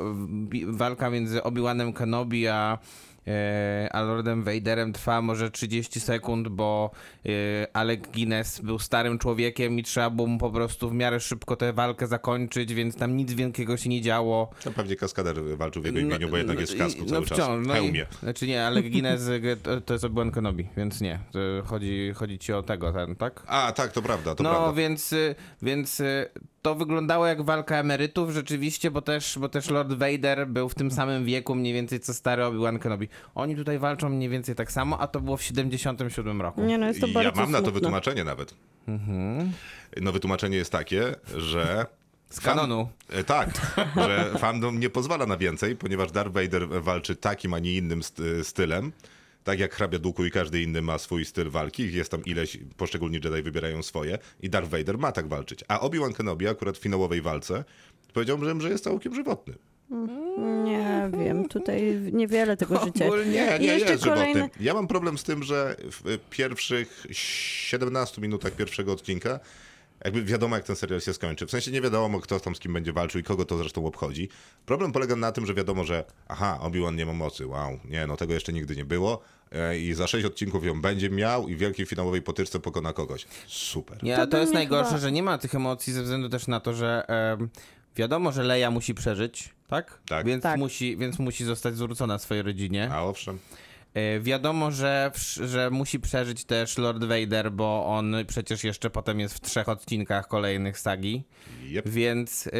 walka 0.67 1.09
między 1.09 1.39
Obi-Wanem 1.43 1.93
Kenobi 1.93 2.47
a, 2.47 2.77
e, 2.77 2.77
a 3.91 4.01
Lordem 4.01 4.43
Vaderem 4.43 4.93
trwa 4.93 5.21
może 5.21 5.51
30 5.51 5.99
sekund, 5.99 6.47
bo 6.47 6.91
e, 7.25 7.29
Alec 7.73 8.07
Guinness 8.13 8.59
był 8.61 8.79
starym 8.79 9.19
człowiekiem 9.19 9.79
i 9.79 9.83
trzeba 9.83 10.09
było 10.09 10.27
mu 10.27 10.37
po 10.37 10.49
prostu 10.51 10.89
w 10.89 10.93
miarę 10.93 11.19
szybko 11.19 11.55
tę 11.55 11.73
walkę 11.73 12.07
zakończyć, 12.07 12.73
więc 12.73 12.95
tam 12.95 13.17
nic 13.17 13.33
wielkiego 13.33 13.77
się 13.77 13.89
nie 13.89 14.01
działo. 14.01 14.49
To 14.63 14.71
pewnie 14.71 14.95
kaskader 14.95 15.57
walczył 15.57 15.81
w 15.81 15.85
jego 15.85 15.99
imieniu, 15.99 16.29
bo 16.29 16.37
jednak 16.37 16.59
jest 16.59 16.73
w 16.73 16.77
kasku 16.77 17.03
i- 17.03 17.07
cały 17.07 17.21
no 17.21 17.27
czas. 17.27 17.37
wciąż, 17.37 17.63
w 17.63 17.67
no 17.67 17.73
hełmie. 17.73 18.05
i, 18.13 18.15
Znaczy 18.19 18.47
nie, 18.47 18.65
ale 18.65 18.83
Guinness 18.83 19.29
to, 19.63 19.81
to 19.81 19.93
jest 19.93 20.05
Obi-Wan 20.05 20.31
Kenobi, 20.31 20.67
więc 20.77 21.01
nie. 21.01 21.19
Chodzi, 21.65 22.11
chodzi 22.15 22.39
ci 22.39 22.53
o 22.53 22.63
tego, 22.63 22.91
ten, 22.93 23.15
tak? 23.15 23.43
A, 23.47 23.71
tak, 23.71 23.91
to 23.91 24.01
prawda, 24.01 24.35
to 24.35 24.43
no, 24.43 24.49
prawda. 24.49 24.73
więc, 24.73 25.13
y, 25.13 25.35
więc 25.61 25.99
y, 25.99 26.29
to 26.67 26.75
wyglądało 26.75 27.27
jak 27.27 27.41
walka 27.41 27.75
emerytów 27.77 28.31
rzeczywiście, 28.31 28.91
bo 28.91 29.01
też, 29.01 29.39
bo 29.39 29.49
też 29.49 29.69
Lord 29.69 29.93
Vader 29.93 30.47
był 30.47 30.69
w 30.69 30.75
tym 30.75 30.91
samym 30.91 31.25
wieku 31.25 31.55
mniej 31.55 31.73
więcej 31.73 31.99
co 31.99 32.13
stary 32.13 32.43
Obi-Wan 32.43 32.79
Kenobi. 32.79 33.07
Oni 33.35 33.55
tutaj 33.55 33.79
walczą 33.79 34.09
mniej 34.09 34.29
więcej 34.29 34.55
tak 34.55 34.71
samo, 34.71 34.99
a 34.99 35.07
to 35.07 35.21
było 35.21 35.37
w 35.37 35.43
77 35.43 36.41
roku. 36.41 36.61
Nie, 36.63 36.77
no 36.77 36.87
jest 36.87 37.01
to 37.01 37.07
ja 37.07 37.13
bardzo 37.13 37.41
mam 37.41 37.51
na 37.51 37.61
to 37.61 37.71
wytłumaczenie 37.71 38.23
nawet. 38.23 38.53
Mhm. 38.87 39.51
No 40.01 40.11
wytłumaczenie 40.11 40.57
jest 40.57 40.71
takie, 40.71 41.15
że... 41.37 41.85
Z 42.29 42.39
kanonu. 42.39 42.89
E, 43.09 43.23
Tak, 43.23 43.49
że 43.95 44.31
fandom 44.37 44.79
nie 44.79 44.89
pozwala 44.89 45.25
na 45.25 45.37
więcej, 45.37 45.75
ponieważ 45.75 46.11
Darth 46.11 46.31
Vader 46.33 46.67
walczy 46.83 47.15
takim, 47.15 47.53
a 47.53 47.59
nie 47.59 47.73
innym 47.73 48.03
st- 48.03 48.21
stylem. 48.43 48.91
Tak 49.47 49.59
jak 49.59 49.75
hrabia 49.75 49.99
Duku 49.99 50.25
i 50.25 50.31
każdy 50.31 50.61
inny 50.61 50.81
ma 50.81 50.97
swój 50.97 51.25
styl 51.25 51.49
walki, 51.49 51.93
jest 51.93 52.11
tam 52.11 52.25
ileś, 52.25 52.57
poszczególni 52.77 53.15
Jedi 53.23 53.41
wybierają 53.41 53.83
swoje 53.83 54.17
i 54.41 54.49
Darth 54.49 54.69
Vader 54.69 54.97
ma 54.97 55.11
tak 55.11 55.27
walczyć. 55.27 55.63
A 55.67 55.79
Obi-Wan 55.79 56.13
Kenobi 56.13 56.47
akurat 56.47 56.77
w 56.77 56.81
finałowej 56.81 57.21
walce 57.21 57.63
powiedziałbym, 58.13 58.61
że 58.61 58.69
jest 58.69 58.83
całkiem 58.83 59.15
żywotny. 59.15 59.53
Nie 60.63 61.09
wiem, 61.17 61.47
tutaj 61.47 62.01
niewiele 62.13 62.57
tego 62.57 62.79
życia. 62.85 63.05
Ogólnie 63.05 63.57
Nie, 63.59 63.65
jeszcze 63.67 63.91
jest 63.91 64.03
kolejny- 64.03 64.33
żywotny. 64.33 64.63
Ja 64.65 64.73
mam 64.73 64.87
problem 64.87 65.17
z 65.17 65.23
tym, 65.23 65.43
że 65.43 65.75
w 65.91 66.17
pierwszych 66.29 67.05
17 67.11 68.21
minutach 68.21 68.51
pierwszego 68.53 68.91
odcinka 68.91 69.39
jakby 70.05 70.23
wiadomo, 70.23 70.55
jak 70.55 70.65
ten 70.65 70.75
serial 70.75 71.01
się 71.01 71.13
skończy. 71.13 71.45
W 71.47 71.51
sensie 71.51 71.71
nie 71.71 71.81
wiadomo, 71.81 72.19
kto 72.19 72.39
tam 72.39 72.55
z 72.55 72.59
kim 72.59 72.73
będzie 72.73 72.93
walczył 72.93 73.21
i 73.21 73.23
kogo 73.23 73.45
to 73.45 73.57
zresztą 73.57 73.85
obchodzi. 73.85 74.29
Problem 74.65 74.91
polega 74.91 75.15
na 75.15 75.31
tym, 75.31 75.45
że 75.45 75.53
wiadomo, 75.53 75.83
że 75.83 76.03
aha, 76.27 76.59
Obi-Wan 76.61 76.95
nie 76.95 77.05
ma 77.05 77.13
mocy, 77.13 77.47
wow, 77.47 77.79
nie, 77.85 78.07
no 78.07 78.17
tego 78.17 78.33
jeszcze 78.33 78.53
nigdy 78.53 78.75
nie 78.75 78.85
było 78.85 79.21
i 79.79 79.93
za 79.93 80.07
6 80.07 80.25
odcinków 80.25 80.65
ją 80.65 80.81
będzie 80.81 81.09
miał 81.09 81.47
i 81.47 81.55
w 81.55 81.59
wielkiej 81.59 81.85
finałowej 81.85 82.21
potyczce 82.21 82.59
pokona 82.59 82.93
kogoś. 82.93 83.25
Super. 83.47 84.03
Nie, 84.03 84.15
To 84.15 84.27
to 84.27 84.37
jest 84.37 84.53
najgorsze, 84.53 84.89
chyba- 84.89 85.01
że 85.01 85.11
nie 85.11 85.23
ma 85.23 85.37
tych 85.37 85.55
emocji 85.55 85.93
ze 85.93 86.03
względu 86.03 86.29
też 86.29 86.47
na 86.47 86.59
to, 86.59 86.73
że 86.73 87.05
wiadomo, 87.95 88.31
że 88.31 88.43
Leia 88.43 88.71
musi 88.71 88.93
przeżyć, 88.93 89.49
tak? 89.67 89.99
Tak. 90.07 90.25
Więc, 90.25 90.43
Tak. 90.43 90.59
Musi, 90.59 90.97
więc 90.97 91.19
musi 91.19 91.45
zostać 91.45 91.75
zwrócona 91.75 92.19
swojej 92.19 92.43
rodzinie. 92.43 92.89
A 92.91 93.03
owszem. 93.03 93.39
E, 93.93 94.19
Wiadomo, 94.19 94.71
że, 94.71 95.11
że 95.41 95.69
musi 95.69 95.99
przeżyć 95.99 96.45
też 96.45 96.77
Lord 96.77 97.03
Vader, 97.03 97.51
bo 97.51 97.85
on 97.85 98.15
przecież 98.27 98.63
jeszcze 98.63 98.89
potem 98.89 99.19
jest 99.19 99.35
w 99.35 99.41
trzech 99.41 99.69
odcinkach 99.69 100.27
kolejnych 100.27 100.79
sagi. 100.79 101.23
Yep. 101.71 101.89
Więc 101.89 102.47
y, 102.47 102.51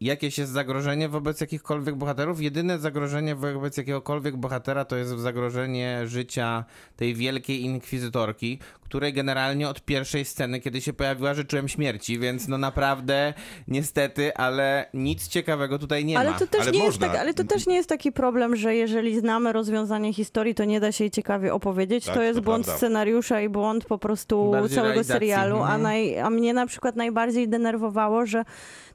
jakieś 0.00 0.38
jest 0.38 0.52
zagrożenie 0.52 1.08
wobec 1.08 1.40
jakichkolwiek 1.40 1.94
bohaterów? 1.94 2.42
Jedyne 2.42 2.78
zagrożenie 2.78 3.34
wobec 3.34 3.76
jakiegokolwiek 3.76 4.36
bohatera 4.36 4.84
to 4.84 4.96
jest 4.96 5.10
zagrożenie 5.10 6.06
życia 6.06 6.64
tej 6.96 7.14
wielkiej 7.14 7.62
inkwizytorki, 7.64 8.58
której 8.90 9.12
generalnie 9.12 9.68
od 9.68 9.84
pierwszej 9.84 10.24
sceny, 10.24 10.60
kiedy 10.60 10.80
się 10.80 10.92
pojawiła, 10.92 11.34
życzyłem 11.34 11.68
śmierci, 11.68 12.18
więc 12.18 12.48
no 12.48 12.58
naprawdę 12.58 13.34
niestety, 13.68 14.34
ale 14.34 14.86
nic 14.94 15.28
ciekawego 15.28 15.78
tutaj 15.78 16.04
nie 16.04 16.18
Ale 16.18 16.30
ma. 16.30 16.38
to, 16.38 16.46
też 16.46 16.60
Ale 16.60 16.70
nie 16.72 16.84
jest 16.84 16.98
tak, 16.98 17.16
ale 17.16 17.34
to 17.34 17.44
też 17.44 17.66
nie 17.66 17.74
jest 17.74 17.88
taki 17.88 18.12
problem, 18.12 18.56
że 18.56 18.74
jeżeli 18.74 19.20
znamy 19.20 19.52
rozwiązanie 19.52 20.12
historii, 20.12 20.54
to 20.54 20.64
nie 20.64 20.80
da 20.80 20.92
się 20.92 21.04
jej 21.04 21.10
ciekawie 21.10 21.54
opowiedzieć. 21.54 22.04
Tak, 22.04 22.14
to 22.14 22.22
jest 22.22 22.38
to 22.38 22.42
błąd 22.42 22.64
prawda. 22.64 22.78
scenariusza 22.78 23.40
i 23.40 23.48
błąd 23.48 23.84
po 23.84 23.98
prostu 23.98 24.50
Bardziej 24.50 24.76
całego 24.76 24.92
realizacji, 24.92 25.12
serialu. 25.12 25.56
A, 25.56 25.60
mhm. 25.60 25.82
naj, 25.82 26.18
a 26.18 26.30
mnie 26.30 26.54
na 26.54 26.66
przykład 26.66 26.96
najbardziej 26.96 27.48
denerwowało, 27.48 28.26
że 28.26 28.44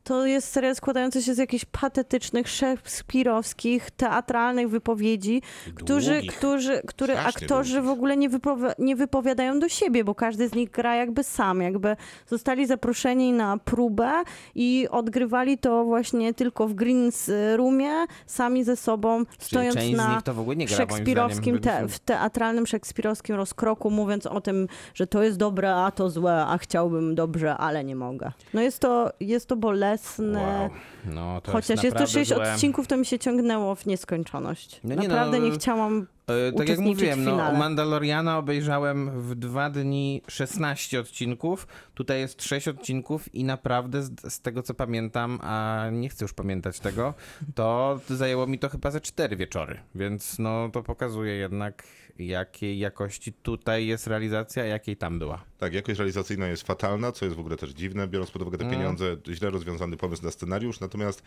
to 0.06 0.26
jest 0.26 0.48
serial 0.52 0.76
składający 0.76 1.24
się 1.24 1.34
z 1.34 1.38
jakichś 1.38 1.66
patetycznych, 1.66 2.48
szekspirowskich, 2.50 3.92
teatralnych 3.92 4.70
wypowiedzi, 4.70 5.42
którzy, 5.76 6.14
długich. 6.14 6.38
którzy, 6.38 6.82
które 6.88 7.14
Strasznie 7.14 7.42
aktorzy 7.44 7.72
w 7.72 7.84
długich. 7.84 7.92
ogóle 7.98 8.18
nie, 8.18 8.30
wypowi- 8.30 8.74
nie 8.80 8.96
wypowiadają 8.96 9.60
do 9.60 9.70
siebie, 9.70 10.04
bo 10.04 10.16
każdy 10.16 10.48
z 10.50 10.54
nich 10.56 10.72
gra 10.72 10.96
jakby 10.96 11.24
sam, 11.24 11.62
jakby 11.62 11.96
zostali 12.28 12.66
zaproszeni 12.68 13.34
na 13.34 13.58
próbę 13.58 14.12
i 14.56 14.88
odgrywali 14.92 15.58
to 15.58 15.84
właśnie 15.84 16.34
tylko 16.34 16.68
w 16.68 16.74
green 16.74 17.12
roomie, 17.56 17.92
sami 18.26 18.64
ze 18.64 18.76
sobą, 18.76 19.24
stojąc 19.40 19.76
na 19.98 20.22
w 20.22 20.24
gra, 20.24 20.78
szekspirowskim, 20.78 21.60
te, 21.60 21.88
w 21.88 22.00
teatralnym 22.00 22.68
szekspirowskim 22.68 23.36
rozkroku, 23.36 23.92
mówiąc 23.92 24.26
o 24.26 24.42
tym, 24.42 24.68
że 24.94 25.08
to 25.08 25.24
jest 25.24 25.38
dobre, 25.38 25.76
a 25.76 25.92
to 25.92 26.10
złe, 26.10 26.46
a 26.46 26.58
chciałbym 26.58 27.16
dobrze, 27.16 27.58
ale 27.58 27.84
nie 27.84 27.96
mogę. 27.96 28.32
No 28.54 28.62
jest 28.62 28.80
to, 28.80 29.10
jest 29.20 29.48
to 29.48 29.56
bolesne. 29.56 29.95
Wow. 30.20 30.70
No, 31.06 31.42
to 31.42 31.52
Chociaż 31.52 31.70
jest, 31.70 31.84
jest 31.84 31.96
to 31.96 32.00
naprawdę 32.04 32.20
6 32.20 32.34
złe. 32.34 32.54
odcinków, 32.54 32.88
to 32.88 32.98
mi 32.98 33.06
się 33.06 33.20
ciągnęło 33.20 33.76
w 33.76 33.86
nieskończoność. 33.86 34.80
No 34.84 34.96
nie 34.96 35.08
no, 35.08 35.16
Naprawdę 35.16 35.40
nie 35.40 35.50
no, 35.50 35.56
chciałam 35.56 36.08
E, 36.28 36.52
Tak 36.52 36.70
jak 36.70 36.80
mówiłem, 36.80 37.20
w 37.20 37.26
no. 37.26 37.52
Mandaloriana 37.52 38.38
obejrzałem 38.38 39.22
w 39.22 39.36
dwa 39.36 39.70
dni 39.70 40.22
16 40.28 41.00
odcinków. 41.00 41.68
Tutaj 41.94 42.20
jest 42.20 42.44
6 42.44 42.68
odcinków 42.68 43.36
i 43.36 43.44
naprawdę 43.44 44.04
z, 44.04 44.34
z 44.34 44.42
tego 44.42 44.64
co 44.64 44.74
pamiętam, 44.74 45.40
a 45.42 45.86
nie 45.92 46.10
chcę 46.10 46.26
już 46.26 46.34
pamiętać 46.34 46.80
tego, 46.80 47.14
to 47.56 48.00
zajęło 48.10 48.48
mi 48.48 48.60
to 48.60 48.70
chyba 48.70 48.92
ze 48.92 49.02
4 49.02 49.36
wieczory. 49.36 49.80
Więc 49.96 50.40
no 50.40 50.70
to 50.70 50.84
pokazuje 50.84 51.36
jednak 51.36 51.84
jakiej 52.20 52.80
jakości 52.80 53.34
tutaj 53.34 53.88
jest 53.88 54.08
realizacja, 54.08 54.64
a 54.64 54.66
jakiej 54.66 54.98
tam 54.98 55.20
była. 55.20 55.44
Tak, 55.58 55.74
jakość 55.74 56.00
realizacyjna 56.00 56.48
jest 56.48 56.64
fatalna, 56.64 57.12
co 57.12 57.26
jest 57.26 57.38
w 57.38 57.40
ogóle 57.40 57.58
też 57.58 57.70
dziwne, 57.70 58.08
biorąc 58.08 58.32
pod 58.32 58.42
uwagę 58.42 58.58
te 58.58 58.64
Mm. 58.66 58.76
pieniądze, 58.78 59.18
źle 59.30 59.50
rozwiązany 59.50 59.98
pomysł 59.98 60.24
na 60.26 60.32
scenariusz, 60.32 60.80
natomiast 60.80 61.24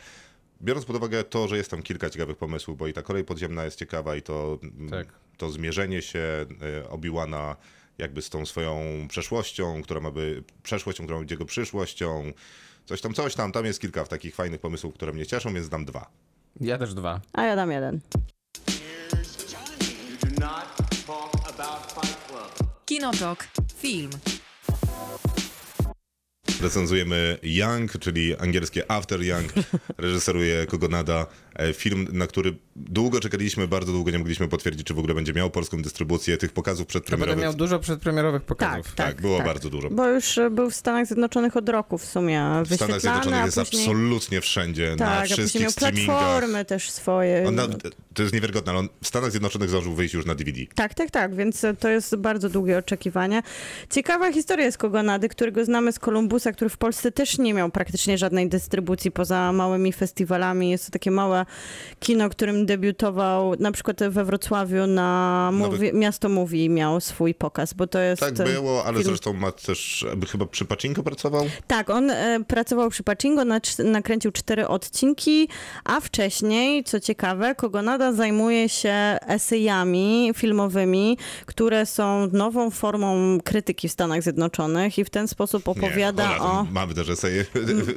biorąc 0.63 0.87
pod 0.87 0.97
uwagę 0.97 1.25
to, 1.25 1.49
że 1.49 1.57
jest 1.57 1.71
tam 1.71 1.83
kilka 1.83 2.11
ciekawych 2.11 2.37
pomysłów, 2.37 2.79
bo 2.79 2.87
i 2.87 2.93
ta 2.93 3.03
kolej 3.03 3.25
podziemna 3.25 3.65
jest 3.65 3.79
ciekawa 3.79 4.17
i 4.17 4.23
to, 4.23 4.59
mm, 4.63 4.89
Tak. 4.91 5.07
to 5.37 5.51
zmierzenie 5.51 6.03
się 6.03 6.19
e, 6.85 6.89
Obi-Wana 6.89 7.57
jakby 7.99 8.23
z 8.23 8.31
tą 8.31 8.47
swoją 8.47 8.83
przeszłością, 9.09 9.83
która 9.83 10.01
ma 10.01 10.11
być 10.11 10.45
przeszłością, 10.63 11.05
która 11.05 11.17
ma 11.19 11.23
być 11.23 11.31
jego 11.31 11.45
przyszłością, 11.45 12.33
coś 12.85 13.01
tam, 13.01 13.15
coś 13.15 13.35
tam, 13.35 13.53
tam 13.53 13.65
jest 13.65 13.81
kilka 13.81 14.05
takich 14.05 14.35
fajnych 14.35 14.61
pomysłów, 14.61 14.95
które 14.95 15.13
mnie 15.13 15.27
cieszą, 15.27 15.55
więc 15.55 15.69
dam 15.69 15.85
dwa. 15.85 16.11
Ja 16.61 16.79
też 16.79 16.95
dwa. 16.95 17.21
A 17.33 17.43
ja 17.45 17.57
dam 17.57 17.71
jeden. 17.71 18.01
Kinotok. 22.99 23.49
Film. 23.77 24.11
Recenzujemy 26.61 27.39
Young, 27.43 27.99
czyli 27.99 28.37
angielskie 28.37 28.91
After 28.91 29.23
Young. 29.23 29.53
Reżyseruje 29.99 30.67
Kogonada. 30.67 31.27
E, 31.59 31.73
Film, 31.73 32.09
na 32.13 32.27
który 32.27 32.57
długo 32.77 33.21
czekaliśmy, 33.21 33.69
bardzo 33.69 33.93
długo 33.93 34.11
nie 34.11 34.19
mogliśmy 34.19 34.49
potwierdzić, 34.49 34.87
czy 34.87 34.95
w 34.95 34.99
ogóle 34.99 35.15
będzie 35.15 35.33
miał 35.33 35.51
polską 35.51 35.83
dystrybucję 35.83 36.37
tych 36.37 36.53
pokazów 36.53 36.87
To 36.87 36.93
będę 36.93 37.01
przedpremierowych. 37.01 37.43
miał 37.45 37.55
dużo 37.55 37.79
przedpremierowych 37.79 38.43
pokazów. 38.43 38.95
Tak, 38.95 39.21
było 39.21 39.39
bardzo 39.43 39.71
dużo. 39.71 39.91
Bo 39.91 40.09
już 40.09 40.39
e, 40.39 40.51
był 40.51 40.71
w 40.71 40.75
Stanach 40.75 41.07
Zjednoczonych 41.07 41.57
od 41.57 41.69
roku 41.69 41.99
w 41.99 42.05
sumie 42.05 42.45
W 42.67 42.75
Stanach 42.75 43.01
Zjednoczonych 43.01 43.45
jest 43.45 43.59
później... 43.59 43.83
absolutnie 43.83 44.41
wszędzie, 44.41 44.91
na 44.91 44.97
Tak, 44.97 45.09
a 45.19 45.21
później 45.21 45.37
wszystkich 45.37 45.63
miał 45.63 45.71
streamingach. 45.71 46.19
platformy 46.19 46.65
też 46.65 46.91
swoje. 46.91 47.49
On 47.49 47.55
na, 47.55 47.69
to 48.15 48.23
jest 48.23 48.35
niewiarygodne, 48.35 48.73
ale 48.73 48.79
on 48.79 48.89
w 49.03 49.07
Stanach 49.09 49.31
Zjednoczonych 49.31 49.69
zdążył 49.69 49.95
wyjść 49.95 50.15
już 50.15 50.27
na 50.27 50.35
DVD. 50.35 50.59
Tak, 50.75 50.95
tak, 50.95 51.11
tak, 51.11 51.35
więc 51.35 51.67
to 51.81 51.89
jest 51.89 52.17
bardzo 52.17 52.49
długie 52.49 52.79
oczekiwanie. 52.79 53.43
Ciekawa 53.91 54.33
historia 54.33 54.65
jest 54.67 54.79
Kogonady, 54.79 55.29
którego 55.29 55.65
znamy 55.65 55.93
z 55.93 55.99
Kolumbusa, 55.99 56.53
który 56.53 56.71
w 56.71 56.77
Polsce 56.77 57.13
też 57.13 57.39
nie 57.39 57.55
miał 57.55 57.71
praktycznie 57.71 58.19
żadnej 58.19 58.49
dystrybucji 58.49 59.11
poza 59.11 59.53
małymi 59.53 59.93
festiwalami. 59.93 60.71
Jest 60.71 60.87
to 60.87 60.93
takie 60.93 61.11
małe 61.11 61.47
kino, 62.01 62.29
którym 62.29 62.67
debiutował 62.67 63.55
na 63.59 63.73
przykład 63.73 63.99
we 64.11 64.25
Wrocławiu 64.25 64.87
na 64.87 65.51
mówi, 65.53 65.93
Miasto 65.93 66.29
Mówi 66.29 66.71
miał 66.71 67.01
swój 67.01 67.35
pokaz, 67.35 67.75
bo 67.75 67.87
to 67.87 67.99
jest... 67.99 68.21
Tak 68.21 68.35
było, 68.35 68.85
ale 68.85 68.93
film- 68.99 69.05
zresztą 69.05 69.33
ma 69.33 69.53
też, 69.53 70.07
chyba 70.31 70.47
przy 70.47 70.65
Pacinko 70.65 71.03
pracował? 71.03 71.47
Tak, 71.67 71.91
on 71.91 72.11
e, 72.11 72.41
pracował 72.47 72.91
przy 72.91 73.03
Pacingo, 73.03 73.43
nacz- 73.43 73.85
nakręcił 73.85 74.33
cztery 74.33 74.69
odcinki, 74.69 75.49
a 75.85 76.01
wcześniej, 76.01 76.85
co 76.85 77.01
ciekawe, 77.01 77.55
Kogonada 77.55 78.13
zajmuje 78.13 78.69
się 78.69 78.95
esejami 79.27 80.31
filmowymi, 80.35 81.19
które 81.47 81.87
są 81.87 82.29
nową 82.33 82.71
formą 82.71 83.39
krytyki 83.45 83.89
w 83.89 83.93
Stanach 83.93 84.23
Zjednoczonych 84.23 84.99
i 84.99 85.05
w 85.05 85.11
ten 85.11 85.29
sposób 85.29 85.69
opowiada 85.69 86.29
Nie, 86.31 86.39
no, 86.39 86.45
o... 86.45 86.67
Mamy 86.73 86.95
też 86.95 87.09
eseje 87.09 87.45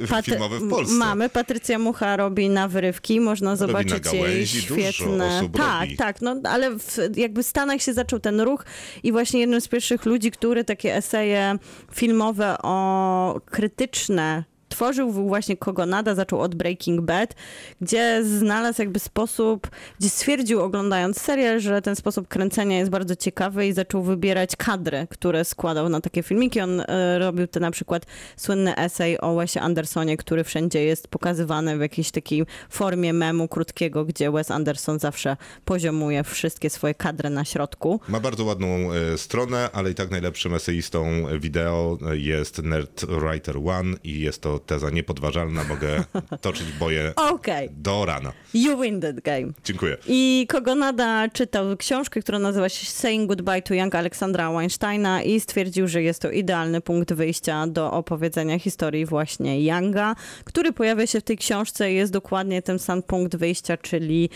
Patry- 0.08 0.22
filmowe 0.22 0.58
w 0.58 0.70
Polsce. 0.70 0.94
Mamy. 0.94 1.28
Patrycja 1.28 1.78
Mucha 1.78 2.16
robi 2.16 2.48
na 2.48 2.68
wyrywki, 2.68 3.20
można 3.20 3.41
zobaczyć 3.56 4.04
na 4.04 4.12
jej 4.12 4.20
gałęzi, 4.20 4.62
świetne. 4.62 5.48
tak, 5.52 5.80
robi. 5.80 5.96
tak, 5.96 6.20
no 6.20 6.36
ale 6.44 6.70
w, 6.78 6.98
jakby 7.16 7.42
w 7.42 7.46
Stanach 7.46 7.82
się 7.82 7.92
zaczął 7.92 8.18
ten 8.18 8.40
ruch 8.40 8.64
i 9.02 9.12
właśnie 9.12 9.40
jednym 9.40 9.60
z 9.60 9.68
pierwszych 9.68 10.04
ludzi, 10.04 10.30
który 10.30 10.64
takie 10.64 10.96
eseje 10.96 11.58
filmowe 11.92 12.56
o 12.62 13.40
krytyczne 13.44 14.44
tworzył 14.72 15.12
właśnie 15.12 15.56
Kogonada, 15.56 16.14
zaczął 16.14 16.40
od 16.40 16.54
Breaking 16.54 17.00
Bad, 17.00 17.34
gdzie 17.80 18.24
znalazł 18.24 18.82
jakby 18.82 18.98
sposób, 18.98 19.70
gdzie 19.98 20.08
stwierdził 20.08 20.60
oglądając 20.60 21.20
serial, 21.20 21.60
że 21.60 21.82
ten 21.82 21.96
sposób 21.96 22.28
kręcenia 22.28 22.78
jest 22.78 22.90
bardzo 22.90 23.16
ciekawy 23.16 23.66
i 23.66 23.72
zaczął 23.72 24.02
wybierać 24.02 24.56
kadry, 24.56 25.06
które 25.10 25.44
składał 25.44 25.88
na 25.88 26.00
takie 26.00 26.22
filmiki. 26.22 26.60
On 26.60 26.80
e, 26.80 27.18
robił 27.18 27.46
te 27.46 27.60
na 27.60 27.70
przykład 27.70 28.06
słynny 28.36 28.76
esej 28.76 29.20
o 29.20 29.34
Wesie 29.34 29.60
Andersonie, 29.60 30.16
który 30.16 30.44
wszędzie 30.44 30.84
jest 30.84 31.08
pokazywany 31.08 31.78
w 31.78 31.80
jakiejś 31.80 32.10
takiej 32.10 32.44
formie 32.70 33.12
memu 33.12 33.48
krótkiego, 33.48 34.04
gdzie 34.04 34.30
Wes 34.30 34.50
Anderson 34.50 34.98
zawsze 34.98 35.36
poziomuje 35.64 36.24
wszystkie 36.24 36.70
swoje 36.70 36.94
kadry 36.94 37.30
na 37.30 37.44
środku. 37.44 38.00
Ma 38.08 38.20
bardzo 38.20 38.44
ładną 38.44 38.66
e, 38.66 39.18
stronę, 39.18 39.70
ale 39.72 39.90
i 39.90 39.94
tak 39.94 40.10
najlepszym 40.10 40.54
eseistą 40.54 41.04
wideo 41.40 41.98
jest 42.12 42.62
Nerd 42.62 43.04
Writer 43.04 43.56
One 43.56 43.96
i 44.04 44.20
jest 44.20 44.42
to 44.42 44.58
teza 44.66 44.90
niepodważalna. 44.90 45.64
Mogę 45.64 46.04
toczyć 46.40 46.72
boje 46.72 47.12
Okej, 47.16 47.68
do 47.72 48.04
rana. 48.04 48.32
you 48.54 48.80
win 48.80 49.00
that 49.00 49.20
game. 49.20 49.52
Dziękuję. 49.64 49.96
I 50.06 50.46
Kogonada 50.48 51.28
czytał 51.28 51.76
książkę, 51.76 52.20
która 52.20 52.38
nazywa 52.38 52.68
się 52.68 52.86
Saying 52.86 53.28
Goodbye 53.28 53.62
to 53.62 53.74
Young 53.74 53.94
Aleksandra 53.94 54.52
Weinsteina 54.52 55.22
i 55.22 55.40
stwierdził, 55.40 55.88
że 55.88 56.02
jest 56.02 56.22
to 56.22 56.30
idealny 56.30 56.80
punkt 56.80 57.12
wyjścia 57.12 57.66
do 57.66 57.92
opowiedzenia 57.92 58.58
historii 58.58 59.06
właśnie 59.06 59.64
Younga, 59.64 60.14
który 60.44 60.72
pojawia 60.72 61.06
się 61.06 61.20
w 61.20 61.22
tej 61.22 61.36
książce 61.36 61.92
i 61.92 61.94
jest 61.94 62.12
dokładnie 62.12 62.62
ten 62.62 62.78
sam 62.78 63.02
punkt 63.02 63.36
wyjścia, 63.36 63.76
czyli 63.76 64.30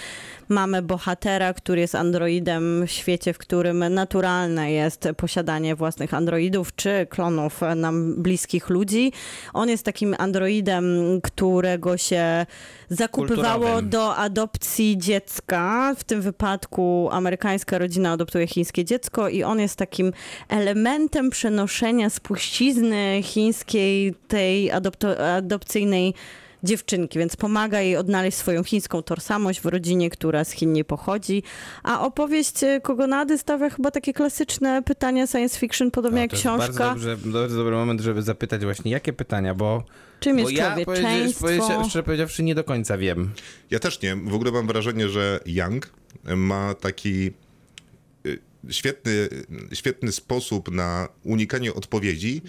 mamy 0.49 0.83
bohatera, 0.83 1.55
który 1.55 1.81
jest 1.81 1.95
androidem 1.95 2.87
w 2.87 2.91
świecie, 2.91 3.33
w 3.33 3.39
którym 3.39 3.95
naturalne 3.95 4.73
jest 4.73 5.09
posiadanie 5.17 5.75
własnych 5.75 6.15
androidów 6.15 6.75
czy 6.75 7.07
klonów 7.11 7.61
nam 7.77 8.23
bliskich 8.23 8.69
ludzi. 8.69 9.13
On 9.55 9.69
jest 9.69 9.85
takim 9.85 10.16
androidem, 10.19 10.85
którego 11.23 11.97
się 11.97 12.47
zakupywało 12.89 13.55
Kulturowym. 13.61 13.91
do 13.91 14.17
adopcji 14.17 14.99
dziecka. 14.99 15.95
W 15.99 16.05
tym 16.05 16.21
wypadku 16.23 17.09
amerykańska 17.13 17.79
rodzina 17.79 18.13
adoptuje 18.13 18.47
chińskie 18.47 18.85
dziecko 18.85 19.29
i 19.29 19.43
on 19.43 19.61
jest 19.61 19.77
takim 19.77 20.13
elementem 20.49 21.31
przenoszenia 21.31 22.11
spuścizny 22.11 23.21
chińskiej, 23.23 24.15
tej 24.29 24.71
adopto- 24.73 25.23
adopcyjnej 25.37 26.15
dziewczynki, 26.63 27.19
więc 27.19 27.37
pomaga 27.37 27.81
jej 27.81 27.97
odnaleźć 27.97 28.37
swoją 28.39 28.65
chińską 28.65 29.03
tożsamość 29.03 29.61
w 29.61 29.67
rodzinie, 29.67 30.11
która 30.11 30.45
z 30.45 30.51
Chin 30.51 30.73
nie 30.73 30.85
pochodzi. 30.85 31.43
A 31.83 32.01
opowieść 32.07 32.63
e, 32.65 32.81
Kogonady 32.81 33.39
stawia 33.39 33.71
chyba 33.71 33.91
takie 33.91 34.13
klasyczne 34.13 34.83
pytania 34.83 35.27
science 35.27 35.59
fiction, 35.59 35.91
podobnie 35.91 36.17
No, 36.17 36.23
jak 36.23 36.31
to 36.31 36.37
jest 36.37 36.47
bardzo, 36.47 36.65
książka. 36.67 36.91
dobrze, 36.91 37.17
bardzo 37.17 37.57
dobry 37.57 37.77
moment, 37.77 38.01
żeby 38.01 38.23
zapytać 38.23 38.65
właśnie, 38.65 38.91
jakie 38.91 39.13
pytania, 39.13 39.55
bo, 39.55 39.85
Czym 40.21 40.39
jest 40.39 40.53
ja 40.53 40.75
człowieczeństwo? 40.85 41.41
powiedzieć, 41.47 41.67
szczerze 41.89 42.03
powiedziawszy 42.03 42.43
nie 42.43 42.55
do 42.55 42.65
końca 42.65 42.99
wiem. 42.99 43.31
Ja 43.71 43.79
też 43.79 44.03
nie. 44.03 44.17
W 44.17 44.35
ogóle 44.35 44.53
mam 44.53 44.67
wrażenie, 44.67 45.09
że 45.09 45.41
Young 45.47 45.91
ma 46.37 46.75
taki 46.75 47.31
y, 48.27 48.39
świetny, 48.71 49.29
świetny 49.73 50.13
sposób 50.13 50.71
na 50.71 51.09
unikanie 51.25 51.75
odpowiedzi. 51.75 52.43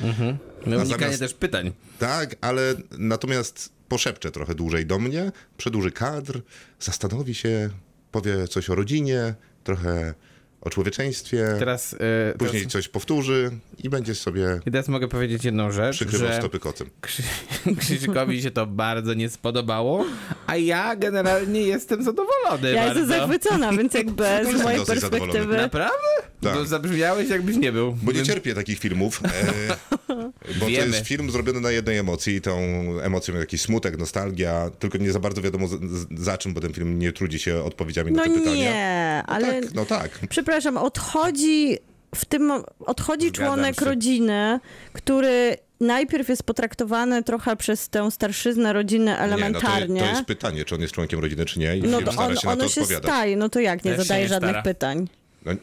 No, 0.66 0.76
A 0.76 0.80
unikanie 0.80 1.06
zamiast- 1.06 1.20
też 1.20 1.34
pytań. 1.34 1.72
Tak, 2.00 2.36
ale 2.42 2.76
natomiast 2.98 3.77
poszepcze 3.88 4.32
trochę 4.32 4.56
dłużej 4.56 4.86
do 4.86 5.00
mnie, 5.00 5.32
przedłuży 5.58 5.92
kadr, 5.92 6.42
zastanowi 6.80 7.36
się, 7.36 7.70
powie 8.12 8.48
coś 8.48 8.70
o 8.70 8.76
rodzinie, 8.76 9.36
trochę 9.64 10.14
o 10.62 10.70
człowieczeństwie, 10.70 11.56
Teraz, 11.60 11.94
e, 11.94 12.38
później 12.38 12.62
teraz, 12.62 12.74
coś 12.74 12.88
powtórzy 12.88 13.52
i 13.84 13.90
będzie 13.90 14.16
sobie 14.16 14.60
i 14.66 14.72
teraz 14.72 14.88
mogę 14.88 15.08
powiedzieć 15.08 15.46
jedną 15.46 15.72
rzecz, 15.72 15.96
przykrywał 15.96 16.28
że 16.28 16.38
stopy 16.38 16.60
kocem. 16.60 16.90
Krzy 17.02 17.24
Krzyśkowi 17.80 18.42
się 18.42 18.52
to 18.52 18.66
bardzo 18.66 19.14
nie 19.14 19.30
spodobało, 19.30 20.06
a 20.48 20.56
ja 20.56 20.96
generalnie 20.96 21.62
jestem 21.62 22.04
zadowolony 22.04 22.72
Ja 22.72 22.86
bardzo. 22.86 23.00
jestem 23.00 23.20
zachwycona, 23.20 23.74
więc 23.74 23.94
jakby 23.94 24.24
z 24.44 24.48
jestem 24.48 24.62
mojej 24.64 24.86
perspektywy... 24.86 25.20
zadowolony. 25.20 25.58
Naprawdę? 25.58 25.98
Tak. 26.42 26.54
To 26.54 26.66
zabrzmiałeś 26.66 27.30
jakbyś 27.30 27.56
nie 27.56 27.72
był. 27.72 27.98
Bo 28.02 28.12
nie 28.12 28.24
cierpię 28.24 28.56
takich 28.56 28.80
filmów, 28.80 29.22
e, 29.24 30.14
bo 30.54 30.60
to 30.60 30.66
Wiemy. 30.66 30.88
jest 30.96 31.08
film 31.08 31.32
zrobiony 31.32 31.62
na 31.62 31.72
jednej 31.72 31.98
emocji 31.98 32.36
i 32.36 32.42
tą 32.42 32.60
emocją 33.02 33.34
jest 33.34 33.42
jakiś 33.44 33.62
smutek, 33.62 33.98
nostalgia, 33.98 34.70
tylko 34.80 34.98
nie 34.98 35.12
za 35.12 35.20
bardzo 35.20 35.42
wiadomo 35.42 35.68
z, 35.68 35.72
z, 35.72 36.08
za 36.24 36.38
czym, 36.38 36.54
bo 36.54 36.62
ten 36.62 36.74
film 36.74 37.00
nie 37.00 37.12
trudzi 37.12 37.40
się 37.40 37.64
odpowiedziami 37.64 38.12
No 38.12 38.18
na 38.18 38.24
te 38.24 38.30
pytania. 38.40 38.56
nie, 38.56 39.24
No 39.28 39.34
ale 39.34 39.62
tak, 39.62 39.74
no 39.74 39.86
tak. 39.86 40.20
przepraszam, 40.30 40.78
odchodzi 40.78 41.78
w 42.16 42.26
tym 42.26 42.52
odchodzi 42.80 43.28
Zgadzam 43.28 43.46
członek 43.46 43.80
się. 43.80 43.86
rodziny, 43.86 44.60
który 44.94 45.56
najpierw 45.80 46.30
jest 46.30 46.44
potraktowany 46.44 47.24
trochę 47.24 47.56
przez 47.56 47.90
tę 47.90 48.12
starszyznę 48.12 48.74
rodziny 48.74 49.06
Nie, 49.06 49.12
no 49.12 49.18
to, 49.18 49.24
elementarnie. 49.24 50.00
to 50.02 50.06
jest 50.10 50.24
pytanie, 50.24 50.66
czy 50.66 50.76
on 50.76 50.82
jest 50.82 50.94
członkiem 50.94 51.20
rodziny, 51.20 51.46
czy 51.46 51.60
nie 51.60 51.78
i 51.78 51.82
No 51.82 52.02
to 52.02 52.12
on, 52.12 52.28
się 52.30 52.34
na 52.36 52.42
to 52.42 52.50
ono 52.52 52.70
się 52.70 52.86
staje, 52.86 53.38
no 53.38 53.50
to 53.50 53.60
jak, 53.60 53.86
nie 53.86 53.92
Też 53.96 54.02
zadaje 54.08 54.24
nie 54.24 54.30
żadnych 54.30 54.50
stara. 54.52 54.64
pytań. 54.64 55.08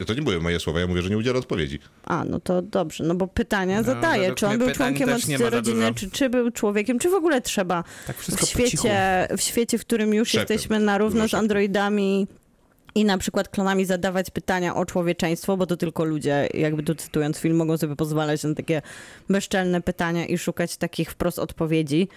No, 0.00 0.06
to 0.06 0.14
nie 0.14 0.22
były 0.22 0.40
moje 0.40 0.60
słowa, 0.60 0.80
ja 0.80 0.86
mówię, 0.86 1.02
że 1.02 1.10
nie 1.10 1.18
udziela 1.18 1.38
odpowiedzi. 1.38 1.78
A, 2.04 2.24
no 2.24 2.40
to 2.40 2.62
dobrze, 2.62 3.04
no 3.04 3.14
bo 3.14 3.26
pytania 3.26 3.82
No, 3.82 3.84
według 3.84 4.34
czy 4.36 4.46
on 4.46 4.58
był 4.58 4.70
członkiem 4.70 5.08
rodziny, 5.40 5.94
czy, 5.94 6.10
czy 6.10 6.30
był 6.30 6.50
człowiekiem, 6.50 6.98
czy 6.98 7.10
w 7.10 7.14
ogóle 7.14 7.40
trzeba 7.40 7.84
Tak 8.06 8.16
w 8.16 8.46
świecie, 8.46 9.28
w 9.36 9.40
świecie, 9.40 9.78
w 9.78 9.80
którym 9.80 10.14
już 10.14 10.28
Szeptem. 10.28 10.54
jesteśmy 10.54 10.80
na 10.80 10.98
równo 10.98 11.28
z 11.28 11.34
androidami 11.34 12.26
i 12.94 13.04
na 13.04 13.18
przykład 13.18 13.48
klonami 13.48 13.84
zadawać 13.84 14.30
pytania 14.30 14.74
o 14.74 14.86
człowieczeństwo, 14.86 15.56
bo 15.56 15.66
to 15.66 15.76
tylko 15.76 16.04
ludzie, 16.04 16.48
jakby 16.54 16.82
tu 16.82 16.94
cytując 16.94 17.38
film, 17.38 17.56
mogą 17.56 17.76
sobie 17.76 17.96
pozwalać 17.96 18.42
na 18.42 18.54
takie 18.54 18.82
bezczelne 19.28 19.80
pytania 19.80 20.26
i 20.26 20.38
szukać 20.38 20.76
takich 20.76 21.10
wprost 21.10 21.38
odpowiedzi. 21.38 22.08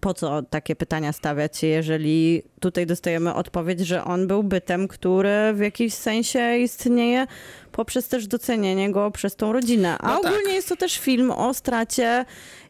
Po 0.00 0.14
co 0.14 0.42
takie 0.42 0.76
pytania 0.76 1.12
stawiać, 1.12 1.62
jeżeli 1.62 2.42
tutaj 2.60 2.86
dostajemy 2.86 3.34
odpowiedź, 3.34 3.80
że 3.80 4.04
on 4.04 4.26
był 4.26 4.42
bytem, 4.42 4.88
który 4.88 5.52
w 5.54 5.58
jakiś 5.60 5.94
sensie 5.94 6.56
istnieje 6.58 7.26
poprzez 7.72 8.08
też 8.08 8.26
docenienie 8.26 8.92
go 8.92 9.10
przez 9.10 9.36
tą 9.36 9.52
rodzinę. 9.52 9.98
A 9.98 10.08
No 10.14 10.20
tak. 10.20 10.32
ogólnie 10.32 10.54
jest 10.54 10.68
to 10.68 10.76
też 10.76 10.98
film 10.98 11.30
o 11.30 11.54
stracie 11.54 12.24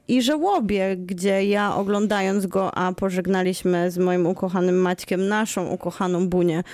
i 0.09 0.23
żałobie, 0.23 0.97
gdzie 0.97 1.45
ja 1.45 1.75
oglądając 1.77 2.47
go, 2.47 2.75
a 2.75 2.93
pożegnaliśmy 2.93 3.91
z 3.91 3.99
moim 3.99 4.27
ukochanym 4.27 4.79
Maćkiem 4.79 5.29
naszą 5.29 5.67
ukochaną 5.69 6.29
Bunię, 6.29 6.65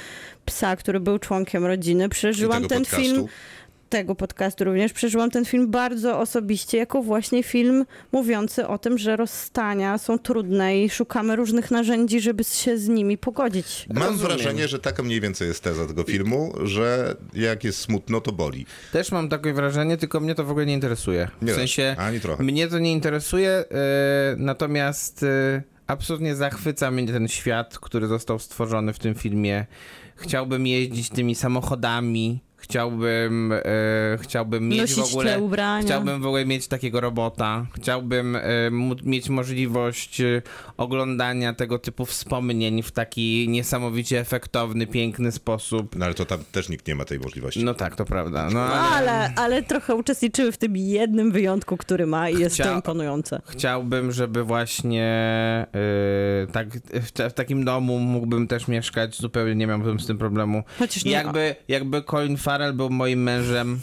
psa, 0.45 0.77
który 0.77 1.01
był 1.01 1.19
członkiem 1.19 1.67
rodziny, 1.67 2.09
przeżyłam 2.09 2.69
ten 2.69 2.79
podcastu. 2.79 3.03
film, 3.03 3.27
tego 3.93 4.15
podcastu 4.15 4.65
również, 4.65 4.93
przeżyłam 4.93 5.31
ten 5.31 5.45
film 5.45 5.71
bardzo 5.71 6.19
osobiście, 6.19 6.79
jako 6.79 7.03
właśnie 7.03 7.43
film 7.43 7.85
mówiący 8.13 8.67
o 8.67 8.79
tym, 8.79 8.99
że 8.99 9.17
rozstania 9.17 9.99
są 9.99 10.19
trudne 10.19 10.83
i 10.83 10.91
szukamy 10.91 11.37
różnych 11.37 11.71
narzędzi, 11.71 12.21
żeby 12.21 12.45
się 12.45 12.79
z 12.79 12.89
nimi 12.89 13.19
pogodzić. 13.19 13.87
Mam 13.95 14.03
Rozumiem. 14.03 14.27
wrażenie, 14.27 14.69
że 14.69 14.79
taka 14.79 15.03
mniej 15.03 15.21
więcej 15.21 15.49
jest 15.49 15.63
teza 15.65 15.87
tego 15.87 16.03
filmu, 16.05 16.53
że 16.65 17.17
jak 17.35 17.65
jest 17.65 17.79
smutno, 17.79 18.21
to 18.21 18.33
boli. 18.33 18.67
Też 18.93 19.13
mam 19.13 19.29
takie 19.29 19.53
wrażenie, 19.53 19.97
tylko 19.97 20.21
mnie 20.21 20.35
to 20.35 20.45
w 20.45 20.51
ogóle 20.51 20.67
nie 20.67 20.75
interesuje. 20.75 21.29
W 21.43 21.45
Nie 21.47 21.55
sensie, 21.55 21.95
ani 21.99 22.21
trochę. 22.21 22.43
mnie 22.43 22.69
to 22.69 22.79
nie 22.79 22.93
interesuje, 22.93 23.51
e, 23.51 23.65
natomiast 24.37 25.23
e, 25.23 25.63
absolutnie 25.87 26.35
zachwyca 26.37 26.91
mnie 26.91 27.07
ten 27.13 27.29
świat, 27.29 27.79
który 27.79 28.07
został 28.07 28.39
stworzony 28.39 28.93
w 28.93 28.99
tym 28.99 29.15
filmie. 29.15 29.67
Chciałbym 30.17 30.67
jeździć 30.67 31.09
tymi 31.11 31.35
samochodami, 31.35 32.41
Chciałbym, 32.63 33.53
e, 33.53 33.63
chciałbym 34.21 34.69
mieć 34.69 34.81
Nosić 34.81 34.97
w 34.97 35.15
ogóle. 35.15 35.41
ubrania. 35.41 35.87
Chciałbym 35.87 36.23
w 36.23 36.27
ogóle 36.27 36.47
mieć 36.47 36.69
takiego 36.69 37.01
robota. 37.01 37.67
Chciałbym 37.75 38.37
e, 38.37 38.43
mieć 39.05 39.29
możliwość 39.29 40.21
e, 40.21 40.43
oglądania 40.77 41.55
tego 41.55 41.79
typu 41.79 42.05
wspomnień 42.07 42.83
w 42.83 42.93
taki 42.93 43.47
niesamowicie 43.49 44.21
efektowny, 44.21 44.87
piękny 44.87 45.33
sposób. 45.33 45.97
No 45.97 46.05
ale 46.05 46.15
to 46.15 46.25
tam 46.25 46.39
też 46.53 46.69
nikt 46.69 46.89
nie 46.89 46.95
ma 46.95 47.05
tej 47.05 47.19
możliwości. 47.21 47.65
No 47.65 47.75
tak, 47.75 47.97
to 47.97 48.05
prawda. 48.05 48.45
No, 48.45 48.51
No, 48.53 48.61
ale 48.75 49.13
ale, 49.13 49.33
ale 49.37 49.63
trochę 49.63 49.95
uczestniczyły 49.95 50.53
w 50.53 50.57
tym 50.59 50.77
jednym 50.77 51.33
wyjątku, 51.33 51.77
który 51.77 52.07
ma 52.07 52.29
i 52.31 52.39
jest 52.39 52.57
Chcia- 52.57 52.65
to 52.65 52.75
imponujące. 52.75 53.41
chciałbym, 53.49 54.13
żeby 54.13 54.45
właśnie 54.45 55.03
e, 55.75 56.47
tak, 56.53 56.69
w, 56.79 57.11
w 57.31 57.33
takim 57.33 57.65
domu 57.65 57.99
mógłbym 57.99 58.49
też 58.49 58.69
mieszkać. 58.69 59.17
Zupełnie 59.17 59.55
nie 59.55 59.67
miałbym 59.67 60.01
z 60.01 60.07
tym 60.07 60.19
problemu. 60.19 60.63
Chociaż 60.79 61.05
nie 61.05 61.13
Jakby, 61.13 61.57
jakby 61.69 62.03
Colin 62.03 62.37
Farrell 62.37 62.52
był 62.73 62.91
moim 62.91 63.23
mężem, 63.23 63.81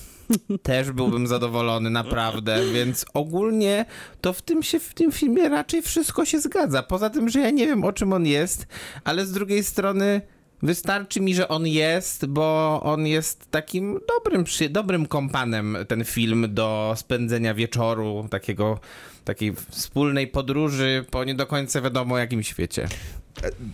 też 0.63 0.91
byłbym 0.91 1.27
zadowolony, 1.27 1.89
naprawdę. 1.89 2.71
Więc 2.73 3.05
ogólnie 3.13 3.85
to 4.21 4.33
w 4.33 4.41
tym, 4.41 4.63
się, 4.63 4.79
w 4.79 4.93
tym 4.93 5.11
filmie 5.11 5.49
raczej 5.49 5.81
wszystko 5.81 6.25
się 6.25 6.39
zgadza. 6.39 6.83
Poza 6.83 7.09
tym, 7.09 7.29
że 7.29 7.39
ja 7.39 7.49
nie 7.49 7.67
wiem 7.67 7.83
o 7.83 7.93
czym 7.93 8.13
on 8.13 8.25
jest, 8.25 8.67
ale 9.03 9.25
z 9.25 9.31
drugiej 9.31 9.63
strony. 9.63 10.21
Wystarczy 10.61 11.21
mi, 11.21 11.35
że 11.35 11.47
on 11.47 11.67
jest, 11.67 12.25
bo 12.25 12.79
on 12.83 13.07
jest 13.07 13.51
takim 13.51 13.99
dobrym, 14.17 14.43
dobrym 14.69 15.05
kompanem, 15.05 15.77
ten 15.87 16.05
film, 16.05 16.47
do 16.49 16.93
spędzenia 16.97 17.53
wieczoru, 17.53 18.27
takiego, 18.29 18.79
takiej 19.25 19.53
wspólnej 19.69 20.27
podróży 20.27 21.05
po 21.11 21.23
nie 21.23 21.35
do 21.35 21.47
końca 21.47 21.81
wiadomo 21.81 22.17
jakim 22.17 22.43
świecie. 22.43 22.87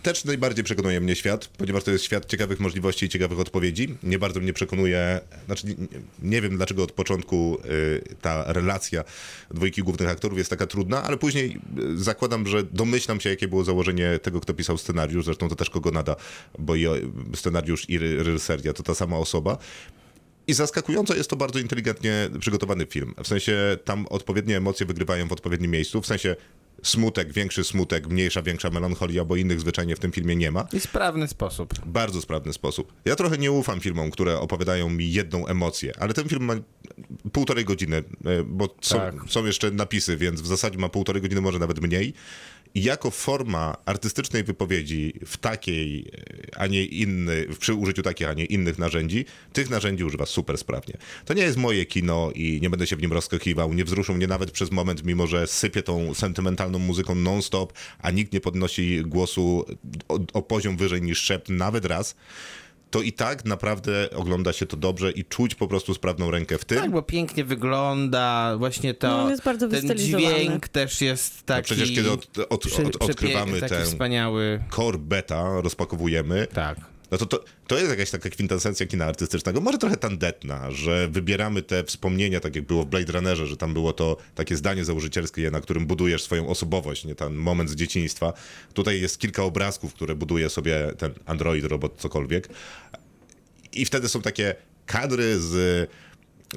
Też 0.04 0.26
najbardziej 0.26 0.64
przekonuje 0.64 1.02
mnie 1.02 1.16
świat, 1.16 1.48
ponieważ 1.48 1.84
to 1.84 1.92
jest 1.92 2.04
świat 2.04 2.26
ciekawych 2.26 2.60
możliwości 2.60 3.06
i 3.06 3.10
ciekawych 3.10 3.40
odpowiedzi. 3.40 3.98
Nie 4.04 4.20
bardzo 4.20 4.40
mnie 4.40 4.54
przekonuje, 4.54 5.20
znaczy 5.46 5.68
nie, 5.68 5.76
nie 6.22 6.42
wiem 6.42 6.58
dlaczego 6.58 6.84
od 6.84 6.92
początku 6.92 7.58
y, 7.66 8.16
ta 8.22 8.54
relacja 8.54 9.04
dwójki 9.52 9.84
głównych 9.84 10.10
aktorów 10.10 10.38
jest 10.38 10.50
taka 10.50 10.68
trudna, 10.68 11.04
ale 11.04 11.18
później 11.18 11.60
y, 11.80 12.04
zakładam, 12.04 12.48
że 12.48 12.64
domyślam 12.64 13.22
się 13.22 13.30
jakie 13.30 13.48
było 13.48 13.64
założenie 13.64 14.20
tego, 14.20 14.42
kto 14.42 14.54
pisał 14.54 14.78
scenariusz, 14.78 15.26
zresztą 15.26 15.50
to 15.50 15.56
też 15.56 15.70
kogo 15.70 15.92
nada, 15.92 16.16
bo 16.60 16.76
i 16.76 16.86
scenariusz 17.36 17.90
i 17.90 17.98
reżyseria 17.98 18.74
to 18.74 18.84
ta 18.84 18.96
sama 18.96 19.18
osoba. 19.18 19.58
I 20.48 20.54
zaskakująco 20.54 21.16
jest 21.16 21.30
to 21.30 21.36
bardzo 21.36 21.60
inteligentnie 21.60 22.30
przygotowany 22.40 22.86
film. 22.86 23.14
W 23.24 23.28
sensie 23.28 23.78
tam 23.84 24.06
odpowiednie 24.10 24.58
emocje 24.58 24.86
wygrywają 24.86 25.28
w 25.28 25.32
odpowiednim 25.32 25.72
miejscu. 25.72 26.02
W 26.02 26.08
sensie 26.08 26.36
smutek, 26.84 27.34
większy 27.34 27.64
smutek, 27.64 28.08
mniejsza, 28.08 28.42
większa 28.42 28.70
melancholia, 28.70 29.26
bo 29.26 29.36
innych 29.36 29.60
zwyczajnie 29.60 29.96
w 29.96 30.00
tym 30.00 30.12
filmie 30.12 30.36
nie 30.36 30.52
ma. 30.52 30.68
I 30.74 30.80
sprawny 30.80 31.28
sposób. 31.28 31.74
Bardzo 31.86 32.22
sprawny 32.22 32.54
sposób. 32.54 32.94
Ja 33.06 33.16
trochę 33.16 33.38
nie 33.38 33.52
ufam 33.52 33.80
filmom, 33.80 34.12
które 34.12 34.40
opowiadają 34.40 34.90
mi 34.90 35.12
jedną 35.14 35.48
emocję, 35.48 35.94
ale 36.00 36.14
ten 36.14 36.30
film 36.30 36.44
ma 36.44 36.54
półtorej 37.32 37.66
godziny, 37.66 37.98
e, 37.98 38.04
bo 38.44 38.76
są, 38.82 38.98
Tak. 38.98 39.16
są 39.28 39.46
jeszcze 39.46 39.72
napisy, 39.72 40.18
więc 40.18 40.42
w 40.42 40.48
zasadzie 40.48 40.78
ma 40.78 40.90
półtorej 40.90 41.22
godziny, 41.22 41.42
może 41.42 41.60
nawet 41.60 41.82
mniej. 41.82 42.14
Jako 42.76 43.12
forma 43.12 43.78
artystycznej 43.86 44.44
wypowiedzi 44.44 45.14
w 45.26 45.38
takiej, 45.38 46.12
e, 46.54 46.60
a 46.60 46.68
nie 46.68 46.86
inny, 46.86 47.46
przy 47.60 47.74
użyciu 47.74 48.04
takich, 48.04 48.28
a 48.28 48.34
nie 48.34 48.46
innych 48.46 48.80
narzędzi, 48.80 49.26
tych 49.54 49.70
narzędzi 49.70 50.04
używa 50.04 50.26
super 50.26 50.58
sprawnie. 50.58 50.98
To 51.26 51.34
nie 51.34 51.44
jest 51.44 51.58
moje 51.58 51.86
kino 51.86 52.32
i 52.36 52.60
nie 52.62 52.70
będę 52.70 52.88
się 52.88 52.96
w 52.96 53.02
nim 53.02 53.14
rozskakiwał, 53.14 53.74
nie 53.74 53.86
wzruszył 53.86 54.16
mnie 54.16 54.28
nawet 54.28 54.52
przez 54.52 54.72
moment, 54.72 55.04
mimo 55.04 55.28
że 55.28 55.48
sypie 55.48 55.84
tą 55.84 56.14
sentymentalną 56.14 56.80
muzyką 56.80 57.16
non-stop, 57.16 57.74
a 58.00 58.12
nikt 58.12 58.34
nie 58.34 58.42
podnosi 58.42 59.02
głosu 59.02 59.66
o, 60.08 60.20
o 60.34 60.42
poziom 60.42 60.78
wyżej 60.78 61.02
niż 61.02 61.22
szept 61.22 61.50
nawet 61.50 61.86
raz. 61.86 62.16
To 62.96 63.02
i 63.02 63.14
tak 63.14 63.46
naprawdę 63.46 64.10
ogląda 64.16 64.54
się 64.54 64.66
to 64.66 64.78
dobrze 64.78 65.12
i 65.12 65.26
czuć 65.26 65.56
po 65.56 65.68
prostu 65.68 65.94
sprawną 65.94 66.32
rękę 66.32 66.58
w 66.58 66.66
tym. 66.66 66.78
Tak, 66.78 66.92
bo 66.92 67.02
pięknie 67.02 67.44
wygląda, 67.44 68.56
właśnie 68.58 68.94
to. 68.94 69.08
No, 69.08 69.30
jest 69.30 69.44
bardzo 69.44 69.68
ten 69.70 69.98
dźwięk 69.98 70.68
też 70.68 71.02
jest 71.02 71.36
No 71.38 71.44
taki. 71.46 71.64
przecież 71.66 71.92
kiedy 71.96 72.12
od, 72.12 72.38
od, 72.50 72.66
od, 72.66 72.96
odkrywamy 73.10 73.60
taki 73.60 73.74
tę 73.76 73.84
wspaniały. 73.84 74.64
core 74.76 74.98
beta, 74.98 75.62
rozpakowujemy, 75.62 76.48
Tak. 76.54 76.95
No 77.12 77.18
to, 77.18 77.26
to 77.26 77.44
to 77.68 77.78
jest 77.78 77.90
jakaś 77.90 78.12
taka 78.12 78.30
kwintesencja 78.30 78.86
kina 78.86 79.06
artystycznego, 79.06 79.62
może 79.62 79.78
trochę 79.78 79.98
tandetna, 79.98 80.72
że 80.72 81.08
wybieramy 81.08 81.62
te 81.62 81.84
wspomnienia, 81.84 82.40
tak 82.40 82.56
jak 82.56 82.66
było 82.66 82.84
w 82.84 82.88
Blade 82.88 83.14
Runnerze, 83.14 83.48
że 83.48 83.58
tam 83.58 83.74
było 83.74 83.94
to 83.94 84.18
takie 84.36 84.58
zdanie 84.58 84.86
założycielskie, 84.86 85.52
na 85.52 85.62
którym 85.62 85.86
budujesz 85.86 86.24
swoją 86.24 86.48
osobowość, 86.48 87.06
nie 87.06 87.16
ten 87.16 87.34
moment 87.34 87.70
z 87.70 87.76
dzieciństwa. 87.76 88.34
Tutaj 88.74 89.02
jest 89.02 89.20
kilka 89.20 89.44
obrazków, 89.44 89.94
które 89.94 90.16
buduje 90.16 90.50
sobie 90.50 90.92
ten 90.98 91.12
android, 91.26 91.66
robot, 91.66 91.94
cokolwiek. 91.98 92.50
I 93.74 93.86
wtedy 93.86 94.10
są 94.10 94.22
takie 94.22 94.56
kadry 94.86 95.40
z, 95.40 95.90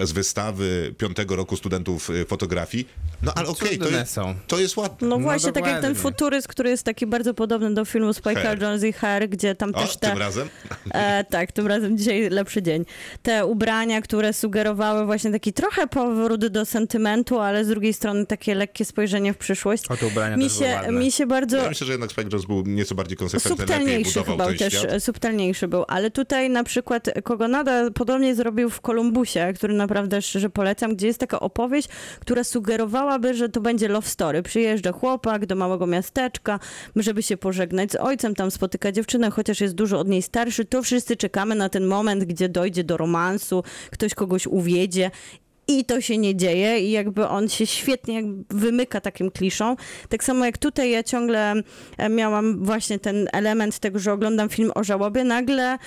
z 0.01 0.12
wystawy 0.12 0.94
piątego 0.98 1.36
roku 1.36 1.56
studentów 1.56 2.10
y, 2.10 2.24
fotografii. 2.24 2.89
No 3.23 3.32
ale 3.35 3.48
okej, 3.48 3.78
to, 3.78 3.85
Cudne 3.85 3.98
jest, 3.98 4.12
są. 4.12 4.35
to 4.47 4.59
jest 4.59 4.77
ładne. 4.77 5.09
No 5.09 5.16
No 5.16 5.23
właśnie, 5.23 5.52
tak 5.52 5.66
jak 5.66 5.81
ten 5.81 5.94
futuryzm, 5.94 6.48
który 6.48 6.70
jest 6.70 6.82
taki 6.82 7.06
bardzo 7.06 7.35
podobny 7.35 7.74
do 7.74 7.85
filmu 7.85 8.10
Spike'a 8.10 8.43
Hair. 8.43 8.62
Jones 8.62 8.85
i 8.85 8.93
Hair, 8.93 9.28
gdzie 9.28 9.55
tam 9.55 9.70
O, 9.74 9.81
też 9.81 9.97
te... 9.97 10.09
tym 10.09 10.19
razem? 10.19 10.48
E, 10.90 11.24
tak, 11.24 11.52
tym 11.52 11.66
razem 11.66 11.98
dzisiaj 11.98 12.31
lepszy 12.31 12.62
dzień. 12.62 12.85
Te 13.23 13.47
ubrania, 13.47 14.02
które 14.02 14.32
sugerowały 14.32 15.06
właśnie 15.06 15.31
taki 15.31 15.52
trochę 15.52 15.86
powrót 15.86 16.47
do 16.47 16.65
sentymentu, 16.65 17.39
ale 17.40 17.65
z 17.65 17.69
drugiej 17.69 17.93
strony 17.94 18.27
takie 18.27 18.55
lekkie 18.55 18.85
spojrzenie 18.85 19.32
w 19.32 19.36
przyszłość. 19.39 19.89
O, 19.90 19.97
te 19.97 20.06
ubrania 20.06 20.36
Mi 20.36 20.51
się, 20.51 20.65
ładne. 20.65 20.93
mi 20.93 21.12
się 21.12 21.27
bardzo... 21.27 21.56
Ja 21.56 21.69
myślę, 21.69 21.86
że 21.86 21.93
jednak 21.93 22.10
Spike 22.10 22.28
Jones 22.32 22.47
był 22.47 22.62
nieco 22.66 22.94
bardziej 22.94 23.16
konsekwentny, 23.16 23.65
lepiej 23.66 23.77
Subtelniejszy 23.77 24.19
budował 24.20 24.36
chyba 24.36 24.47
ten 24.47 24.59
też, 24.59 24.74
świat. 24.74 25.02
subtelniejszy 25.05 25.69
był, 25.69 25.85
ale 25.89 26.10
tutaj 26.10 26.51
na 26.51 26.65
przykład 26.65 27.09
Kogonada 27.24 27.90
podobnie 27.90 28.35
zrobił 28.35 28.70
w 28.70 28.81
Kolumbusie, 28.81 29.52
który 29.56 29.74
naprawdę 29.79 30.23
szczerze 30.23 30.51
polecam, 30.51 30.97
gdzie 30.97 31.07
jest 31.07 31.19
taka 31.19 31.41
opowieść, 31.41 31.89
która 32.21 32.45
sugerowałaby, 32.45 33.35
że 33.35 33.49
to 33.49 33.61
będzie 33.61 33.89
love 33.89 34.09
story. 34.09 34.43
Przyjeżdża 34.43 34.93
chłopak 34.93 35.47
do 35.47 35.55
małego 35.55 35.87
miasteczka, 35.87 36.61
żeby 36.97 37.23
się 37.23 37.37
pożegnać 37.37 37.93
z 37.93 37.97
ojcem, 37.97 38.35
tam 38.35 38.51
spotyka 38.51 38.93
dziewczynę, 38.93 39.31
chociaż 39.31 39.61
jest 39.61 39.75
dużo 39.75 39.99
od 39.99 40.09
niej 40.09 40.23
starszy, 40.23 40.65
to 40.65 40.83
wszyscy 40.83 41.17
czekamy 41.17 41.55
na 41.55 41.69
ten 41.69 41.87
moment, 41.87 42.25
gdzie 42.25 42.49
dojdzie 42.49 42.85
do 42.85 42.97
romansu, 42.97 43.63
ktoś 43.91 44.15
kogoś 44.15 44.47
uwiedzie 44.47 45.11
i 45.69 45.85
to 45.85 46.01
się 46.01 46.19
nie 46.19 46.37
dzieje 46.37 46.81
i 46.81 46.91
jakby 46.91 47.29
on 47.29 47.49
się 47.49 47.67
świetnie 47.67 48.23
wymyka 48.51 49.01
takim 49.01 49.31
kliszą. 49.31 49.77
Tak 50.09 50.25
samo 50.25 50.45
jak 50.45 50.59
tutaj 50.59 50.91
ja 50.91 51.03
ciągle 51.03 51.55
e, 51.99 52.09
miałam 52.09 52.65
właśnie 52.65 52.99
ten 52.99 53.29
element 53.33 53.79
tego, 53.79 53.99
że 53.99 54.13
oglądam 54.13 54.49
film 54.49 54.73
o 54.75 54.85
żałobie, 54.85 55.25
nagle 55.25 55.79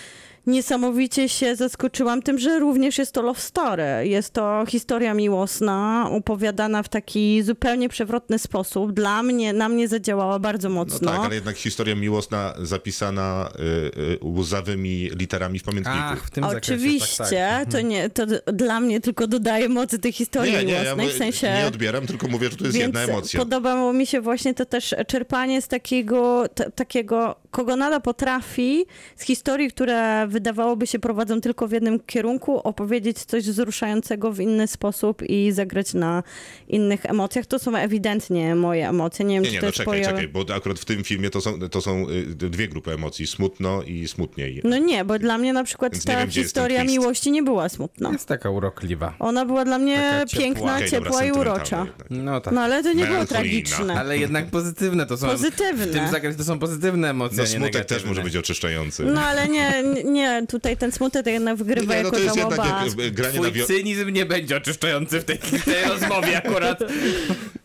niesamowicie 0.48 1.30
się 1.30 1.56
zaskoczyłam 1.56 2.22
tym, 2.22 2.40
że 2.40 2.60
również 2.60 2.98
jest 2.98 3.12
to 3.12 3.22
love 3.22 3.40
story. 3.40 3.84
Jest 4.04 4.34
to 4.34 4.64
historia 4.68 5.14
miłosna, 5.14 6.08
opowiadana 6.12 6.84
w 6.84 6.90
taki 6.90 7.44
zupełnie 7.44 7.90
przewrotny 7.90 8.40
sposób. 8.40 8.92
Dla 8.92 9.24
mnie, 9.24 9.54
na 9.54 9.70
mnie 9.70 9.88
zadziałała 9.88 10.40
bardzo 10.40 10.70
No 10.70 10.76
mocno. 10.76 11.12
tak, 11.12 11.20
ale 11.20 11.36
jednak 11.36 11.56
historia 11.58 11.96
miłosna 11.96 12.54
zapisana 12.62 13.50
y, 13.60 14.02
y, 14.02 14.18
łzawymi 14.24 15.10
literami 15.20 15.60
w 15.60 15.64
pamiętniku. 15.64 15.98
Ach, 16.02 16.24
w 16.24 16.30
tym 16.30 16.44
zakresie, 16.44 16.74
Oczywiście, 16.74 17.18
tak, 17.18 17.64
tak. 17.64 17.72
to 17.72 17.82
nie, 17.82 18.10
to 18.10 18.26
dla 18.54 18.80
mnie 18.80 19.02
tylko 19.02 19.28
dodaje 19.28 19.70
mocy 19.70 20.00
tej 20.00 20.12
historii 20.12 20.52
nie, 20.54 20.64
nie, 20.64 20.74
ja 20.74 20.82
miłosnej, 20.82 21.06
mówię- 21.06 21.16
w 21.16 21.18
sensie... 21.18 21.54
nie 21.62 21.68
odbieram, 21.68 22.08
tylko 22.08 22.28
mówię, 22.28 22.50
że 22.50 22.58
to 22.58 22.64
jest 22.66 22.78
jedna 22.78 23.02
emocja. 23.02 23.40
podobało 23.40 23.94
mi 23.94 24.06
się 24.06 24.22
właśnie 24.22 24.54
to 24.54 24.66
też 24.66 24.96
czerpanie 25.08 25.62
z 25.62 25.68
takiego, 25.68 26.46
t- 26.56 26.72
takiego, 26.72 27.36
kogo 27.52 27.76
nada 27.76 28.00
potrafi, 28.00 28.86
z 29.16 29.22
historii, 29.24 29.70
które 29.72 30.28
wydawałoby 30.32 30.88
się 30.88 31.00
prowadzą 31.00 31.42
tylko 31.42 31.68
w 31.68 31.72
jednym 31.72 32.00
kierunku, 32.00 32.60
opowiedzieć 32.68 33.18
coś 33.24 33.44
wzruszającego 33.44 34.32
w 34.32 34.40
inny 34.40 34.68
sposób 34.68 35.24
i 35.30 35.52
zagrać 35.52 35.94
na 35.94 36.24
innych 36.68 37.06
emocjach. 37.06 37.46
To 37.46 37.60
są 37.60 37.76
ewidentnie 37.76 38.56
moje 38.56 38.90
emocje. 38.90 39.26
Nie 39.26 39.36
wiem, 39.36 39.44
Nie, 39.44 39.50
czy 39.50 39.56
nie, 39.56 39.60
to 39.62 39.66
no 39.66 39.72
czekaj, 39.72 39.94
pojawi- 40.02 40.06
czekaj, 40.06 40.28
bo 40.28 40.46
akurat 40.56 40.80
w 40.80 40.86
tym 40.86 41.04
filmie 41.04 41.30
to 41.30 41.42
są, 41.42 41.60
to 41.70 41.82
są 41.82 42.10
y, 42.10 42.26
dwie 42.36 42.68
grupy 42.68 42.92
emocji, 42.94 43.28
smutno 43.28 43.84
i 43.84 44.08
smutniej. 44.08 44.62
No 44.64 44.78
nie, 44.78 45.06
bo 45.06 45.20
dla 45.20 45.38
mnie 45.38 45.54
na 45.54 45.64
przykład 45.64 45.94
Więc 45.94 46.06
ta 46.06 46.18
wiem, 46.18 46.30
historia 46.32 46.84
miłości 46.84 47.32
nie 47.32 47.44
była 47.44 47.70
smutna. 47.70 48.12
Jest 48.12 48.28
taka 48.28 48.50
urokliwa. 48.50 49.14
Ona 49.20 49.46
była 49.46 49.66
dla 49.66 49.78
mnie 49.78 49.96
Taka 49.98 50.26
ciepła. 50.26 50.42
piękna, 50.44 50.62
dobra, 50.74 50.88
ciepła 50.88 51.10
i 51.10 51.12
sentymentalne 51.12 51.42
urocza. 51.42 51.88
No 52.10 52.42
tak. 52.42 52.54
No 52.54 52.62
ale 52.62 52.84
to 52.84 52.94
nie 52.94 53.06
było 53.06 53.26
tragiczne. 53.26 54.00
Ale 54.00 54.18
jednak 54.18 54.46
pozytywne 54.48 55.06
to 55.06 55.18
są. 55.18 55.28
Pozytywne. 55.28 55.86
W 55.88 55.92
tym 55.94 56.08
zakresie 56.08 56.38
to 56.38 56.44
są 56.44 56.60
pozytywne 56.60 57.10
emocje. 57.10 57.38
No 57.38 57.46
smutek 57.48 57.86
też 57.86 58.06
może 58.06 58.24
być 58.24 58.36
oczyszczający. 58.38 59.04
No 59.06 59.22
ale 59.22 59.48
nie, 59.48 59.84
nie, 60.06 60.21
tutaj 60.50 60.78
ten 60.78 60.92
smutek 60.92 61.26
jednak 61.26 61.56
wygrywa 61.58 61.94
Nie, 61.96 62.00
no 62.04 62.06
jako 62.06 62.18
to 62.18 62.24
jest 62.24 62.36
jednak 62.36 62.56
żałoba. 62.66 62.86
y, 63.04 63.12
granie 63.12 63.40
na 63.40 63.50
Twój 63.50 63.62
wio- 63.62 63.68
cynizm 63.68 64.10
nie 64.10 64.26
będzie 64.26 64.58
oczyszczający 64.58 65.20
w 65.20 65.24
tej, 65.26 65.38
tej 65.38 65.84
rozmowie 65.90 66.38
akurat. 66.38 66.80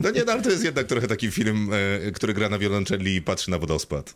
No 0.00 0.10
nie, 0.10 0.24
no, 0.24 0.32
ale 0.32 0.42
to 0.42 0.50
jest 0.50 0.64
jednak 0.64 0.86
trochę 0.86 1.06
taki 1.08 1.30
film, 1.30 1.70
e, 2.06 2.10
który 2.12 2.34
gra 2.34 2.48
na 2.48 2.58
wiolonczeli 2.58 3.14
i 3.14 3.22
patrzy 3.22 3.50
na 3.50 3.58
wodospad. 3.58 4.14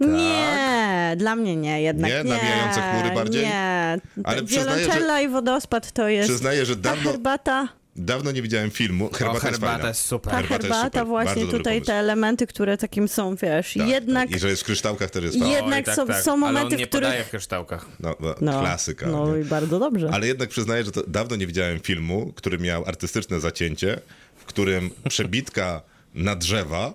Nie, 0.00 1.14
dla 1.16 1.36
mnie 1.36 1.56
nie, 1.56 1.82
jednak 1.82 2.10
Nie? 2.10 2.16
nie. 2.24 2.24
Nawijające 2.24 2.80
chmury 2.82 3.14
bardziej? 3.14 3.42
Nie, 3.42 3.98
Ale 4.24 4.42
przyznaję, 4.42 4.80
Wiolonczela 4.86 5.20
i 5.20 5.28
wodospad 5.28 5.92
to 5.92 6.08
jest 6.08 6.28
Przyznaję, 6.30 6.64
że 6.66 6.76
ta 6.76 6.82
dawno, 6.82 7.10
herbata. 7.10 7.68
Dawno 7.96 8.32
nie 8.32 8.42
widziałem 8.42 8.70
filmu. 8.70 9.10
Herbata, 9.12 9.30
o, 9.30 9.34
jest 9.34 9.44
herbata 9.44 9.72
fajna. 9.74 9.88
jest 9.88 10.00
super. 10.06 10.30
Ta 10.32 10.36
Herbata 10.38 10.54
jest 10.54 10.62
herbata 10.74 10.88
super, 10.98 11.06
właśnie 11.06 11.42
bardzo 11.44 11.58
tutaj 11.58 11.82
te 11.82 11.94
elementy, 11.94 12.46
które 12.46 12.76
takim 12.78 13.08
są, 13.08 13.36
wiesz, 13.36 13.74
Tak, 13.78 13.88
jednak... 13.88 14.28
tak. 14.28 14.36
I 14.36 14.40
że 14.40 14.48
jest 14.48 14.62
w 14.62 14.64
kryształkach 14.64 15.10
też 15.10 15.24
jest 15.24 15.36
jednak 15.38 15.88
Oj, 15.88 15.94
są- 15.94 16.06
są 16.22 16.36
momenty, 16.36 16.58
Ale 16.60 16.68
on 16.74 16.76
nie 16.80 16.86
w 16.86 16.88
których- 16.88 17.04
podaje 17.08 17.24
w 17.24 17.30
kryształkach. 17.30 17.86
No, 18.00 18.16
no, 18.20 18.34
No, 18.40 18.60
klasyka. 18.60 19.06
No 19.06 19.36
nie? 19.36 19.40
i 19.42 19.44
bardzo 19.44 19.78
dobrze. 19.78 20.10
Ale 20.12 20.26
jednak 20.26 20.48
przyznaję, 20.48 20.84
że 20.84 20.92
to 20.92 21.02
dawno 21.06 21.36
nie 21.36 21.46
widziałem 21.46 21.80
filmu, 21.80 22.32
który 22.36 22.58
miał 22.58 22.84
artystyczne 22.86 23.40
zacięcie, 23.40 24.00
w 24.36 24.44
którym 24.44 24.90
przebitka 25.08 25.82
na 26.14 26.36
drzewa, 26.36 26.94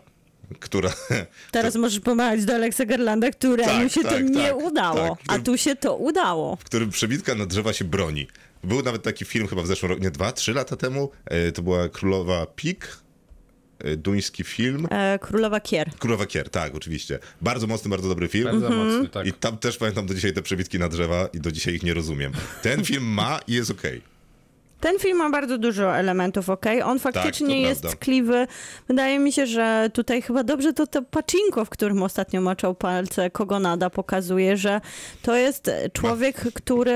która... 0.59 0.89
Teraz 1.51 1.75
możesz 1.75 1.99
pomagać 1.99 2.45
do 2.45 2.53
Alexa 2.55 2.85
Garlanda, 2.85 3.31
któremu 3.31 3.83
Tak, 3.83 3.91
się 3.91 4.01
to 4.03 4.09
tak, 4.09 4.29
nie 4.29 4.47
tak, 4.47 4.57
udało, 4.57 5.17
tak. 5.27 5.39
a 5.39 5.39
tu 5.39 5.57
się 5.57 5.75
to 5.75 5.95
udało. 5.95 6.55
w 6.55 6.63
którym 6.63 6.89
przebitka 6.89 7.35
na 7.35 7.45
drzewa 7.45 7.73
się 7.73 7.85
broni. 7.85 8.27
Był 8.65 8.81
nawet 8.83 9.03
taki 9.03 9.25
film 9.25 9.47
chyba 9.47 9.61
w 9.61 9.67
zeszłym 9.67 9.89
roku, 9.91 10.03
nie 10.03 10.11
dwa, 10.11 10.31
trzy 10.31 10.53
lata 10.53 10.75
temu. 10.75 11.09
E, 11.25 11.51
To 11.51 11.61
była 11.61 11.89
Królowa 11.89 12.45
Pik, 12.45 12.97
e, 13.79 13.95
duński 13.97 14.43
film. 14.43 14.87
E, 14.91 15.19
Królowa 15.19 15.59
Kier. 15.59 15.89
Królowa 15.99 16.25
Kier, 16.25 16.49
tak, 16.49 16.75
oczywiście. 16.75 17.19
Bardzo 17.41 17.67
mocny, 17.67 17.89
bardzo 17.89 18.09
dobry 18.09 18.27
film. 18.27 18.45
Bardzo 18.45 18.69
mocny, 18.69 19.09
tak. 19.09 19.27
I 19.27 19.33
tam 19.33 19.57
też 19.57 19.77
pamiętam 19.77 20.05
do 20.05 20.13
dzisiaj 20.13 20.33
te 20.33 20.41
przebitki 20.41 20.79
na 20.79 20.89
drzewa 20.89 21.27
i 21.33 21.39
do 21.39 21.51
dzisiaj 21.51 21.73
ich 21.75 21.83
nie 21.83 21.93
rozumiem. 21.93 22.31
Ten 22.61 22.83
film 22.85 23.03
ma 23.03 23.39
i 23.47 23.53
jest 23.53 23.71
okej. 23.71 24.01
Ten 24.79 24.99
film 24.99 25.17
ma 25.17 25.29
bardzo 25.29 25.57
dużo 25.57 25.97
elementów, 25.97 26.49
ok? 26.49 26.65
On 26.83 26.99
faktycznie 26.99 27.47
Tak, 27.47 27.57
jest 27.57 27.81
prawda. 27.81 27.97
tkliwy. 27.99 28.47
Wydaje 28.87 29.19
mi 29.19 29.31
się, 29.33 29.47
że 29.47 29.89
tutaj 29.93 30.21
chyba 30.21 30.43
dobrze 30.43 30.73
to 30.73 30.87
to 30.87 31.01
pacinko, 31.01 31.65
w 31.65 31.69
którym 31.69 32.03
ostatnio 32.03 32.41
maczał 32.41 32.75
palce 32.75 33.29
Kogonada, 33.29 33.89
pokazuje, 33.89 34.57
że 34.57 34.81
to 35.21 35.35
jest 35.35 35.71
człowiek, 35.93 36.35
który 36.53 36.95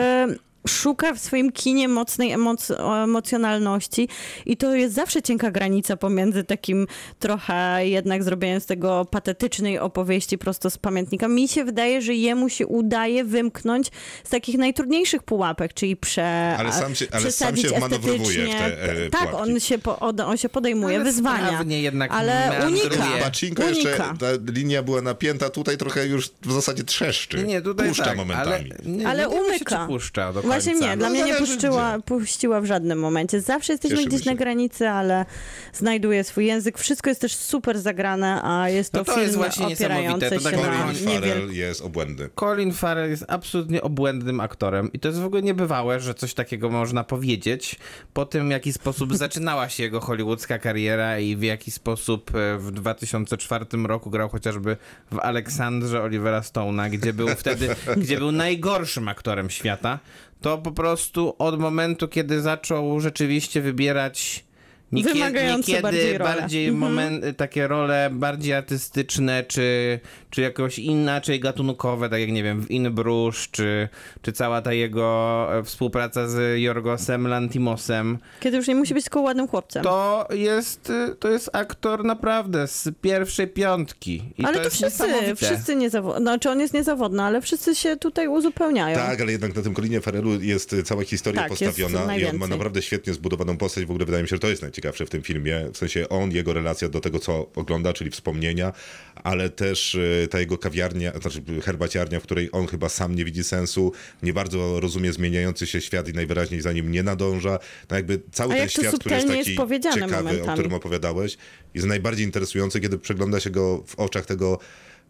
szuka 0.70 1.14
w 1.14 1.20
swoim 1.20 1.52
kinie 1.52 1.88
mocnej 1.88 2.36
emoc- 2.36 3.04
emocjonalności 3.04 4.08
i 4.46 4.58
to 4.58 4.76
jest 4.76 4.96
zawsze 4.96 5.22
cienka 5.22 5.52
granica 5.52 5.98
pomiędzy 5.98 6.44
takim 6.44 6.88
trochę 7.20 7.88
jednak 7.88 8.24
zrobieniem 8.24 8.62
z 8.62 8.66
tego 8.66 9.06
patetycznej 9.06 9.80
opowieści 9.80 10.38
prosto 10.38 10.70
z 10.70 10.78
pamiętnika. 10.78 11.28
Mi 11.28 11.48
się 11.48 11.66
wydaje, 11.66 12.02
że 12.02 12.14
jemu 12.14 12.50
się 12.50 12.68
udaje 12.68 13.24
wymknąć 13.24 13.88
z 14.24 14.30
takich 14.30 14.58
najtrudniejszych 14.58 15.24
pułapek, 15.24 15.74
czyli 15.74 15.96
prze, 15.98 16.56
Ale 16.60 16.74
sam 16.74 16.96
się- 16.96 17.06
ale 17.12 17.32
sam 17.32 17.58
się 17.58 17.68
w 17.68 17.72
te, 17.90 18.84
e, 18.84 19.10
tak, 19.10 19.30
pułapki. 19.30 19.52
on 19.52 19.60
się, 19.60 19.78
po, 19.80 20.00
on, 20.00 20.20
on 20.22 20.38
się 20.38 20.50
podejmuje 20.50 20.96
Ale 20.96 21.06
wyzwania. 21.06 21.64
jednak 21.68 22.12
ale 22.12 22.52
unika. 22.68 23.06
Pacinko 23.24 23.64
jeszcze, 23.64 23.90
unika. 23.90 24.14
ta 24.20 24.28
linia 24.54 24.84
była 24.84 25.02
napięta, 25.02 25.50
tutaj 25.50 25.78
trochę 25.78 26.08
już 26.08 26.30
w 26.42 26.52
zasadzie 26.52 26.84
trzeszczy. 26.84 27.38
Nie, 27.38 27.44
nie, 27.44 27.62
tutaj 27.62 27.88
Puszcza 27.88 28.04
tak, 28.06 28.18
momentami. 28.18 28.52
Ale, 28.52 28.64
nie, 28.86 29.08
Ale 29.08 29.28
nie 29.28 29.34
się, 29.34 29.42
umyka. 29.42 29.82
czy 29.82 29.88
puszcza 29.94 30.34
do 30.34 30.42
Właśnie 30.64 30.74
końca. 30.74 30.90
nie, 30.90 30.98
dla 30.98 31.08
No, 31.08 31.14
mnie 31.14 31.24
nie 31.24 31.34
zależy 31.34 31.52
puściła, 31.54 32.00
puściła 32.06 32.62
w 32.62 32.66
żadnym 32.66 33.00
momencie. 33.00 33.42
Zawsze 33.42 33.74
jesteśmy 33.74 33.98
Cieszymy 33.98 34.10
gdzieś 34.16 34.24
się. 34.24 34.30
na 34.30 34.36
granicy, 34.36 34.90
ale 34.90 35.26
znajduje 35.74 36.24
swój 36.24 36.46
język. 36.46 36.78
Wszystko 36.78 37.10
jest 37.10 37.22
też 37.22 37.36
super 37.36 37.80
zagrane, 37.80 38.42
a 38.44 38.70
jest 38.70 38.92
to, 38.92 38.98
No 38.98 39.04
to 39.06 39.12
film 39.12 39.24
jest 39.24 39.36
właśnie 39.38 39.66
opierający 39.68 40.26
niesamowite. 40.26 40.52
To 40.52 40.58
się 40.58 40.58
tak 40.58 40.72
na 40.78 40.84
Colin 40.84 40.96
Farrell 40.96 41.40
niewiel... 41.40 41.54
jest 41.56 41.82
obłędny. 41.82 42.30
Colin 42.36 42.74
Farrell 42.74 43.10
jest 43.10 43.26
absolutnie 43.28 43.82
obłędnym 43.82 44.40
aktorem 44.40 44.94
i 44.94 45.00
to 45.00 45.08
jest 45.08 45.20
w 45.20 45.26
ogóle 45.26 45.42
niebywałe, 45.42 46.00
że 46.00 46.14
coś 46.14 46.34
takiego 46.34 46.70
można 46.70 47.04
powiedzieć 47.04 47.76
po 48.14 48.26
tym, 48.26 48.48
w 48.48 48.52
jaki 48.52 48.74
sposób 48.74 49.16
zaczynała 49.18 49.70
się 49.70 49.84
jego 49.84 50.00
hollywoodzka 50.00 50.60
kariera 50.60 51.20
i 51.20 51.36
w 51.36 51.44
jaki 51.44 51.72
sposób 51.72 52.32
e, 52.36 52.58
w 52.58 52.72
2004 52.72 53.66
roku 53.88 54.10
grał 54.10 54.30
chociażby 54.30 54.78
w 55.12 55.20
Aleksandrze 55.20 56.02
Olivera 56.02 56.40
Stone'a, 56.42 56.90
gdzie 56.90 57.14
był 57.14 57.28
wtedy, 57.28 57.76
gdzie 57.98 58.18
był 58.18 58.32
najgorszym 58.32 59.08
aktorem 59.08 59.50
świata, 59.50 60.00
to 60.42 60.58
po 60.58 60.72
prostu 60.72 61.36
od 61.38 61.60
momentu, 61.60 62.08
kiedy 62.08 62.42
zaczął 62.42 63.00
rzeczywiście 63.00 63.62
wybierać 63.62 64.46
niekie- 64.92 65.14
Wymagające 65.14 65.72
niekiedy 65.72 65.82
bardziej 65.82 66.18
role. 66.18 66.36
bardziej 66.36 66.68
Mhm. 66.68 66.92
moment, 66.94 67.38
takie 67.38 67.68
role 67.68 68.10
bardziej 68.14 68.54
artystyczne, 68.54 69.44
czy, 69.44 70.00
czy 70.30 70.42
jakoś 70.42 70.80
inaczej 70.80 71.40
gatunkowe, 71.40 72.10
tak 72.10 72.20
jak 72.20 72.32
nie 72.32 72.44
wiem, 72.44 72.62
w 72.62 72.72
In 72.72 72.92
Bruges, 72.92 73.48
czy, 73.52 73.90
czy 74.22 74.32
cała 74.32 74.62
ta 74.62 74.74
jego 74.74 75.48
e, 75.60 75.64
współpraca 75.64 76.28
z 76.28 76.60
Jorgosem 76.62 77.28
Lantimosem, 77.28 78.18
Kiedy 78.40 78.58
już 78.58 78.68
nie 78.68 78.76
musi 78.76 78.94
być 78.94 79.04
tylko 79.04 79.22
ładnym 79.22 79.48
chłopcem. 79.48 79.84
to 79.84 80.28
jest, 80.32 80.90
y, 80.90 81.16
to 81.20 81.30
jest 81.32 81.50
aktor 81.54 82.06
naprawdę 82.06 82.68
z 82.68 82.88
pierwszej 83.02 83.48
piątki. 83.48 84.24
I 84.38 84.46
ale 84.46 84.58
to, 84.58 84.64
to, 84.64 84.70
wszyscy, 84.70 85.04
wszyscy 85.36 85.76
niezawodni. 85.76 86.22
Znaczy 86.22 86.50
on 86.50 86.60
jest 86.60 86.74
niezawodny, 86.74 87.24
ale 87.24 87.42
wszyscy 87.42 87.76
się 87.76 87.98
tutaj 87.98 88.28
uzupełniają. 88.28 88.96
Tak, 88.98 89.22
ale 89.22 89.32
jednak 89.32 89.56
na 89.56 89.62
tym 89.62 89.76
Colinie 89.76 90.02
Farrellu 90.02 90.42
jest 90.42 90.76
cała 90.86 91.04
historia 91.04 91.42
Tak, 91.42 91.50
postawiona 91.50 92.18
i 92.18 92.26
on 92.26 92.38
ma 92.38 92.48
naprawdę 92.48 92.82
świetnie 92.82 93.14
zbudowaną 93.14 93.58
postać. 93.58 93.86
W 93.86 93.90
ogóle 93.92 94.06
wydaje 94.06 94.24
mi 94.24 94.30
się, 94.30 94.36
że 94.36 94.40
to 94.40 94.48
jest 94.50 94.62
najciekawsze 94.62 94.79
w 95.06 95.10
tym 95.10 95.22
filmie. 95.22 95.70
W 95.74 95.78
sensie 95.78 96.10
on, 96.10 96.32
jego 96.32 96.54
relacja 96.54 96.90
do 96.90 97.00
tego, 97.00 97.20
co 97.20 97.52
ogląda, 97.56 97.94
czyli 97.94 98.12
wspomnienia, 98.12 98.74
ale 99.16 99.50
też 99.50 99.96
y, 99.96 100.28
ta 100.32 100.40
jego 100.40 100.58
kawiarnia, 100.58 101.12
znaczy 101.12 101.42
herbaciarnia, 101.64 102.20
w 102.20 102.24
której 102.24 102.50
on 102.52 102.68
chyba 102.68 102.90
sam 102.90 103.16
nie 103.16 103.26
widzi 103.26 103.44
sensu, 103.44 103.92
nie 104.24 104.34
bardzo 104.34 104.80
rozumie 104.80 105.14
zmieniający 105.14 105.68
się 105.68 105.82
świat 105.82 106.10
i 106.10 106.14
najwyraźniej 106.14 106.62
za 106.62 106.72
nim 106.72 106.92
nie 106.92 107.04
nadąża. 107.04 107.60
No 107.90 107.96
jakby 107.96 108.22
cały 108.32 108.54
A 108.54 108.56
ten 108.56 108.62
jak 108.64 108.72
świat, 108.72 109.00
który 109.00 109.16
jest 109.16 109.28
taki 109.28 109.40
jest 109.40 109.56
ciekawy, 109.94 110.16
o 110.16 110.24
momentami. 110.24 110.54
którym 110.54 110.74
opowiadałeś, 110.74 111.38
jest 111.74 111.88
najbardziej 111.88 112.26
interesujący, 112.26 112.80
kiedy 112.80 112.98
przegląda 112.98 113.40
się 113.40 113.50
go 113.50 113.84
w 113.88 114.00
oczach 114.00 114.26
tego 114.26 114.60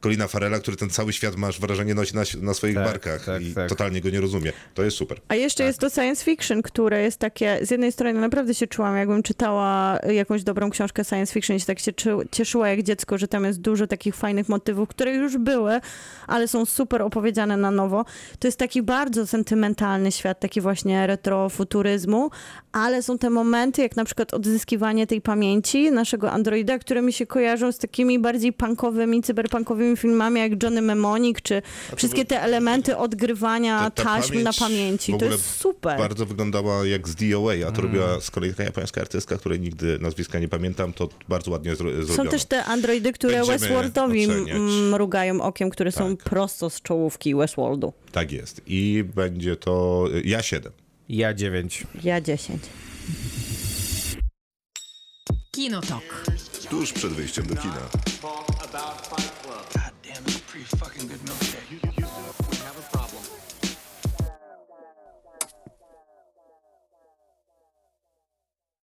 Colina 0.04 0.28
Farrella, 0.28 0.60
który 0.60 0.78
ten 0.78 0.90
cały 0.90 1.14
świat, 1.14 1.36
masz 1.36 1.60
wrażenie, 1.60 1.94
nosi 1.96 2.16
na, 2.16 2.22
na 2.42 2.54
swoich 2.54 2.76
Tak, 2.76 2.86
barkach 2.86 3.26
tak, 3.26 3.42
i 3.44 3.54
tak. 3.54 3.70
totalnie 3.70 4.02
go 4.02 4.10
nie 4.10 4.22
rozumie. 4.22 4.52
To 4.74 4.84
jest 4.84 4.98
super. 4.98 5.22
A 5.28 5.36
jeszcze 5.36 5.58
Tak. 5.64 5.68
jest 5.68 5.80
to 5.80 5.90
science 5.90 6.26
fiction, 6.26 6.62
które 6.62 7.02
jest 7.02 7.18
takie, 7.20 7.60
z 7.62 7.72
jednej 7.72 7.92
strony 7.92 8.20
naprawdę 8.20 8.54
się 8.56 8.68
czułam, 8.68 8.98
jakbym 8.98 9.24
czytała 9.24 10.00
jakąś 10.14 10.44
dobrą 10.44 10.70
książkę 10.70 11.04
science 11.06 11.34
fiction 11.34 11.56
i 11.58 11.60
się 11.60 11.66
tak 11.66 11.80
się 11.80 11.92
cieszyła 12.32 12.70
jak 12.70 12.84
dziecko, 12.84 13.18
że 13.18 13.28
tam 13.28 13.46
jest 13.46 13.62
dużo 13.62 13.88
takich 13.88 14.16
fajnych 14.16 14.50
motywów, 14.50 14.90
które 14.90 15.14
już 15.14 15.38
były, 15.38 15.80
ale 16.28 16.48
są 16.48 16.66
super 16.66 17.02
opowiedziane 17.02 17.58
na 17.58 17.72
nowo. 17.72 18.06
To 18.40 18.48
jest 18.48 18.58
taki 18.58 18.82
bardzo 18.82 19.28
sentymentalny 19.28 20.12
świat, 20.12 20.40
taki 20.40 20.62
właśnie 20.62 21.08
retrofuturyzmu, 21.08 22.30
ale 22.72 23.04
są 23.04 23.18
te 23.18 23.30
momenty, 23.30 23.82
jak 23.82 23.96
na 23.96 24.06
przykład 24.06 24.34
odzyskiwanie 24.34 25.08
tej 25.08 25.22
pamięci 25.22 25.92
naszego 25.92 26.32
androida, 26.32 26.80
które 26.80 27.02
mi 27.02 27.14
się 27.14 27.26
kojarzą 27.26 27.72
z 27.72 27.78
takimi 27.78 28.20
bardziej 28.20 28.54
punkowymi, 28.54 29.22
cyberpunkowymi 29.24 29.89
filmami 29.98 30.40
jak 30.40 30.64
Johnny 30.64 30.82
Mnemonic, 30.82 31.38
czy 31.44 31.62
wszystkie 31.96 32.26
te 32.26 32.42
elementy 32.42 32.98
odgrywania 32.98 33.80
Ta- 33.80 33.90
ta 33.92 34.04
taśm 34.04 34.34
na 34.44 34.54
pamięć 34.54 34.60
pamięci. 34.60 35.14
w 35.14 35.18
To 35.18 35.26
jest 35.26 35.56
super. 35.56 35.98
Bardzo 35.98 36.26
wyglądała 36.26 36.86
jak 36.86 37.08
z 37.10 37.16
DOA, 37.16 37.52
a 37.54 37.56
Mm. 37.56 37.74
to 37.74 37.82
robiła 37.82 38.22
z 38.22 38.32
kolei 38.32 38.50
taka 38.52 38.64
japońska 38.64 39.02
artystka, 39.02 39.38
której 39.38 39.60
nigdy 39.60 40.00
nazwiska 40.00 40.40
nie 40.40 40.48
pamiętam, 40.48 40.94
to 40.94 41.10
bardzo 41.30 41.52
ładnie 41.52 41.76
zro- 41.76 42.00
Są 42.02 42.06
zrobione. 42.06 42.30
też 42.30 42.46
te 42.46 42.66
androidy, 42.66 43.14
które 43.14 43.38
Będziemy 43.38 43.58
Westworldowi 43.60 44.28
mrugają 44.92 45.42
okiem, 45.42 45.70
które 45.70 45.92
są 45.92 46.18
Tak. 46.18 46.26
prosto 46.30 46.70
z 46.70 46.82
czołówki 46.82 47.36
Westworldu. 47.36 47.94
Tak 48.12 48.32
jest. 48.32 48.62
I 48.68 49.04
będzie 49.16 49.56
to 49.56 50.06
ja 50.24 50.42
7. 50.44 50.72
Ja 51.10 51.34
dziewięć. 51.34 51.84
Ja 52.04 52.22
10. 52.22 52.62
Kinotok. 55.52 56.04
Tuż 56.70 56.94
przed 56.94 57.12
wyjściem 57.14 57.46
do 57.46 57.56
kina. 57.56 57.90
Fucking 60.80 61.08
good 61.10 61.20
milkshake. 61.26 61.49